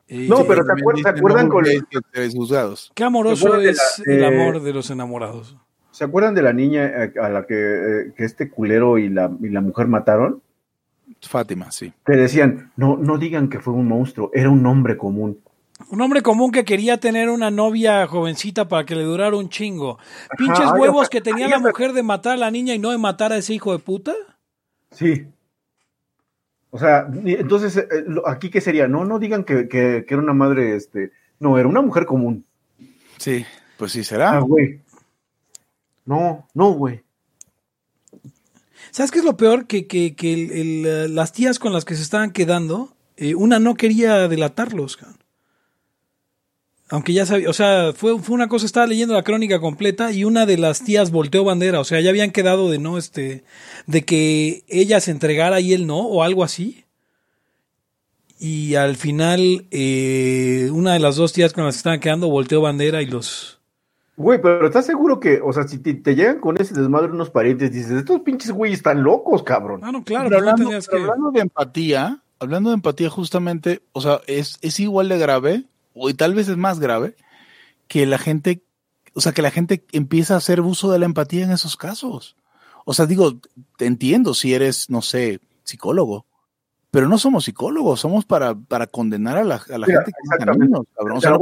Eh, 0.09 0.27
No, 0.29 0.43
pero 0.45 0.63
¿se 0.63 0.67
También 0.67 0.83
acuerdan, 0.83 1.03
¿se 1.03 1.09
dicen, 1.11 1.17
acuerdan 1.17 1.47
no 1.47 1.53
con- 1.53 1.65
seréis 2.13 2.33
juzgados. 2.35 2.91
Qué 2.93 3.03
amoroso 3.05 3.37
¿Se 3.37 3.45
acuerdan 3.45 3.63
de 3.63 3.71
es 3.71 4.03
la- 4.05 4.13
el 4.15 4.21
eh, 4.23 4.27
amor 4.27 4.61
de 4.61 4.73
los 4.73 4.89
enamorados. 4.89 5.55
¿Se 5.91 6.03
acuerdan 6.03 6.35
de 6.35 6.41
la 6.41 6.51
niña 6.51 6.87
eh, 6.87 7.13
a 7.21 7.29
la 7.29 7.45
que, 7.47 8.11
que 8.17 8.25
este 8.25 8.49
culero 8.49 8.97
y 8.97 9.07
la, 9.07 9.31
y 9.41 9.47
la 9.47 9.61
mujer 9.61 9.87
mataron? 9.87 10.41
Fátima, 11.21 11.71
sí. 11.71 11.93
Te 12.03 12.17
decían, 12.17 12.73
no, 12.75 12.97
no 12.97 13.17
digan 13.17 13.47
que 13.47 13.61
fue 13.61 13.73
un 13.73 13.87
monstruo, 13.87 14.29
era 14.33 14.49
un 14.49 14.65
hombre 14.65 14.97
común. 14.97 15.39
Un 15.93 16.01
hombre 16.01 16.23
común 16.23 16.49
que 16.51 16.65
quería 16.65 16.97
tener 16.99 17.29
una 17.29 17.51
novia 17.51 18.07
jovencita 18.07 18.67
para 18.67 18.83
que 18.83 18.95
le 18.95 19.03
durara 19.03 19.35
un 19.37 19.47
chingo. 19.49 19.99
Pinches 20.39 20.71
huevos 20.71 21.07
que 21.07 21.21
tenía 21.21 21.45
ay, 21.45 21.51
la 21.51 21.59
mujer 21.59 21.93
de 21.93 22.01
matar 22.01 22.33
a 22.33 22.37
la 22.37 22.49
niña 22.49 22.73
y 22.73 22.79
no 22.79 22.89
de 22.89 22.97
matar 22.97 23.31
a 23.31 23.37
ese 23.37 23.53
hijo 23.53 23.73
de 23.73 23.77
puta. 23.77 24.11
Sí. 24.89 25.27
O 26.71 26.79
sea, 26.79 27.05
entonces, 27.13 27.77
eh, 27.77 27.85
aquí 28.25 28.49
qué 28.49 28.59
sería, 28.59 28.87
no, 28.87 29.05
no 29.05 29.19
digan 29.19 29.43
que, 29.43 29.67
que- 29.69 30.03
que 30.07 30.13
era 30.15 30.23
una 30.23 30.33
madre, 30.33 30.75
este, 30.75 31.11
no, 31.39 31.59
era 31.59 31.67
una 31.67 31.81
mujer 31.83 32.07
común. 32.07 32.43
Sí, 33.19 33.45
pues 33.77 33.91
sí 33.91 33.99
Ah, 33.99 34.03
será. 34.03 34.39
güey. 34.39 34.81
No, 36.05 36.47
no, 36.55 36.71
güey. 36.71 37.03
¿Sabes 38.89 39.11
qué 39.11 39.19
es 39.19 39.25
lo 39.25 39.37
peor? 39.37 39.67
Que, 39.67 39.85
que, 39.85 40.15
que 40.15 40.33
el- 40.33 40.51
el, 40.87 41.13
las 41.13 41.33
tías 41.33 41.59
con 41.59 41.71
las 41.71 41.85
que 41.85 41.93
se 41.93 42.01
estaban 42.01 42.31
quedando, 42.31 42.95
eh, 43.15 43.35
una 43.35 43.59
no 43.59 43.75
quería 43.75 44.27
delatarlos. 44.27 44.97
cabrón. 44.97 45.19
Aunque 46.89 47.13
ya 47.13 47.25
sabía, 47.25 47.49
o 47.49 47.53
sea, 47.53 47.93
fue, 47.95 48.19
fue 48.19 48.35
una 48.35 48.49
cosa, 48.49 48.65
estaba 48.65 48.85
leyendo 48.85 49.13
la 49.13 49.23
crónica 49.23 49.59
completa 49.59 50.11
y 50.11 50.25
una 50.25 50.45
de 50.45 50.57
las 50.57 50.83
tías 50.83 51.11
volteó 51.11 51.43
bandera, 51.43 51.79
o 51.79 51.83
sea, 51.83 52.01
ya 52.01 52.09
habían 52.09 52.31
quedado 52.31 52.69
de 52.69 52.77
no, 52.77 52.97
este, 52.97 53.43
de 53.87 54.03
que 54.03 54.63
ella 54.67 54.99
se 54.99 55.11
entregara 55.11 55.59
y 55.59 55.73
él 55.73 55.87
no, 55.87 55.99
o 55.99 56.23
algo 56.23 56.43
así. 56.43 56.83
Y 58.39 58.75
al 58.75 58.97
final, 58.97 59.65
eh, 59.71 60.69
una 60.73 60.93
de 60.93 60.99
las 60.99 61.15
dos 61.15 61.31
tías 61.31 61.53
con 61.53 61.63
las 61.63 61.75
que 61.75 61.77
estaban 61.77 61.99
quedando 62.01 62.29
volteó 62.29 62.61
bandera 62.61 63.01
y 63.01 63.05
los... 63.05 63.61
Güey, 64.15 64.41
pero 64.41 64.67
¿estás 64.67 64.85
seguro 64.85 65.19
que, 65.19 65.39
o 65.41 65.53
sea, 65.53 65.67
si 65.67 65.79
te, 65.79 65.93
te 65.95 66.13
llegan 66.13 66.39
con 66.39 66.61
ese 66.61 66.75
desmadre 66.75 67.11
unos 67.11 67.31
parientes, 67.31 67.71
dices, 67.71 67.91
estos 67.91 68.19
pinches 68.19 68.51
güeyes 68.51 68.79
están 68.79 69.01
locos, 69.01 69.41
cabrón? 69.41 69.79
Ah, 69.83 69.91
no, 69.91 70.03
claro, 70.03 70.29
Pero 70.29 70.37
pues 70.37 70.43
no 70.43 70.51
hablando, 70.51 70.65
tenías 70.65 70.87
pero 70.87 70.97
que... 70.97 71.03
hablando 71.03 71.31
de 71.31 71.39
empatía, 71.39 72.23
hablando 72.37 72.69
de 72.69 72.75
empatía 72.75 73.09
justamente, 73.09 73.81
o 73.93 74.01
sea, 74.01 74.19
es, 74.27 74.59
es 74.61 74.79
igual 74.79 75.09
de 75.09 75.17
grave, 75.17 75.63
o 75.93 76.09
y 76.09 76.13
tal 76.13 76.33
vez 76.33 76.47
es 76.47 76.57
más 76.57 76.79
grave, 76.79 77.15
que 77.87 78.05
la 78.05 78.17
gente, 78.17 78.63
o 79.13 79.21
sea, 79.21 79.31
que 79.31 79.41
la 79.41 79.51
gente 79.51 79.85
empieza 79.91 80.33
a 80.33 80.37
hacer 80.37 80.61
uso 80.61 80.91
de 80.91 80.99
la 80.99 81.05
empatía 81.05 81.43
en 81.43 81.51
esos 81.51 81.77
casos. 81.77 82.35
O 82.85 82.93
sea, 82.93 83.05
digo, 83.05 83.39
te 83.77 83.85
entiendo 83.85 84.33
si 84.33 84.53
eres, 84.53 84.89
no 84.89 85.01
sé, 85.01 85.39
psicólogo, 85.63 86.25
pero 86.91 87.07
no 87.07 87.17
somos 87.17 87.45
psicólogos, 87.45 88.01
somos 88.01 88.23
para, 88.23 88.53
para 88.53 88.85
condenar 88.85 89.37
a 89.37 89.43
la, 89.43 89.55
a 89.55 89.77
la 89.79 89.87
Mira, 89.87 90.03
gente 90.03 90.11
que 90.37 90.59
niños, 90.59 90.85
cabrón. 90.95 91.17
O 91.17 91.21
sea, 91.21 91.31
no 91.31 91.39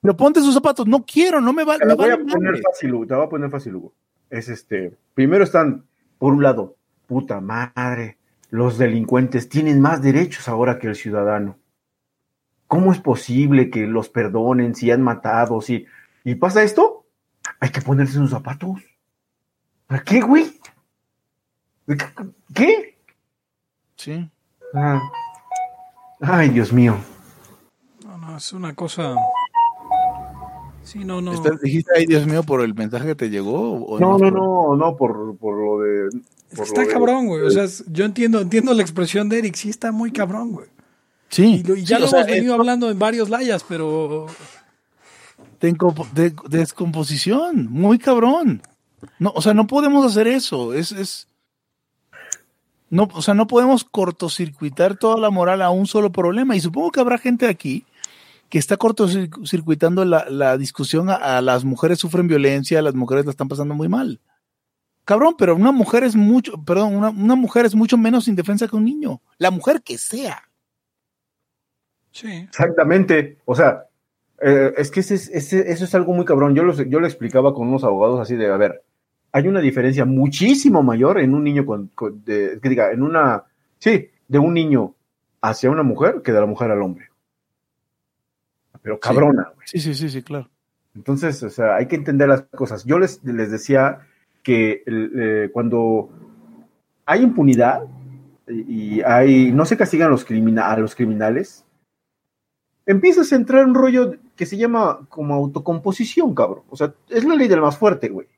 pero 0.00 0.16
ponte 0.16 0.40
sus 0.40 0.54
zapatos, 0.54 0.86
no 0.86 1.04
quiero, 1.04 1.40
no 1.40 1.52
me 1.52 1.64
va, 1.64 1.76
Te 1.76 1.86
voy 1.86 2.10
a 2.10 2.16
vale 2.16 2.24
poner 2.24 2.62
fácil, 2.62 2.90
te 3.06 3.14
voy 3.14 3.24
a 3.24 3.28
poner 3.28 3.50
fácil, 3.50 3.74
Hugo. 3.74 3.92
Es 4.30 4.48
este, 4.48 4.96
primero 5.14 5.42
están, 5.42 5.86
por 6.18 6.32
un 6.32 6.42
lado, 6.42 6.76
puta 7.08 7.40
madre, 7.40 8.18
los 8.50 8.78
delincuentes 8.78 9.48
tienen 9.48 9.80
más 9.80 10.02
derechos 10.02 10.48
ahora 10.48 10.78
que 10.78 10.86
el 10.86 10.94
ciudadano. 10.94 11.56
¿Cómo 12.68 12.92
es 12.92 12.98
posible 13.00 13.70
que 13.70 13.86
los 13.86 14.08
perdonen 14.08 14.74
si 14.74 14.90
han 14.90 15.02
matado? 15.02 15.60
Si... 15.60 15.86
¿Y 16.24 16.34
pasa 16.34 16.62
esto? 16.62 17.04
Hay 17.60 17.70
que 17.70 17.80
ponerse 17.80 18.14
sus 18.14 18.30
zapatos. 18.30 18.80
¿Para 19.86 20.02
qué, 20.02 20.20
güey? 20.20 20.52
¿Qué? 22.54 22.98
Sí. 23.96 24.28
Ah. 24.74 25.00
Ay, 26.20 26.48
Dios 26.50 26.72
mío. 26.72 26.96
No, 28.04 28.18
no, 28.18 28.36
es 28.36 28.52
una 28.52 28.74
cosa... 28.74 29.14
Sí, 30.82 31.04
no, 31.04 31.20
no. 31.20 31.32
¿Estás- 31.32 31.60
¿Dijiste, 31.60 31.90
ay 31.96 32.06
Dios 32.06 32.26
mío, 32.26 32.44
por 32.44 32.60
el 32.60 32.72
mensaje 32.74 33.06
que 33.08 33.14
te 33.16 33.28
llegó? 33.30 33.72
o 33.86 33.98
No, 33.98 34.12
no, 34.12 34.18
por- 34.18 34.32
no, 34.32 34.76
no, 34.76 34.96
por, 34.96 35.36
por 35.36 35.56
lo 35.56 35.80
de... 35.80 36.10
por 36.56 36.64
Está 36.64 36.82
lo 36.82 36.86
de- 36.86 36.92
cabrón, 36.92 37.26
güey. 37.26 37.42
O 37.42 37.50
sea, 37.50 37.66
yo 37.88 38.04
entiendo, 38.04 38.40
entiendo 38.40 38.72
la 38.72 38.82
expresión 38.82 39.28
de 39.28 39.38
Eric, 39.38 39.54
sí 39.56 39.68
está 39.68 39.90
muy 39.92 40.12
cabrón, 40.12 40.52
güey. 40.52 40.68
Sí. 41.28 41.62
Y, 41.66 41.84
ya 41.84 41.96
sí, 41.96 42.02
lo 42.02 42.08
sea, 42.08 42.20
hemos 42.20 42.30
venido 42.32 42.54
es- 42.54 42.60
hablando 42.60 42.90
en 42.90 42.98
varios 42.98 43.28
layas, 43.30 43.64
pero 43.68 44.26
de, 45.60 45.68
incompo- 45.74 46.08
de- 46.12 46.34
de 46.48 46.58
descomposición, 46.58 47.66
muy 47.70 47.98
cabrón. 47.98 48.62
No, 49.18 49.32
o 49.34 49.42
sea, 49.42 49.52
no 49.54 49.66
podemos 49.66 50.04
hacer 50.06 50.26
eso. 50.28 50.72
Es, 50.74 50.92
es, 50.92 51.28
no, 52.88 53.08
o 53.12 53.22
sea, 53.22 53.34
no 53.34 53.46
podemos 53.46 53.84
cortocircuitar 53.84 54.96
toda 54.96 55.18
la 55.18 55.30
moral 55.30 55.62
a 55.62 55.70
un 55.70 55.86
solo 55.86 56.12
problema. 56.12 56.54
Y 56.56 56.60
supongo 56.60 56.90
que 56.92 57.00
habrá 57.00 57.18
gente 57.18 57.46
aquí 57.48 57.84
que 58.48 58.58
está 58.58 58.76
cortocircuitando 58.76 60.04
la, 60.04 60.26
la 60.30 60.56
discusión 60.56 61.10
a, 61.10 61.14
a 61.16 61.40
las 61.42 61.64
mujeres 61.64 61.98
sufren 61.98 62.28
violencia, 62.28 62.80
las 62.80 62.94
mujeres 62.94 63.24
la 63.24 63.32
están 63.32 63.48
pasando 63.48 63.74
muy 63.74 63.88
mal. 63.88 64.20
Cabrón, 65.04 65.34
pero 65.38 65.54
una 65.56 65.72
mujer 65.72 66.04
es 66.04 66.14
mucho, 66.16 66.52
perdón, 66.64 66.94
una, 66.96 67.10
una 67.10 67.34
mujer 67.34 67.66
es 67.66 67.74
mucho 67.74 67.96
menos 67.98 68.28
indefensa 68.28 68.66
que 68.68 68.76
un 68.76 68.84
niño. 68.84 69.20
La 69.38 69.50
mujer 69.50 69.82
que 69.82 69.98
sea. 69.98 70.45
Sí. 72.16 72.28
Exactamente. 72.48 73.38
O 73.44 73.54
sea, 73.54 73.84
eh, 74.40 74.72
es 74.76 74.90
que 74.90 75.00
ese 75.00 75.14
es- 75.14 75.28
ese- 75.30 75.70
eso 75.70 75.84
es 75.84 75.94
algo 75.94 76.12
muy 76.12 76.24
cabrón. 76.24 76.54
Yo 76.54 76.62
lo, 76.62 76.72
yo 76.74 77.00
lo 77.00 77.06
explicaba 77.06 77.54
con 77.54 77.68
unos 77.68 77.84
abogados 77.84 78.20
así 78.20 78.36
de, 78.36 78.50
a 78.50 78.56
ver, 78.56 78.82
hay 79.32 79.48
una 79.48 79.60
diferencia 79.60 80.04
muchísimo 80.04 80.82
mayor 80.82 81.18
en 81.18 81.34
un 81.34 81.44
niño 81.44 81.66
con, 81.66 81.88
con- 81.94 82.24
de- 82.24 82.58
que 82.62 82.68
diga, 82.68 82.90
en 82.92 83.02
una, 83.02 83.44
sí, 83.78 84.08
de 84.28 84.38
un 84.38 84.54
niño 84.54 84.94
hacia 85.42 85.70
una 85.70 85.82
mujer 85.82 86.22
que 86.22 86.32
de 86.32 86.40
la 86.40 86.46
mujer 86.46 86.70
al 86.70 86.82
hombre. 86.82 87.10
Pero 88.82 88.98
cabrona, 89.00 89.50
güey. 89.54 89.66
Sí, 89.66 89.78
sí, 89.80 89.94
sí, 89.94 90.08
sí, 90.08 90.22
claro. 90.22 90.48
Entonces, 90.94 91.42
o 91.42 91.50
sea, 91.50 91.76
hay 91.76 91.86
que 91.86 91.96
entender 91.96 92.28
las 92.28 92.42
cosas. 92.42 92.84
Yo 92.84 92.98
les, 92.98 93.22
les 93.24 93.50
decía 93.50 93.98
que 94.42 94.82
eh, 94.86 95.50
cuando 95.52 96.08
hay 97.04 97.22
impunidad 97.22 97.82
y 98.48 99.02
hay, 99.02 99.52
no 99.52 99.66
se 99.66 99.76
castigan 99.76 100.10
los 100.10 100.24
crimina- 100.24 100.70
a 100.70 100.78
los 100.78 100.94
criminales, 100.94 101.65
empiezas 102.86 103.32
a 103.32 103.36
entrar 103.36 103.62
en 103.62 103.70
un 103.70 103.74
rollo 103.74 104.14
que 104.36 104.46
se 104.46 104.56
llama 104.56 105.06
como 105.08 105.34
autocomposición, 105.34 106.34
cabrón. 106.34 106.62
O 106.70 106.76
sea, 106.76 106.94
es 107.08 107.24
la 107.24 107.34
ley 107.34 107.48
del 107.48 107.60
más 107.60 107.76
fuerte, 107.76 108.08
güey. 108.08 108.28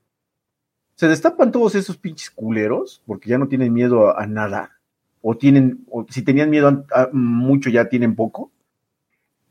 Se 0.95 1.07
destapan 1.07 1.53
todos 1.53 1.75
esos 1.75 1.97
pinches 1.97 2.31
culeros 2.31 3.03
porque 3.07 3.31
ya 3.31 3.39
no 3.39 3.47
tienen 3.47 3.73
miedo 3.73 4.19
a, 4.19 4.27
nada. 4.27 4.73
O 5.21 5.37
tienen, 5.37 5.85
o 5.91 6.07
si 6.09 6.23
tenían 6.23 6.51
miedo 6.51 6.85
mucho, 7.13 7.71
ya 7.71 7.89
tienen 7.89 8.17
poco. 8.17 8.51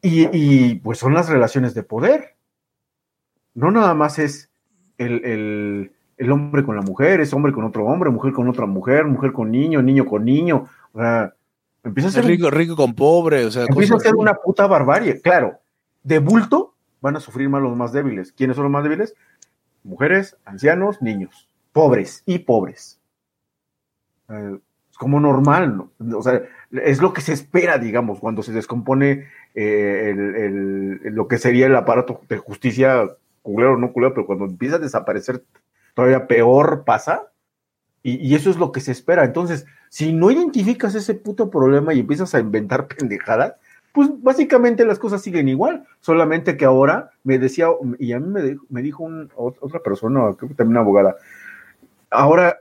Y, 0.02 0.28
y, 0.34 0.76
pues 0.76 0.98
son 0.98 1.14
las 1.14 1.30
relaciones 1.30 1.74
de 1.74 1.84
poder. 1.84 2.36
No 3.54 3.72
nada 3.72 3.94
más 3.94 4.20
es 4.20 4.50
el, 4.98 5.24
el, 5.26 5.92
el 6.18 6.32
hombre 6.32 6.64
con 6.64 6.76
la 6.76 6.82
mujer, 6.82 7.22
es 7.22 7.34
hombre 7.34 7.52
con 7.52 7.64
otro 7.64 7.86
hombre, 7.86 8.10
mujer 8.10 8.34
con 8.34 8.48
otra 8.48 8.66
mujer, 8.66 9.06
mujer 9.06 9.32
con 9.32 9.52
niño, 9.52 9.82
niño 9.82 10.06
con 10.06 10.26
niño. 10.26 10.68
O 10.94 11.00
sea, 11.00 11.34
empieza 11.88 12.10
a 12.10 12.12
ser, 12.12 12.26
Rico, 12.26 12.50
rico 12.52 12.76
con 12.76 12.94
pobre, 12.94 13.46
o 13.46 13.52
sea, 13.52 13.64
empieza 13.64 13.96
a 13.96 14.00
ser 14.00 14.16
una 14.16 14.36
puta 14.36 14.68
barbarie. 14.68 15.22
Claro, 15.22 15.60
de 16.04 16.20
bulto 16.20 16.74
van 17.02 17.16
a 17.16 17.20
sufrir 17.20 17.50
más 17.50 17.62
los 17.62 17.76
más 17.76 17.92
débiles. 17.92 18.32
¿Quiénes 18.32 18.56
son 18.56 18.64
los 18.66 18.72
más 18.72 18.84
débiles? 18.84 19.16
Mujeres, 19.84 20.38
ancianos, 20.46 21.02
niños, 21.02 21.50
pobres 21.72 22.24
y 22.26 22.40
pobres. 22.40 23.00
Eh, 24.30 24.60
es 24.92 24.98
como 24.98 25.20
normal, 25.20 25.78
¿no? 26.00 26.18
O 26.18 26.22
sea, 26.22 26.42
es 26.72 27.02
lo 27.02 27.14
que 27.14 27.22
se 27.22 27.34
espera, 27.34 27.78
digamos, 27.78 28.20
cuando 28.20 28.44
se 28.44 28.52
descompone 28.52 29.28
eh, 29.56 30.10
el- 30.12 30.36
el- 30.36 31.16
lo 31.16 31.28
que 31.28 31.38
sería 31.38 31.66
el 31.68 31.76
aparato 31.76 32.22
de 32.30 32.38
justicia, 32.38 33.08
culero 33.42 33.74
o 33.74 33.78
no 33.78 33.92
culero, 33.94 34.14
pero 34.14 34.26
cuando 34.28 34.46
empieza 34.46 34.76
a 34.76 34.80
desaparecer, 34.80 35.44
todavía 35.96 36.28
peor 36.28 36.84
pasa. 36.86 37.32
Y, 38.10 38.36
eso 38.36 38.50
es 38.50 38.56
lo 38.56 38.72
que 38.72 38.80
se 38.80 38.94
espera. 38.94 39.26
Entonces, 39.26 39.66
si 39.90 40.14
no 40.14 40.32
identificas 40.32 40.96
ese 40.96 41.14
puto 41.14 41.50
problema 41.50 41.94
y 41.94 42.00
empiezas 42.00 42.34
a 42.34 42.40
inventar 42.40 42.88
pendejadas, 42.98 43.56
pues 43.92 44.10
básicamente 44.22 44.86
las 44.86 44.98
cosas 44.98 45.22
siguen 45.22 45.50
igual. 45.50 45.86
Solamente 46.00 46.56
que 46.56 46.64
ahora 46.64 47.12
me 47.26 47.38
decía, 47.38 47.68
y 48.00 48.14
a 48.14 48.20
mí 48.22 48.28
me 48.30 48.42
dijo, 48.44 48.66
me 48.70 48.82
dijo 48.82 49.10
otra 49.36 49.82
persona, 49.82 50.22
creo 50.38 50.48
que 50.48 50.56
también 50.56 50.78
una 50.78 50.80
abogada, 50.82 51.18
ahora 52.10 52.60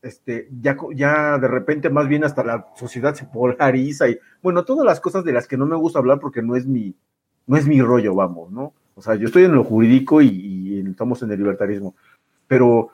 este, 0.00 0.48
ya, 0.62 0.76
ya 0.94 1.36
de 1.38 1.48
repente 1.48 1.90
más 1.90 2.08
bien 2.08 2.24
hasta 2.24 2.44
la 2.44 2.66
sociedad 2.76 3.14
se 3.14 3.26
polariza 3.26 4.08
y 4.08 4.18
bueno, 4.40 4.64
todas 4.64 4.86
las 4.86 5.00
cosas 5.00 5.24
de 5.24 5.32
las 5.32 5.46
que 5.46 5.56
no 5.56 5.66
me 5.66 5.76
gusta 5.76 5.98
hablar 5.98 6.20
porque 6.20 6.40
no 6.40 6.56
es 6.56 6.66
mi, 6.66 6.94
no 7.46 7.56
es 7.56 7.66
mi 7.66 7.82
rollo, 7.82 8.14
vamos, 8.14 8.50
¿no? 8.50 8.72
O 8.94 9.02
sea, 9.02 9.14
yo 9.16 9.26
estoy 9.26 9.44
en 9.44 9.52
lo 9.52 9.64
jurídico 9.64 10.22
y, 10.22 10.84
estamos 10.88 11.22
en 11.22 11.32
el 11.32 11.38
libertarismo, 11.38 11.94
pero 12.46 12.92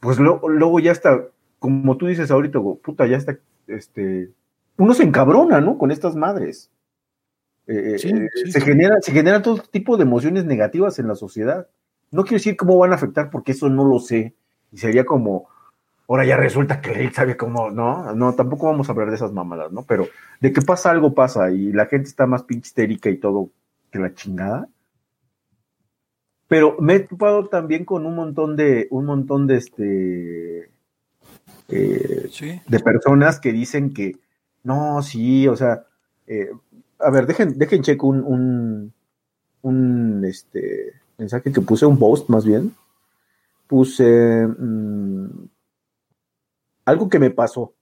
pues 0.00 0.18
luego 0.18 0.80
ya 0.80 0.90
está, 0.90 1.22
como 1.64 1.96
tú 1.96 2.08
dices 2.08 2.30
ahorita, 2.30 2.60
puta, 2.60 3.06
ya 3.06 3.16
está, 3.16 3.38
este, 3.68 4.28
uno 4.76 4.92
se 4.92 5.02
encabrona, 5.02 5.62
¿no? 5.62 5.78
Con 5.78 5.90
estas 5.90 6.14
madres. 6.14 6.70
Eh, 7.66 7.98
Sí, 7.98 8.08
eh, 8.10 8.28
sí, 8.34 8.52
se, 8.52 8.60
sí. 8.60 8.66
genera, 8.66 9.00
se 9.00 9.12
generan 9.12 9.42
todo 9.42 9.62
tipo 9.62 9.96
de 9.96 10.02
emociones 10.02 10.44
negativas 10.44 10.98
en 10.98 11.08
la 11.08 11.14
sociedad. 11.14 11.66
No 12.10 12.24
quiero 12.24 12.34
decir 12.34 12.58
cómo 12.58 12.76
van 12.76 12.92
a 12.92 12.96
afectar 12.96 13.30
porque 13.30 13.52
eso 13.52 13.70
no 13.70 13.86
lo 13.86 13.98
sé. 13.98 14.34
Y 14.72 14.76
sería 14.76 15.06
como, 15.06 15.48
ahora 16.06 16.26
ya 16.26 16.36
resulta 16.36 16.82
que 16.82 16.90
Eric 16.90 17.14
sabe 17.14 17.34
cómo, 17.38 17.70
no, 17.70 18.14
no, 18.14 18.34
tampoco 18.34 18.66
vamos 18.66 18.90
a 18.90 18.92
hablar 18.92 19.08
de 19.08 19.16
esas 19.16 19.32
mamadas, 19.32 19.72
¿no? 19.72 19.84
Pero 19.84 20.06
de 20.42 20.52
que 20.52 20.60
pasa 20.60 20.90
algo, 20.90 21.14
pasa 21.14 21.50
y 21.50 21.72
la 21.72 21.86
gente 21.86 22.10
está 22.10 22.26
más 22.26 22.42
pinche 22.42 22.66
histérica 22.66 23.08
y 23.08 23.16
todo 23.16 23.48
que 23.90 24.00
la 24.00 24.12
chingada. 24.12 24.68
Pero 26.46 26.76
me 26.78 26.96
he 26.96 27.00
topado 27.00 27.48
también 27.48 27.86
con 27.86 28.04
un 28.04 28.16
montón 28.16 28.54
de, 28.54 28.86
un 28.90 29.06
montón 29.06 29.46
de 29.46 29.56
este, 29.56 30.73
eh, 31.68 32.28
Sí. 32.30 32.60
de 32.66 32.80
personas 32.80 33.40
que 33.40 33.52
dicen 33.52 33.92
que 33.94 34.16
no, 34.62 35.02
sí, 35.02 35.46
o 35.48 35.56
sea, 35.56 35.84
eh, 36.26 36.50
a 36.98 37.10
ver, 37.10 37.26
dejen, 37.26 37.58
dejen 37.58 37.82
checo 37.82 38.06
un, 38.06 38.22
un, 38.24 38.92
un 39.62 40.24
este, 40.24 40.92
mensaje 41.18 41.52
que 41.52 41.60
puse, 41.60 41.84
un 41.86 41.98
post 41.98 42.28
más 42.28 42.44
bien. 42.44 42.74
Puse 43.66 44.46
mm, 44.46 45.26
algo 46.86 47.08
que 47.08 47.18
me 47.18 47.30
pasó. 47.30 47.72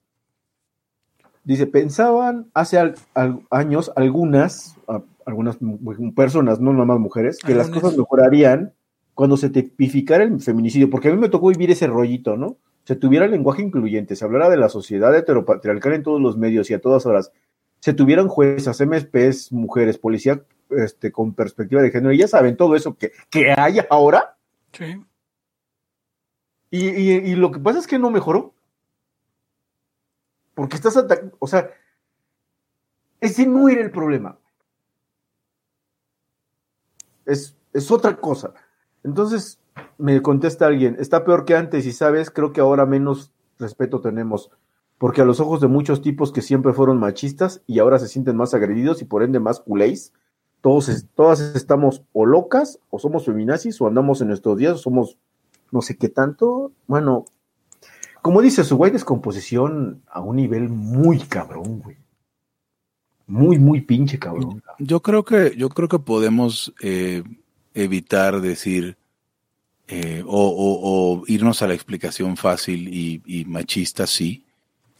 Dice, 1.45 1.66
pensaban 1.66 2.47
hace 2.55 2.78
al- 2.78 2.95
al- 3.14 3.41
años 3.51 3.93
algunas, 3.97 4.76
a- 4.87 5.03
algunas 5.26 5.59
personas, 6.14 6.61
no 6.61 6.72
nomás 6.72 6.99
mujeres, 7.01 7.39
que 7.39 7.55
las 7.55 7.68
cosas 7.68 7.97
mejorarían 7.97 8.72
cuando 9.14 9.37
se 9.37 9.51
tipificara 9.51 10.24
el 10.24 10.41
feminicidio, 10.41 10.89
porque 10.89 11.09
a 11.09 11.12
mí 11.12 11.18
me 11.18 11.28
tocó 11.28 11.49
vivir 11.49 11.70
ese 11.70 11.87
rollito, 11.89 12.37
¿no? 12.37 12.57
Se 12.85 12.97
tuviera 12.97 13.26
lenguaje 13.28 13.62
incluyente, 13.62 14.16
se 14.16 14.24
hablara 14.24 14.49
de 14.51 14.57
la 14.57 14.68
sociedad 14.68 15.14
heteropatriarcal 15.16 15.93
en 15.95 16.03
todos 16.03 16.20
los 16.20 16.37
medios 16.37 16.68
y 16.70 16.74
a 16.74 16.80
todas 16.80 17.07
horas, 17.07 17.30
se 17.80 17.93
tuvieran 17.95 18.28
juezas, 18.28 18.80
MSPs, 18.80 19.53
mujeres, 19.53 19.99
policía 19.99 20.43
este, 20.70 21.12
con 21.12 21.35
perspectiva 21.35 21.83
de 21.83 21.91
género, 21.91 22.12
y 22.12 22.18
ya 22.18 22.28
saben 22.28 22.57
todo 22.57 22.74
eso 22.76 22.95
que, 22.97 23.12
que 23.30 23.53
hay 23.57 23.78
ahora, 23.91 24.37
Sí. 24.72 25.05
y, 26.70 26.89
y- 26.89 27.11
y 27.33 27.35
lo 27.37 27.51
que 27.53 27.61
pasa 27.61 27.78
es 27.78 27.87
que 27.87 27.99
no 27.99 28.11
mejoró. 28.11 28.55
Porque 30.55 30.76
estás 30.76 30.97
atacando, 30.97 31.37
o 31.39 31.47
sea, 31.47 31.70
ese 33.20 33.47
no 33.47 33.68
era 33.68 33.80
el 33.83 33.91
problema. 33.91 34.39
Es, 37.24 37.57
es 37.72 37.91
otra 37.91 38.16
cosa. 38.16 38.53
Entonces, 39.05 39.61
me 39.99 40.20
contesta 40.23 40.66
alguien, 40.66 40.97
está 40.99 41.25
peor 41.25 41.45
que 41.45 41.55
antes 41.55 41.87
y 41.87 41.93
sabes, 41.93 42.31
creo 42.31 42.53
que 42.53 42.61
ahora 42.61 42.87
menos 42.87 43.33
respeto 43.59 44.01
tenemos. 44.01 44.51
Porque 44.99 45.20
a 45.20 45.25
los 45.25 45.41
ojos 45.41 45.61
de 45.61 45.68
muchos 45.68 46.03
tipos 46.03 46.33
que 46.33 46.43
siempre 46.43 46.73
fueron 46.73 46.99
machistas 46.99 47.62
y 47.66 47.79
ahora 47.79 47.99
se 47.99 48.09
sienten 48.09 48.37
más 48.37 48.55
agredidos 48.55 49.03
y 49.03 49.05
por 49.05 49.23
ende 49.23 49.41
más 49.41 49.61
culéis, 49.61 50.12
todos, 50.61 51.07
todas 51.14 51.41
estamos 51.41 52.05
o 52.12 52.25
locas, 52.25 52.79
o 52.91 52.99
somos 52.99 53.25
feminazis, 53.25 53.81
o 53.81 53.89
andamos 53.89 54.20
en 54.20 54.29
nuestros 54.29 54.57
días, 54.57 54.75
o 54.75 54.79
somos 54.79 55.16
no 55.73 55.83
sé 55.83 55.97
qué 55.97 56.09
tanto. 56.09 56.70
Bueno, 56.87 57.25
como 58.23 58.41
dice 58.41 58.62
su 58.62 58.77
güey, 58.77 58.93
descomposición 58.93 60.03
a 60.09 60.20
un 60.20 60.37
nivel 60.37 60.68
muy 60.68 61.18
cabrón, 61.18 61.81
güey. 61.81 61.97
Muy, 63.27 63.59
muy 63.59 63.81
pinche 63.81 64.18
cabrón. 64.18 64.62
Yo 64.79 65.01
creo 65.01 65.25
que, 65.25 65.55
yo 65.57 65.68
creo 65.68 65.89
que 65.89 65.99
podemos 65.99 66.73
eh, 66.81 67.25
evitar 67.75 68.41
decir 68.41 68.97
eh, 69.89 70.22
o, 70.26 70.49
o- 70.49 71.18
o 71.20 71.24
irnos 71.26 71.62
a 71.62 71.66
la 71.66 71.74
explicación 71.74 72.37
fácil 72.37 72.89
y, 72.89 73.22
y 73.26 73.45
machista, 73.45 74.07
sí, 74.07 74.45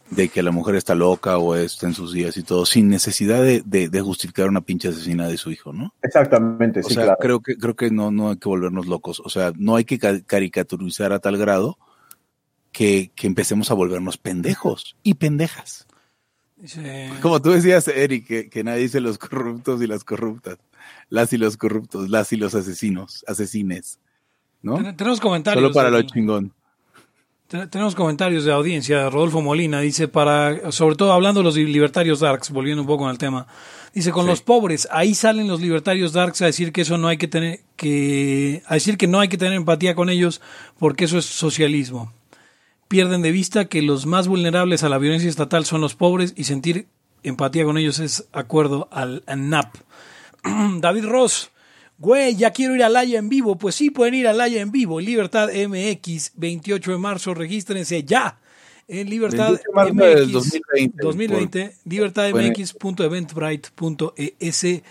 de 0.09 0.29
que 0.29 0.43
la 0.43 0.51
mujer 0.51 0.75
está 0.75 0.93
loca 0.93 1.37
o 1.39 1.55
está 1.55 1.87
en 1.87 1.93
sus 1.95 2.13
días 2.13 2.37
y 2.37 2.43
todo, 2.43 2.65
sin 2.65 2.89
necesidad 2.89 3.41
de, 3.41 3.63
de- 3.65 3.89
de 3.89 4.01
justificar 4.01 4.47
una 4.49 4.61
pinche 4.61 4.89
asesina 4.89 5.27
de 5.27 5.37
su 5.37 5.49
hijo, 5.51 5.73
¿no? 5.73 5.93
Exactamente, 6.03 6.81
O 6.81 6.83
sí, 6.83 6.93
sea, 6.93 7.03
claro. 7.05 7.17
creo 7.19 7.39
que, 7.39 7.55
creo 7.57 7.75
que 7.75 7.89
no, 7.89 8.11
no 8.11 8.29
hay 8.29 8.37
que 8.37 8.49
volvernos 8.49 8.85
locos. 8.85 9.21
O 9.25 9.29
sea, 9.29 9.51
no 9.57 9.75
hay 9.75 9.85
que 9.85 9.97
ca- 9.97 10.21
caricaturizar 10.21 11.13
a 11.13 11.19
tal 11.19 11.37
grado 11.37 11.77
que, 12.71 13.11
que 13.15 13.25
empecemos 13.27 13.71
a 13.71 13.73
volvernos 13.75 14.17
pendejos 14.17 14.95
y 15.03 15.15
pendejas. 15.15 15.87
Como 17.21 17.41
tú 17.41 17.51
decías, 17.51 17.87
Eric, 17.87 18.25
que, 18.27 18.49
que 18.49 18.63
nadie 18.63 18.83
dice 18.83 19.01
los 19.01 19.17
corruptos 19.17 19.81
y 19.81 19.87
las 19.87 20.03
corruptas. 20.03 20.57
Las 21.09 21.33
y 21.33 21.37
los 21.37 21.57
corruptos, 21.57 22.09
las 22.09 22.31
y 22.33 22.37
los 22.37 22.55
asesinos, 22.55 23.23
asesines. 23.27 23.99
¿No? 24.63 24.75
ten- 24.81 24.95
tenemos 24.97 25.19
comentarios. 25.19 25.61
Solo 25.61 25.73
para 25.73 25.89
lo 25.91 26.01
chingón. 26.01 26.51
Ten- 27.47 27.69
Tenemos 27.69 27.93
comentarios 27.93 28.45
de 28.45 28.51
audiencia. 28.51 29.09
Rodolfo 29.11 29.41
Molina 29.41 29.79
dice, 29.81 30.07
para, 30.07 30.71
sobre 30.71 30.95
todo 30.95 31.11
hablando 31.13 31.41
de 31.41 31.43
los 31.43 31.55
libertarios 31.55 32.19
darks, 32.21 32.49
volviendo 32.49 32.81
un 32.81 32.87
poco 32.87 33.07
al 33.07 33.17
tema, 33.19 33.45
dice, 33.93 34.11
con 34.11 34.25
los 34.25 34.41
pobres, 34.41 34.87
ahí 34.91 35.13
salen 35.13 35.47
los 35.47 35.61
libertarios 35.61 36.13
darks 36.13 36.41
a 36.41 36.45
decir 36.47 36.71
que 36.71 36.81
eso 36.81 36.97
no 36.97 37.07
hay 37.09 37.17
que 37.17 37.27
tener, 37.27 37.59
que, 37.75 38.63
a 38.65 38.73
decir 38.73 38.97
que 38.97 39.05
no 39.07 39.19
hay 39.19 39.27
que 39.27 39.37
tener 39.37 39.53
empatía 39.53 39.93
con 39.93 40.09
ellos 40.09 40.41
porque 40.79 41.05
eso 41.05 41.19
es 41.19 41.25
socialismo. 41.25 42.11
Pierden 42.87 43.21
de 43.21 43.31
vista 43.31 43.65
que 43.65 43.81
los 43.81 44.05
más 44.05 44.27
vulnerables 44.27 44.83
a 44.83 44.89
la 44.89 44.97
violencia 44.97 45.29
estatal 45.29 45.65
son 45.65 45.81
los 45.81 45.93
pobres 45.95 46.33
y 46.35 46.45
sentir 46.45 46.87
empatía 47.23 47.65
con 47.65 47.77
ellos 47.77 47.99
es 47.99 48.27
acuerdo 48.33 48.87
al 48.91 49.23
NAP. 49.27 49.75
David 50.79 51.05
Ross, 51.05 51.51
güey, 52.03 52.35
ya 52.35 52.51
quiero 52.51 52.75
ir 52.75 52.83
a 52.83 52.89
Laya 52.89 53.17
en 53.17 53.29
vivo. 53.29 53.57
Pues 53.57 53.75
sí, 53.75 53.89
pueden 53.89 54.13
ir 54.13 54.27
a 54.27 54.33
Laya 54.33 54.59
en 54.61 54.71
vivo. 54.71 54.99
Libertad 54.99 55.47
MX, 55.49 56.33
28 56.35 56.91
de 56.91 56.97
marzo, 56.97 57.33
regístrense 57.33 58.03
ya. 58.03 58.37
En 58.89 59.09
Libertad 59.09 59.53
28 59.53 59.63
de 59.65 59.73
marzo 59.73 59.93
del 59.93 60.27
MX 60.27 60.33
2020, 60.33 61.01
2020, 61.01 61.59
Bueno. 61.59 61.73
libertadmx.eventbrite.es. 61.85 64.81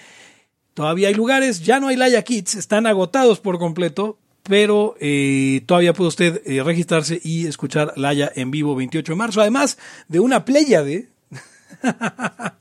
Todavía 0.72 1.08
hay 1.08 1.14
lugares, 1.14 1.60
ya 1.60 1.80
no 1.80 1.88
hay 1.88 1.96
Laya 1.96 2.22
Kids, 2.22 2.54
están 2.54 2.86
agotados 2.86 3.40
por 3.40 3.58
completo, 3.58 4.16
pero 4.42 4.96
eh, 5.00 5.60
todavía 5.66 5.92
puede 5.92 6.08
usted 6.08 6.40
eh, 6.46 6.62
registrarse 6.62 7.20
y 7.22 7.46
escuchar 7.46 7.92
Laya 7.96 8.32
en 8.34 8.50
vivo 8.50 8.74
28 8.74 9.12
de 9.12 9.16
marzo, 9.16 9.42
además 9.42 9.76
de 10.08 10.20
una 10.20 10.46
pléyade 10.46 10.90
de, 10.90 11.08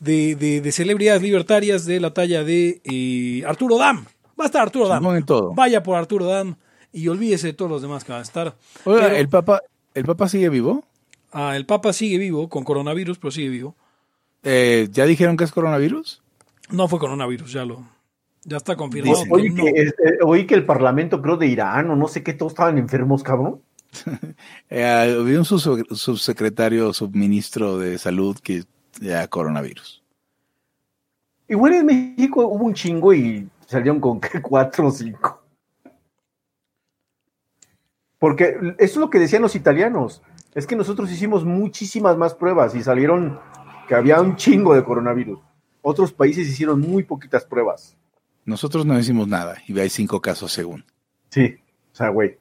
de, 0.00 0.60
de 0.60 0.72
celebridades 0.72 1.22
libertarias 1.22 1.84
de 1.86 2.00
la 2.00 2.12
talla 2.12 2.44
de 2.44 2.80
eh, 2.84 3.44
Arturo 3.46 3.78
Dam. 3.78 4.04
Va 4.38 4.44
a 4.44 4.46
estar 4.46 4.62
Arturo 4.62 4.88
Dam. 4.88 4.98
Chingón 5.00 5.16
en 5.16 5.24
todo. 5.24 5.54
Vaya 5.54 5.82
por 5.82 5.96
Arturo 5.96 6.26
Dam 6.26 6.56
y 6.92 7.08
olvídese 7.08 7.48
de 7.48 7.52
todos 7.52 7.70
los 7.70 7.82
demás 7.82 8.04
que 8.04 8.12
van 8.12 8.20
a 8.20 8.22
estar. 8.24 8.54
Oiga, 8.84 9.02
Pero- 9.04 9.16
¿el 9.16 9.28
Papa, 9.28 9.60
¿el 9.94 10.04
Papa 10.04 10.28
sigue 10.28 10.48
vivo? 10.48 10.84
Ah, 11.32 11.56
el 11.56 11.66
Papa 11.66 11.92
sigue 11.92 12.18
vivo 12.18 12.48
con 12.48 12.62
coronavirus, 12.64 13.18
pero 13.18 13.30
sigue 13.30 13.48
vivo. 13.48 13.74
Eh, 14.42 14.88
¿Ya 14.92 15.04
dijeron 15.06 15.36
que 15.36 15.44
es 15.44 15.52
coronavirus? 15.52 16.22
No 16.70 16.86
fue 16.88 16.98
coronavirus, 16.98 17.52
ya 17.52 17.64
lo. 17.64 17.82
Ya 18.44 18.58
está 18.58 18.76
confirmado. 18.76 19.16
Dicen. 19.16 19.28
que 19.28 19.34
Oye, 19.34 19.50
no. 19.50 19.64
que, 19.64 19.70
este, 19.82 20.02
oí 20.22 20.46
que 20.46 20.54
el 20.54 20.64
parlamento, 20.66 21.20
creo, 21.22 21.36
de 21.36 21.46
Irán 21.46 21.90
o 21.90 21.96
no 21.96 22.08
sé 22.08 22.22
qué, 22.22 22.34
todos 22.34 22.52
estaban 22.52 22.76
enfermos, 22.78 23.22
cabrón. 23.22 23.60
Eh, 24.70 24.84
había 24.84 25.38
un 25.38 25.44
subse- 25.44 25.86
subsecretario, 25.94 26.92
subministro 26.92 27.78
de 27.78 27.96
salud 27.98 28.36
que 28.42 28.64
ya 29.00 29.26
coronavirus. 29.28 30.02
Igual 31.48 31.74
en 31.74 31.86
México 31.86 32.46
hubo 32.46 32.64
un 32.64 32.74
chingo 32.74 33.12
y 33.12 33.48
salieron 33.66 34.00
con 34.00 34.20
cuatro 34.42 34.88
o 34.88 34.90
cinco. 34.90 35.42
Porque 38.18 38.56
eso 38.78 38.94
es 38.94 38.96
lo 38.96 39.10
que 39.10 39.18
decían 39.18 39.42
los 39.42 39.54
italianos. 39.54 40.22
Es 40.54 40.66
que 40.66 40.76
nosotros 40.76 41.10
hicimos 41.10 41.44
muchísimas 41.44 42.16
más 42.16 42.34
pruebas 42.34 42.74
y 42.74 42.82
salieron 42.82 43.38
que 43.86 43.94
había 43.94 44.20
un 44.20 44.36
chingo 44.36 44.74
de 44.74 44.84
coronavirus. 44.84 45.40
Otros 45.82 46.12
países 46.12 46.48
hicieron 46.48 46.80
muy 46.80 47.02
poquitas 47.02 47.44
pruebas. 47.44 47.96
Nosotros 48.46 48.86
no 48.86 48.98
hicimos 48.98 49.28
nada 49.28 49.56
y 49.66 49.78
hay 49.78 49.90
cinco 49.90 50.20
casos 50.22 50.52
según. 50.52 50.84
Sí, 51.28 51.56
o 51.92 51.96
sea, 51.96 52.08
güey. 52.08 52.38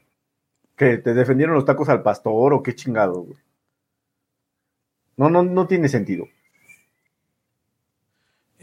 Que 0.76 0.98
te 0.98 1.14
defendieron 1.14 1.56
los 1.56 1.66
tacos 1.66 1.90
al 1.90 2.02
pastor 2.02 2.54
o 2.54 2.64
qué 2.64 2.74
chingado, 2.76 3.22
güey. 3.22 3.38
No, 5.18 5.30
no, 5.30 5.44
no 5.44 5.68
tiene 5.68 5.90
sentido. 5.90 6.28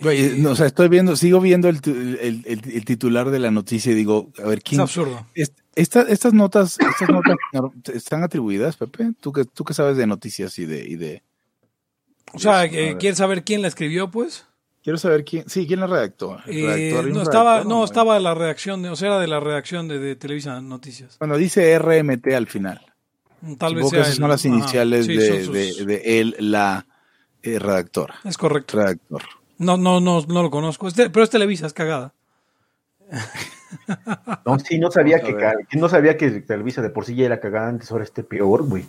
Güey, 0.02 0.38
no, 0.38 0.50
o 0.50 0.54
sea, 0.56 0.66
estoy 0.66 0.88
viendo, 0.88 1.14
sigo 1.16 1.40
viendo 1.40 1.68
el, 1.68 1.80
el- 1.84 2.42
el- 2.46 2.72
el 2.72 2.84
titular 2.84 3.30
de 3.30 3.38
la 3.38 3.50
noticia 3.50 3.92
y 3.92 3.94
digo, 3.94 4.30
a 4.42 4.48
ver, 4.48 4.58
Es 4.58 4.64
¿quién? 4.64 4.80
absurdo. 4.80 5.26
Est- 5.34 5.58
esta- 5.74 6.02
estas 6.02 6.32
notas, 6.32 6.78
estas 6.80 7.08
notas 7.10 7.36
están 7.94 8.22
atribuidas, 8.22 8.76
Pepe. 8.76 9.12
¿Tú 9.20 9.32
que, 9.32 9.44
tú 9.44 9.64
que 9.64 9.74
sabes 9.74 9.96
de 9.96 10.06
noticias 10.06 10.58
y 10.58 10.66
de, 10.66 10.84
y 10.86 10.96
de. 10.96 11.22
O 12.32 12.38
sea, 12.38 12.64
eh. 12.64 12.96
¿quieres 12.98 13.18
saber 13.18 13.44
quién 13.44 13.62
la 13.62 13.68
escribió, 13.68 14.10
pues? 14.10 14.46
Quiero 14.82 14.96
saber 14.98 15.24
quién, 15.24 15.44
sí, 15.48 15.66
quién 15.66 15.80
la 15.80 15.86
redactó. 15.86 16.38
¿El 16.46 16.56
Eh, 16.64 17.02
no 17.12 17.20
estaba, 17.22 17.50
redactor? 17.56 17.66
no 17.66 17.84
estaba 17.84 18.18
la 18.18 18.34
redacción, 18.34 18.80
de, 18.82 18.88
o 18.88 18.96
sea, 18.96 19.08
era 19.08 19.18
de 19.20 19.26
la 19.26 19.38
redacción 19.40 19.88
de, 19.88 19.98
de 19.98 20.16
Televisa 20.16 20.58
Noticias. 20.62 21.18
Bueno, 21.18 21.36
dice 21.36 21.78
RMT 21.78 22.28
al 22.34 22.46
final. 22.46 22.80
Tal 23.58 23.74
vez 23.74 23.88
sea 23.90 23.98
que 23.98 24.02
esas 24.02 24.14
él. 24.14 24.20
son 24.20 24.28
las 24.30 24.44
iniciales 24.46 25.06
sí, 25.06 25.16
de, 25.16 25.28
son 25.28 25.44
sus- 25.44 25.54
de- 25.54 25.84
de 25.86 26.20
él, 26.20 26.36
la 26.38 26.86
eh, 27.42 27.58
redactora. 27.58 28.14
Es 28.24 28.38
correcto. 28.38 28.78
Redactor. 28.78 29.22
No, 29.60 29.76
no, 29.76 30.00
no, 30.00 30.22
no 30.22 30.42
lo 30.42 30.50
conozco. 30.50 30.88
Pero 30.96 31.22
es 31.22 31.30
Televisa, 31.30 31.66
es 31.66 31.72
cagada. 31.72 32.12
No, 34.44 34.58
sí, 34.58 34.80
no 34.80 34.90
sabía 34.90 35.20
que, 35.20 35.32
no 35.78 35.88
sabía 35.88 36.16
que 36.16 36.28
Televisa 36.40 36.82
de 36.82 36.90
por 36.90 37.04
sí 37.04 37.14
ya 37.14 37.26
era 37.26 37.38
cagada 37.38 37.68
antes, 37.68 37.90
ahora 37.92 38.02
este 38.02 38.24
peor, 38.24 38.64
güey. 38.64 38.84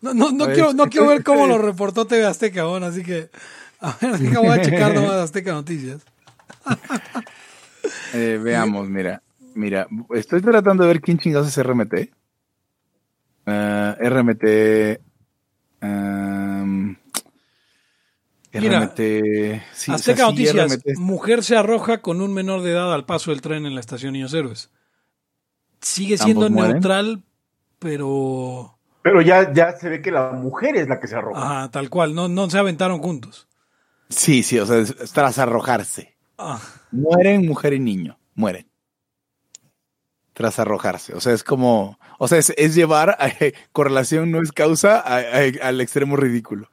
No, 0.00 0.14
no, 0.14 0.32
no 0.32 0.46
ver, 0.46 0.54
quiero, 0.54 0.72
no 0.72 0.86
quiero 0.88 1.08
ver 1.08 1.22
cómo 1.22 1.46
lo 1.46 1.58
reportó 1.62 2.06
TV 2.06 2.24
Azteca, 2.24 2.64
bueno, 2.64 2.86
así 2.86 3.02
que 3.02 3.28
a 3.80 3.94
ver, 4.00 4.18
deja, 4.18 4.40
voy 4.40 4.48
a 4.48 4.62
checar 4.62 4.94
nomás 4.94 5.16
Azteca 5.16 5.52
Noticias. 5.52 6.00
Eh, 8.14 8.40
veamos, 8.42 8.88
mira. 8.88 9.22
Mira, 9.54 9.86
estoy 10.14 10.40
tratando 10.40 10.84
de 10.84 10.88
ver 10.88 11.00
quién 11.02 11.18
chingados 11.18 11.48
es 11.48 11.62
RMT. 11.62 12.10
Ah, 13.46 13.94
RMT. 14.00 14.44
um, 15.82 16.37
Mira, 18.52 18.80
RMT. 18.80 19.62
sí, 19.74 19.90
o 19.90 19.94
Azteca 19.94 20.16
sea, 20.16 20.26
sí, 20.26 20.32
Noticias, 20.32 20.72
RMT. 20.72 20.98
mujer 20.98 21.44
se 21.44 21.56
arroja 21.56 22.00
con 22.00 22.20
un 22.22 22.32
menor 22.32 22.62
de 22.62 22.70
edad 22.72 22.92
al 22.94 23.04
paso 23.04 23.30
del 23.30 23.40
tren 23.42 23.66
en 23.66 23.74
la 23.74 23.80
estación 23.80 24.14
Niños 24.14 24.32
Héroes. 24.34 24.70
Sigue 25.80 26.16
siendo 26.18 26.48
neutral, 26.50 27.22
pero 27.78 28.78
Pero 29.02 29.20
ya, 29.22 29.52
ya 29.52 29.72
se 29.76 29.88
ve 29.88 30.02
que 30.02 30.10
la 30.10 30.32
mujer 30.32 30.76
es 30.76 30.88
la 30.88 30.98
que 30.98 31.06
se 31.08 31.16
arroja. 31.16 31.40
ajá, 31.40 31.70
tal 31.70 31.90
cual, 31.90 32.14
no, 32.14 32.28
no 32.28 32.48
se 32.50 32.58
aventaron 32.58 33.00
juntos. 33.00 33.46
Sí, 34.08 34.42
sí, 34.42 34.58
o 34.58 34.64
sea, 34.66 34.82
tras 35.12 35.38
arrojarse. 35.38 36.16
Ah, 36.38 36.60
Mueren 36.90 37.46
mujer 37.46 37.74
y 37.74 37.80
niño. 37.80 38.18
Mueren. 38.34 38.66
Tras 40.32 40.58
arrojarse. 40.58 41.14
O 41.14 41.20
sea, 41.20 41.32
es 41.34 41.42
como. 41.44 41.98
O 42.18 42.28
sea, 42.28 42.38
es, 42.38 42.52
es 42.56 42.74
llevar. 42.74 43.10
a- 43.18 43.28
correlación 43.72 44.30
no 44.30 44.40
es 44.40 44.52
causa 44.52 44.98
a- 45.00 45.18
a- 45.18 45.68
al 45.68 45.80
extremo 45.80 46.16
ridículo. 46.16 46.70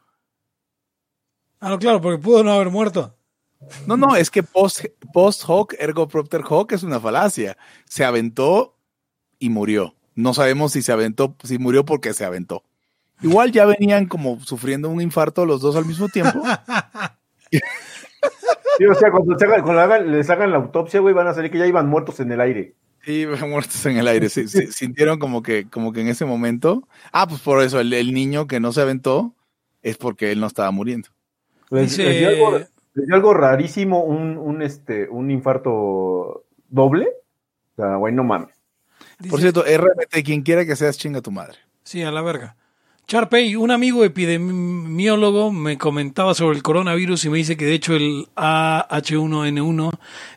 Ah, 1.65 1.69
no, 1.71 1.79
claro, 1.79 1.99
porque 1.99 2.21
pudo 2.21 2.43
no 2.43 2.51
haber 2.53 2.69
muerto. 2.69 3.15
No, 3.87 3.97
no, 3.97 4.15
es 4.15 4.29
que 4.29 4.43
post, 4.43 4.85
post 5.11 5.41
hoc, 5.47 5.73
ergo 5.79 6.07
propter 6.07 6.41
hoc 6.47 6.71
es 6.73 6.83
una 6.83 6.99
falacia. 6.99 7.57
Se 7.85 8.05
aventó 8.05 8.75
y 9.39 9.49
murió. 9.49 9.95
No 10.13 10.35
sabemos 10.35 10.73
si 10.73 10.83
se 10.83 10.91
aventó, 10.91 11.35
si 11.43 11.57
murió 11.57 11.83
porque 11.83 12.13
se 12.13 12.23
aventó. 12.23 12.61
Igual 13.23 13.51
ya 13.51 13.65
venían 13.65 14.05
como 14.05 14.39
sufriendo 14.41 14.89
un 14.89 15.01
infarto 15.01 15.43
los 15.47 15.59
dos 15.61 15.75
al 15.75 15.85
mismo 15.85 16.07
tiempo. 16.07 16.39
Sí, 18.77 18.85
o 18.85 18.93
sea, 18.95 19.09
cuando, 19.09 19.37
se 19.39 19.45
hagan- 19.45 19.61
cuando 19.61 19.81
hagan- 19.81 20.11
les 20.11 20.29
hagan 20.29 20.51
la 20.51 20.57
autopsia, 20.57 20.99
güey, 20.99 21.13
van 21.13 21.27
a 21.27 21.33
salir 21.33 21.49
que 21.49 21.57
ya 21.59 21.65
iban 21.67 21.87
muertos 21.87 22.19
en 22.19 22.31
el 22.31 22.41
aire. 22.41 22.73
Sí, 23.05 23.25
muertos 23.47 23.85
en 23.85 23.97
el 23.97 24.07
aire. 24.07 24.27
Sí, 24.29 24.47
sí, 24.49 24.67
sintieron 24.71 25.17
como 25.19 25.41
que, 25.41 25.69
como 25.69 25.93
que 25.93 26.01
en 26.01 26.09
ese 26.09 26.25
momento. 26.25 26.87
Ah, 27.13 27.25
pues 27.27 27.39
por 27.41 27.61
eso, 27.63 27.79
el, 27.79 27.93
el 27.93 28.13
niño 28.13 28.47
que 28.47 28.59
no 28.59 28.73
se 28.73 28.81
aventó 28.81 29.33
es 29.81 29.97
porque 29.97 30.31
él 30.31 30.39
no 30.41 30.47
estaba 30.47 30.71
muriendo. 30.71 31.07
Les, 31.69 31.83
Dice- 31.89 32.03
les 32.03 32.19
dio 32.19 32.29
algo, 32.29 32.57
les 32.93 33.05
dio 33.07 33.15
algo 33.15 33.33
rarísimo, 33.33 34.03
un, 34.03 34.37
un, 34.37 34.61
este, 34.61 35.07
un 35.09 35.31
infarto 35.31 36.45
doble. 36.69 37.07
O 37.73 37.75
sea, 37.75 37.95
güey, 37.95 38.13
no 38.13 38.23
mames. 38.23 38.55
Por 39.29 39.39
cierto, 39.39 39.63
RMT, 39.63 40.23
quien 40.23 40.41
quiera 40.41 40.65
que 40.65 40.75
seas, 40.75 40.97
chinga 40.97 41.21
tu 41.21 41.31
madre. 41.31 41.57
Sí, 41.83 42.03
a 42.03 42.11
la 42.11 42.21
verga. 42.21 42.55
Charpey, 43.07 43.55
un 43.55 43.69
amigo 43.69 44.03
epidemiólogo 44.03 45.51
me 45.51 45.77
comentaba 45.77 46.33
sobre 46.33 46.57
el 46.57 46.63
coronavirus 46.63 47.25
y 47.25 47.29
me 47.29 47.37
dice 47.37 47.55
que 47.55 47.65
de 47.65 47.73
hecho 47.75 47.93
el 47.95 48.25
AH1N1 48.35 49.91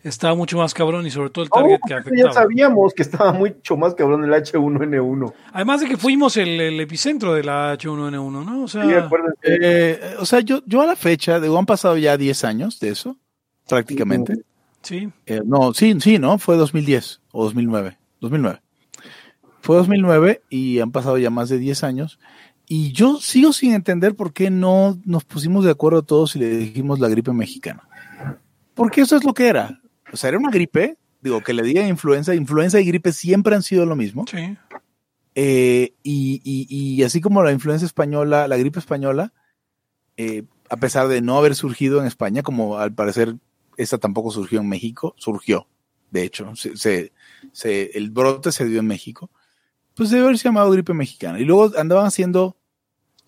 estaba 0.05 0.35
mucho 0.35 0.59
más 0.59 0.75
cabrón 0.75 1.07
y 1.07 1.11
sobre 1.11 1.31
todo 1.31 1.45
el 1.45 1.51
target 1.51 1.79
Oh, 1.83 1.87
que 1.87 1.91
ya 1.95 1.99
afectaba. 2.01 2.33
sabíamos 2.33 2.93
que 2.93 3.03
estaba 3.03 3.33
mucho 3.33 3.77
más 3.79 3.95
cabrón 3.95 4.23
el 4.23 4.31
H1N1. 4.33 5.33
Además 5.55 5.81
de 5.81 5.87
que 5.89 5.97
fuimos 5.97 6.37
el, 6.37 6.61
el 6.61 6.79
epicentro 6.81 7.33
del 7.33 7.49
AH1N1, 7.49 8.45
¿no? 8.45 8.65
O 8.65 8.69
sea, 8.69 8.85
Sí, 8.85 8.93
acuérdense. 8.93 9.39
Eh, 9.45 10.01
o 10.19 10.27
sea, 10.27 10.41
yo, 10.41 10.61
yo 10.67 10.83
a 10.83 10.87
la 10.87 10.97
fecha, 10.97 11.41
digo, 11.41 11.59
han 11.59 11.65
pasado 11.67 11.97
ya 11.97 12.19
10 12.19 12.45
años 12.45 12.81
de 12.81 12.91
eso, 12.91 13.17
prácticamente. 13.67 14.35
sí. 14.83 15.09
Eh, 15.25 15.41
no, 15.43 15.73
sí, 15.73 15.97
sí, 16.01 16.19
¿no? 16.19 16.37
Fue 16.39 16.57
2010 16.59 17.23
o 17.33 17.45
2009. 17.45 17.97
2009. 18.21 18.61
Fue 19.63 19.77
2009 19.77 20.43
y 20.51 20.81
han 20.81 20.93
pasado 20.93 21.17
ya 21.19 21.31
más 21.31 21.49
de 21.49 21.59
10 21.59 21.83
años. 21.85 22.19
Y 22.69 22.93
yo 22.93 23.19
sigo 23.21 23.53
sin 23.53 23.73
entender 23.73 24.15
por 24.15 24.33
qué 24.33 24.51
no 24.51 25.01
nos 25.05 25.25
pusimos 25.25 25.65
de 25.65 25.71
acuerdo 25.71 26.03
todos 26.03 26.37
y 26.37 26.39
le 26.41 26.49
dijimos 26.57 26.99
la 27.01 27.09
gripe 27.09 27.33
mexicana. 27.33 27.89
Porque 28.75 29.01
eso 29.01 29.17
es 29.17 29.25
lo 29.25 29.33
que 29.35 29.49
era. 29.49 29.81
O 30.13 30.17
sea, 30.17 30.29
era 30.29 30.39
una 30.39 30.51
gripe, 30.51 30.99
digo, 31.23 31.43
que 31.43 31.55
le 31.55 31.63
digan 31.63 31.89
influenza. 31.89 32.35
Influenza 32.35 32.79
y 32.81 32.85
gripe 32.85 33.13
siempre 33.13 33.55
han 33.55 33.63
sido 33.63 33.87
lo 33.87 33.97
mismo. 33.97 34.25
Sí. 34.31 34.57
Eh, 35.35 35.95
y, 36.03 36.41
y- 36.45 36.67
y 36.97 37.03
así 37.05 37.21
como 37.21 37.43
la 37.43 37.53
influenza 37.53 37.87
española, 37.87 38.49
la 38.49 38.57
gripe 38.57 38.79
española, 38.81 39.33
eh, 40.17 40.43
a 40.69 40.77
pesar 40.77 41.09
de 41.09 41.21
no 41.23 41.39
haber 41.39 41.55
surgido 41.55 42.01
en 42.01 42.07
España, 42.07 42.43
como 42.43 42.79
al 42.79 42.93
parecer 42.93 43.37
esta 43.77 43.99
tampoco 43.99 44.31
surgió 44.33 44.61
en 44.61 44.69
México, 44.69 45.15
surgió, 45.17 45.69
de 46.11 46.25
hecho, 46.25 46.55
se, 46.57 46.77
se- 46.77 47.13
se- 47.53 47.97
el 47.97 48.11
brote 48.11 48.51
se 48.53 48.65
dio 48.67 48.81
en 48.81 48.87
México, 48.87 49.31
pues 49.95 50.11
debe 50.11 50.25
haberse 50.25 50.45
llamado 50.49 50.71
gripe 50.73 50.93
mexicana. 50.93 51.39
Y 51.41 51.45
luego 51.45 51.71
andaban 51.79 52.07
haciendo, 52.07 52.57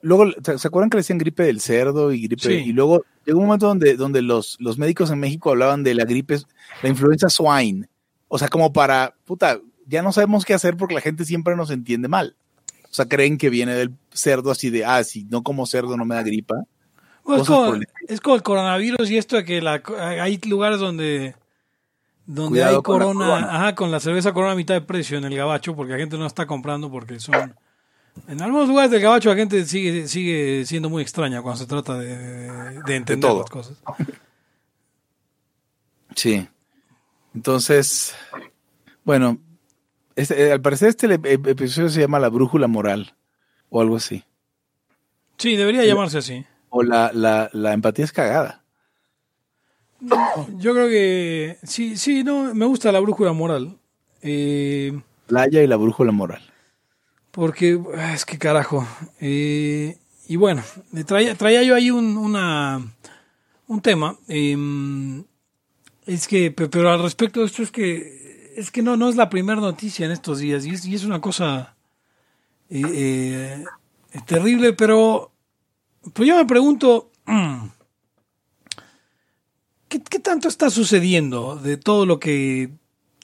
luego, 0.03 0.30
¿se 0.42 0.68
acuerdan 0.68 0.90
que 0.90 0.96
le 0.96 1.01
decían 1.01 1.18
gripe 1.18 1.42
del 1.42 1.61
cerdo 1.61 2.12
y 2.12 2.22
gripe? 2.22 2.42
Sí. 2.42 2.55
Y 2.68 2.72
luego 2.72 3.05
llegó 3.24 3.38
un 3.38 3.46
momento 3.46 3.66
donde, 3.66 3.96
donde 3.96 4.22
los, 4.22 4.57
los 4.61 4.78
médicos 4.78 5.11
en 5.11 5.20
México 5.20 5.51
hablaban 5.51 5.82
de 5.82 5.94
la 5.94 6.05
gripe, 6.05 6.38
la 6.82 6.88
influenza 6.88 7.28
swine. 7.28 7.88
O 8.28 8.38
sea, 8.38 8.48
como 8.48 8.72
para, 8.72 9.14
puta, 9.24 9.61
ya 9.86 10.03
no 10.03 10.12
sabemos 10.12 10.44
qué 10.44 10.55
hacer 10.55 10.76
porque 10.76 10.94
la 10.94 11.01
gente 11.01 11.24
siempre 11.24 11.57
nos 11.57 11.70
entiende 11.70 12.09
mal. 12.09 12.36
O 12.84 12.94
sea, 12.94 13.07
creen 13.07 13.38
que 13.38 13.51
viene 13.51 13.74
del 13.74 13.92
cerdo 14.12 14.51
así 14.51 14.70
de, 14.70 14.84
ah, 14.84 15.03
si 15.05 15.24
no 15.24 15.42
como 15.42 15.66
cerdo 15.66 15.96
no 15.96 16.05
me 16.05 16.14
da 16.14 16.22
gripa. 16.22 16.57
Bueno, 17.24 17.42
es, 17.42 17.48
como, 17.48 17.74
el 17.74 17.86
es 18.09 18.20
como 18.20 18.36
el 18.36 18.42
coronavirus 18.42 19.11
y 19.11 19.18
esto 19.18 19.36
de 19.36 19.44
que 19.44 19.61
la, 19.61 19.82
hay 19.98 20.38
lugares 20.46 20.78
donde 20.80 21.36
donde 22.26 22.61
Cuidado 22.61 22.76
hay 22.76 22.82
con 22.82 22.98
corona, 22.98 23.26
corona. 23.26 23.57
ajá, 23.57 23.74
con 23.74 23.90
la 23.90 24.01
cerveza 24.01 24.32
corona 24.32 24.53
a 24.53 24.57
mitad 24.57 24.74
de 24.74 24.80
precio 24.80 25.18
en 25.18 25.24
el 25.24 25.36
gabacho 25.36 25.74
porque 25.74 25.92
la 25.92 25.98
gente 25.98 26.16
no 26.16 26.26
está 26.26 26.46
comprando 26.46 26.90
porque 26.90 27.18
son 27.20 27.55
en 28.28 28.40
algunos 28.42 28.68
lugares 28.68 28.90
del 28.90 29.00
gabacho 29.00 29.28
la 29.30 29.36
gente 29.36 29.64
sigue 29.66 30.06
sigue 30.08 30.64
siendo 30.66 30.88
muy 30.90 31.02
extraña 31.02 31.42
cuando 31.42 31.61
se 31.61 31.66
trata 31.66 31.98
de, 31.98 32.80
de 32.86 32.96
entender 32.96 33.28
todo. 33.30 33.40
las 33.40 33.50
cosas. 33.50 33.78
Sí. 36.16 36.46
Entonces, 37.34 38.14
bueno, 39.04 39.38
este, 40.16 40.48
eh, 40.48 40.52
al 40.52 40.61
parecer 40.61 40.88
este 40.88 41.06
episodio 41.24 41.88
se 41.88 42.00
llama 42.00 42.18
La 42.18 42.28
Brújula 42.28 42.66
Moral 42.66 43.14
o 43.68 43.80
algo 43.80 43.96
así. 43.96 44.24
Sí, 45.38 45.56
debería 45.56 45.84
llamarse 45.84 46.18
así. 46.18 46.44
o 46.68 46.82
la, 46.82 47.11
la, 47.14 47.48
la 47.52 47.72
empatía 47.72 48.04
es 48.04 48.12
cagada. 48.12 48.62
Yo 50.56 50.72
creo 50.72 50.88
que 50.88 51.58
sí, 51.62 51.96
sí, 51.96 52.24
no, 52.24 52.54
me 52.54 52.64
gusta 52.66 52.90
la 52.90 53.00
brújula 53.00 53.32
moral. 53.32 53.78
Eh, 54.22 54.98
Playa 55.26 55.62
y 55.62 55.66
la 55.66 55.76
brújula 55.76 56.11
moral. 56.11 56.42
Porque 57.31 57.81
ah, 57.97 58.14
es 58.14 58.24
que 58.24 58.39
carajo. 58.39 58.87
Eh, 59.20 59.99
y 60.28 60.37
bueno, 60.37 60.62
eh, 60.95 61.05
traía, 61.05 61.35
traía 61.35 61.62
yo 61.62 61.74
ahí 61.74 61.91
un, 61.91 62.16
una, 62.16 62.81
un 63.66 63.81
tema. 63.81 64.16
eh, 64.28 65.22
es 66.07 66.26
que, 66.26 66.51
pe- 66.51 66.68
pero 66.68 66.91
al 66.91 67.03
respecto 67.03 67.41
de 67.41 67.47
esto 67.47 67.62
es 67.62 67.70
que 67.70 68.53
es 68.57 68.70
que 68.70 68.83
no, 68.83 68.97
no 68.97 69.09
es 69.09 69.16
la 69.16 69.31
primera 69.31 69.61
noticia 69.61 70.05
en 70.07 70.12
estos 70.12 70.39
días 70.41 70.66
y 70.66 70.70
es, 70.70 70.85
y 70.85 70.95
es 70.95 71.05
una 71.05 71.20
cosa 71.20 71.76
eh, 72.68 73.64
eh, 74.12 74.20
terrible, 74.26 74.72
pero 74.72 75.31
pues 76.12 76.28
yo 76.28 76.37
me 76.37 76.45
pregunto, 76.45 77.11
¿qué, 79.89 79.99
tanto 80.18 80.49
está 80.49 80.68
sucediendo 80.68 81.57
de 81.57 81.76
todo 81.76 82.07
lo 82.07 82.18
que 82.18 82.70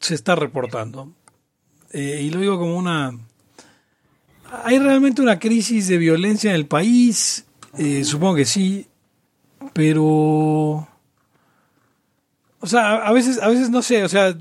se 0.01 0.15
está 0.15 0.37
reportando? 0.37 1.13
Y 1.93 2.31
lo 2.31 2.41
digo 2.41 2.59
como 2.59 2.77
una... 2.77 3.19
¿Hay 4.65 4.79
realmente 4.79 5.23
una 5.23 5.39
crisis 5.39 5.89
de 5.89 5.99
violencia 5.99 6.51
en 6.51 6.57
el 6.57 6.67
país? 6.67 7.47
Eh, 7.79 8.05
supongo 8.05 8.37
que 8.37 8.45
sí, 8.45 8.87
pero... 9.73 10.89
O 12.61 12.67
sea, 12.67 12.97
a 13.07 13.13
veces, 13.13 13.41
a 13.41 13.49
veces 13.49 13.71
no 13.71 13.83
sé, 13.83 14.03
o 14.03 14.09
sea, 14.09 14.35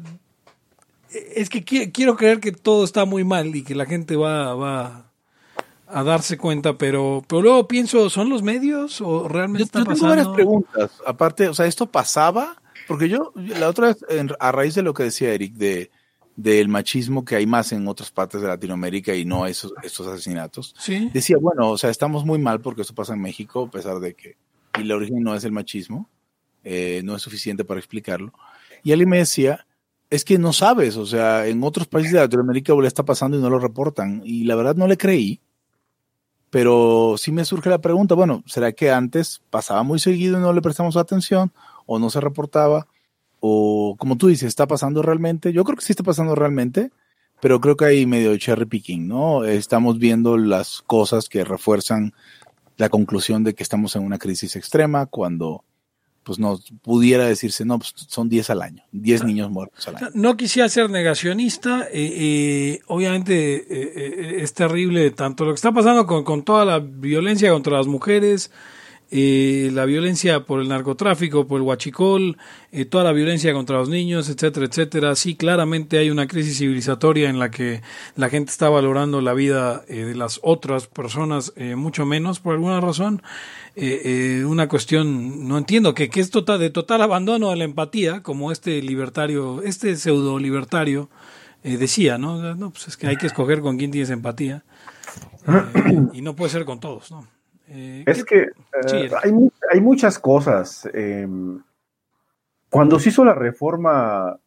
es 1.36 1.50
que 1.50 1.64
qui- 1.64 1.92
quiero 1.94 2.16
creer 2.16 2.40
que 2.40 2.52
todo 2.52 2.84
está 2.84 3.06
muy 3.06 3.24
mal 3.24 3.56
y 3.56 3.64
que 3.64 3.76
la 3.76 3.86
gente 3.86 4.16
va, 4.16 4.56
va 4.56 5.12
a 5.88 6.04
darse 6.04 6.38
cuenta, 6.38 6.78
pero, 6.78 7.24
pero 7.28 7.42
luego 7.42 7.68
pienso, 7.68 8.10
¿son 8.10 8.30
los 8.30 8.42
medios 8.42 9.02
o 9.02 9.28
realmente 9.28 9.60
Yo, 9.60 9.66
está 9.66 9.80
yo 9.80 9.86
tengo 9.86 9.94
pasando? 9.96 10.10
varias 10.16 10.28
preguntas. 10.30 10.92
Aparte, 11.06 11.48
o 11.50 11.54
sea, 11.54 11.68
esto 11.68 11.86
pasaba, 11.92 12.56
porque 12.88 13.10
yo, 13.10 13.32
la 13.36 13.70
otra 13.70 13.88
vez, 13.88 13.98
en- 14.10 14.32
a 14.40 14.52
raíz 14.52 14.74
de 14.76 14.82
lo 14.82 14.94
que 14.94 15.04
decía 15.04 15.34
Eric, 15.34 15.54
de 15.54 15.92
del 16.36 16.68
machismo 16.68 17.24
que 17.24 17.36
hay 17.36 17.46
más 17.46 17.72
en 17.72 17.88
otras 17.88 18.12
partes 18.12 18.42
de 18.42 18.48
Latinoamérica 18.48 19.16
y 19.16 19.26
no 19.26 19.48
esos, 19.48 19.74
estos 19.84 20.08
asesinatos, 20.08 20.76
Sí, 20.78 21.10
decía, 21.14 21.38
bueno, 21.40 21.70
o 21.70 21.78
sea, 21.78 21.90
estamos 21.90 22.26
muy 22.26 22.40
mal 22.40 22.60
porque 22.60 22.82
esto 22.82 22.94
pasa 22.94 23.14
en 23.14 23.22
México, 23.22 23.66
a 23.66 23.72
pesar 23.72 24.00
de 24.00 24.14
que, 24.14 24.36
y 24.80 24.84
la 24.84 24.96
origen 24.96 25.22
no 25.22 25.34
es 25.34 25.46
el 25.46 25.54
machismo, 25.54 26.10
eh, 26.64 27.02
no 27.06 27.16
es 27.16 27.22
suficiente 27.22 27.64
para 27.64 27.80
explicarlo. 27.80 28.34
Y 28.84 28.92
alguien 28.92 29.10
me 29.10 29.18
decía, 29.18 29.66
es 30.10 30.26
que 30.26 30.38
no 30.38 30.52
sabes, 30.52 30.98
o 30.98 31.06
sea, 31.06 31.48
en 31.48 31.64
otros 31.64 31.88
países 31.88 32.14
de 32.14 32.20
Latinoamérica 32.20 32.74
le 32.76 32.88
está 32.88 33.04
pasando 33.04 33.38
y 33.38 33.42
no 33.42 33.50
lo 33.50 33.60
reportan. 33.60 34.22
Y 34.26 34.44
la 34.44 34.56
verdad 34.56 34.76
no 34.76 34.88
le 34.88 34.98
creí, 34.98 35.40
pero 36.50 37.16
sí 37.18 37.32
me 37.32 37.46
surge 37.46 37.70
la 37.70 37.82
pregunta, 37.82 38.16
bueno, 38.16 38.44
¿será 38.46 38.72
que 38.74 38.92
antes 38.92 39.42
pasaba 39.50 39.84
muy 39.84 40.00
seguido 40.00 40.38
y 40.38 40.42
no 40.42 40.54
le 40.54 40.62
prestamos 40.62 40.98
atención 40.98 41.52
o 41.86 42.00
no 42.00 42.10
se 42.10 42.22
reportaba? 42.22 42.88
O 43.48 43.96
como 44.00 44.18
tú 44.18 44.28
dices, 44.28 44.48
¿está 44.48 44.66
pasando 44.66 45.04
realmente? 45.04 45.54
Yo 45.54 45.64
creo 45.64 45.78
que 45.78 45.86
sí 45.86 45.92
está 45.92 46.02
pasando 46.02 46.34
realmente, 46.34 46.90
pero 47.42 47.62
creo 47.62 47.78
que 47.78 47.86
hay 47.86 48.08
medio 48.08 48.36
cherry 48.38 48.66
picking, 48.66 49.08
¿no? 49.08 49.44
Estamos 49.44 50.00
viendo 50.00 50.36
las 50.36 50.82
cosas 50.82 51.30
que 51.30 51.44
refuerzan 51.44 52.16
la 52.78 52.90
conclusión 52.90 53.44
de 53.44 53.54
que 53.54 53.62
estamos 53.62 53.96
en 53.96 54.02
una 54.02 54.18
crisis 54.18 54.56
extrema 54.56 55.06
cuando 55.06 55.64
pues 56.24 56.40
no 56.40 56.60
pudiera 56.82 57.28
decirse, 57.28 57.66
no, 57.66 57.78
pues 57.78 57.94
son 58.08 58.30
10 58.30 58.50
al 58.50 58.64
año, 58.64 58.84
10 58.94 59.26
niños 59.26 59.52
muertos 59.52 59.88
al 59.88 59.98
año. 59.98 60.10
No 60.16 60.36
quisiera 60.38 60.68
ser 60.68 60.90
negacionista, 60.90 61.84
eh, 61.84 61.90
eh, 61.94 62.82
obviamente 62.88 63.58
eh, 63.58 63.94
eh, 63.96 64.36
es 64.40 64.56
terrible 64.56 65.12
tanto 65.12 65.46
lo 65.46 65.52
que 65.52 65.58
está 65.58 65.72
pasando 65.72 66.08
con, 66.08 66.24
con 66.24 66.44
toda 66.44 66.66
la 66.66 66.80
violencia 66.80 67.52
contra 67.52 67.78
las 67.78 67.86
mujeres, 67.86 68.50
eh, 69.12 69.70
la 69.74 69.86
violencia 69.86 70.46
por 70.46 70.62
el 70.62 70.68
narcotráfico, 70.68 71.48
por 71.48 71.60
el 71.60 71.68
huachicol, 71.68 72.38
eh, 72.72 72.86
toda 72.86 73.04
la 73.04 73.12
violencia 73.12 73.54
contra 73.54 73.78
los 73.78 73.90
niños, 73.90 74.30
etcétera, 74.30 74.66
etcétera. 74.66 75.16
Sí, 75.16 75.36
claramente 75.36 75.98
hay 75.98 76.10
una 76.10 76.28
crisis 76.28 76.58
civilizatoria 76.58 77.30
en 77.30 77.40
la 77.40 77.52
que 77.52 77.82
la 78.16 78.30
gente 78.30 78.52
está 78.52 78.70
valorando 78.70 79.22
la 79.22 79.34
vida 79.34 79.84
eh, 79.88 80.06
de 80.06 80.16
las 80.16 80.40
otras 80.44 80.88
personas 80.88 81.54
eh, 81.56 81.76
mucho 81.76 82.06
menos 82.06 82.40
por 82.40 82.54
alguna 82.54 82.82
razón. 82.82 83.22
Eh, 83.76 84.44
una 84.48 84.68
cuestión, 84.68 85.48
no 85.48 85.58
entiendo, 85.58 85.94
que, 85.94 86.10
que 86.10 86.22
es 86.22 86.30
total, 86.30 86.60
de 86.60 86.70
total 86.70 87.02
abandono 87.02 87.50
de 87.50 87.58
la 87.58 87.66
empatía, 87.66 88.24
como 88.24 88.52
este 88.52 88.82
libertario, 88.82 89.62
este 89.64 89.96
pseudo 89.96 90.40
libertario 90.40 91.10
decía, 91.64 92.18
¿no? 92.20 92.56
No, 92.56 92.70
pues 92.70 92.88
es 92.90 92.96
que 92.96 93.08
hay 93.08 93.18
que 93.18 93.26
escoger 93.26 93.62
con 93.62 93.78
quién 93.78 93.90
tienes 93.90 94.12
empatía. 94.12 94.64
Y 96.14 96.22
no 96.22 96.36
puede 96.36 96.52
ser 96.52 96.64
con 96.64 96.80
todos, 96.80 97.12
¿no? 97.12 97.28
Eh, 97.68 98.04
Es 98.06 98.24
¿qué- 98.24 98.50
que 98.84 98.96
eh, 98.96 99.08
Sí, 99.10 99.16
hay, 99.24 99.32
hay 99.72 99.82
muchas 99.82 100.20
cosas. 100.20 100.88
eh, 100.94 101.28
cuando 102.70 103.00
se 103.00 103.10
hizo 103.10 103.24
la 103.24 103.34
reforma, 103.34 104.38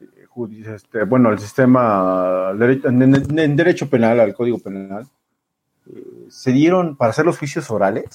eh, 0.00 0.26
este, 0.74 1.04
bueno, 1.04 1.30
el 1.30 1.38
sistema 1.38 2.52
en, 2.58 3.02
en- 3.02 3.38
en 3.38 3.56
derecho 3.56 3.88
penal, 3.90 4.20
al 4.20 4.34
Código 4.34 4.58
Penal, 4.58 5.06
se 6.28 6.52
dieron 6.52 6.96
para 6.96 7.10
hacer 7.10 7.24
los 7.26 7.38
juicios 7.38 7.70
orales. 7.70 8.06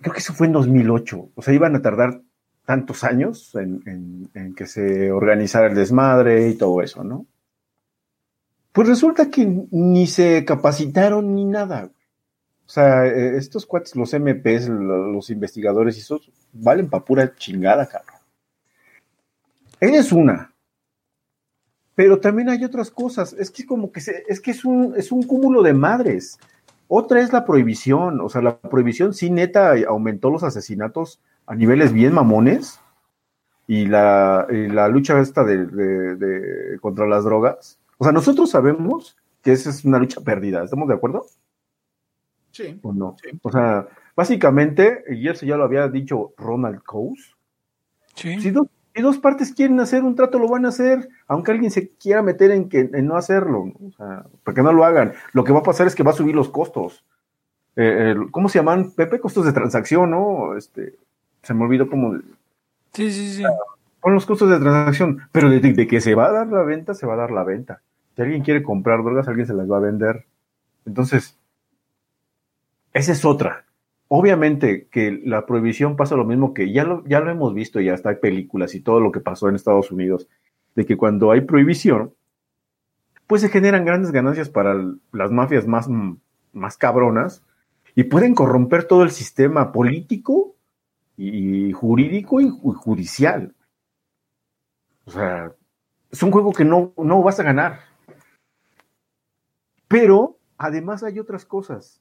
Creo 0.00 0.12
que 0.12 0.18
eso 0.20 0.34
fue 0.34 0.46
en 0.46 0.52
2008. 0.54 1.28
O 1.34 1.42
sea, 1.42 1.54
iban 1.54 1.76
a 1.76 1.82
tardar 1.82 2.20
tantos 2.64 3.04
años 3.04 3.54
en 3.54 4.54
que 4.56 4.66
se 4.66 5.12
organizara 5.12 5.66
el 5.68 5.74
desmadre 5.74 6.48
y 6.48 6.54
todo 6.56 6.82
eso, 6.82 7.04
¿no? 7.04 7.26
Pues 8.72 8.88
resulta 8.88 9.30
que 9.30 9.46
ni 9.70 10.06
se 10.06 10.44
capacitaron 10.44 11.34
ni 11.34 11.44
nada. 11.44 11.90
O 12.66 12.68
sea, 12.70 13.06
eh, 13.06 13.36
estos 13.36 13.66
cuates, 13.66 13.94
los 13.94 14.12
MPs, 14.14 14.68
lo- 14.68 15.12
los 15.12 15.30
investigadores 15.30 15.96
y 15.96 16.00
esos, 16.00 16.30
valen 16.52 16.88
pa' 16.88 17.04
pura 17.04 17.34
chingada, 17.36 17.86
cabrón. 17.86 18.14
Ella 19.80 19.98
es 20.00 20.12
una. 20.12 20.52
Pero 21.94 22.18
también 22.20 22.48
hay 22.48 22.64
otras 22.64 22.90
cosas. 22.90 23.34
Es 23.34 23.50
que 23.50 23.66
como 23.66 23.92
que 23.92 24.00
se- 24.00 24.24
es 24.28 24.40
que 24.40 24.50
es 24.50 24.64
un, 24.64 24.94
es 24.96 25.12
un 25.12 25.22
cúmulo 25.24 25.62
de 25.62 25.74
madres. 25.74 26.38
Otra 26.88 27.20
es 27.20 27.32
la 27.32 27.44
prohibición. 27.44 28.20
O 28.20 28.28
sea, 28.28 28.40
la 28.42 28.58
prohibición 28.58 29.14
sí 29.14 29.30
neta 29.30 29.74
aumentó 29.86 30.30
los 30.30 30.42
asesinatos 30.42 31.20
a 31.46 31.54
niveles 31.54 31.92
bien 31.92 32.12
mamones. 32.14 32.80
Y 33.66 33.86
la, 33.86 34.46
la 34.50 34.88
lucha 34.88 35.18
esta 35.20 35.44
de- 35.44 35.66
de- 35.66 36.78
contra 36.80 37.06
las 37.06 37.24
drogas. 37.24 37.78
O 37.98 38.04
sea, 38.04 38.12
nosotros 38.12 38.50
sabemos 38.50 39.16
que 39.42 39.52
esa 39.52 39.70
es 39.70 39.84
una 39.84 39.98
lucha 39.98 40.20
perdida. 40.20 40.64
¿Estamos 40.64 40.88
de 40.88 40.94
acuerdo? 40.94 41.26
Sí. 42.54 42.78
¿O 42.82 42.92
no? 42.92 43.16
Sí. 43.20 43.30
O 43.42 43.50
sea, 43.50 43.88
básicamente, 44.14 45.04
y 45.10 45.28
eso 45.28 45.44
ya 45.44 45.56
lo 45.56 45.64
había 45.64 45.88
dicho 45.88 46.32
Ronald 46.38 46.82
Coase, 46.84 47.34
sí. 48.14 48.40
si 48.40 48.50
dos, 48.52 48.68
si 48.94 49.02
dos 49.02 49.18
partes 49.18 49.52
quieren 49.52 49.80
hacer 49.80 50.04
un 50.04 50.14
trato, 50.14 50.38
lo 50.38 50.48
van 50.48 50.64
a 50.64 50.68
hacer, 50.68 51.08
aunque 51.26 51.50
alguien 51.50 51.72
se 51.72 51.88
quiera 51.88 52.22
meter 52.22 52.52
en, 52.52 52.68
que, 52.68 52.88
en 52.92 53.06
no 53.06 53.16
hacerlo, 53.16 53.66
¿no? 53.66 53.88
o 53.88 53.90
sea, 53.90 54.24
para 54.44 54.54
que 54.54 54.62
no 54.62 54.72
lo 54.72 54.84
hagan. 54.84 55.14
Lo 55.32 55.42
que 55.42 55.52
va 55.52 55.58
a 55.58 55.64
pasar 55.64 55.88
es 55.88 55.96
que 55.96 56.04
va 56.04 56.12
a 56.12 56.14
subir 56.14 56.36
los 56.36 56.48
costos. 56.48 57.04
Eh, 57.74 58.14
¿Cómo 58.30 58.48
se 58.48 58.60
llaman, 58.60 58.92
Pepe? 58.92 59.18
Costos 59.18 59.46
de 59.46 59.52
transacción, 59.52 60.10
¿no? 60.10 60.56
Este, 60.56 60.94
se 61.42 61.54
me 61.54 61.64
olvidó 61.64 61.88
cómo... 61.88 62.14
Sí, 62.92 63.10
sí, 63.10 63.34
sí. 63.34 63.42
Son 64.00 64.14
los 64.14 64.26
costos 64.26 64.48
de 64.48 64.60
transacción, 64.60 65.22
pero 65.32 65.50
de, 65.50 65.58
de 65.58 65.86
que 65.88 66.00
se 66.00 66.14
va 66.14 66.26
a 66.26 66.32
dar 66.32 66.46
la 66.46 66.62
venta, 66.62 66.94
se 66.94 67.04
va 67.04 67.14
a 67.14 67.16
dar 67.16 67.32
la 67.32 67.42
venta. 67.42 67.82
Si 68.14 68.22
alguien 68.22 68.44
quiere 68.44 68.62
comprar 68.62 69.02
drogas, 69.02 69.26
alguien 69.26 69.48
se 69.48 69.54
las 69.54 69.68
va 69.68 69.78
a 69.78 69.80
vender. 69.80 70.24
Entonces, 70.86 71.36
esa 72.94 73.12
es 73.12 73.24
otra. 73.24 73.66
Obviamente 74.08 74.86
que 74.90 75.20
la 75.24 75.44
prohibición 75.44 75.96
pasa 75.96 76.16
lo 76.16 76.24
mismo 76.24 76.54
que 76.54 76.72
ya 76.72 76.84
lo, 76.84 77.04
ya 77.04 77.20
lo 77.20 77.30
hemos 77.30 77.52
visto, 77.52 77.80
ya 77.80 77.94
hasta 77.94 78.10
hay 78.10 78.16
películas 78.16 78.74
y 78.74 78.80
todo 78.80 79.00
lo 79.00 79.12
que 79.12 79.20
pasó 79.20 79.48
en 79.48 79.54
Estados 79.56 79.90
Unidos, 79.90 80.28
de 80.74 80.86
que 80.86 80.96
cuando 80.96 81.30
hay 81.30 81.42
prohibición, 81.42 82.14
pues 83.26 83.42
se 83.42 83.48
generan 83.48 83.84
grandes 83.84 84.12
ganancias 84.12 84.48
para 84.48 84.74
las 85.12 85.30
mafias 85.30 85.66
más, 85.66 85.88
más 86.52 86.76
cabronas 86.76 87.42
y 87.94 88.04
pueden 88.04 88.34
corromper 88.34 88.84
todo 88.84 89.02
el 89.02 89.10
sistema 89.10 89.72
político 89.72 90.54
y 91.16 91.72
jurídico 91.72 92.40
y 92.40 92.50
ju- 92.50 92.74
judicial. 92.74 93.54
O 95.06 95.10
sea, 95.10 95.52
es 96.10 96.22
un 96.22 96.30
juego 96.30 96.52
que 96.52 96.64
no, 96.64 96.92
no 96.96 97.22
vas 97.22 97.40
a 97.40 97.44
ganar. 97.44 97.80
Pero 99.88 100.38
además 100.58 101.02
hay 101.02 101.18
otras 101.18 101.44
cosas. 101.44 102.00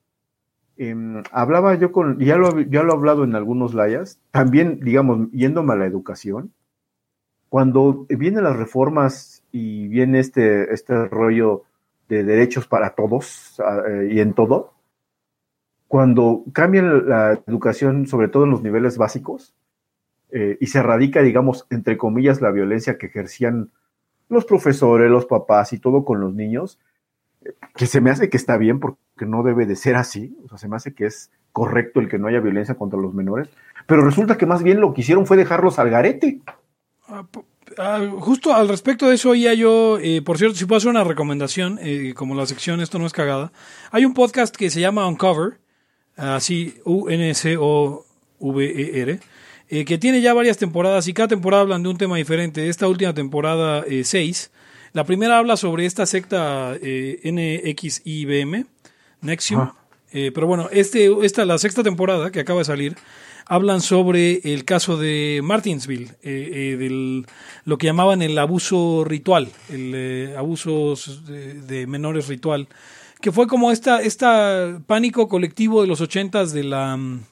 Em, 0.76 1.22
hablaba 1.32 1.76
yo 1.76 1.92
con, 1.92 2.20
ya 2.20 2.36
lo, 2.38 2.60
ya 2.62 2.84
lo 2.84 2.94
he 2.94 2.96
hablado 2.96 3.24
en 3.24 3.36
algunos 3.36 3.74
layas, 3.74 4.20
también, 4.32 4.80
digamos, 4.80 5.30
yéndome 5.32 5.74
a 5.74 5.78
la 5.78 5.86
educación, 5.86 6.52
cuando 7.50 8.08
vienen 8.10 8.44
las 8.44 8.56
reformas 8.56 9.44
y 9.52 9.88
viene 9.88 10.20
este, 10.20 10.74
este 10.74 11.06
rollo 11.06 11.64
de 12.10 12.24
derechos 12.24 12.68
para 12.68 12.96
todos 12.96 13.62
ah, 13.64 13.84
eh, 13.88 14.10
y 14.12 14.20
en 14.20 14.34
todo, 14.34 14.74
cuando 15.88 16.44
cambia 16.54 16.82
la 16.82 17.44
educación, 17.46 18.08
sobre 18.08 18.28
todo 18.28 18.46
en 18.46 18.50
los 18.50 18.64
niveles 18.64 18.98
básicos, 18.98 19.54
eh, 20.32 20.58
y 20.60 20.66
se 20.66 20.80
erradica, 20.80 21.22
digamos, 21.22 21.68
entre 21.70 21.96
comillas, 21.96 22.42
la 22.42 22.50
violencia 22.50 22.98
que 22.98 23.06
ejercían 23.06 23.70
los 24.30 24.46
profesores, 24.46 25.12
los 25.12 25.28
papás 25.28 25.74
y 25.74 25.78
todo 25.78 26.04
con 26.04 26.20
los 26.20 26.34
niños, 26.34 26.80
que 27.76 27.88
se 27.88 28.02
me 28.02 28.10
hace 28.10 28.30
que 28.30 28.38
está 28.38 28.58
bien 28.58 28.80
porque 28.80 28.98
no 29.26 29.44
debe 29.44 29.66
de 29.66 29.76
ser 29.76 29.96
así, 29.96 30.38
o 30.46 30.50
sea, 30.50 30.58
se 30.58 30.68
me 30.68 30.76
hace 30.76 30.94
que 30.94 31.06
es 31.06 31.32
correcto 31.52 32.00
el 32.00 32.10
que 32.10 32.18
no 32.18 32.28
haya 32.28 32.40
violencia 32.40 32.76
contra 32.76 33.00
los 33.00 33.14
menores, 33.14 33.48
pero 33.86 34.04
resulta 34.04 34.38
que 34.38 34.46
más 34.46 34.64
bien 34.64 34.80
lo 34.82 34.94
que 34.94 35.02
hicieron 35.02 35.26
fue 35.26 35.38
dejarlos 35.38 35.80
al 35.80 35.90
garete. 35.90 36.42
Ah, 37.08 37.26
ah, 37.78 38.08
justo 38.20 38.54
al 38.54 38.68
respecto 38.68 39.08
de 39.08 39.16
eso 39.16 39.32
oía 39.32 39.54
yo, 39.54 39.98
eh, 40.00 40.22
por 40.22 40.38
cierto, 40.38 40.56
si 40.56 40.66
puedo 40.66 40.78
hacer 40.78 40.90
una 40.90 41.04
recomendación, 41.04 41.80
eh, 41.82 42.14
como 42.16 42.36
la 42.36 42.46
sección 42.46 42.82
Esto 42.82 43.00
no 43.00 43.06
es 43.06 43.14
cagada, 43.14 43.52
hay 43.92 44.06
un 44.06 44.14
podcast 44.14 44.56
que 44.56 44.70
se 44.70 44.82
llama 44.82 45.08
Uncover, 45.08 45.60
así 46.16 46.76
U-N-C-O-V-E-R, 46.86 48.00
eh, 49.70 49.86
que 49.86 49.98
tiene 49.98 50.22
ya 50.22 50.34
varias 50.34 50.58
temporadas 50.58 51.08
y 51.08 51.14
cada 51.14 51.30
temporada 51.30 51.64
hablan 51.64 51.82
de 51.84 51.90
un 51.90 51.98
tema 51.98 52.18
diferente. 52.18 52.70
Esta 52.70 52.88
última 52.88 53.14
temporada 53.14 53.84
6, 53.88 54.52
la 54.94 55.04
primera 55.04 55.38
habla 55.38 55.58
sobre 55.58 55.86
esta 55.86 56.06
secta 56.06 56.76
eh, 56.82 57.20
NXIBM, 57.24 58.66
Nexium. 59.22 59.62
Ajá. 59.62 59.76
Eh, 60.12 60.32
pero 60.34 60.46
bueno, 60.46 60.70
este, 60.72 61.12
esta, 61.26 61.44
la 61.44 61.58
sexta 61.58 61.82
temporada 61.82 62.32
que 62.32 62.40
acaba 62.40 62.60
de 62.60 62.66
salir, 62.66 62.96
hablan 63.46 63.82
sobre 63.82 64.42
el 64.54 64.66
caso 64.66 64.98
de 64.98 65.42
Martinsville, 65.44 66.12
eh, 66.22 66.74
eh, 66.74 66.78
del 66.78 67.26
lo 67.66 67.78
que 67.78 67.88
llamaban 67.88 68.22
el 68.22 68.38
abuso 68.38 69.04
ritual, 69.06 69.50
el 69.70 69.92
eh, 69.96 70.36
abuso 70.38 70.96
de, 71.26 71.62
de 71.62 71.88
menores 71.88 72.28
ritual, 72.28 72.68
que 73.22 73.32
fue 73.32 73.48
como 73.48 73.72
esta, 73.72 74.02
esta 74.02 74.82
pánico 74.86 75.28
colectivo 75.28 75.82
de 75.82 75.88
los 75.88 76.02
ochentas 76.02 76.54
de 76.54 76.64
la 76.64 76.98
mm, 76.98 77.24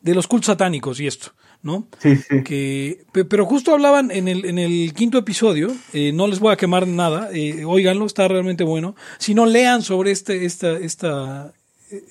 de 0.00 0.14
los 0.14 0.28
cultos 0.28 0.46
satánicos 0.46 1.00
y 1.00 1.06
esto, 1.06 1.32
¿no? 1.62 1.86
Sí, 1.98 2.16
sí. 2.16 2.42
que 2.44 3.04
pe- 3.12 3.24
pero 3.24 3.44
justo 3.46 3.72
hablaban 3.72 4.10
en 4.10 4.28
el, 4.28 4.44
en 4.44 4.58
el 4.58 4.92
quinto 4.94 5.18
episodio 5.18 5.74
eh, 5.92 6.12
no 6.12 6.26
les 6.28 6.38
voy 6.38 6.52
a 6.52 6.56
quemar 6.56 6.86
nada 6.86 7.30
eh, 7.32 7.64
óiganlo 7.64 8.06
está 8.06 8.28
realmente 8.28 8.62
bueno 8.64 8.94
si 9.18 9.34
no 9.34 9.46
lean 9.46 9.82
sobre 9.82 10.10
este 10.12 10.44
esta 10.44 10.72
esta 10.78 11.52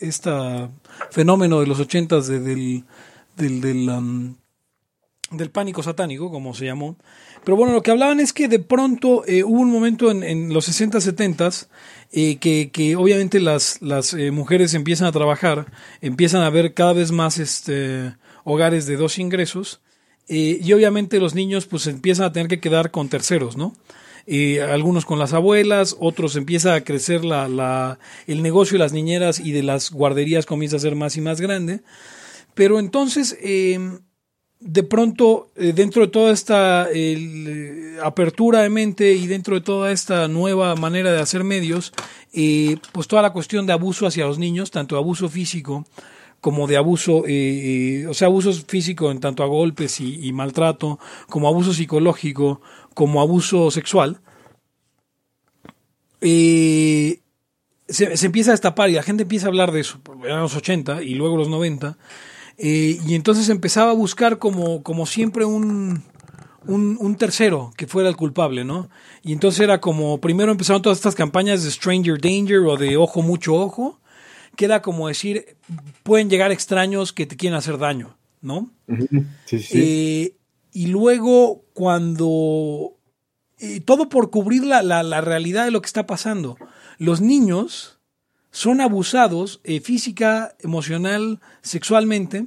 esta 0.02 0.70
fenómeno 1.12 1.60
de 1.62 1.68
los 1.68 1.80
ochentas 1.80 2.28
de- 2.28 2.40
del 2.40 2.84
del 3.38 3.62
del, 3.62 3.90
um, 3.90 4.36
del 5.32 5.50
pánico 5.52 5.84
satánico 5.84 6.30
como 6.32 6.54
se 6.54 6.66
llamó 6.66 6.98
pero 7.44 7.56
bueno 7.58 7.74
lo 7.74 7.82
que 7.84 7.92
hablaban 7.92 8.20
es 8.20 8.34
que 8.34 8.48
de 8.48 8.60
pronto 8.60 9.24
eh, 9.28 9.44
hubo 9.44 9.60
un 9.60 9.72
momento 9.72 10.10
en, 10.12 10.24
en 10.24 10.54
los 10.54 10.66
60 10.66 11.00
70 11.02 11.50
eh, 12.12 12.38
que, 12.38 12.70
que 12.72 12.96
obviamente 12.96 13.40
las, 13.40 13.82
las 13.82 14.14
eh, 14.14 14.32
mujeres 14.32 14.74
empiezan 14.74 15.08
a 15.08 15.12
trabajar, 15.12 15.66
empiezan 16.02 16.42
a 16.44 16.50
ver 16.50 16.74
cada 16.74 16.94
vez 16.94 17.12
más 17.12 17.38
este, 17.40 18.14
hogares 18.46 18.86
de 18.86 18.96
dos 18.96 19.20
ingresos 19.20 19.82
eh, 20.30 20.60
y 20.64 20.72
obviamente 20.72 21.20
los 21.20 21.36
niños 21.36 21.66
pues 21.66 21.86
empiezan 21.88 22.28
a 22.28 22.32
tener 22.32 22.48
que 22.48 22.62
quedar 22.62 22.92
con 22.92 23.10
terceros, 23.10 23.58
¿no? 23.58 23.76
Eh, 24.28 24.62
algunos 24.62 25.06
con 25.06 25.20
las 25.20 25.34
abuelas, 25.34 25.96
otros 26.00 26.36
empieza 26.36 26.74
a 26.74 26.82
crecer 26.82 27.24
la, 27.24 28.00
el 28.26 28.42
negocio 28.42 28.76
de 28.76 28.84
las 28.84 28.94
niñeras 28.94 29.40
y 29.40 29.52
de 29.52 29.62
las 29.62 29.92
guarderías 29.92 30.48
comienza 30.48 30.78
a 30.78 30.80
ser 30.80 30.96
más 30.96 31.16
y 31.16 31.22
más 31.22 31.42
grande. 31.42 31.82
Pero 32.56 32.80
entonces, 32.80 33.38
eh, 33.42 34.00
de 34.60 34.84
pronto, 34.84 35.52
eh, 35.56 35.74
dentro 35.76 36.02
de 36.02 36.08
toda 36.08 36.34
esta 36.34 36.88
apertura 38.04 38.62
de 38.62 38.70
mente 38.70 39.14
y 39.14 39.28
dentro 39.28 39.56
de 39.56 39.62
toda 39.62 39.92
esta 39.92 40.28
nueva 40.28 40.76
manera 40.76 41.12
de 41.12 41.22
hacer 41.22 41.44
medios, 41.44 41.94
pues 42.94 43.08
toda 43.08 43.22
la 43.22 43.32
cuestión 43.32 43.68
de 43.68 43.74
abuso 43.74 44.08
hacia 44.08 44.26
los 44.26 44.40
niños, 44.40 44.72
tanto 44.72 44.98
abuso 44.98 45.30
físico 45.30 45.86
como 46.46 46.68
de 46.68 46.78
abuso, 46.78 47.26
eh, 47.26 48.04
eh, 48.04 48.08
o 48.08 48.14
sea, 48.14 48.28
abuso 48.28 48.54
físico 48.54 49.10
en 49.10 49.20
tanto 49.20 49.42
a 49.42 49.48
golpes 49.48 50.00
y, 50.00 50.32
maltrato, 50.32 51.00
como 51.28 51.48
abuso 51.48 51.74
psicológico, 51.74 52.62
como 52.94 53.20
abuso 53.20 53.72
sexual, 53.72 54.22
eh, 56.22 57.18
se, 57.88 58.24
empieza 58.24 58.52
a 58.52 58.54
destapar 58.54 58.92
y 58.92 58.94
la 58.94 59.02
gente 59.02 59.24
empieza 59.24 59.48
a 59.48 59.50
hablar 59.50 59.72
de 59.72 59.80
eso, 59.80 60.00
en 60.24 60.40
los 60.40 60.56
80 60.56 61.02
y 61.02 61.16
luego 61.16 61.36
los 61.36 61.50
90, 61.50 61.98
eh, 62.60 63.00
y 63.04 63.16
entonces 63.16 63.50
empezaba 63.50 63.90
a 63.90 63.96
buscar 63.96 64.38
como, 64.38 64.84
como 64.84 65.08
siempre 65.08 65.46
un, 65.46 66.04
un 66.68 67.16
tercero 67.16 67.74
que 67.76 67.88
fuera 67.88 68.08
el 68.08 68.16
culpable, 68.16 68.64
¿no? 68.66 68.88
Y 69.24 69.34
entonces 69.34 69.62
era 69.62 69.82
como, 69.82 70.22
primero 70.22 70.52
empezaron 70.52 70.84
todas 70.84 71.00
estas 71.00 71.16
campañas 71.16 71.64
de 71.64 71.72
Stranger 71.72 72.22
Danger 72.22 72.60
o 72.60 72.78
de 72.78 72.98
Ojo, 72.98 73.24
mucho 73.24 73.56
ojo, 73.56 74.00
que 74.56 74.66
era 74.66 74.82
como 74.82 75.08
decir, 75.08 75.58
pueden 76.04 76.30
llegar 76.30 76.52
extraños 76.52 77.14
que 77.14 77.26
te 77.26 77.38
quieren 77.38 77.58
hacer 77.58 77.78
daño, 77.78 78.18
¿no? 78.42 78.70
Sí, 79.46 79.60
sí. 79.60 79.68
Eh, 79.74 80.36
y 80.72 80.88
luego 80.88 81.64
cuando... 81.74 82.98
eh, 83.60 83.80
todo 83.80 84.10
por 84.10 84.30
cubrir 84.30 84.66
la, 84.66 84.82
la, 84.84 85.04
la 85.04 85.22
realidad 85.22 85.66
de 85.66 85.72
lo 85.72 85.82
que 85.82 85.88
está 85.88 86.06
pasando. 86.06 86.58
Los 86.98 87.22
niños 87.22 88.00
son 88.52 88.82
abusados 88.82 89.60
eh, 89.64 89.80
física, 89.80 90.56
emocional, 90.60 91.40
sexualmente 91.62 92.46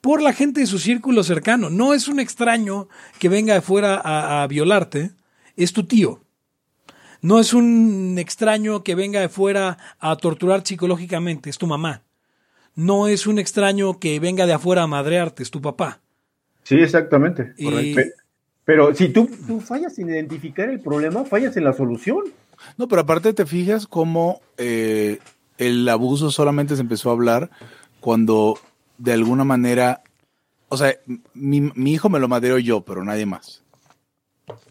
por 0.00 0.22
la 0.22 0.32
gente 0.32 0.60
de 0.60 0.66
su 0.66 0.78
círculo 0.78 1.22
cercano. 1.22 1.68
No 1.70 1.92
es 1.92 2.08
un 2.08 2.20
extraño 2.20 2.88
que 3.18 3.28
venga 3.28 3.54
de 3.54 3.60
fuera 3.60 4.00
a, 4.02 4.42
a 4.42 4.46
violarte, 4.46 5.12
es 5.56 5.72
tu 5.72 5.84
tío. 5.84 6.22
No 7.22 7.38
es 7.38 7.52
un 7.52 8.16
extraño 8.18 8.82
que 8.82 8.94
venga 8.94 9.20
de 9.20 9.28
fuera 9.28 9.76
a 9.98 10.16
torturar 10.16 10.62
psicológicamente, 10.66 11.50
es 11.50 11.58
tu 11.58 11.66
mamá. 11.66 12.02
No 12.74 13.08
es 13.08 13.26
un 13.26 13.38
extraño 13.38 13.98
que 13.98 14.18
venga 14.20 14.46
de 14.46 14.54
afuera 14.54 14.82
a 14.82 14.86
madrearte, 14.86 15.42
es 15.42 15.50
tu 15.50 15.60
papá. 15.60 16.00
Sí, 16.62 16.76
exactamente. 16.76 17.52
Y- 17.58 17.94
Pero 18.64 18.94
si 18.94 19.08
tú, 19.08 19.28
tú 19.46 19.60
fallas 19.60 19.98
en 19.98 20.10
identificar 20.10 20.68
el 20.70 20.80
problema, 20.80 21.24
fallas 21.24 21.56
en 21.56 21.64
la 21.64 21.72
solución. 21.72 22.22
No, 22.76 22.86
pero 22.88 23.02
aparte 23.02 23.32
te 23.32 23.44
fijas 23.46 23.86
cómo 23.86 24.40
eh, 24.58 25.18
el 25.58 25.88
abuso 25.88 26.30
solamente 26.30 26.76
se 26.76 26.82
empezó 26.82 27.10
a 27.10 27.14
hablar 27.14 27.50
cuando 28.00 28.58
de 28.98 29.12
alguna 29.14 29.44
manera, 29.44 30.02
o 30.68 30.76
sea, 30.76 30.94
mi, 31.34 31.60
mi 31.74 31.92
hijo 31.92 32.08
me 32.08 32.20
lo 32.20 32.28
madreó 32.28 32.58
yo, 32.58 32.82
pero 32.82 33.02
nadie 33.04 33.26
más. 33.26 33.59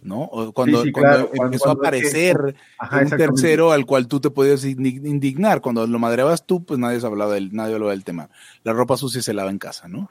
¿No? 0.02 0.22
O 0.24 0.52
cuando, 0.54 0.80
Sí, 0.82 0.88
sí, 0.88 0.92
cuando 0.92 1.10
claro, 1.12 1.30
cuando- 1.30 1.46
empezó 1.46 1.64
cuando 1.66 1.84
a 1.84 1.88
es 1.88 1.92
que- 1.92 1.98
aparecer 2.32 2.56
Ajá, 2.78 3.00
un 3.02 3.10
tercero 3.10 3.72
al 3.72 3.86
cual 3.86 4.08
tú 4.08 4.20
te 4.20 4.30
podías 4.30 4.66
indi- 4.66 5.06
indignar. 5.08 5.62
Cuando 5.62 5.86
lo 5.88 6.00
madreabas 6.00 6.46
tú, 6.46 6.64
pues 6.64 6.80
nadie 6.80 7.00
se 7.00 7.08
hablaba 7.08 7.34
del, 7.34 7.54
nadie 7.54 7.74
hablaba 7.76 7.92
del 7.92 8.04
tema. 8.04 8.30
La 8.64 8.74
ropa 8.74 8.98
sucia 8.98 9.22
se 9.22 9.34
lava 9.34 9.50
en 9.50 9.60
casa, 9.60 9.88
¿no? 9.88 10.10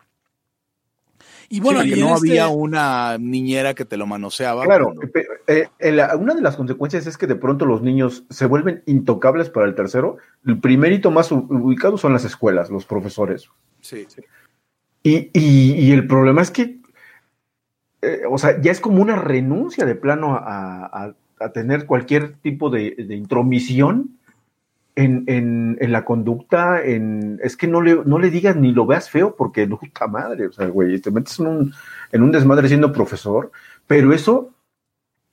Y 1.50 1.60
bueno, 1.60 1.80
Sí, 1.80 1.94
y 1.94 2.00
no 2.00 2.14
este- 2.14 2.28
había 2.30 2.48
una 2.48 3.16
niñera 3.18 3.72
que 3.72 3.86
te 3.86 3.96
lo 3.96 4.06
manoseaba. 4.06 4.64
Claro, 4.66 4.92
cuando- 4.94 5.02
eh, 5.46 5.68
eh, 5.78 5.92
la- 5.92 6.14
una 6.14 6.34
de 6.34 6.42
las 6.42 6.56
consecuencias 6.56 7.06
es 7.06 7.16
que 7.16 7.26
de 7.26 7.36
pronto 7.36 7.64
los 7.64 7.80
niños 7.80 8.24
se 8.28 8.44
vuelven 8.44 8.82
intocables 8.84 9.48
para 9.48 9.66
el 9.66 9.74
tercero. 9.74 10.18
El 10.46 10.60
primer 10.60 10.92
hito 10.92 11.10
más 11.10 11.32
ubicado 11.32 11.96
son 11.96 12.12
las 12.12 12.24
escuelas, 12.26 12.68
los 12.70 12.84
profesores. 12.84 13.48
sí, 13.80 14.04
sí. 14.08 14.20
Y, 15.04 15.30
y- 15.32 15.74
y 15.86 15.92
el 15.92 16.06
problema 16.06 16.42
es 16.42 16.50
que, 16.50 16.77
eh, 18.02 18.22
o 18.30 18.38
sea, 18.38 18.60
ya 18.60 18.70
es 18.72 18.80
como 18.80 19.02
una 19.02 19.16
renuncia 19.16 19.84
de 19.84 19.94
plano 19.94 20.34
a, 20.36 20.86
a- 20.86 21.14
tener 21.52 21.86
cualquier 21.86 22.34
tipo 22.38 22.68
de, 22.68 22.96
de 22.98 23.14
intromisión 23.14 24.18
en, 24.96 25.24
en- 25.28 25.76
en 25.80 25.92
la 25.92 26.04
conducta. 26.04 26.82
En, 26.84 27.40
es 27.42 27.56
que 27.56 27.68
no 27.68 27.80
le, 27.82 28.04
no 28.04 28.18
le 28.18 28.30
digas 28.30 28.56
ni 28.56 28.72
lo 28.72 28.86
veas 28.86 29.10
feo 29.10 29.36
porque 29.36 29.66
no 29.66 29.78
puta 29.78 30.06
madre, 30.08 30.46
o 30.48 30.52
sea, 30.52 30.66
güey, 30.68 30.98
te 31.00 31.10
metes 31.10 31.38
en 31.40 31.46
un, 31.46 31.74
en 32.12 32.22
un 32.22 32.32
desmadre 32.32 32.68
siendo 32.68 32.92
profesor, 32.92 33.52
pero 33.86 34.12
eso, 34.12 34.52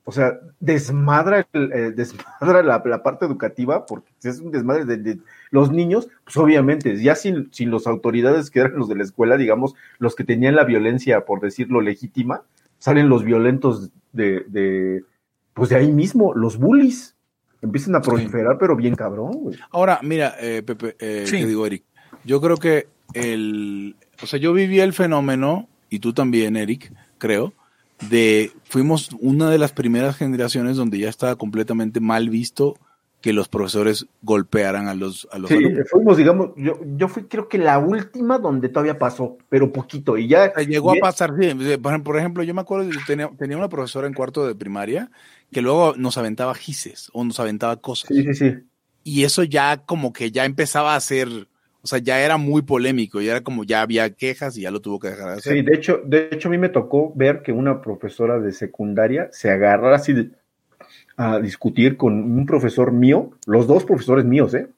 o 0.04 0.12
sea, 0.12 0.38
desmadra, 0.60 1.46
el- 1.52 1.72
eh, 1.72 1.90
desmadra 1.96 2.62
la, 2.62 2.82
la 2.84 3.02
parte 3.02 3.26
educativa 3.26 3.86
porque 3.86 4.12
es 4.22 4.40
un 4.40 4.52
desmadre 4.52 4.84
de, 4.84 4.96
de- 4.98 5.18
los 5.50 5.70
niños, 5.72 6.08
pues 6.24 6.36
obviamente, 6.36 6.96
ya 7.02 7.14
sin, 7.14 7.52
sin 7.52 7.70
las 7.70 7.86
autoridades 7.86 8.50
que 8.50 8.60
eran 8.60 8.76
los 8.76 8.88
de 8.88 8.96
la 8.96 9.04
escuela, 9.04 9.36
digamos, 9.36 9.74
los 9.98 10.14
que 10.16 10.24
tenían 10.24 10.56
la 10.56 10.64
violencia, 10.64 11.24
por 11.24 11.40
decirlo, 11.40 11.80
legítima, 11.80 12.42
salen 12.78 13.08
los 13.08 13.24
violentos 13.24 13.90
de, 14.12 14.44
de 14.48 15.04
pues 15.54 15.70
de 15.70 15.76
ahí 15.76 15.90
mismo, 15.92 16.34
los 16.34 16.58
bullies. 16.58 17.14
Empiezan 17.62 17.96
a 17.96 18.00
proliferar, 18.02 18.58
pero 18.58 18.76
bien 18.76 18.94
cabrón, 18.94 19.32
güey. 19.32 19.58
Ahora, 19.70 19.98
mira, 20.02 20.34
eh, 20.40 20.62
Pepe, 20.62 20.94
eh, 20.98 21.24
Sí. 21.26 21.38
te 21.38 21.46
digo, 21.46 21.66
Eric, 21.66 21.84
yo 22.24 22.40
creo 22.40 22.58
que 22.58 22.88
el, 23.14 23.96
o 24.22 24.26
sea, 24.26 24.38
yo 24.38 24.52
viví 24.52 24.78
el 24.80 24.92
fenómeno, 24.92 25.68
y 25.88 25.98
tú 26.00 26.12
también, 26.12 26.56
Eric, 26.56 26.92
creo, 27.18 27.54
de, 28.10 28.52
fuimos 28.64 29.10
una 29.20 29.50
de 29.50 29.58
las 29.58 29.72
primeras 29.72 30.16
generaciones 30.16 30.76
donde 30.76 30.98
ya 30.98 31.08
estaba 31.08 31.36
completamente 31.36 31.98
mal 32.00 32.28
visto 32.28 32.76
que 33.26 33.32
los 33.32 33.48
profesores 33.48 34.06
golpearan 34.22 34.86
a 34.86 34.94
los, 34.94 35.26
a 35.32 35.38
los 35.40 35.50
Sí, 35.50 35.56
alumnos. 35.56 35.88
fuimos, 35.90 36.16
digamos, 36.16 36.50
yo, 36.56 36.78
yo 36.96 37.08
fui 37.08 37.24
creo 37.24 37.48
que 37.48 37.58
la 37.58 37.76
última 37.80 38.38
donde 38.38 38.68
todavía 38.68 39.00
pasó, 39.00 39.36
pero 39.48 39.72
poquito, 39.72 40.16
y 40.16 40.28
ya... 40.28 40.52
Sea, 40.54 40.62
Llegó 40.62 40.92
a 40.92 40.94
y- 40.94 41.00
pasar, 41.00 41.32
sí, 41.36 41.76
por 42.04 42.16
ejemplo- 42.16 42.44
yo 42.44 42.54
me 42.54 42.60
acuerdo, 42.60 42.88
tenía, 43.04 43.28
tenía 43.36 43.56
una 43.56 43.68
profesora 43.68 44.06
en 44.06 44.14
cuarto 44.14 44.46
de 44.46 44.54
primaria 44.54 45.10
que 45.50 45.60
luego 45.60 45.94
nos 45.96 46.16
aventaba 46.18 46.54
gises 46.54 47.10
o 47.12 47.24
nos 47.24 47.40
aventaba 47.40 47.74
cosas. 47.80 48.10
Sí, 48.14 48.22
sí, 48.22 48.34
sí. 48.34 48.54
y 49.02 49.24
eso 49.24 49.42
ya 49.42 49.78
como 49.84 50.12
que 50.12 50.30
ya 50.30 50.44
empezaba 50.44 50.94
a 50.94 51.00
ser, 51.00 51.26
o 51.82 51.86
sea, 51.88 51.98
ya 51.98 52.20
era 52.20 52.36
muy 52.36 52.62
polémico, 52.62 53.20
ya 53.20 53.32
era 53.32 53.40
como 53.40 53.64
ya 53.64 53.82
había 53.82 54.10
quejas 54.14 54.56
y 54.56 54.60
ya 54.62 54.70
lo 54.70 54.80
tuvo 54.80 55.00
que 55.00 55.08
dejar 55.08 55.26
de 55.32 55.32
hacer. 55.38 55.52
Sí, 55.56 55.62
de 55.62 55.74
hecho, 55.74 56.00
de 56.04 56.28
hecho 56.30 56.46
a 56.46 56.52
mí 56.52 56.58
me 56.58 56.68
tocó 56.68 57.12
ver 57.16 57.42
que 57.42 57.50
una 57.50 57.80
profesora 57.82 58.38
de 58.38 58.52
secundaria 58.52 59.28
se 59.32 59.50
agarrara 59.50 59.96
así 59.96 60.12
de, 60.12 60.30
a 61.16 61.38
discutir 61.38 61.96
con 61.96 62.14
un 62.14 62.46
profesor 62.46 62.92
mío, 62.92 63.30
los 63.46 63.66
dos 63.66 63.84
profesores 63.84 64.24
míos, 64.24 64.54
¿eh? 64.54 64.68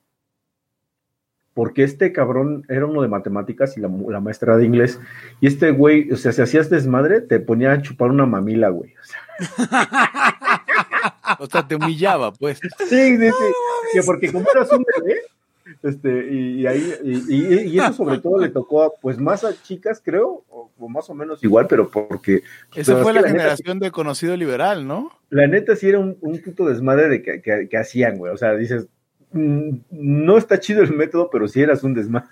Porque 1.54 1.82
este 1.82 2.12
cabrón 2.12 2.64
era 2.68 2.86
uno 2.86 3.02
de 3.02 3.08
matemáticas 3.08 3.76
y 3.76 3.80
la, 3.80 3.88
la 4.08 4.20
maestra 4.20 4.56
de 4.56 4.64
inglés. 4.64 5.00
Y 5.40 5.48
este 5.48 5.72
güey, 5.72 6.10
o 6.12 6.16
sea, 6.16 6.30
si 6.32 6.40
hacías 6.40 6.70
desmadre, 6.70 7.20
te 7.20 7.40
ponía 7.40 7.72
a 7.72 7.82
chupar 7.82 8.10
una 8.10 8.26
mamila, 8.26 8.68
güey. 8.68 8.94
O 8.94 9.04
sea, 9.04 9.18
O 11.38 11.46
sea, 11.46 11.66
te 11.66 11.76
humillaba, 11.76 12.32
pues. 12.32 12.58
sí, 12.58 13.16
sí, 13.16 13.18
sí. 13.18 13.44
Que 13.92 14.02
porque 14.02 14.32
como 14.32 14.46
eras 14.54 14.72
un 14.72 14.84
bebé, 14.96 15.20
este, 15.82 16.32
y, 16.32 16.60
y 16.62 16.66
ahí, 16.66 16.92
y, 17.04 17.34
y- 17.34 17.60
y 17.68 17.78
eso 17.78 17.92
sobre 17.92 18.18
todo 18.18 18.38
le 18.38 18.48
tocó 18.48 18.82
a, 18.84 18.90
pues 19.00 19.18
más 19.18 19.44
a 19.44 19.52
chicas, 19.62 20.00
creo, 20.04 20.44
o, 20.48 20.70
o 20.78 20.88
más 20.88 21.08
o 21.10 21.14
menos 21.14 21.42
igual, 21.44 21.66
pero 21.68 21.90
porque 21.90 22.42
Esa 22.74 22.96
fue 23.02 23.12
la 23.12 23.20
neta, 23.22 23.32
generación 23.32 23.78
de 23.78 23.90
conocido 23.90 24.36
liberal, 24.36 24.86
¿no? 24.86 25.10
la 25.30 25.46
neta 25.46 25.76
sí 25.76 25.88
era 25.88 25.98
un, 25.98 26.16
un 26.20 26.40
puto 26.42 26.66
desmadre 26.66 27.08
de 27.08 27.22
que, 27.22 27.42
que- 27.42 27.68
que 27.68 27.76
hacían, 27.76 28.16
güey. 28.18 28.32
O 28.32 28.36
sea, 28.36 28.54
dices, 28.56 28.88
mm, 29.32 29.70
no 29.90 30.38
está 30.38 30.58
chido 30.58 30.82
el 30.82 30.92
método, 30.94 31.28
pero 31.30 31.46
sí 31.48 31.60
eras 31.60 31.82
un 31.84 31.92
desmadre. 31.94 32.28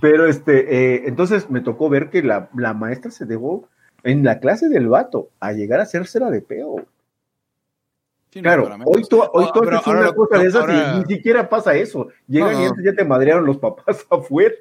Pero 0.00 0.26
este, 0.26 0.94
eh, 0.94 1.02
entonces 1.06 1.50
me 1.50 1.60
tocó 1.60 1.88
ver 1.88 2.10
que 2.10 2.22
la, 2.22 2.48
la 2.56 2.74
maestra 2.74 3.10
se 3.10 3.24
dejó 3.26 3.68
en 4.04 4.22
la 4.24 4.38
clase 4.38 4.68
del 4.68 4.88
vato 4.88 5.30
a 5.40 5.52
llegar 5.52 5.80
a 5.80 5.84
hacérsela 5.84 6.30
de 6.30 6.40
peo. 6.42 6.86
Sí, 8.38 8.42
Claro, 8.42 8.68
hoy 8.86 9.02
tú, 9.08 9.20
hoy 9.32 9.44
Ah, 9.48 9.50
tú 9.52 9.62
haces 9.68 9.86
una 9.86 10.12
cosa 10.12 10.38
de 10.38 10.46
esas 10.46 10.60
ahora- 10.60 10.94
y 10.96 10.98
ni 11.08 11.14
siquiera 11.16 11.48
pasa 11.48 11.74
eso. 11.74 12.08
Llegan 12.26 12.52
No, 12.52 12.62
y 12.62 12.66
antes 12.66 12.84
ya 12.84 12.92
te 12.94 13.04
madrearon 13.04 13.44
los 13.46 13.58
papás 13.58 14.06
afuera. 14.10 14.54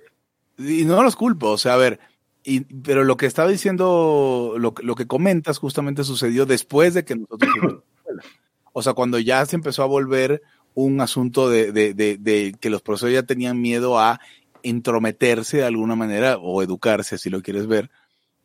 Y 0.58 0.86
no 0.86 1.04
los 1.04 1.16
culpo, 1.16 1.50
o 1.52 1.58
sea, 1.58 1.76
a 1.76 1.78
ver, 1.78 2.00
y, 2.44 2.62
pero 2.62 3.04
lo 3.04 3.18
que 3.18 3.26
estaba 3.28 3.50
diciendo, 3.50 4.56
lo, 4.58 4.74
que- 4.74 4.84
lo 4.84 4.96
que 4.96 5.06
comentas 5.06 5.60
justamente 5.60 6.04
sucedió 6.04 6.46
después 6.46 6.94
de 6.94 7.06
que 7.06 7.16
nosotros 7.16 7.52
fuimos 7.52 7.72
a 7.74 7.76
la 7.76 7.82
escuela. 7.98 8.24
O 8.74 8.82
sea, 8.82 8.94
cuando 8.94 9.20
ya 9.20 9.46
se 9.46 9.56
empezó 9.56 9.84
a 9.84 9.88
volver 9.88 10.42
un 10.74 11.02
asunto 11.02 11.50
de, 11.50 11.72
de, 11.72 11.94
de, 11.94 12.18
de 12.20 12.56
que 12.60 12.70
los 12.70 12.82
profesores 12.82 13.16
ya 13.16 13.24
tenían 13.24 13.60
miedo 13.62 14.00
a 14.00 14.20
entrometerse 14.64 15.58
de 15.58 15.64
alguna 15.66 15.96
manera 15.96 16.38
o 16.40 16.62
educarse, 16.62 17.18
si 17.18 17.30
lo 17.30 17.42
quieres 17.42 17.68
ver. 17.68 17.90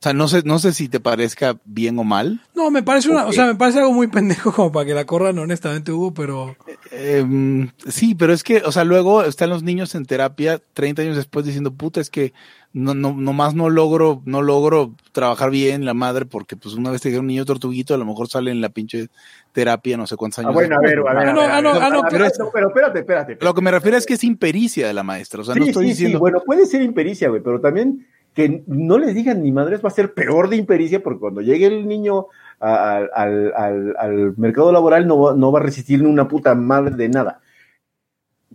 sea, 0.00 0.12
no 0.12 0.28
sé, 0.28 0.42
no 0.44 0.60
sé 0.60 0.72
si 0.72 0.88
te 0.88 1.00
parezca 1.00 1.56
bien 1.64 1.98
o 1.98 2.04
mal. 2.04 2.40
No, 2.54 2.70
me 2.70 2.84
parece 2.84 3.10
una, 3.10 3.26
o 3.26 3.32
sea, 3.32 3.46
me 3.46 3.56
parece 3.56 3.80
algo 3.80 3.92
muy 3.92 4.06
pendejo 4.06 4.52
como 4.52 4.70
para 4.70 4.86
que 4.86 4.94
la 4.94 5.04
corran, 5.06 5.36
honestamente, 5.40 5.90
Hugo, 5.90 6.14
pero 6.14 6.54
Eh, 6.92 7.68
sí, 7.88 8.14
pero 8.14 8.32
es 8.32 8.44
que, 8.44 8.58
o 8.64 8.70
sea, 8.70 8.84
luego 8.84 9.24
están 9.24 9.50
los 9.50 9.64
niños 9.64 9.96
en 9.96 10.06
terapia 10.06 10.60
30 10.74 11.02
años 11.02 11.16
después 11.16 11.44
diciendo, 11.44 11.72
puta, 11.72 12.00
es 12.00 12.10
que 12.10 12.32
no, 12.72 12.94
no, 12.94 13.12
nomás 13.12 13.54
no 13.54 13.70
logro, 13.70 14.22
no 14.24 14.40
logro 14.40 14.94
trabajar 15.10 15.50
bien 15.50 15.84
la 15.84 15.94
madre 15.94 16.26
porque 16.26 16.54
pues 16.54 16.76
una 16.76 16.92
vez 16.92 17.00
te 17.00 17.08
dijeron 17.08 17.24
un 17.24 17.28
niño 17.28 17.44
tortuguito, 17.44 17.92
a 17.92 17.98
lo 17.98 18.04
mejor 18.04 18.28
sale 18.28 18.52
en 18.52 18.60
la 18.60 18.68
pinche 18.68 19.08
terapia 19.50 19.96
no 19.96 20.06
sé 20.06 20.14
cuántos 20.16 20.38
años. 20.38 20.50
Ah, 20.50 20.54
bueno, 20.54 20.76
a 20.76 20.80
ver, 20.80 20.98
a 21.00 21.02
ver. 21.14 21.28
Ah, 21.28 21.32
no, 21.32 21.40
ah, 21.40 21.60
no, 21.60 21.70
ah, 21.70 21.90
no, 21.90 22.02
pero- 22.08 22.24
no, 22.38 22.68
espérate, 22.68 23.00
espérate. 23.00 23.38
Lo 23.40 23.52
que 23.52 23.62
me 23.62 23.72
refiero 23.72 23.96
es 23.96 24.06
que 24.06 24.14
es 24.14 24.22
impericia 24.22 24.86
de 24.86 24.94
la 24.94 25.02
maestra, 25.02 25.40
o 25.40 25.44
sea, 25.44 25.56
no 25.56 25.64
Sí, 25.64 25.70
estoy 25.70 25.86
sí, 25.86 25.90
diciendo... 25.90 26.18
sí, 26.18 26.20
bueno, 26.20 26.40
puede 26.46 26.66
ser 26.66 26.82
impericia, 26.82 27.28
güey, 27.30 27.42
pero 27.42 27.60
también 27.60 28.06
que 28.34 28.62
no 28.66 28.98
les 28.98 29.14
digan 29.14 29.42
ni 29.42 29.50
madres 29.52 29.82
va 29.84 29.88
a 29.88 29.92
ser 29.92 30.14
peor 30.14 30.48
de 30.48 30.56
impericia 30.56 31.02
porque 31.02 31.20
cuando 31.20 31.40
llegue 31.40 31.66
el 31.66 31.88
niño 31.88 32.26
al, 32.60 33.10
al- 33.14 33.52
al- 33.56 33.96
al 33.98 34.36
mercado 34.36 34.70
laboral 34.72 35.06
no 35.06 35.18
va, 35.20 35.34
no 35.34 35.50
va 35.52 35.58
a 35.60 35.62
resistir 35.62 36.00
ni 36.02 36.08
una 36.08 36.28
puta 36.28 36.54
madre 36.54 36.94
de 36.96 37.08
nada. 37.08 37.40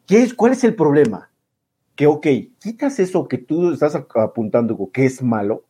¿Qué 0.07 0.21
es, 0.21 0.33
¿Cuál 0.33 0.53
es 0.53 0.63
el 0.63 0.75
problema? 0.75 1.29
Que, 1.95 2.07
ok, 2.07 2.27
quitas 2.59 2.99
eso 2.99 3.27
que 3.27 3.37
tú 3.37 3.71
estás 3.71 3.95
apuntando, 3.95 4.89
que 4.91 5.05
es 5.05 5.21
malo, 5.21 5.63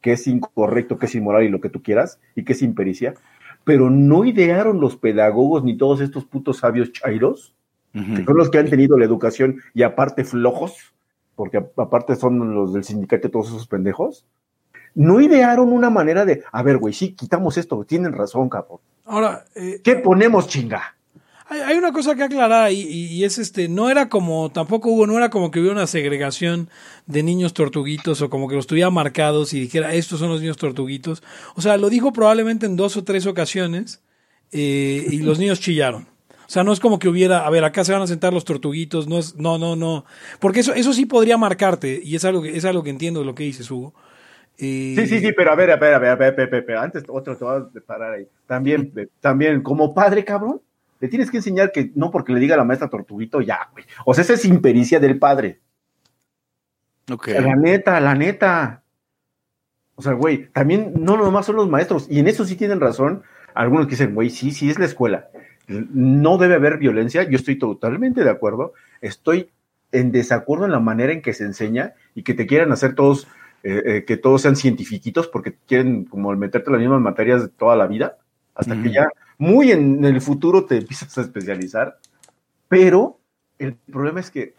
que 0.00 0.12
es 0.12 0.26
incorrecto, 0.26 0.98
que 0.98 1.06
es 1.06 1.14
inmoral 1.14 1.44
y 1.44 1.48
lo 1.50 1.60
que 1.60 1.68
tú 1.68 1.82
quieras, 1.82 2.18
y 2.34 2.44
que 2.44 2.54
es 2.54 2.62
impericia, 2.62 3.14
pero 3.64 3.90
no 3.90 4.24
idearon 4.24 4.80
los 4.80 4.96
pedagogos 4.96 5.62
ni 5.62 5.76
todos 5.76 6.00
estos 6.00 6.24
putos 6.24 6.58
sabios 6.58 6.92
chairos 6.92 7.54
que 7.92 8.24
son 8.24 8.36
los 8.36 8.50
que 8.50 8.58
han 8.58 8.70
tenido 8.70 8.96
la 8.96 9.04
educación 9.04 9.60
y 9.74 9.82
aparte 9.82 10.22
flojos, 10.24 10.94
porque 11.40 11.56
aparte 11.78 12.16
son 12.16 12.54
los 12.54 12.74
del 12.74 12.84
sindicato 12.84 13.30
todos 13.30 13.48
esos 13.48 13.66
pendejos, 13.66 14.26
no 14.94 15.22
idearon 15.22 15.72
una 15.72 15.88
manera 15.88 16.26
de, 16.26 16.44
a 16.52 16.62
ver, 16.62 16.76
güey, 16.76 16.92
sí, 16.92 17.14
quitamos 17.14 17.56
esto, 17.56 17.82
tienen 17.84 18.12
razón, 18.12 18.50
cabrón. 18.50 18.80
ahora, 19.06 19.46
eh, 19.54 19.80
¿Qué 19.82 19.96
ponemos, 19.96 20.48
chinga? 20.48 20.96
hay, 21.46 21.60
hay 21.60 21.78
una 21.78 21.92
cosa 21.92 22.14
que 22.14 22.24
aclarar 22.24 22.72
y, 22.72 22.82
y 22.82 23.24
es 23.24 23.38
este, 23.38 23.70
no 23.70 23.88
era 23.88 24.10
como, 24.10 24.50
tampoco 24.50 24.90
Hugo, 24.90 25.06
no 25.06 25.16
era 25.16 25.30
como 25.30 25.50
que 25.50 25.60
hubiera 25.60 25.74
una 25.74 25.86
segregación 25.86 26.68
de 27.06 27.22
niños 27.22 27.54
tortuguitos 27.54 28.20
o 28.20 28.28
como 28.28 28.46
que 28.46 28.56
los 28.56 28.66
tuviera 28.66 28.90
marcados 28.90 29.54
y 29.54 29.60
dijera, 29.60 29.94
estos 29.94 30.18
son 30.18 30.28
los 30.28 30.42
niños 30.42 30.58
tortuguitos. 30.58 31.22
O 31.54 31.62
sea, 31.62 31.78
lo 31.78 31.88
dijo 31.88 32.12
probablemente 32.12 32.66
en 32.66 32.76
dos 32.76 32.98
o 32.98 33.02
tres 33.02 33.24
ocasiones 33.24 34.02
eh, 34.52 35.06
y 35.08 35.20
los 35.20 35.38
niños 35.38 35.58
chillaron. 35.58 36.06
O 36.50 36.52
sea, 36.52 36.64
no 36.64 36.72
es 36.72 36.80
como 36.80 36.98
que 36.98 37.08
hubiera, 37.08 37.46
a 37.46 37.50
ver, 37.50 37.62
acá 37.62 37.84
se 37.84 37.92
van 37.92 38.02
a 38.02 38.08
sentar 38.08 38.32
los 38.32 38.44
tortuguitos, 38.44 39.06
no 39.06 39.20
es, 39.20 39.36
no, 39.36 39.56
no, 39.56 39.76
no. 39.76 40.04
Porque 40.40 40.58
eso, 40.58 40.74
eso 40.74 40.92
sí 40.92 41.06
podría 41.06 41.38
marcarte, 41.38 42.00
y 42.02 42.16
es 42.16 42.24
algo 42.24 42.42
que, 42.42 42.56
es 42.56 42.64
algo 42.64 42.82
que 42.82 42.90
entiendo 42.90 43.20
de 43.20 43.26
lo 43.26 43.36
que 43.36 43.44
dices, 43.44 43.70
Hugo. 43.70 43.94
Eh, 44.58 44.96
Sí, 44.98 45.06
sí, 45.06 45.20
sí, 45.20 45.32
pero 45.32 45.52
a 45.52 45.54
ver, 45.54 45.70
a 45.70 45.76
ver, 45.76 45.94
a 45.94 46.00
ver, 46.00 46.10
a 46.10 46.16
ver, 46.16 46.32
a 46.32 46.36
ver, 46.36 46.48
a 46.48 46.50
ver, 46.50 46.64
a 46.64 46.66
ver, 46.66 46.76
antes 46.76 47.04
otro 47.06 47.36
te 47.36 47.44
vas 47.44 47.62
a 47.62 47.80
parar 47.86 48.14
ahí. 48.14 48.26
También, 48.48 48.92
también, 49.20 49.62
como 49.62 49.94
padre, 49.94 50.24
cabrón, 50.24 50.60
le 50.98 51.06
tienes 51.06 51.30
que 51.30 51.36
enseñar 51.36 51.70
que 51.70 51.92
no 51.94 52.10
porque 52.10 52.32
le 52.32 52.40
diga 52.40 52.56
a 52.56 52.58
la 52.58 52.64
maestra 52.64 52.90
tortuguito, 52.90 53.40
ya, 53.40 53.68
güey. 53.70 53.84
O 54.04 54.12
sea, 54.12 54.24
esa 54.24 54.34
es 54.34 54.44
impericia 54.44 54.98
del 54.98 55.20
padre. 55.20 55.60
Ok. 57.12 57.28
La 57.28 57.54
neta, 57.54 58.00
la 58.00 58.16
neta. 58.16 58.82
O 59.94 60.02
sea, 60.02 60.14
güey, 60.14 60.48
también 60.48 60.94
no 60.98 61.16
nomás 61.16 61.46
son 61.46 61.54
los 61.54 61.68
maestros, 61.68 62.08
y 62.10 62.18
en 62.18 62.26
eso 62.26 62.44
sí 62.44 62.56
tienen 62.56 62.80
razón 62.80 63.22
algunos 63.54 63.86
que 63.86 63.92
dicen, 63.92 64.16
güey, 64.16 64.30
sí, 64.30 64.50
sí 64.50 64.68
es 64.68 64.80
la 64.80 64.86
escuela. 64.86 65.28
No 65.92 66.38
debe 66.38 66.56
haber 66.56 66.78
violencia, 66.78 67.22
yo 67.22 67.36
estoy 67.36 67.58
totalmente 67.58 68.24
de 68.24 68.30
acuerdo. 68.30 68.74
Estoy 69.00 69.50
en 69.92 70.12
desacuerdo 70.12 70.66
en 70.66 70.72
la 70.72 70.80
manera 70.80 71.12
en 71.12 71.22
que 71.22 71.32
se 71.32 71.44
enseña 71.44 71.94
y 72.14 72.22
que 72.22 72.34
te 72.34 72.46
quieran 72.46 72.72
hacer 72.72 72.94
todos, 72.94 73.26
eh, 73.62 73.82
eh, 73.84 74.04
que 74.04 74.16
todos 74.16 74.42
sean 74.42 74.56
cientifiquitos 74.56 75.28
porque 75.28 75.56
quieren 75.66 76.04
como 76.04 76.34
meterte 76.36 76.70
las 76.70 76.80
mismas 76.80 77.00
materias 77.00 77.42
de 77.42 77.48
toda 77.48 77.76
la 77.76 77.86
vida, 77.86 78.18
hasta 78.54 78.80
que 78.82 78.90
ya 78.90 79.08
muy 79.38 79.72
en 79.72 80.04
el 80.04 80.20
futuro 80.20 80.64
te 80.64 80.76
empiezas 80.78 81.16
a 81.16 81.22
especializar. 81.22 81.98
Pero 82.68 83.18
el 83.58 83.74
problema 83.74 84.20
es 84.20 84.30
que 84.30 84.54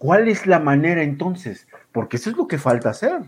¿Cuál 0.00 0.28
es 0.28 0.46
la 0.46 0.58
manera 0.60 1.02
entonces? 1.02 1.68
Porque 1.92 2.16
eso 2.16 2.30
es 2.30 2.36
lo 2.38 2.48
que 2.48 2.56
falta 2.56 2.88
hacer. 2.88 3.20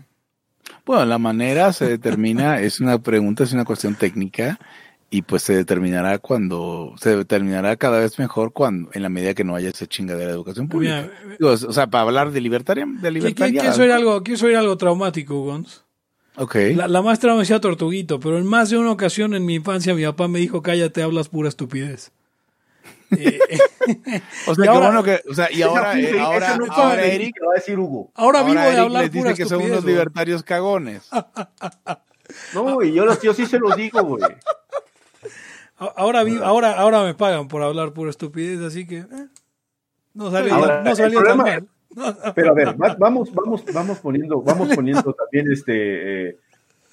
Bueno, 0.87 1.05
la 1.05 1.19
manera 1.19 1.71
se 1.71 1.87
determina, 1.87 2.59
es 2.61 2.79
una 2.79 2.97
pregunta, 2.97 3.43
es 3.43 3.53
una 3.53 3.63
cuestión 3.63 3.93
técnica 3.93 4.57
y 5.15 5.21
pues 5.21 5.43
se 5.43 5.53
determinará 5.55 6.17
cuando, 6.17 6.93
se 6.99 7.15
determinará 7.15 7.75
cada 7.75 7.99
vez 7.99 8.17
mejor 8.17 8.51
cuando, 8.51 8.89
en 8.93 9.03
la 9.03 9.09
medida 9.09 9.33
que 9.33 9.43
no 9.43 9.55
haya 9.55 9.69
esa 9.69 9.85
chingadera 9.85 10.27
de 10.29 10.33
educación 10.33 10.67
pública. 10.67 11.09
Mira, 11.23 11.35
Digo, 11.39 11.51
o 11.51 11.73
sea, 11.73 11.87
para 11.87 12.03
hablar 12.03 12.31
de 12.31 12.41
libertaria, 12.41 12.85
de 12.85 12.91
¿Qui- 12.91 12.99
qui- 12.99 13.11
libertaria. 13.13 13.61
Quiero 13.61 13.83
oír 13.83 13.91
algo, 13.91 14.23
quiero 14.23 14.47
oír 14.47 14.55
algo 14.57 14.75
traumático, 14.77 15.39
Gons. 15.41 15.83
Ok. 16.35 16.55
La, 16.75 16.87
la 16.87 17.01
maestra 17.03 17.33
me 17.33 17.41
decía 17.41 17.61
tortuguito, 17.61 18.19
pero 18.19 18.39
en 18.39 18.45
más 18.47 18.71
de 18.71 18.77
una 18.79 18.91
ocasión 18.91 19.35
en 19.35 19.45
mi 19.45 19.53
infancia 19.53 19.93
mi 19.93 20.03
papá 20.03 20.27
me 20.27 20.39
dijo, 20.39 20.63
cállate, 20.63 21.03
hablas 21.03 21.29
pura 21.29 21.47
estupidez. 21.49 22.11
Eh, 23.15 23.37
O 24.47 24.55
sea, 24.55 24.63
Y 24.65 24.67
qué 24.67 24.69
ahora- 24.73 24.87
bueno 24.87 25.03
que, 25.03 25.21
o 25.29 25.33
sea, 25.35 25.51
y 25.51 25.61
ahora, 25.61 25.99
eh, 25.99 26.19
ahora, 26.19 26.57
no 26.57 26.65
ahora 26.71 26.95
la 26.95 27.05
Eric, 27.05 27.35
que 27.37 27.45
va 27.45 27.51
a 27.51 27.55
decir 27.55 27.77
Hugo. 27.77 28.09
ahora 28.15 28.39
ahora 28.39 28.49
vivo 28.51 28.61
de 28.61 28.67
Eric 28.69 28.79
hablar 28.79 29.01
les 29.03 29.11
pura 29.11 29.29
dice 29.29 29.43
que 29.43 29.49
son 29.49 29.61
unos 29.61 29.83
güey. 29.83 29.93
libertarios 29.93 30.41
cagones. 30.41 31.07
No, 32.53 32.81
y 32.81 32.93
yo, 32.93 33.05
los- 33.05 33.21
yo 33.21 33.33
sí 33.33 33.45
se 33.45 33.59
los 33.59 33.75
digo, 33.75 34.01
güey. 34.03 34.23
Ahora, 35.77 36.23
vi- 36.23 36.37
ahora, 36.41 36.73
ahora 36.73 37.03
me 37.03 37.13
pagan 37.15 37.47
por 37.47 37.61
hablar 37.63 37.93
pura 37.93 38.09
estupidez, 38.09 38.59
así 38.61 38.85
que 38.87 38.97
eh, 38.99 39.27
no 40.13 40.31
salió, 40.31 40.53
Ahora, 40.53 40.81
no 40.83 40.95
salió 40.95 41.21
tan 41.23 41.37
problema- 41.39 41.43
mal. 41.43 41.67
Pero 42.35 42.51
a 42.51 42.53
ver, 42.53 42.81
va- 42.81 42.95
vamos, 42.97 43.33
vamos, 43.33 43.63
vamos 43.73 43.99
poniendo, 43.99 44.41
vamos 44.41 44.69
poniendo 44.75 45.13
también 45.13 45.51
este 45.51 46.29
eh, 46.29 46.37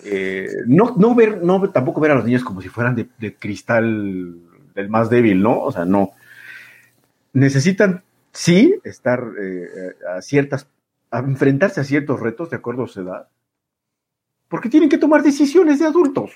eh, 0.04 0.48
no, 0.66 0.94
no 0.96 1.14
ver, 1.14 1.42
no 1.42 1.70
tampoco 1.70 2.00
ver 2.00 2.10
a 2.12 2.14
los 2.16 2.24
niños 2.24 2.42
como 2.44 2.60
si 2.62 2.68
fueran 2.68 2.94
de, 2.94 3.08
de 3.18 3.34
cristal 3.34 4.36
del 4.74 4.88
más 4.88 5.08
débil, 5.10 5.42
¿no? 5.42 5.60
O 5.60 5.72
sea, 5.72 5.84
no. 5.84 6.10
Necesitan, 7.32 8.02
sí, 8.32 8.74
estar 8.84 9.22
eh, 9.40 9.94
a 10.16 10.20
ciertas, 10.22 10.66
a 11.10 11.20
enfrentarse 11.20 11.80
a 11.80 11.84
ciertos 11.84 12.18
retos 12.20 12.50
de 12.50 12.56
acuerdo 12.56 12.84
a 12.84 12.88
su 12.88 13.00
edad. 13.02 13.28
Porque 14.48 14.68
tienen 14.68 14.88
que 14.88 14.98
tomar 14.98 15.22
decisiones 15.22 15.78
de 15.78 15.86
adultos. 15.86 16.32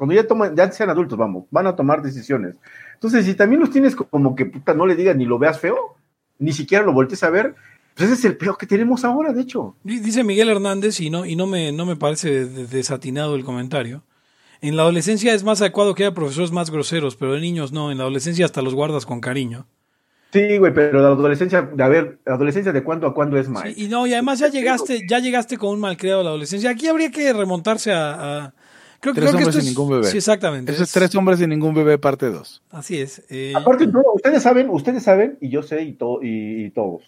Cuando 0.00 0.14
ya 0.14 0.26
toman, 0.26 0.56
ya 0.56 0.72
sean 0.72 0.88
adultos, 0.88 1.18
vamos, 1.18 1.44
van 1.50 1.66
a 1.66 1.76
tomar 1.76 2.00
decisiones. 2.00 2.56
Entonces, 2.94 3.26
si 3.26 3.34
también 3.34 3.60
los 3.60 3.70
tienes 3.70 3.94
como 3.94 4.34
que 4.34 4.46
puta, 4.46 4.72
no 4.72 4.86
le 4.86 4.96
digas 4.96 5.14
ni 5.14 5.26
lo 5.26 5.38
veas 5.38 5.60
feo, 5.60 5.94
ni 6.38 6.54
siquiera 6.54 6.82
lo 6.86 6.94
voltees 6.94 7.22
a 7.22 7.28
ver, 7.28 7.54
pues 7.94 8.08
ese 8.08 8.18
es 8.18 8.24
el 8.24 8.38
peor 8.38 8.56
que 8.56 8.64
tenemos 8.66 9.04
ahora, 9.04 9.34
de 9.34 9.42
hecho. 9.42 9.76
Di- 9.84 10.00
Dice 10.00 10.24
Miguel 10.24 10.48
Hernández, 10.48 11.00
y 11.00 11.10
no, 11.10 11.26
y 11.26 11.36
no 11.36 11.46
me, 11.46 11.70
no 11.72 11.84
me 11.84 11.96
parece 11.96 12.46
de- 12.46 12.66
desatinado 12.66 13.34
el 13.36 13.44
comentario. 13.44 14.02
En 14.62 14.74
la 14.76 14.84
adolescencia 14.84 15.34
es 15.34 15.44
más 15.44 15.60
adecuado 15.60 15.94
que 15.94 16.04
haya 16.04 16.14
profesores 16.14 16.50
más 16.50 16.70
groseros, 16.70 17.14
pero 17.16 17.34
de 17.34 17.40
niños 17.40 17.70
no. 17.72 17.90
En 17.92 17.98
la 17.98 18.04
adolescencia 18.04 18.46
hasta 18.46 18.62
los 18.62 18.74
guardas 18.74 19.04
con 19.04 19.20
cariño. 19.20 19.66
Sí, 20.32 20.56
güey, 20.58 20.72
pero 20.72 21.00
la 21.02 21.08
adolescencia, 21.08 21.58
a 21.78 21.88
ver, 21.88 22.20
la 22.24 22.36
adolescencia 22.36 22.72
de 22.72 22.82
cuándo 22.84 23.06
a 23.06 23.12
cuándo 23.12 23.36
es 23.36 23.48
más. 23.50 23.64
Sí, 23.64 23.84
y 23.84 23.88
no, 23.88 24.06
y 24.06 24.14
además 24.14 24.38
ya 24.38 24.48
llegaste, 24.48 25.00
ya 25.08 25.18
llegaste 25.18 25.58
con 25.58 25.70
un 25.74 25.80
malcriado 25.80 26.20
a 26.20 26.24
la 26.24 26.30
adolescencia. 26.30 26.70
Aquí 26.70 26.86
habría 26.88 27.10
que 27.10 27.32
remontarse 27.34 27.92
a. 27.92 28.14
a- 28.46 28.54
creo, 29.00 29.14
Tres 29.14 29.30
creo 29.30 29.30
que 29.32 29.36
hombres 29.44 29.48
esto 29.48 29.58
y 29.58 29.60
es- 29.60 29.66
ningún 29.76 29.90
bebé. 29.90 30.04
Sí, 30.06 30.16
exactamente. 30.18 30.72
Eso 30.72 30.82
es 30.82 30.88
Es- 30.88 30.92
tres 30.94 31.14
hombres 31.14 31.40
y 31.40 31.46
ningún 31.46 31.74
bebé 31.74 31.98
parte 31.98 32.26
2. 32.30 32.62
Así 32.70 33.00
es. 33.00 33.22
eh, 33.28 33.52
Aparte, 33.56 33.86
no, 33.86 34.02
ustedes 34.14 34.42
saben, 34.42 34.68
ustedes 34.70 35.02
saben, 35.02 35.38
y 35.40 35.48
yo 35.50 35.62
sé, 35.62 35.82
y, 35.82 35.92
to- 35.94 36.20
y, 36.22 36.64
y 36.66 36.70
todos, 36.70 37.02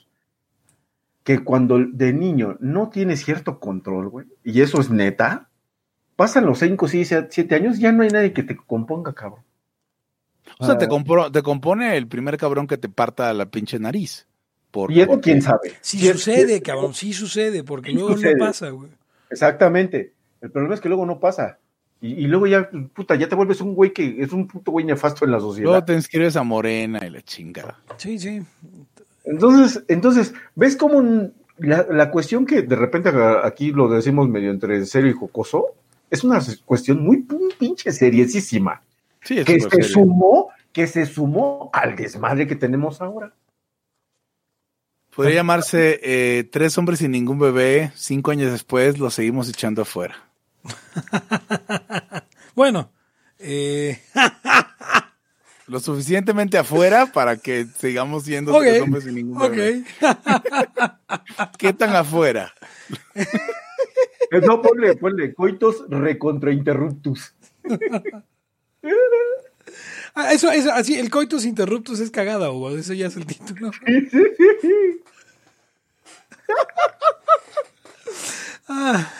que 1.24 1.38
cuando 1.44 1.78
de 1.78 2.12
niño 2.12 2.56
no 2.60 2.88
tienes 2.88 3.24
cierto 3.24 3.60
control, 3.60 4.08
güey, 4.08 4.26
y 4.42 4.60
eso 4.60 4.80
es 4.80 4.90
neta, 4.90 5.48
pasan 6.16 6.46
los 6.46 6.58
5, 6.58 6.88
6, 6.88 7.14
7 7.30 7.54
años, 7.54 7.78
ya 7.78 7.92
no 7.92 8.02
hay 8.02 8.08
nadie 8.10 8.32
que 8.32 8.42
te 8.42 8.56
componga, 8.56 9.12
cabrón. 9.12 9.40
O 10.58 10.64
sea, 10.66 10.74
Ah. 10.74 10.78
te, 10.78 10.88
compro- 10.88 11.30
te 11.30 11.42
compone 11.42 11.96
el 11.96 12.08
primer 12.08 12.36
cabrón 12.36 12.66
que 12.66 12.76
te 12.76 12.88
parta 12.88 13.32
la 13.32 13.46
pinche 13.46 13.78
nariz. 13.78 14.26
Por, 14.72 14.90
Y 14.90 15.00
eso 15.02 15.20
quién 15.20 15.42
sabe. 15.42 15.74
sí 15.82 15.98
sucede, 16.08 16.56
es- 16.56 16.62
cabrón, 16.62 16.94
sí 16.94 17.12
sucede, 17.12 17.62
porque 17.62 17.90
Sí 17.90 17.96
luego 17.96 18.14
sucede. 18.14 18.34
no 18.36 18.46
pasa, 18.46 18.70
güey. 18.70 18.90
Exactamente. 19.30 20.12
El 20.40 20.50
problema 20.50 20.74
es 20.74 20.80
que 20.80 20.88
luego 20.88 21.06
no 21.06 21.20
pasa. 21.20 21.58
Y, 22.02 22.24
y 22.24 22.26
luego 22.26 22.46
ya, 22.48 22.68
puta, 22.94 23.14
ya 23.14 23.28
te 23.28 23.34
vuelves 23.36 23.60
un 23.62 23.74
güey 23.74 23.92
que 23.92 24.16
es 24.20 24.32
un 24.32 24.46
puto 24.48 24.72
güey 24.72 24.84
nefasto 24.84 25.24
en 25.24 25.30
la 25.30 25.40
sociedad. 25.40 25.70
Luego 25.70 25.84
te 25.84 25.94
inscribes 25.94 26.36
a 26.36 26.42
Morena 26.42 27.00
y 27.06 27.08
la 27.10 27.22
chingada. 27.22 27.78
Sí, 27.96 28.18
sí. 28.18 28.42
Entonces, 29.24 29.84
entonces, 29.88 30.34
¿ves 30.56 30.76
cómo 30.76 31.30
la, 31.58 31.86
la 31.88 32.10
cuestión 32.10 32.44
que 32.44 32.62
de 32.62 32.74
repente 32.76 33.10
aquí 33.44 33.70
lo 33.70 33.88
decimos 33.88 34.28
medio 34.28 34.50
entre 34.50 34.84
serio 34.84 35.10
y 35.10 35.14
jocoso? 35.14 35.76
Es 36.10 36.24
una 36.24 36.40
cuestión 36.66 37.02
muy 37.04 37.18
pin- 37.18 37.54
pinche 37.58 37.92
seriosísima. 37.92 38.82
Sí, 39.22 39.38
es 39.38 39.46
Que 39.46 39.60
se 39.60 39.70
serio. 39.70 39.84
sumó, 39.88 40.48
que 40.72 40.86
se 40.88 41.06
sumó 41.06 41.70
al 41.72 41.94
desmadre 41.94 42.46
que 42.48 42.56
tenemos 42.56 43.00
ahora. 43.00 43.32
Podría 45.14 45.36
llamarse 45.36 46.00
eh, 46.02 46.44
Tres 46.44 46.76
hombres 46.78 47.00
y 47.02 47.08
ningún 47.08 47.38
bebé. 47.38 47.92
Cinco 47.94 48.30
años 48.32 48.50
después 48.50 48.98
lo 48.98 49.08
seguimos 49.10 49.48
echando 49.48 49.82
afuera. 49.82 50.16
Bueno, 52.54 52.90
eh, 53.38 53.98
Lo 55.66 55.80
suficientemente 55.80 56.58
afuera 56.58 57.06
para 57.06 57.36
que 57.38 57.66
sigamos 57.78 58.24
siendo 58.24 58.54
ok, 58.54 58.62
tres 58.62 58.82
hombres 58.82 59.06
y 59.06 59.12
ningún 59.12 59.38
bebé. 59.38 59.84
¿Qué 61.58 61.72
tan 61.72 61.96
afuera? 61.96 62.52
Eh, 63.14 63.26
No, 64.44 64.60
ponle, 64.60 64.94
ponle, 64.96 65.32
coitos 65.32 65.84
recontrainterruptus. 65.88 67.34
Ah, 70.14 70.32
eso, 70.34 70.50
eso, 70.50 70.72
así, 70.72 70.98
el 70.98 71.08
coitus 71.08 71.46
interruptus 71.46 72.00
es 72.00 72.10
cagada, 72.10 72.50
Hugo, 72.50 72.76
eso 72.76 72.92
ya 72.92 73.06
es 73.06 73.16
el 73.16 73.24
título. 73.24 73.70
Ah, 78.68 79.10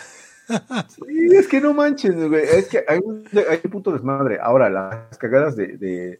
Sí, 0.89 1.35
es 1.35 1.47
que 1.47 1.61
no 1.61 1.73
manches, 1.73 2.15
güey. 2.15 2.43
Es 2.43 2.67
que 2.67 2.83
hay 2.87 2.99
un, 3.03 3.23
hay 3.49 3.59
un 3.63 3.71
puto 3.71 3.91
desmadre. 3.91 4.39
Ahora, 4.41 4.69
las 4.69 5.17
cagadas 5.17 5.55
de, 5.55 6.19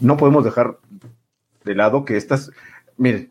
No 0.00 0.16
podemos 0.16 0.44
dejar 0.44 0.78
de 1.64 1.74
lado 1.74 2.04
que 2.04 2.16
estas. 2.16 2.50
Mire, 2.96 3.30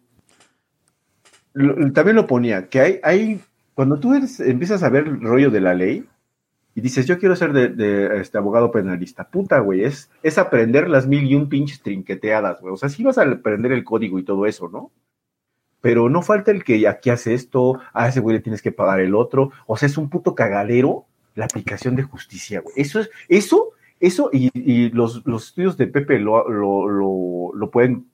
también 1.94 2.16
lo 2.16 2.28
ponía, 2.28 2.68
que 2.68 2.80
hay. 2.80 3.00
hay 3.04 3.42
cuando 3.74 4.00
tú 4.00 4.14
eres- 4.14 4.40
empiezas 4.40 4.84
a 4.84 4.90
ver 4.90 5.08
el 5.08 5.20
rollo 5.22 5.50
de 5.50 5.60
la 5.62 5.74
ley 5.74 6.06
y 6.76 6.82
dices, 6.82 7.06
yo 7.08 7.18
quiero 7.20 7.36
ser 7.36 7.52
de, 7.54 8.20
este, 8.22 8.38
abogado 8.38 8.72
penalista, 8.72 9.28
puta, 9.30 9.60
güey, 9.60 9.84
es, 9.84 10.10
es 10.24 10.38
aprender 10.38 10.90
las 10.90 11.08
mil 11.08 11.24
y 11.26 11.36
un 11.36 11.48
pinches 11.50 11.82
trinqueteadas, 11.82 12.62
güey. 12.62 12.74
O 12.74 12.78
sea, 12.78 12.90
sí 12.90 13.04
vas 13.04 13.18
a 13.18 13.24
aprender 13.24 13.72
el 13.72 13.84
código 13.84 14.20
y 14.20 14.24
todo 14.24 14.46
eso, 14.46 14.70
¿no? 14.70 14.92
Pero 15.86 16.10
no 16.10 16.24
falta 16.24 16.50
el 16.50 16.64
que 16.64 16.88
aquí 16.88 17.12
hace 17.12 17.36
esto, 17.36 17.80
a 17.94 18.08
ese 18.08 18.20
güey 18.20 18.38
le 18.38 18.42
tienes 18.42 18.64
que 18.64 18.72
pagar 18.72 19.00
el 19.02 19.14
otro, 19.14 19.52
o 19.68 19.78
sea, 19.78 19.86
es 19.86 20.00
un 20.00 20.10
puto 20.10 20.34
cagadero 20.34 21.06
la 21.36 21.46
aplicación 21.46 21.96
de 21.96 22.02
justicia, 22.02 22.62
güey. 22.62 22.74
Eso 22.76 23.00
es, 23.00 23.12
eso, 23.30 23.70
eso, 24.00 24.32
y, 24.34 24.50
y 24.56 24.90
los, 24.90 25.24
los 25.28 25.50
estudios 25.50 25.78
de 25.78 25.86
Pepe 25.86 26.18
lo, 26.18 26.50
lo, 26.50 26.88
lo, 26.90 27.52
lo 27.54 27.70
pueden 27.70 28.08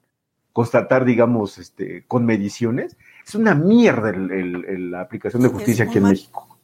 constatar, 0.52 1.06
digamos, 1.06 1.60
este, 1.60 2.04
con 2.10 2.26
mediciones, 2.26 2.98
es 3.26 3.36
una 3.36 3.56
mierda 3.56 4.10
el- 4.10 4.32
el- 4.32 4.66
el- 4.66 4.92
la 4.92 5.00
aplicación 5.00 5.42
de 5.42 5.48
justicia 5.48 5.86
aquí 5.86 6.00
en 6.00 6.04
México. 6.10 6.58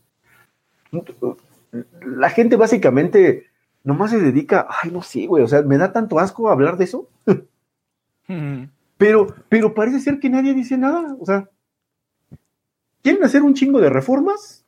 La 2.05 2.30
gente 2.32 2.58
básicamente 2.58 3.45
nomás 3.86 4.12
se 4.12 4.20
dedica, 4.20 4.68
ay, 4.84 4.91
no 4.91 5.01
sé, 5.03 5.26
güey, 5.26 5.41
o 5.41 5.47
sea, 5.47 5.62
me 5.62 5.78
da 5.78 5.93
tanto 5.93 6.20
asco 6.20 6.49
hablar 6.49 6.76
de 6.76 6.84
eso. 6.84 7.08
Pero, 8.98 9.28
pero 9.50 9.74
parece 9.74 10.00
ser 10.00 10.20
que 10.20 10.30
nadie 10.30 10.54
dice 10.54 10.78
nada. 10.78 11.16
O 11.20 11.26
sea, 11.26 11.50
quieren 13.04 13.24
hacer 13.24 13.43
un 13.43 13.54
chingo 13.54 13.80
de 13.80 13.89
reformas 13.89 14.66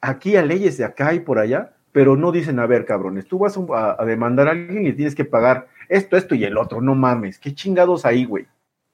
aquí 0.00 0.36
a 0.36 0.42
leyes 0.42 0.78
de 0.78 0.84
acá 0.84 1.14
y 1.14 1.20
por 1.20 1.38
allá, 1.38 1.74
pero 1.92 2.16
no 2.16 2.32
dicen, 2.32 2.58
a 2.58 2.66
ver, 2.66 2.84
cabrones, 2.86 3.26
tú 3.26 3.38
vas 3.38 3.56
a, 3.56 4.04
demandar 4.04 4.48
a 4.48 4.52
alguien 4.52 4.86
y 4.86 4.92
tienes 4.94 5.14
que 5.14 5.24
pagar 5.24 5.68
esto, 5.88 6.16
esto 6.16 6.34
y 6.34 6.44
el 6.44 6.56
otro. 6.56 6.80
No 6.80 6.94
mames, 6.94 7.38
qué 7.38 7.54
chingados 7.54 8.04
ahí, 8.06 8.24
güey. 8.24 8.46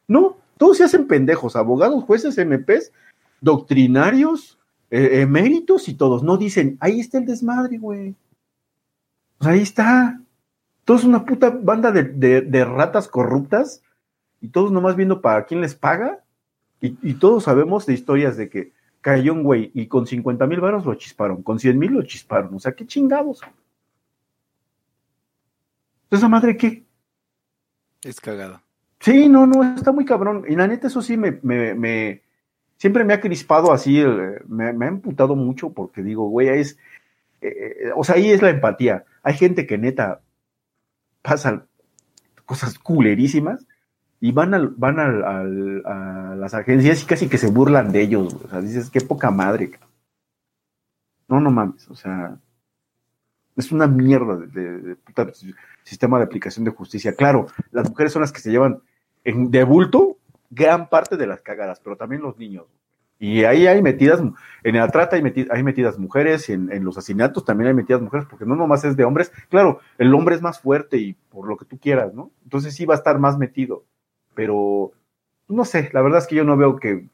No, 0.08 0.36
todos 0.56 0.78
se 0.78 0.84
hacen 0.84 1.06
pendejos, 1.06 1.54
abogados, 1.54 2.04
jueces, 2.04 2.36
MPs, 2.36 2.92
doctrinarios, 3.40 4.58
eh, 4.90 5.20
eméritos 5.20 5.88
y 5.88 5.94
todos. 5.94 6.22
No 6.22 6.36
dicen, 6.36 6.76
ahí 6.80 6.98
está 7.00 7.18
el 7.18 7.26
desmadre, 7.26 7.78
güey. 7.78 8.16
Ahí 9.40 9.60
está. 9.60 10.20
Todos 10.84 11.04
una 11.04 11.24
puta 11.24 11.50
banda 11.50 11.92
de, 11.92 12.02
de- 12.02 12.40
de 12.40 12.64
ratas 12.64 13.06
corruptas 13.08 13.82
y 14.40 14.48
todos 14.48 14.70
nomás 14.72 14.96
viendo 14.96 15.20
para 15.20 15.44
quién 15.46 15.60
les 15.60 15.74
paga. 15.74 16.22
Y, 16.80 16.96
y 17.02 17.14
todos 17.14 17.44
sabemos 17.44 17.86
de 17.86 17.94
historias 17.94 18.36
de 18.36 18.48
que 18.48 18.72
cayó 19.00 19.32
un 19.32 19.42
güey 19.42 19.70
y 19.74 19.86
con 19.86 20.06
50 20.06 20.46
mil 20.46 20.60
varos 20.60 20.84
lo 20.84 20.94
chisparon, 20.94 21.42
con 21.42 21.58
100 21.58 21.78
mil 21.78 21.92
lo 21.92 22.02
chisparon. 22.02 22.54
O 22.54 22.58
sea, 22.60 22.72
qué 22.72 22.86
chingados. 22.86 23.40
¿Esa 26.10 26.28
madre 26.28 26.56
qué? 26.56 26.84
Es 28.02 28.20
cagada. 28.20 28.62
Sí, 29.00 29.28
no, 29.28 29.46
no, 29.46 29.62
está 29.74 29.92
muy 29.92 30.04
cabrón. 30.04 30.44
Y 30.48 30.56
la 30.56 30.66
neta, 30.66 30.86
eso 30.86 31.02
sí 31.02 31.16
me, 31.16 31.38
me, 31.42 31.74
me- 31.74 32.22
siempre 32.76 33.04
me 33.04 33.12
ha 33.14 33.20
crispado 33.20 33.72
así, 33.72 34.00
eh, 34.00 34.40
me, 34.46 34.72
me 34.72 34.86
ha 34.86 34.88
emputado 34.88 35.36
mucho 35.36 35.70
porque 35.70 36.02
digo, 36.02 36.28
güey, 36.28 36.48
es, 36.48 36.78
eh, 37.40 37.48
eh, 37.86 37.90
o 37.94 38.04
sea, 38.04 38.16
ahí 38.16 38.30
es 38.30 38.40
la 38.42 38.50
empatía. 38.50 39.04
Hay 39.22 39.34
gente 39.34 39.66
que 39.66 39.78
neta 39.78 40.20
pasa 41.22 41.66
cosas 42.46 42.78
culerísimas 42.78 43.66
y 44.20 44.32
van 44.32 44.54
al, 44.54 44.68
van 44.76 44.98
al, 44.98 45.82
a 45.84 46.34
las 46.36 46.54
agencias 46.54 47.02
y 47.02 47.06
casi 47.06 47.28
que 47.28 47.38
se 47.38 47.50
burlan 47.50 47.92
de 47.92 48.02
ellos, 48.02 48.34
güey. 48.34 48.46
O 48.46 48.48
sea, 48.48 48.60
dices, 48.60 48.90
qué 48.90 49.00
poca 49.00 49.30
madre. 49.30 49.70
No, 51.28 51.40
no 51.40 51.50
mames, 51.50 51.88
o 51.90 51.94
sea, 51.94 52.38
es 53.54 53.70
una 53.70 53.86
mierda 53.86 54.36
de, 54.36 54.96
puta 54.96 55.28
sistema 55.82 56.18
de 56.18 56.24
aplicación 56.24 56.64
de 56.64 56.70
justicia. 56.70 57.14
Claro, 57.14 57.48
las 57.70 57.88
mujeres 57.88 58.12
son 58.12 58.22
las 58.22 58.32
que 58.32 58.40
se 58.40 58.50
llevan 58.50 58.80
en, 59.24 59.50
de 59.50 59.62
bulto 59.64 60.16
gran 60.50 60.88
parte 60.88 61.16
de 61.16 61.26
las 61.26 61.42
cagadas, 61.42 61.80
pero 61.80 61.96
también 61.96 62.22
los 62.22 62.38
niños. 62.38 62.64
Y 63.20 63.44
ahí 63.44 63.66
hay 63.66 63.82
metidas, 63.82 64.22
en 64.62 64.76
la 64.76 64.88
trata 64.88 65.16
hay, 65.16 65.22
meti- 65.22 65.48
hay 65.50 65.62
metidas 65.64 65.98
mujeres, 65.98 66.48
en, 66.50 66.70
en 66.72 66.84
los 66.84 66.96
asesinatos 66.96 67.44
también 67.44 67.68
hay 67.68 67.74
metidas 67.74 68.00
mujeres, 68.00 68.26
porque 68.30 68.46
no 68.46 68.54
nomás 68.54 68.84
es 68.84 68.96
de 68.96 69.04
hombres. 69.04 69.32
Claro, 69.50 69.80
el 69.98 70.14
hombre 70.14 70.36
es 70.36 70.40
más 70.40 70.60
fuerte 70.60 70.96
y 70.98 71.14
por 71.14 71.48
lo 71.48 71.56
que 71.56 71.64
tú 71.64 71.78
quieras, 71.78 72.14
¿no? 72.14 72.30
Entonces 72.44 72.74
sí 72.74 72.86
va 72.86 72.94
a 72.94 72.98
estar 72.98 73.18
más 73.18 73.36
metido. 73.36 73.84
Pero, 74.38 74.92
no 75.48 75.64
sé, 75.64 75.90
la 75.92 76.00
verdad 76.00 76.20
es 76.20 76.28
que 76.28 76.36
yo 76.36 76.44
no 76.44 76.56
veo 76.56 76.76
que 76.76 77.08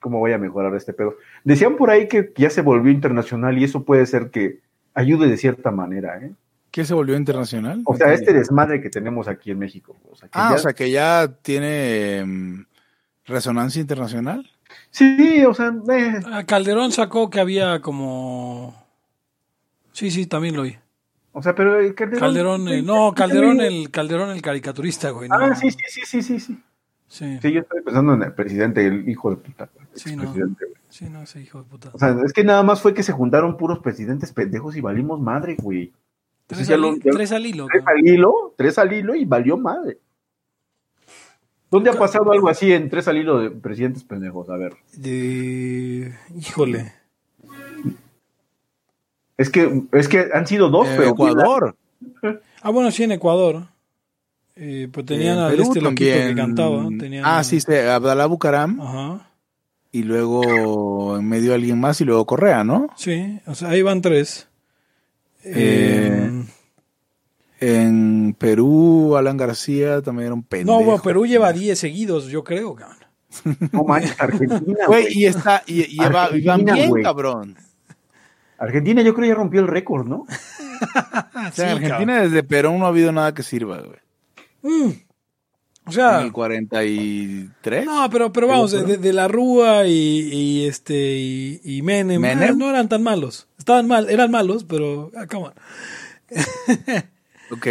cómo 0.00 0.18
vaya 0.22 0.36
a 0.36 0.38
mejorar 0.38 0.74
este 0.74 0.94
pedo. 0.94 1.14
Decían 1.44 1.76
por 1.76 1.90
ahí 1.90 2.08
que 2.08 2.32
ya 2.36 2.48
se 2.48 2.62
volvió 2.62 2.90
internacional 2.90 3.58
y 3.58 3.64
eso 3.64 3.84
puede 3.84 4.06
ser 4.06 4.30
que 4.30 4.60
ayude 4.94 5.28
de 5.28 5.36
cierta 5.36 5.70
manera, 5.70 6.16
¿eh? 6.22 6.32
¿Qué 6.70 6.86
se 6.86 6.94
volvió 6.94 7.16
internacional? 7.18 7.82
O 7.84 7.94
sea, 7.96 8.14
este 8.14 8.32
desmadre 8.32 8.80
que 8.80 8.88
tenemos 8.88 9.28
aquí 9.28 9.50
en 9.50 9.58
México. 9.58 9.94
O 10.10 10.16
sea, 10.16 10.28
que 10.28 10.38
Ah, 10.38 10.48
ya- 10.52 10.56
o 10.56 10.58
sea 10.58 10.72
que 10.72 10.90
ya 10.90 11.28
tiene 11.42 12.24
mm, 12.24 12.64
resonancia 13.26 13.78
internacional. 13.82 14.48
Sí, 14.90 15.44
o 15.44 15.52
sea, 15.52 15.74
eh, 15.92 16.20
Ah, 16.24 16.44
Calderón 16.46 16.92
sacó 16.92 17.28
que 17.28 17.40
había 17.40 17.80
como... 17.82 18.74
Sí, 19.92 20.10
sí, 20.10 20.26
también 20.26 20.56
lo 20.56 20.62
oí. 20.62 20.78
o 21.32 21.42
sea, 21.42 21.54
pero 21.54 21.72
Calderón. 21.94 22.20
Calderón, 22.20 22.68
eh, 22.68 22.80
no, 22.82 23.12
Calderón 23.14 23.60
el, 23.60 23.90
Calderón 23.90 24.30
el 24.30 24.40
caricaturista, 24.40 25.10
güey. 25.10 25.28
no. 25.28 25.34
Ah, 25.36 25.54
sí, 25.54 25.70
sí, 25.70 25.76
sí, 25.88 26.00
sí, 26.06 26.22
sí, 26.22 26.40
sí. 26.40 26.58
Sí, 27.10 27.38
Sí, 27.42 27.50
yo 27.52 27.60
estoy 27.62 27.82
pensando 27.82 28.14
en 28.14 28.22
el 28.22 28.32
presidente, 28.32 28.86
el 28.86 29.08
hijo 29.08 29.30
de 29.30 29.36
puta. 29.36 29.68
Sí, 29.94 30.14
no. 30.14 30.32
sí, 30.88 31.06
no, 31.10 31.22
ese 31.22 31.40
hijo 31.42 31.58
de 31.58 31.64
puta. 31.68 31.90
O 31.92 31.98
sea, 31.98 32.16
es 32.24 32.32
que 32.32 32.44
nada 32.44 32.62
más 32.62 32.80
fue 32.80 32.94
que 32.94 33.02
se 33.02 33.10
juntaron 33.12 33.56
puros 33.56 33.80
presidentes 33.80 34.32
pendejos 34.32 34.76
y 34.76 34.80
valimos 34.80 35.20
madre, 35.20 35.56
güey. 35.60 35.92
Tres, 36.46 36.70
al, 36.70 36.80
lo- 36.80 36.94
ya- 36.96 37.10
tres 37.10 37.32
al 37.32 37.44
hilo. 37.44 37.66
Tres 37.66 37.82
al 37.84 38.06
hilo, 38.08 38.54
tres 38.56 38.78
al 38.78 38.92
hilo 38.92 39.14
y 39.16 39.24
valió 39.24 39.56
madre. 39.56 39.98
¿Dónde 41.68 41.90
ha 41.90 41.94
pasado 41.94 42.30
algo 42.32 42.48
así 42.48 42.72
en 42.72 42.88
tres 42.88 43.08
al 43.08 43.16
hilo 43.18 43.38
de 43.40 43.50
presidentes 43.50 44.04
pendejos? 44.04 44.48
A 44.48 44.56
ver. 44.56 44.74
De... 44.96 46.14
Híjole. 46.36 46.92
Es 49.36 49.50
que, 49.50 49.82
es 49.92 50.08
que 50.08 50.28
han 50.32 50.46
sido 50.46 50.68
dos, 50.68 50.86
Eh, 50.88 50.94
pero. 50.96 51.10
Ecuador. 51.10 51.76
Ah, 52.62 52.70
bueno, 52.70 52.90
sí, 52.90 53.02
en 53.04 53.12
Ecuador. 53.12 53.66
Eh, 54.62 54.88
pues 54.92 55.06
tenían 55.06 55.38
En 55.38 55.44
a 55.44 55.48
Perú 55.48 55.62
este 55.62 55.80
loquito 55.80 56.10
también. 56.10 56.28
que 56.28 56.34
cantaba. 56.34 56.84
Tenían 56.98 57.24
Ah, 57.24 57.38
a- 57.38 57.44
sí, 57.44 57.60
sí, 57.60 57.72
Abdalá 57.74 58.26
Bucaram 58.26 58.78
Ajá. 58.80 59.30
y 59.90 60.02
luego 60.02 61.16
en 61.16 61.26
medio 61.26 61.54
alguien 61.54 61.80
más 61.80 62.00
y 62.02 62.04
luego 62.04 62.26
Correa, 62.26 62.62
¿no? 62.62 62.88
Sí, 62.96 63.40
o 63.46 63.54
sea, 63.54 63.70
ahí 63.70 63.80
van 63.82 64.02
tres. 64.02 64.48
Eh, 65.44 66.44
En 67.62 68.34
Perú, 68.38 69.16
Alan 69.16 69.36
García 69.36 70.00
también 70.00 70.26
era 70.26 70.34
un 70.34 70.42
pendejo. 70.42 70.78
no, 70.78 70.84
bueno, 70.84 71.02
Perú 71.02 71.26
lleva 71.26 71.52
10 71.52 71.78
seguidos, 71.78 72.26
yo 72.28 72.42
creo, 72.44 72.74
cabrón. 72.74 72.98
No 73.72 73.84
manches, 73.84 74.18
Argentina. 74.20 74.86
Güey, 74.86 75.02
güey. 75.04 75.18
y 75.18 75.26
está, 75.26 75.62
y, 75.66 75.82
y 75.94 75.98
va- 75.98 76.28
bien, 76.30 77.02
cabrón. 77.02 77.56
Argentina, 78.58 79.00
yo 79.02 79.14
creo 79.14 79.28
ya 79.28 79.34
rompió 79.34 79.60
el 79.60 79.68
récord, 79.68 80.06
¿no? 80.06 80.26
O 81.48 81.52
sea, 81.52 81.72
en 81.72 81.76
Argentina 81.84 82.22
desde 82.22 82.42
Perón 82.42 82.78
no 82.78 82.86
ha 82.86 82.88
habido 82.88 83.12
nada 83.12 83.34
que 83.34 83.42
sirva, 83.42 83.78
güey. 83.80 83.98
Mm. 84.62 84.90
O 85.86 85.88
En 85.88 85.92
sea, 85.92 86.20
el 86.22 86.30
43. 86.32 87.84
no, 87.86 88.08
pero, 88.10 88.32
pero 88.32 88.46
vamos, 88.46 88.70
de, 88.72 88.96
de- 88.98 89.12
la 89.12 89.26
Rúa 89.28 89.86
y, 89.86 89.92
y 90.32 90.66
este 90.66 90.94
y, 90.94 91.60
y 91.64 91.82
Menem, 91.82 92.20
¿Menem? 92.20 92.50
ah, 92.50 92.54
no 92.56 92.68
eran 92.70 92.88
tan 92.88 93.02
malos. 93.02 93.48
Estaban 93.58 93.88
mal, 93.88 94.08
eran 94.10 94.30
malos, 94.30 94.64
pero 94.64 95.10
ah, 95.16 95.26
come 95.26 95.46
on. 95.46 95.54
Ok, 97.52 97.66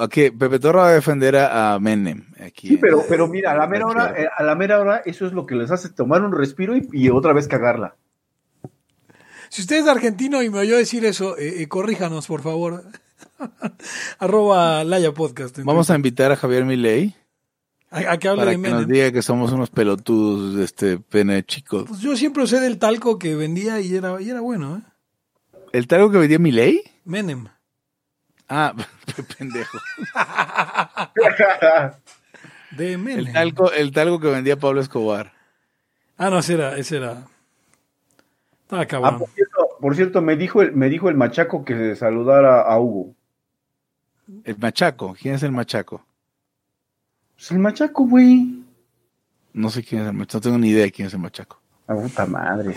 aquí 0.00 0.30
Pepe 0.30 0.60
Torra 0.60 0.82
va 0.82 0.88
a 0.90 0.92
defender 0.92 1.34
a, 1.34 1.74
a 1.74 1.80
Menem. 1.80 2.24
Aquí 2.40 2.68
Sí, 2.68 2.74
en- 2.74 2.80
pero, 2.80 3.02
pero 3.08 3.26
mira, 3.26 3.50
a 3.50 3.56
la 3.56 3.66
mera 3.66 3.86
hora, 3.86 4.14
eh, 4.16 4.28
a 4.36 4.44
la 4.44 4.54
mera 4.54 4.78
hora, 4.78 5.02
eso 5.04 5.26
es 5.26 5.32
lo 5.32 5.44
que 5.44 5.56
les 5.56 5.72
hace 5.72 5.88
tomar 5.88 6.22
un 6.22 6.30
respiro 6.30 6.76
y, 6.76 6.86
y 6.92 7.08
otra 7.08 7.32
vez 7.32 7.48
cagarla. 7.48 7.96
Si 9.48 9.62
usted 9.62 9.78
es 9.78 9.88
argentino 9.88 10.40
y 10.42 10.50
me 10.50 10.60
oyó 10.60 10.76
decir 10.76 11.04
eso, 11.04 11.36
eh, 11.36 11.62
eh, 11.62 11.66
corríjanos, 11.68 12.28
por 12.28 12.42
favor. 12.42 12.84
Arroba 14.18 14.84
Laya 14.84 15.12
Podcast. 15.12 15.58
Vamos 15.62 15.90
a 15.90 15.96
invitar 15.96 16.32
a 16.32 16.36
Javier 16.36 16.64
Milei 16.64 17.14
a, 17.90 18.12
a 18.12 18.18
que 18.18 18.28
hable 18.28 18.40
para 18.40 18.50
de 18.50 18.56
que 18.56 18.62
Menem. 18.62 18.78
nos 18.78 18.88
diga 18.88 19.12
que 19.12 19.22
somos 19.22 19.52
unos 19.52 19.70
pelotudos 19.70 20.54
de 20.56 20.64
este 20.64 20.98
pene 20.98 21.44
chico. 21.44 21.84
Pues 21.86 22.00
yo 22.00 22.16
siempre 22.16 22.42
usé 22.42 22.60
del 22.60 22.78
talco 22.78 23.18
que 23.18 23.34
vendía 23.36 23.80
y 23.80 23.94
era, 23.94 24.20
y 24.20 24.30
era 24.30 24.40
bueno, 24.40 24.78
¿eh? 24.78 24.82
¿El 25.72 25.86
talco 25.86 26.10
que 26.10 26.18
vendía 26.18 26.38
Milei? 26.38 26.82
Menem. 27.04 27.46
Ah, 28.48 28.74
qué 29.16 29.22
pendejo. 29.22 29.78
De 32.72 32.98
Menem. 32.98 33.26
El 33.26 33.32
talco, 33.32 33.72
el 33.72 33.92
talco 33.92 34.20
que 34.20 34.28
vendía 34.28 34.56
Pablo 34.58 34.80
Escobar. 34.80 35.32
Ah, 36.16 36.30
no, 36.30 36.38
ese 36.40 36.54
era, 36.54 36.76
ese 36.76 36.96
era. 36.96 37.26
Estaba 38.62 38.82
Ah, 38.82 38.86
cabrón. 38.86 39.18
por 39.18 39.28
cierto, 39.30 39.68
por 39.84 39.94
cierto, 39.94 40.22
me 40.22 40.34
dijo 40.34 40.62
el, 40.62 40.72
me 40.72 40.88
dijo 40.88 41.10
el 41.10 41.14
machaco 41.14 41.62
que 41.62 41.94
saludara 41.94 42.62
a 42.62 42.80
Hugo. 42.80 43.14
El 44.42 44.56
machaco. 44.56 45.14
¿Quién 45.20 45.34
es 45.34 45.42
el 45.42 45.52
machaco? 45.52 46.02
Pues 47.34 47.50
el 47.50 47.58
machaco, 47.58 48.06
güey. 48.06 48.64
No 49.52 49.68
sé 49.68 49.84
quién 49.84 50.00
es 50.00 50.08
el 50.08 50.14
machaco. 50.14 50.38
No 50.38 50.40
tengo 50.40 50.56
ni 50.56 50.70
idea 50.70 50.84
de 50.84 50.90
quién 50.90 51.08
es 51.08 51.12
el 51.12 51.20
machaco. 51.20 51.60
A 51.86 51.94
puta 51.94 52.24
madre. 52.24 52.74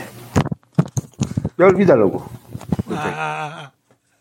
Ya 1.58 1.68
olvídalo, 1.68 2.08
Hugo. 2.08 2.30
Ah. 2.92 3.72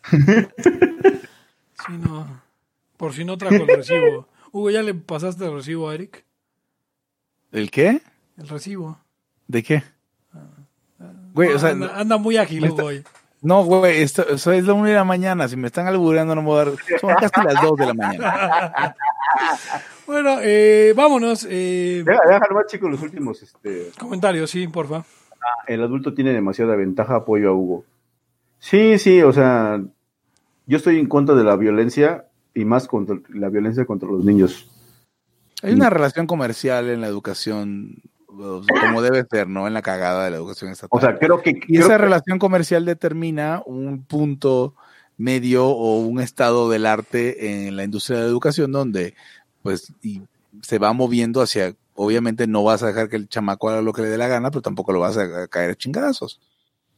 sí, 0.13 1.93
no. 1.99 2.41
Por 2.97 3.13
si 3.15 3.25
no 3.25 3.37
trajo 3.37 3.57
el 3.57 3.67
recibo. 3.67 4.29
Hugo, 4.53 4.71
¿ya 4.71 4.83
le 4.83 4.95
pasaste 4.95 5.45
el 5.45 5.55
recibo 5.55 5.91
a 5.91 5.95
Eric? 5.97 6.25
¿El 7.51 7.69
qué? 7.73 8.01
El 8.37 8.47
recibo. 8.47 8.97
¿De 9.49 9.65
qué? 9.65 9.83
Güey, 11.37 11.53
o 11.53 11.59
sea, 11.59 11.71
anda, 11.71 12.01
anda 12.01 12.17
muy 12.17 12.39
ágil, 12.39 12.67
hoy. 12.81 13.05
no, 13.43 13.63
güey, 13.63 14.01
esto, 14.01 14.27
eso 14.27 14.53
es 14.53 14.65
la 14.65 14.73
una 14.73 14.89
de 14.89 14.95
la 14.95 15.05
mañana. 15.05 15.47
Si 15.47 15.55
me 15.55 15.67
están 15.67 15.87
albureando, 15.87 16.35
no 16.35 16.41
me 16.41 16.49
voy 16.49 16.61
a 16.63 16.65
dar. 16.65 16.75
Son 16.99 17.15
casi 17.15 17.47
las 17.47 17.63
dos 17.63 17.77
de 17.77 17.87
la 17.87 17.95
mañana. 17.95 18.97
Bueno, 20.07 20.39
eh, 20.41 20.95
vámonos. 20.97 21.45
Eh, 21.51 22.05
deja 22.07 22.47
nomás, 22.49 22.67
chicos, 22.69 22.89
los 22.89 23.03
últimos. 23.03 23.43
Este, 23.43 23.91
comentarios, 23.99 24.49
sí, 24.49 24.69
porfa. 24.69 25.05
el 25.67 25.83
adulto 25.83 26.15
tiene 26.15 26.33
demasiada 26.33 26.77
ventaja, 26.77 27.17
apoyo 27.17 27.51
a 27.51 27.53
Hugo. 27.53 27.85
Sí, 28.61 28.99
sí, 29.01 29.21
o 29.23 29.33
sea, 29.33 29.83
yo 30.67 30.77
estoy 30.77 31.01
en 31.01 31.09
contra 31.09 31.35
de 31.35 31.43
la 31.43 31.57
violencia 31.57 32.27
y 32.55 32.65
más 32.65 32.87
contra 32.87 33.17
la 33.31 33.49
violencia 33.49 33.85
contra 33.85 34.09
los 34.09 34.25
niños. 34.25 34.71
Hay 35.63 35.75
una 35.75 35.91
relación 35.91 36.29
comercial 36.29 36.89
en 36.89 37.01
la 37.01 37.09
educación, 37.09 37.97
como 38.37 39.03
debe 39.03 39.25
ser, 39.31 39.49
¿no? 39.49 39.67
En 39.67 39.75
la 39.75 39.83
cagada 39.83 40.25
de 40.25 40.31
la 40.31 40.37
educación 40.37 40.71
estatal. 40.71 40.91
O 40.93 41.01
sea, 41.01 41.19
creo 41.19 41.43
que... 41.43 41.51
y 41.51 41.61
creo 41.61 41.81
esa 41.81 41.97
que- 41.97 41.99
relación 41.99 42.39
comercial 42.39 42.85
determina 42.85 43.63
un 43.67 44.05
punto 44.05 44.75
medio 45.17 45.67
o 45.67 45.99
un 46.01 46.21
estado 46.21 46.69
del 46.69 46.87
arte 46.87 47.67
en 47.67 47.77
la 47.77 47.85
industria 47.85 48.19
de 48.19 48.25
la 48.25 48.29
educación 48.29 48.71
donde, 48.73 49.15
pues, 49.63 49.93
y 50.03 50.23
se 50.63 50.79
va 50.79 50.93
moviendo 50.93 51.41
hacia, 51.41 51.75
obviamente 51.95 52.47
no 52.47 52.63
vas 52.63 52.83
a 52.83 52.89
dejar 52.89 53.09
que 53.09 53.17
el 53.17 53.29
chamaco 53.29 53.69
haga 53.71 53.83
lo 53.83 53.93
que 53.93 54.03
le 54.03 54.09
dé 54.09 54.19
la 54.19 54.29
gana, 54.29 54.51
pero 54.51 54.63
tampoco 54.63 54.93
lo 54.93 55.01
vas 55.01 55.17
a 55.17 55.49
caer 55.49 55.71
a 55.71 55.75
chingadazos. 55.75 56.41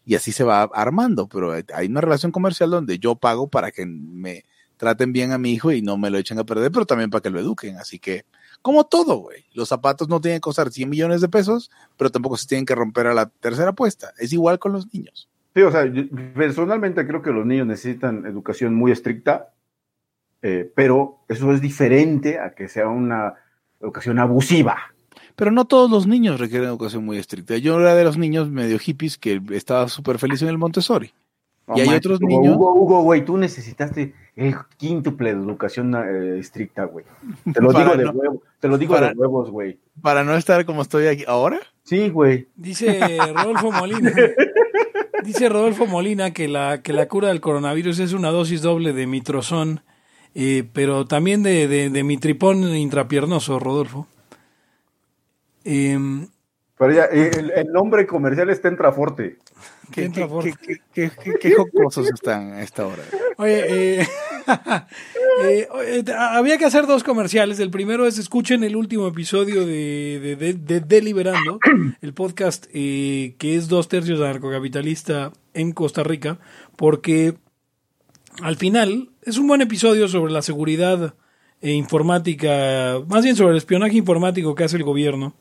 Y 0.04 0.14
así 0.14 0.32
se 0.32 0.42
va 0.42 0.62
armando, 0.62 1.28
pero 1.28 1.52
hay 1.52 1.86
una 1.86 2.00
relación 2.00 2.32
comercial 2.32 2.70
donde 2.70 2.98
yo 2.98 3.14
pago 3.14 3.46
para 3.46 3.70
que 3.70 3.84
me 3.84 4.44
traten 4.78 5.12
bien 5.12 5.32
a 5.32 5.38
mi 5.38 5.52
hijo 5.52 5.70
y 5.70 5.82
no 5.82 5.98
me 5.98 6.08
lo 6.08 6.18
echen 6.18 6.38
a 6.38 6.44
perder, 6.44 6.72
pero 6.72 6.86
también 6.86 7.10
para 7.10 7.20
que 7.20 7.30
lo 7.30 7.38
eduquen. 7.38 7.76
Así 7.76 7.98
que, 7.98 8.24
como 8.62 8.84
todo, 8.84 9.16
güey, 9.18 9.44
los 9.54 9.68
zapatos 9.68 10.08
no 10.08 10.20
tienen 10.20 10.38
que 10.38 10.42
costar 10.42 10.70
100 10.70 10.88
millones 10.88 11.20
de 11.20 11.28
pesos, 11.28 11.70
pero 11.96 12.10
tampoco 12.10 12.36
se 12.36 12.46
tienen 12.46 12.66
que 12.66 12.74
romper 12.74 13.06
a 13.06 13.14
la 13.14 13.26
tercera 13.26 13.70
apuesta. 13.70 14.12
Es 14.18 14.32
igual 14.32 14.58
con 14.58 14.72
los 14.72 14.92
niños. 14.92 15.28
Sí, 15.54 15.62
o 15.62 15.70
sea, 15.70 15.86
yo 15.86 16.04
personalmente 16.34 17.06
creo 17.06 17.22
que 17.22 17.30
los 17.30 17.46
niños 17.46 17.66
necesitan 17.66 18.26
educación 18.26 18.74
muy 18.74 18.92
estricta, 18.92 19.52
eh, 20.42 20.70
pero 20.74 21.20
eso 21.28 21.52
es 21.52 21.60
diferente 21.60 22.38
a 22.38 22.54
que 22.54 22.68
sea 22.68 22.88
una 22.88 23.34
educación 23.80 24.18
abusiva. 24.18 24.76
Pero 25.34 25.50
no 25.50 25.66
todos 25.66 25.90
los 25.90 26.06
niños 26.06 26.40
requieren 26.40 26.68
educación 26.68 27.04
muy 27.04 27.16
estricta. 27.16 27.56
Yo 27.56 27.80
era 27.80 27.94
de 27.94 28.04
los 28.04 28.18
niños 28.18 28.50
medio 28.50 28.78
hippies 28.78 29.18
que 29.18 29.40
estaba 29.50 29.88
súper 29.88 30.18
feliz 30.18 30.42
en 30.42 30.48
el 30.48 30.58
Montessori. 30.58 31.12
No 31.68 31.76
Y 31.76 31.80
hay 31.82 31.88
otros 31.96 32.18
Hugo, 32.20 32.28
niños- 32.28 32.56
Hugo, 32.56 32.74
Hugo, 32.74 33.02
güey, 33.02 33.24
tú 33.24 33.36
necesitaste 33.36 34.14
el 34.36 34.54
quíntuple 34.78 35.34
de 35.34 35.40
educación 35.40 35.94
eh, 35.94 36.38
estricta, 36.38 36.84
güey. 36.84 37.04
Te 37.52 37.60
lo 37.60 37.72
digo 37.74 37.94
de 37.96 38.04
no- 38.04 38.10
huevo, 38.12 38.42
te 38.58 38.68
lo 38.68 38.78
digo 38.78 38.94
para- 38.94 39.08
de 39.10 39.14
huevos, 39.14 39.50
güey. 39.50 39.78
Para 40.00 40.24
no 40.24 40.34
estar 40.34 40.64
como 40.64 40.82
estoy 40.82 41.06
aquí 41.08 41.24
ahora. 41.28 41.60
Sí, 41.84 42.08
güey. 42.08 42.48
Dice 42.56 43.18
Rodolfo 43.34 43.70
Molina. 43.70 44.10
Dice 45.24 45.48
Rodolfo 45.48 45.86
Molina 45.86 46.32
que 46.32 46.48
la, 46.48 46.80
que 46.80 46.92
la 46.92 47.06
cura 47.08 47.28
del 47.28 47.40
coronavirus 47.40 47.98
es 47.98 48.12
una 48.14 48.30
dosis 48.30 48.62
doble 48.62 48.92
de 48.94 49.06
mitrozón, 49.06 49.82
eh, 50.34 50.64
pero 50.72 51.04
también 51.06 51.42
de, 51.42 51.68
de, 51.68 51.90
de 51.90 52.04
mitripón 52.04 52.62
intrapiernoso, 52.76 53.58
Rodolfo. 53.58 54.06
Em, 55.64 56.28
Pero 56.78 56.92
ya, 56.92 57.04
eh, 57.06 57.30
el, 57.36 57.50
el 57.50 57.66
nombre 57.72 58.06
comercial 58.06 58.50
está 58.50 58.68
en 58.68 58.76
Traforte. 58.76 59.38
¿Qué, 59.90 60.02
qué, 60.12 60.20
qué- 60.66 60.80
qué- 60.92 61.10
qué- 61.24 61.34
qué 61.40 61.54
jocosos 61.54 62.08
están 62.12 62.52
a 62.52 62.62
esta 62.62 62.86
hora? 62.86 63.02
Oye, 63.38 64.00
eh, 64.00 64.06
Eh, 65.44 65.68
eh, 65.84 66.04
había 66.18 66.58
que 66.58 66.64
hacer 66.64 66.86
dos 66.88 67.04
comerciales. 67.04 67.60
El 67.60 67.70
primero 67.70 68.06
es 68.08 68.18
escuchen 68.18 68.64
el 68.64 68.74
último 68.74 69.06
episodio 69.06 69.64
de, 69.64 70.18
de, 70.20 70.34
de- 70.36 70.54
de 70.54 70.80
Deliberando, 70.80 71.60
el 72.02 72.12
podcast 72.12 72.66
eh, 72.74 73.36
que 73.38 73.54
es 73.54 73.68
dos 73.68 73.86
tercios 73.86 74.20
anarcocapitalista 74.20 75.32
en 75.54 75.70
Costa 75.72 76.02
Rica, 76.02 76.40
porque 76.74 77.34
al 78.42 78.56
final 78.56 79.10
es 79.22 79.38
un 79.38 79.46
buen 79.46 79.60
episodio 79.60 80.08
sobre 80.08 80.32
la 80.32 80.42
seguridad 80.42 81.14
informática, 81.62 83.00
más 83.08 83.22
bien 83.24 83.36
sobre 83.36 83.52
el 83.52 83.58
espionaje 83.58 83.96
informático 83.96 84.54
que 84.56 84.64
hace 84.64 84.76
el 84.76 84.84
gobierno 84.84 85.34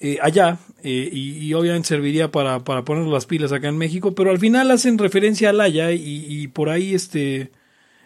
eh, 0.00 0.18
allá 0.22 0.58
eh, 0.82 1.10
y, 1.12 1.38
y 1.38 1.54
obviamente 1.54 1.88
serviría 1.88 2.30
para, 2.30 2.64
para 2.64 2.84
poner 2.84 3.06
las 3.06 3.26
pilas 3.26 3.52
acá 3.52 3.68
en 3.68 3.76
México, 3.76 4.14
pero 4.14 4.30
al 4.30 4.38
final 4.38 4.70
hacen 4.70 4.96
referencia 4.96 5.50
al 5.50 5.60
Haya 5.60 5.92
y, 5.92 6.48
por 6.48 6.70
ahí 6.70 6.94
este 6.94 7.50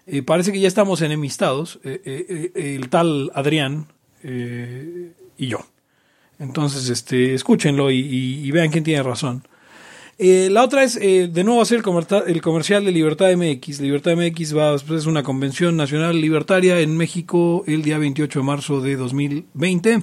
eh, 0.07 0.23
parece 0.23 0.53
que 0.53 0.61
ya 0.61 0.69
estamos 0.69 1.01
enemistados, 1.01 1.81
eh, 1.83 2.01
eh, 2.05 2.75
el 2.77 2.89
tal 2.91 3.31
Adrián 3.35 3.87
y 4.23 5.47
yo. 5.47 5.59
Entonces, 6.39 6.89
este, 6.89 7.35
escúchenlo 7.35 7.91
y, 7.91 8.51
vean 8.51 8.71
quién 8.71 8.85
tiene 8.85 9.03
razón. 9.03 9.47
La 10.19 10.63
otra 10.65 10.83
es, 10.83 10.99
de 10.99 11.45
nuevo, 11.45 11.61
hacer 11.61 11.83
el 12.27 12.43
comercial 12.43 12.85
de 12.85 12.93
Libertad 12.93 13.35
MX. 13.37 13.81
Libertad 13.81 14.17
MX 14.17 14.57
va, 14.57 14.79
pues, 14.79 15.03
es 15.03 15.07
una 15.07 15.23
convención 15.23 15.77
nacional 15.77 16.21
libertaria 16.21 16.81
en 16.81 16.97
México 16.97 17.65
el 17.67 17.83
día 17.83 17.99
28 17.99 18.39
de 18.39 18.45
marzo 18.45 18.81
de 18.81 18.97
2020. 18.97 20.03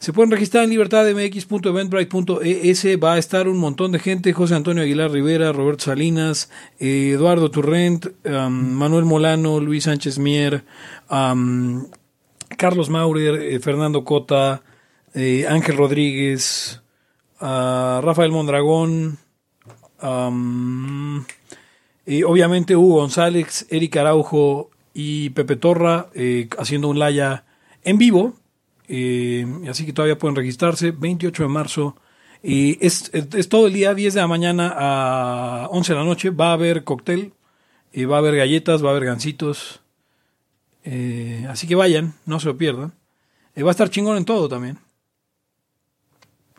Se 0.00 0.12
pueden 0.14 0.30
registrar 0.30 0.64
en 0.64 0.70
libertadmx.eventbrite.es. 0.70 2.86
Va 3.04 3.12
a 3.12 3.18
estar 3.18 3.46
un 3.48 3.58
montón 3.58 3.92
de 3.92 3.98
gente. 3.98 4.32
José 4.32 4.54
Antonio 4.54 4.82
Aguilar 4.82 5.10
Rivera, 5.10 5.52
Roberto 5.52 5.84
Salinas, 5.84 6.48
eh, 6.78 7.10
Eduardo 7.16 7.50
Turrent, 7.50 8.06
Manuel 8.24 9.04
Molano, 9.04 9.60
Luis 9.60 9.84
Sánchez 9.84 10.18
Mier, 10.18 10.64
Carlos 11.06 12.88
Maurer, 12.88 13.42
eh, 13.42 13.60
Fernando 13.60 14.02
Cota, 14.02 14.62
eh, 15.12 15.46
Ángel 15.46 15.76
Rodríguez, 15.76 16.80
ah, 17.38 18.00
Rafael 18.02 18.32
Mondragón, 18.32 19.18
y 22.06 22.22
obviamente 22.22 22.74
Hugo 22.74 23.00
González, 23.00 23.66
Eric 23.68 23.98
Araujo 23.98 24.70
y 24.94 25.28
Pepe 25.30 25.56
Torra 25.56 26.08
haciendo 26.56 26.88
un 26.88 26.98
laya 26.98 27.44
en 27.84 27.98
vivo. 27.98 28.39
Eh, 28.92 29.46
así 29.68 29.86
que 29.86 29.92
todavía 29.92 30.18
pueden 30.18 30.34
registrarse. 30.36 30.90
28 30.90 31.44
de 31.44 31.48
marzo. 31.48 31.96
Y 32.42 32.84
es, 32.84 33.10
es- 33.14 33.48
todo 33.48 33.66
el 33.68 33.72
día, 33.72 33.94
10 33.94 34.14
de 34.14 34.20
la 34.20 34.26
mañana 34.26 34.74
a 34.76 35.68
11 35.70 35.92
de 35.92 35.98
la 35.98 36.04
noche. 36.04 36.30
Va 36.30 36.50
a 36.50 36.54
haber 36.54 36.82
cóctel, 36.84 37.32
eh, 37.92 38.06
va 38.06 38.16
a 38.16 38.18
haber 38.18 38.36
galletas, 38.36 38.82
va 38.84 38.88
a 38.88 38.90
haber 38.92 39.04
gancitos. 39.04 39.80
Eh, 40.84 41.46
así 41.48 41.66
que 41.68 41.74
vayan, 41.76 42.14
no 42.26 42.40
se 42.40 42.46
lo 42.46 42.56
pierdan. 42.56 42.92
Eh, 43.54 43.62
va 43.62 43.70
a 43.70 43.72
estar 43.72 43.90
chingón 43.90 44.16
en 44.16 44.24
todo 44.24 44.48
también. 44.48 44.78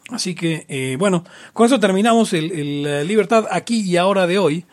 Así 0.09 0.35
que, 0.35 0.65
eh, 0.67 0.97
bueno, 0.99 1.23
con 1.53 1.65
eso 1.65 1.79
terminamos 1.79 2.33
el, 2.33 2.51
el, 2.85 3.07
Libertad 3.07 3.45
aquí 3.49 3.81
y 3.81 3.97
ahora 3.97 4.27
de 4.27 4.39
hoy. 4.39 4.65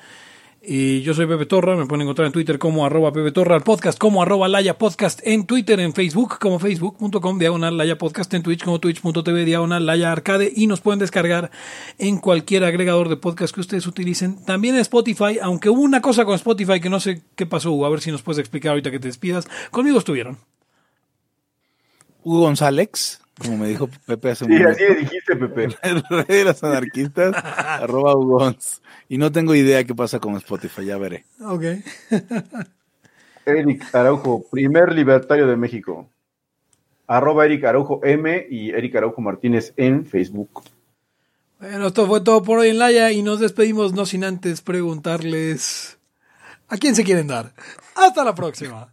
Y 0.70 1.00
yo 1.00 1.14
soy 1.14 1.24
Pepe 1.24 1.46
Torra, 1.46 1.76
me 1.76 1.86
pueden 1.86 2.02
encontrar 2.02 2.26
en 2.26 2.32
Twitter 2.32 2.58
como 2.58 2.84
arroba 2.84 3.10
Pepe 3.10 3.32
Torra, 3.32 3.56
el 3.56 3.62
podcast 3.62 3.98
como 3.98 4.20
arroba 4.20 4.48
Laya 4.48 4.76
Podcast, 4.76 5.20
en 5.24 5.46
Twitter, 5.46 5.80
en 5.80 5.94
Facebook 5.94 6.38
como 6.38 6.58
facebook.com 6.58 7.38
diagonal 7.38 7.78
Laya 7.78 7.96
Podcast, 7.96 8.34
en 8.34 8.42
Twitch 8.42 8.64
como 8.64 8.78
twitch.tv 8.78 9.46
diagonal 9.46 9.86
Laya 9.86 10.12
Arcade 10.12 10.52
y 10.54 10.66
nos 10.66 10.82
pueden 10.82 10.98
descargar 10.98 11.50
en 11.96 12.18
cualquier 12.18 12.64
agregador 12.64 13.08
de 13.08 13.16
podcast 13.16 13.54
que 13.54 13.62
ustedes 13.62 13.86
utilicen. 13.86 14.44
También 14.44 14.74
en 14.74 14.82
Spotify, 14.82 15.38
aunque 15.40 15.70
hubo 15.70 15.80
una 15.80 16.02
cosa 16.02 16.26
con 16.26 16.34
Spotify 16.34 16.80
que 16.80 16.90
no 16.90 17.00
sé 17.00 17.22
qué 17.34 17.46
pasó, 17.46 17.72
Hugo, 17.72 17.86
a 17.86 17.88
ver 17.88 18.02
si 18.02 18.12
nos 18.12 18.20
puedes 18.20 18.38
explicar 18.38 18.72
ahorita 18.72 18.90
que 18.90 19.00
te 19.00 19.08
despidas. 19.08 19.48
Conmigo 19.70 19.96
estuvieron. 19.98 20.36
Hugo 22.24 22.40
González, 22.40 23.22
como 23.38 23.56
me 23.58 23.68
dijo 23.68 23.88
Pepe 24.06 24.30
hace 24.30 24.44
un 24.44 24.50
Sí, 24.52 24.58
momento. 24.58 24.82
así 24.82 24.92
le 24.92 25.00
dijiste, 25.00 25.36
Pepe. 25.36 25.68
El 25.82 26.02
rey 26.08 26.38
de 26.38 26.44
los 26.44 26.62
anarquistas, 26.64 27.34
arroba 27.44 28.16
Hugo 28.16 28.38
Gonz. 28.38 28.80
Y 29.08 29.18
no 29.18 29.32
tengo 29.32 29.54
idea 29.54 29.84
qué 29.84 29.94
pasa 29.94 30.18
con 30.18 30.34
Spotify, 30.36 30.84
ya 30.86 30.98
veré. 30.98 31.24
Ok. 31.40 31.62
Eric 33.46 33.94
Araujo, 33.94 34.44
primer 34.50 34.92
libertario 34.92 35.46
de 35.46 35.56
México. 35.56 36.08
Arroba 37.06 37.46
Eric 37.46 37.64
Araujo 37.64 38.00
M 38.04 38.46
y 38.50 38.70
Eric 38.70 38.96
Araujo 38.96 39.22
Martínez 39.22 39.72
en 39.78 40.04
Facebook. 40.04 40.62
Bueno, 41.58 41.86
esto 41.86 42.06
fue 42.06 42.20
todo 42.20 42.42
por 42.42 42.58
hoy 42.58 42.68
en 42.68 42.78
Laya 42.78 43.10
y 43.10 43.22
nos 43.22 43.40
despedimos 43.40 43.94
no 43.94 44.04
sin 44.04 44.22
antes 44.24 44.60
preguntarles 44.60 45.98
a 46.68 46.76
quién 46.76 46.94
se 46.94 47.04
quieren 47.04 47.26
dar. 47.26 47.54
Hasta 47.94 48.22
la 48.24 48.34
próxima. 48.34 48.92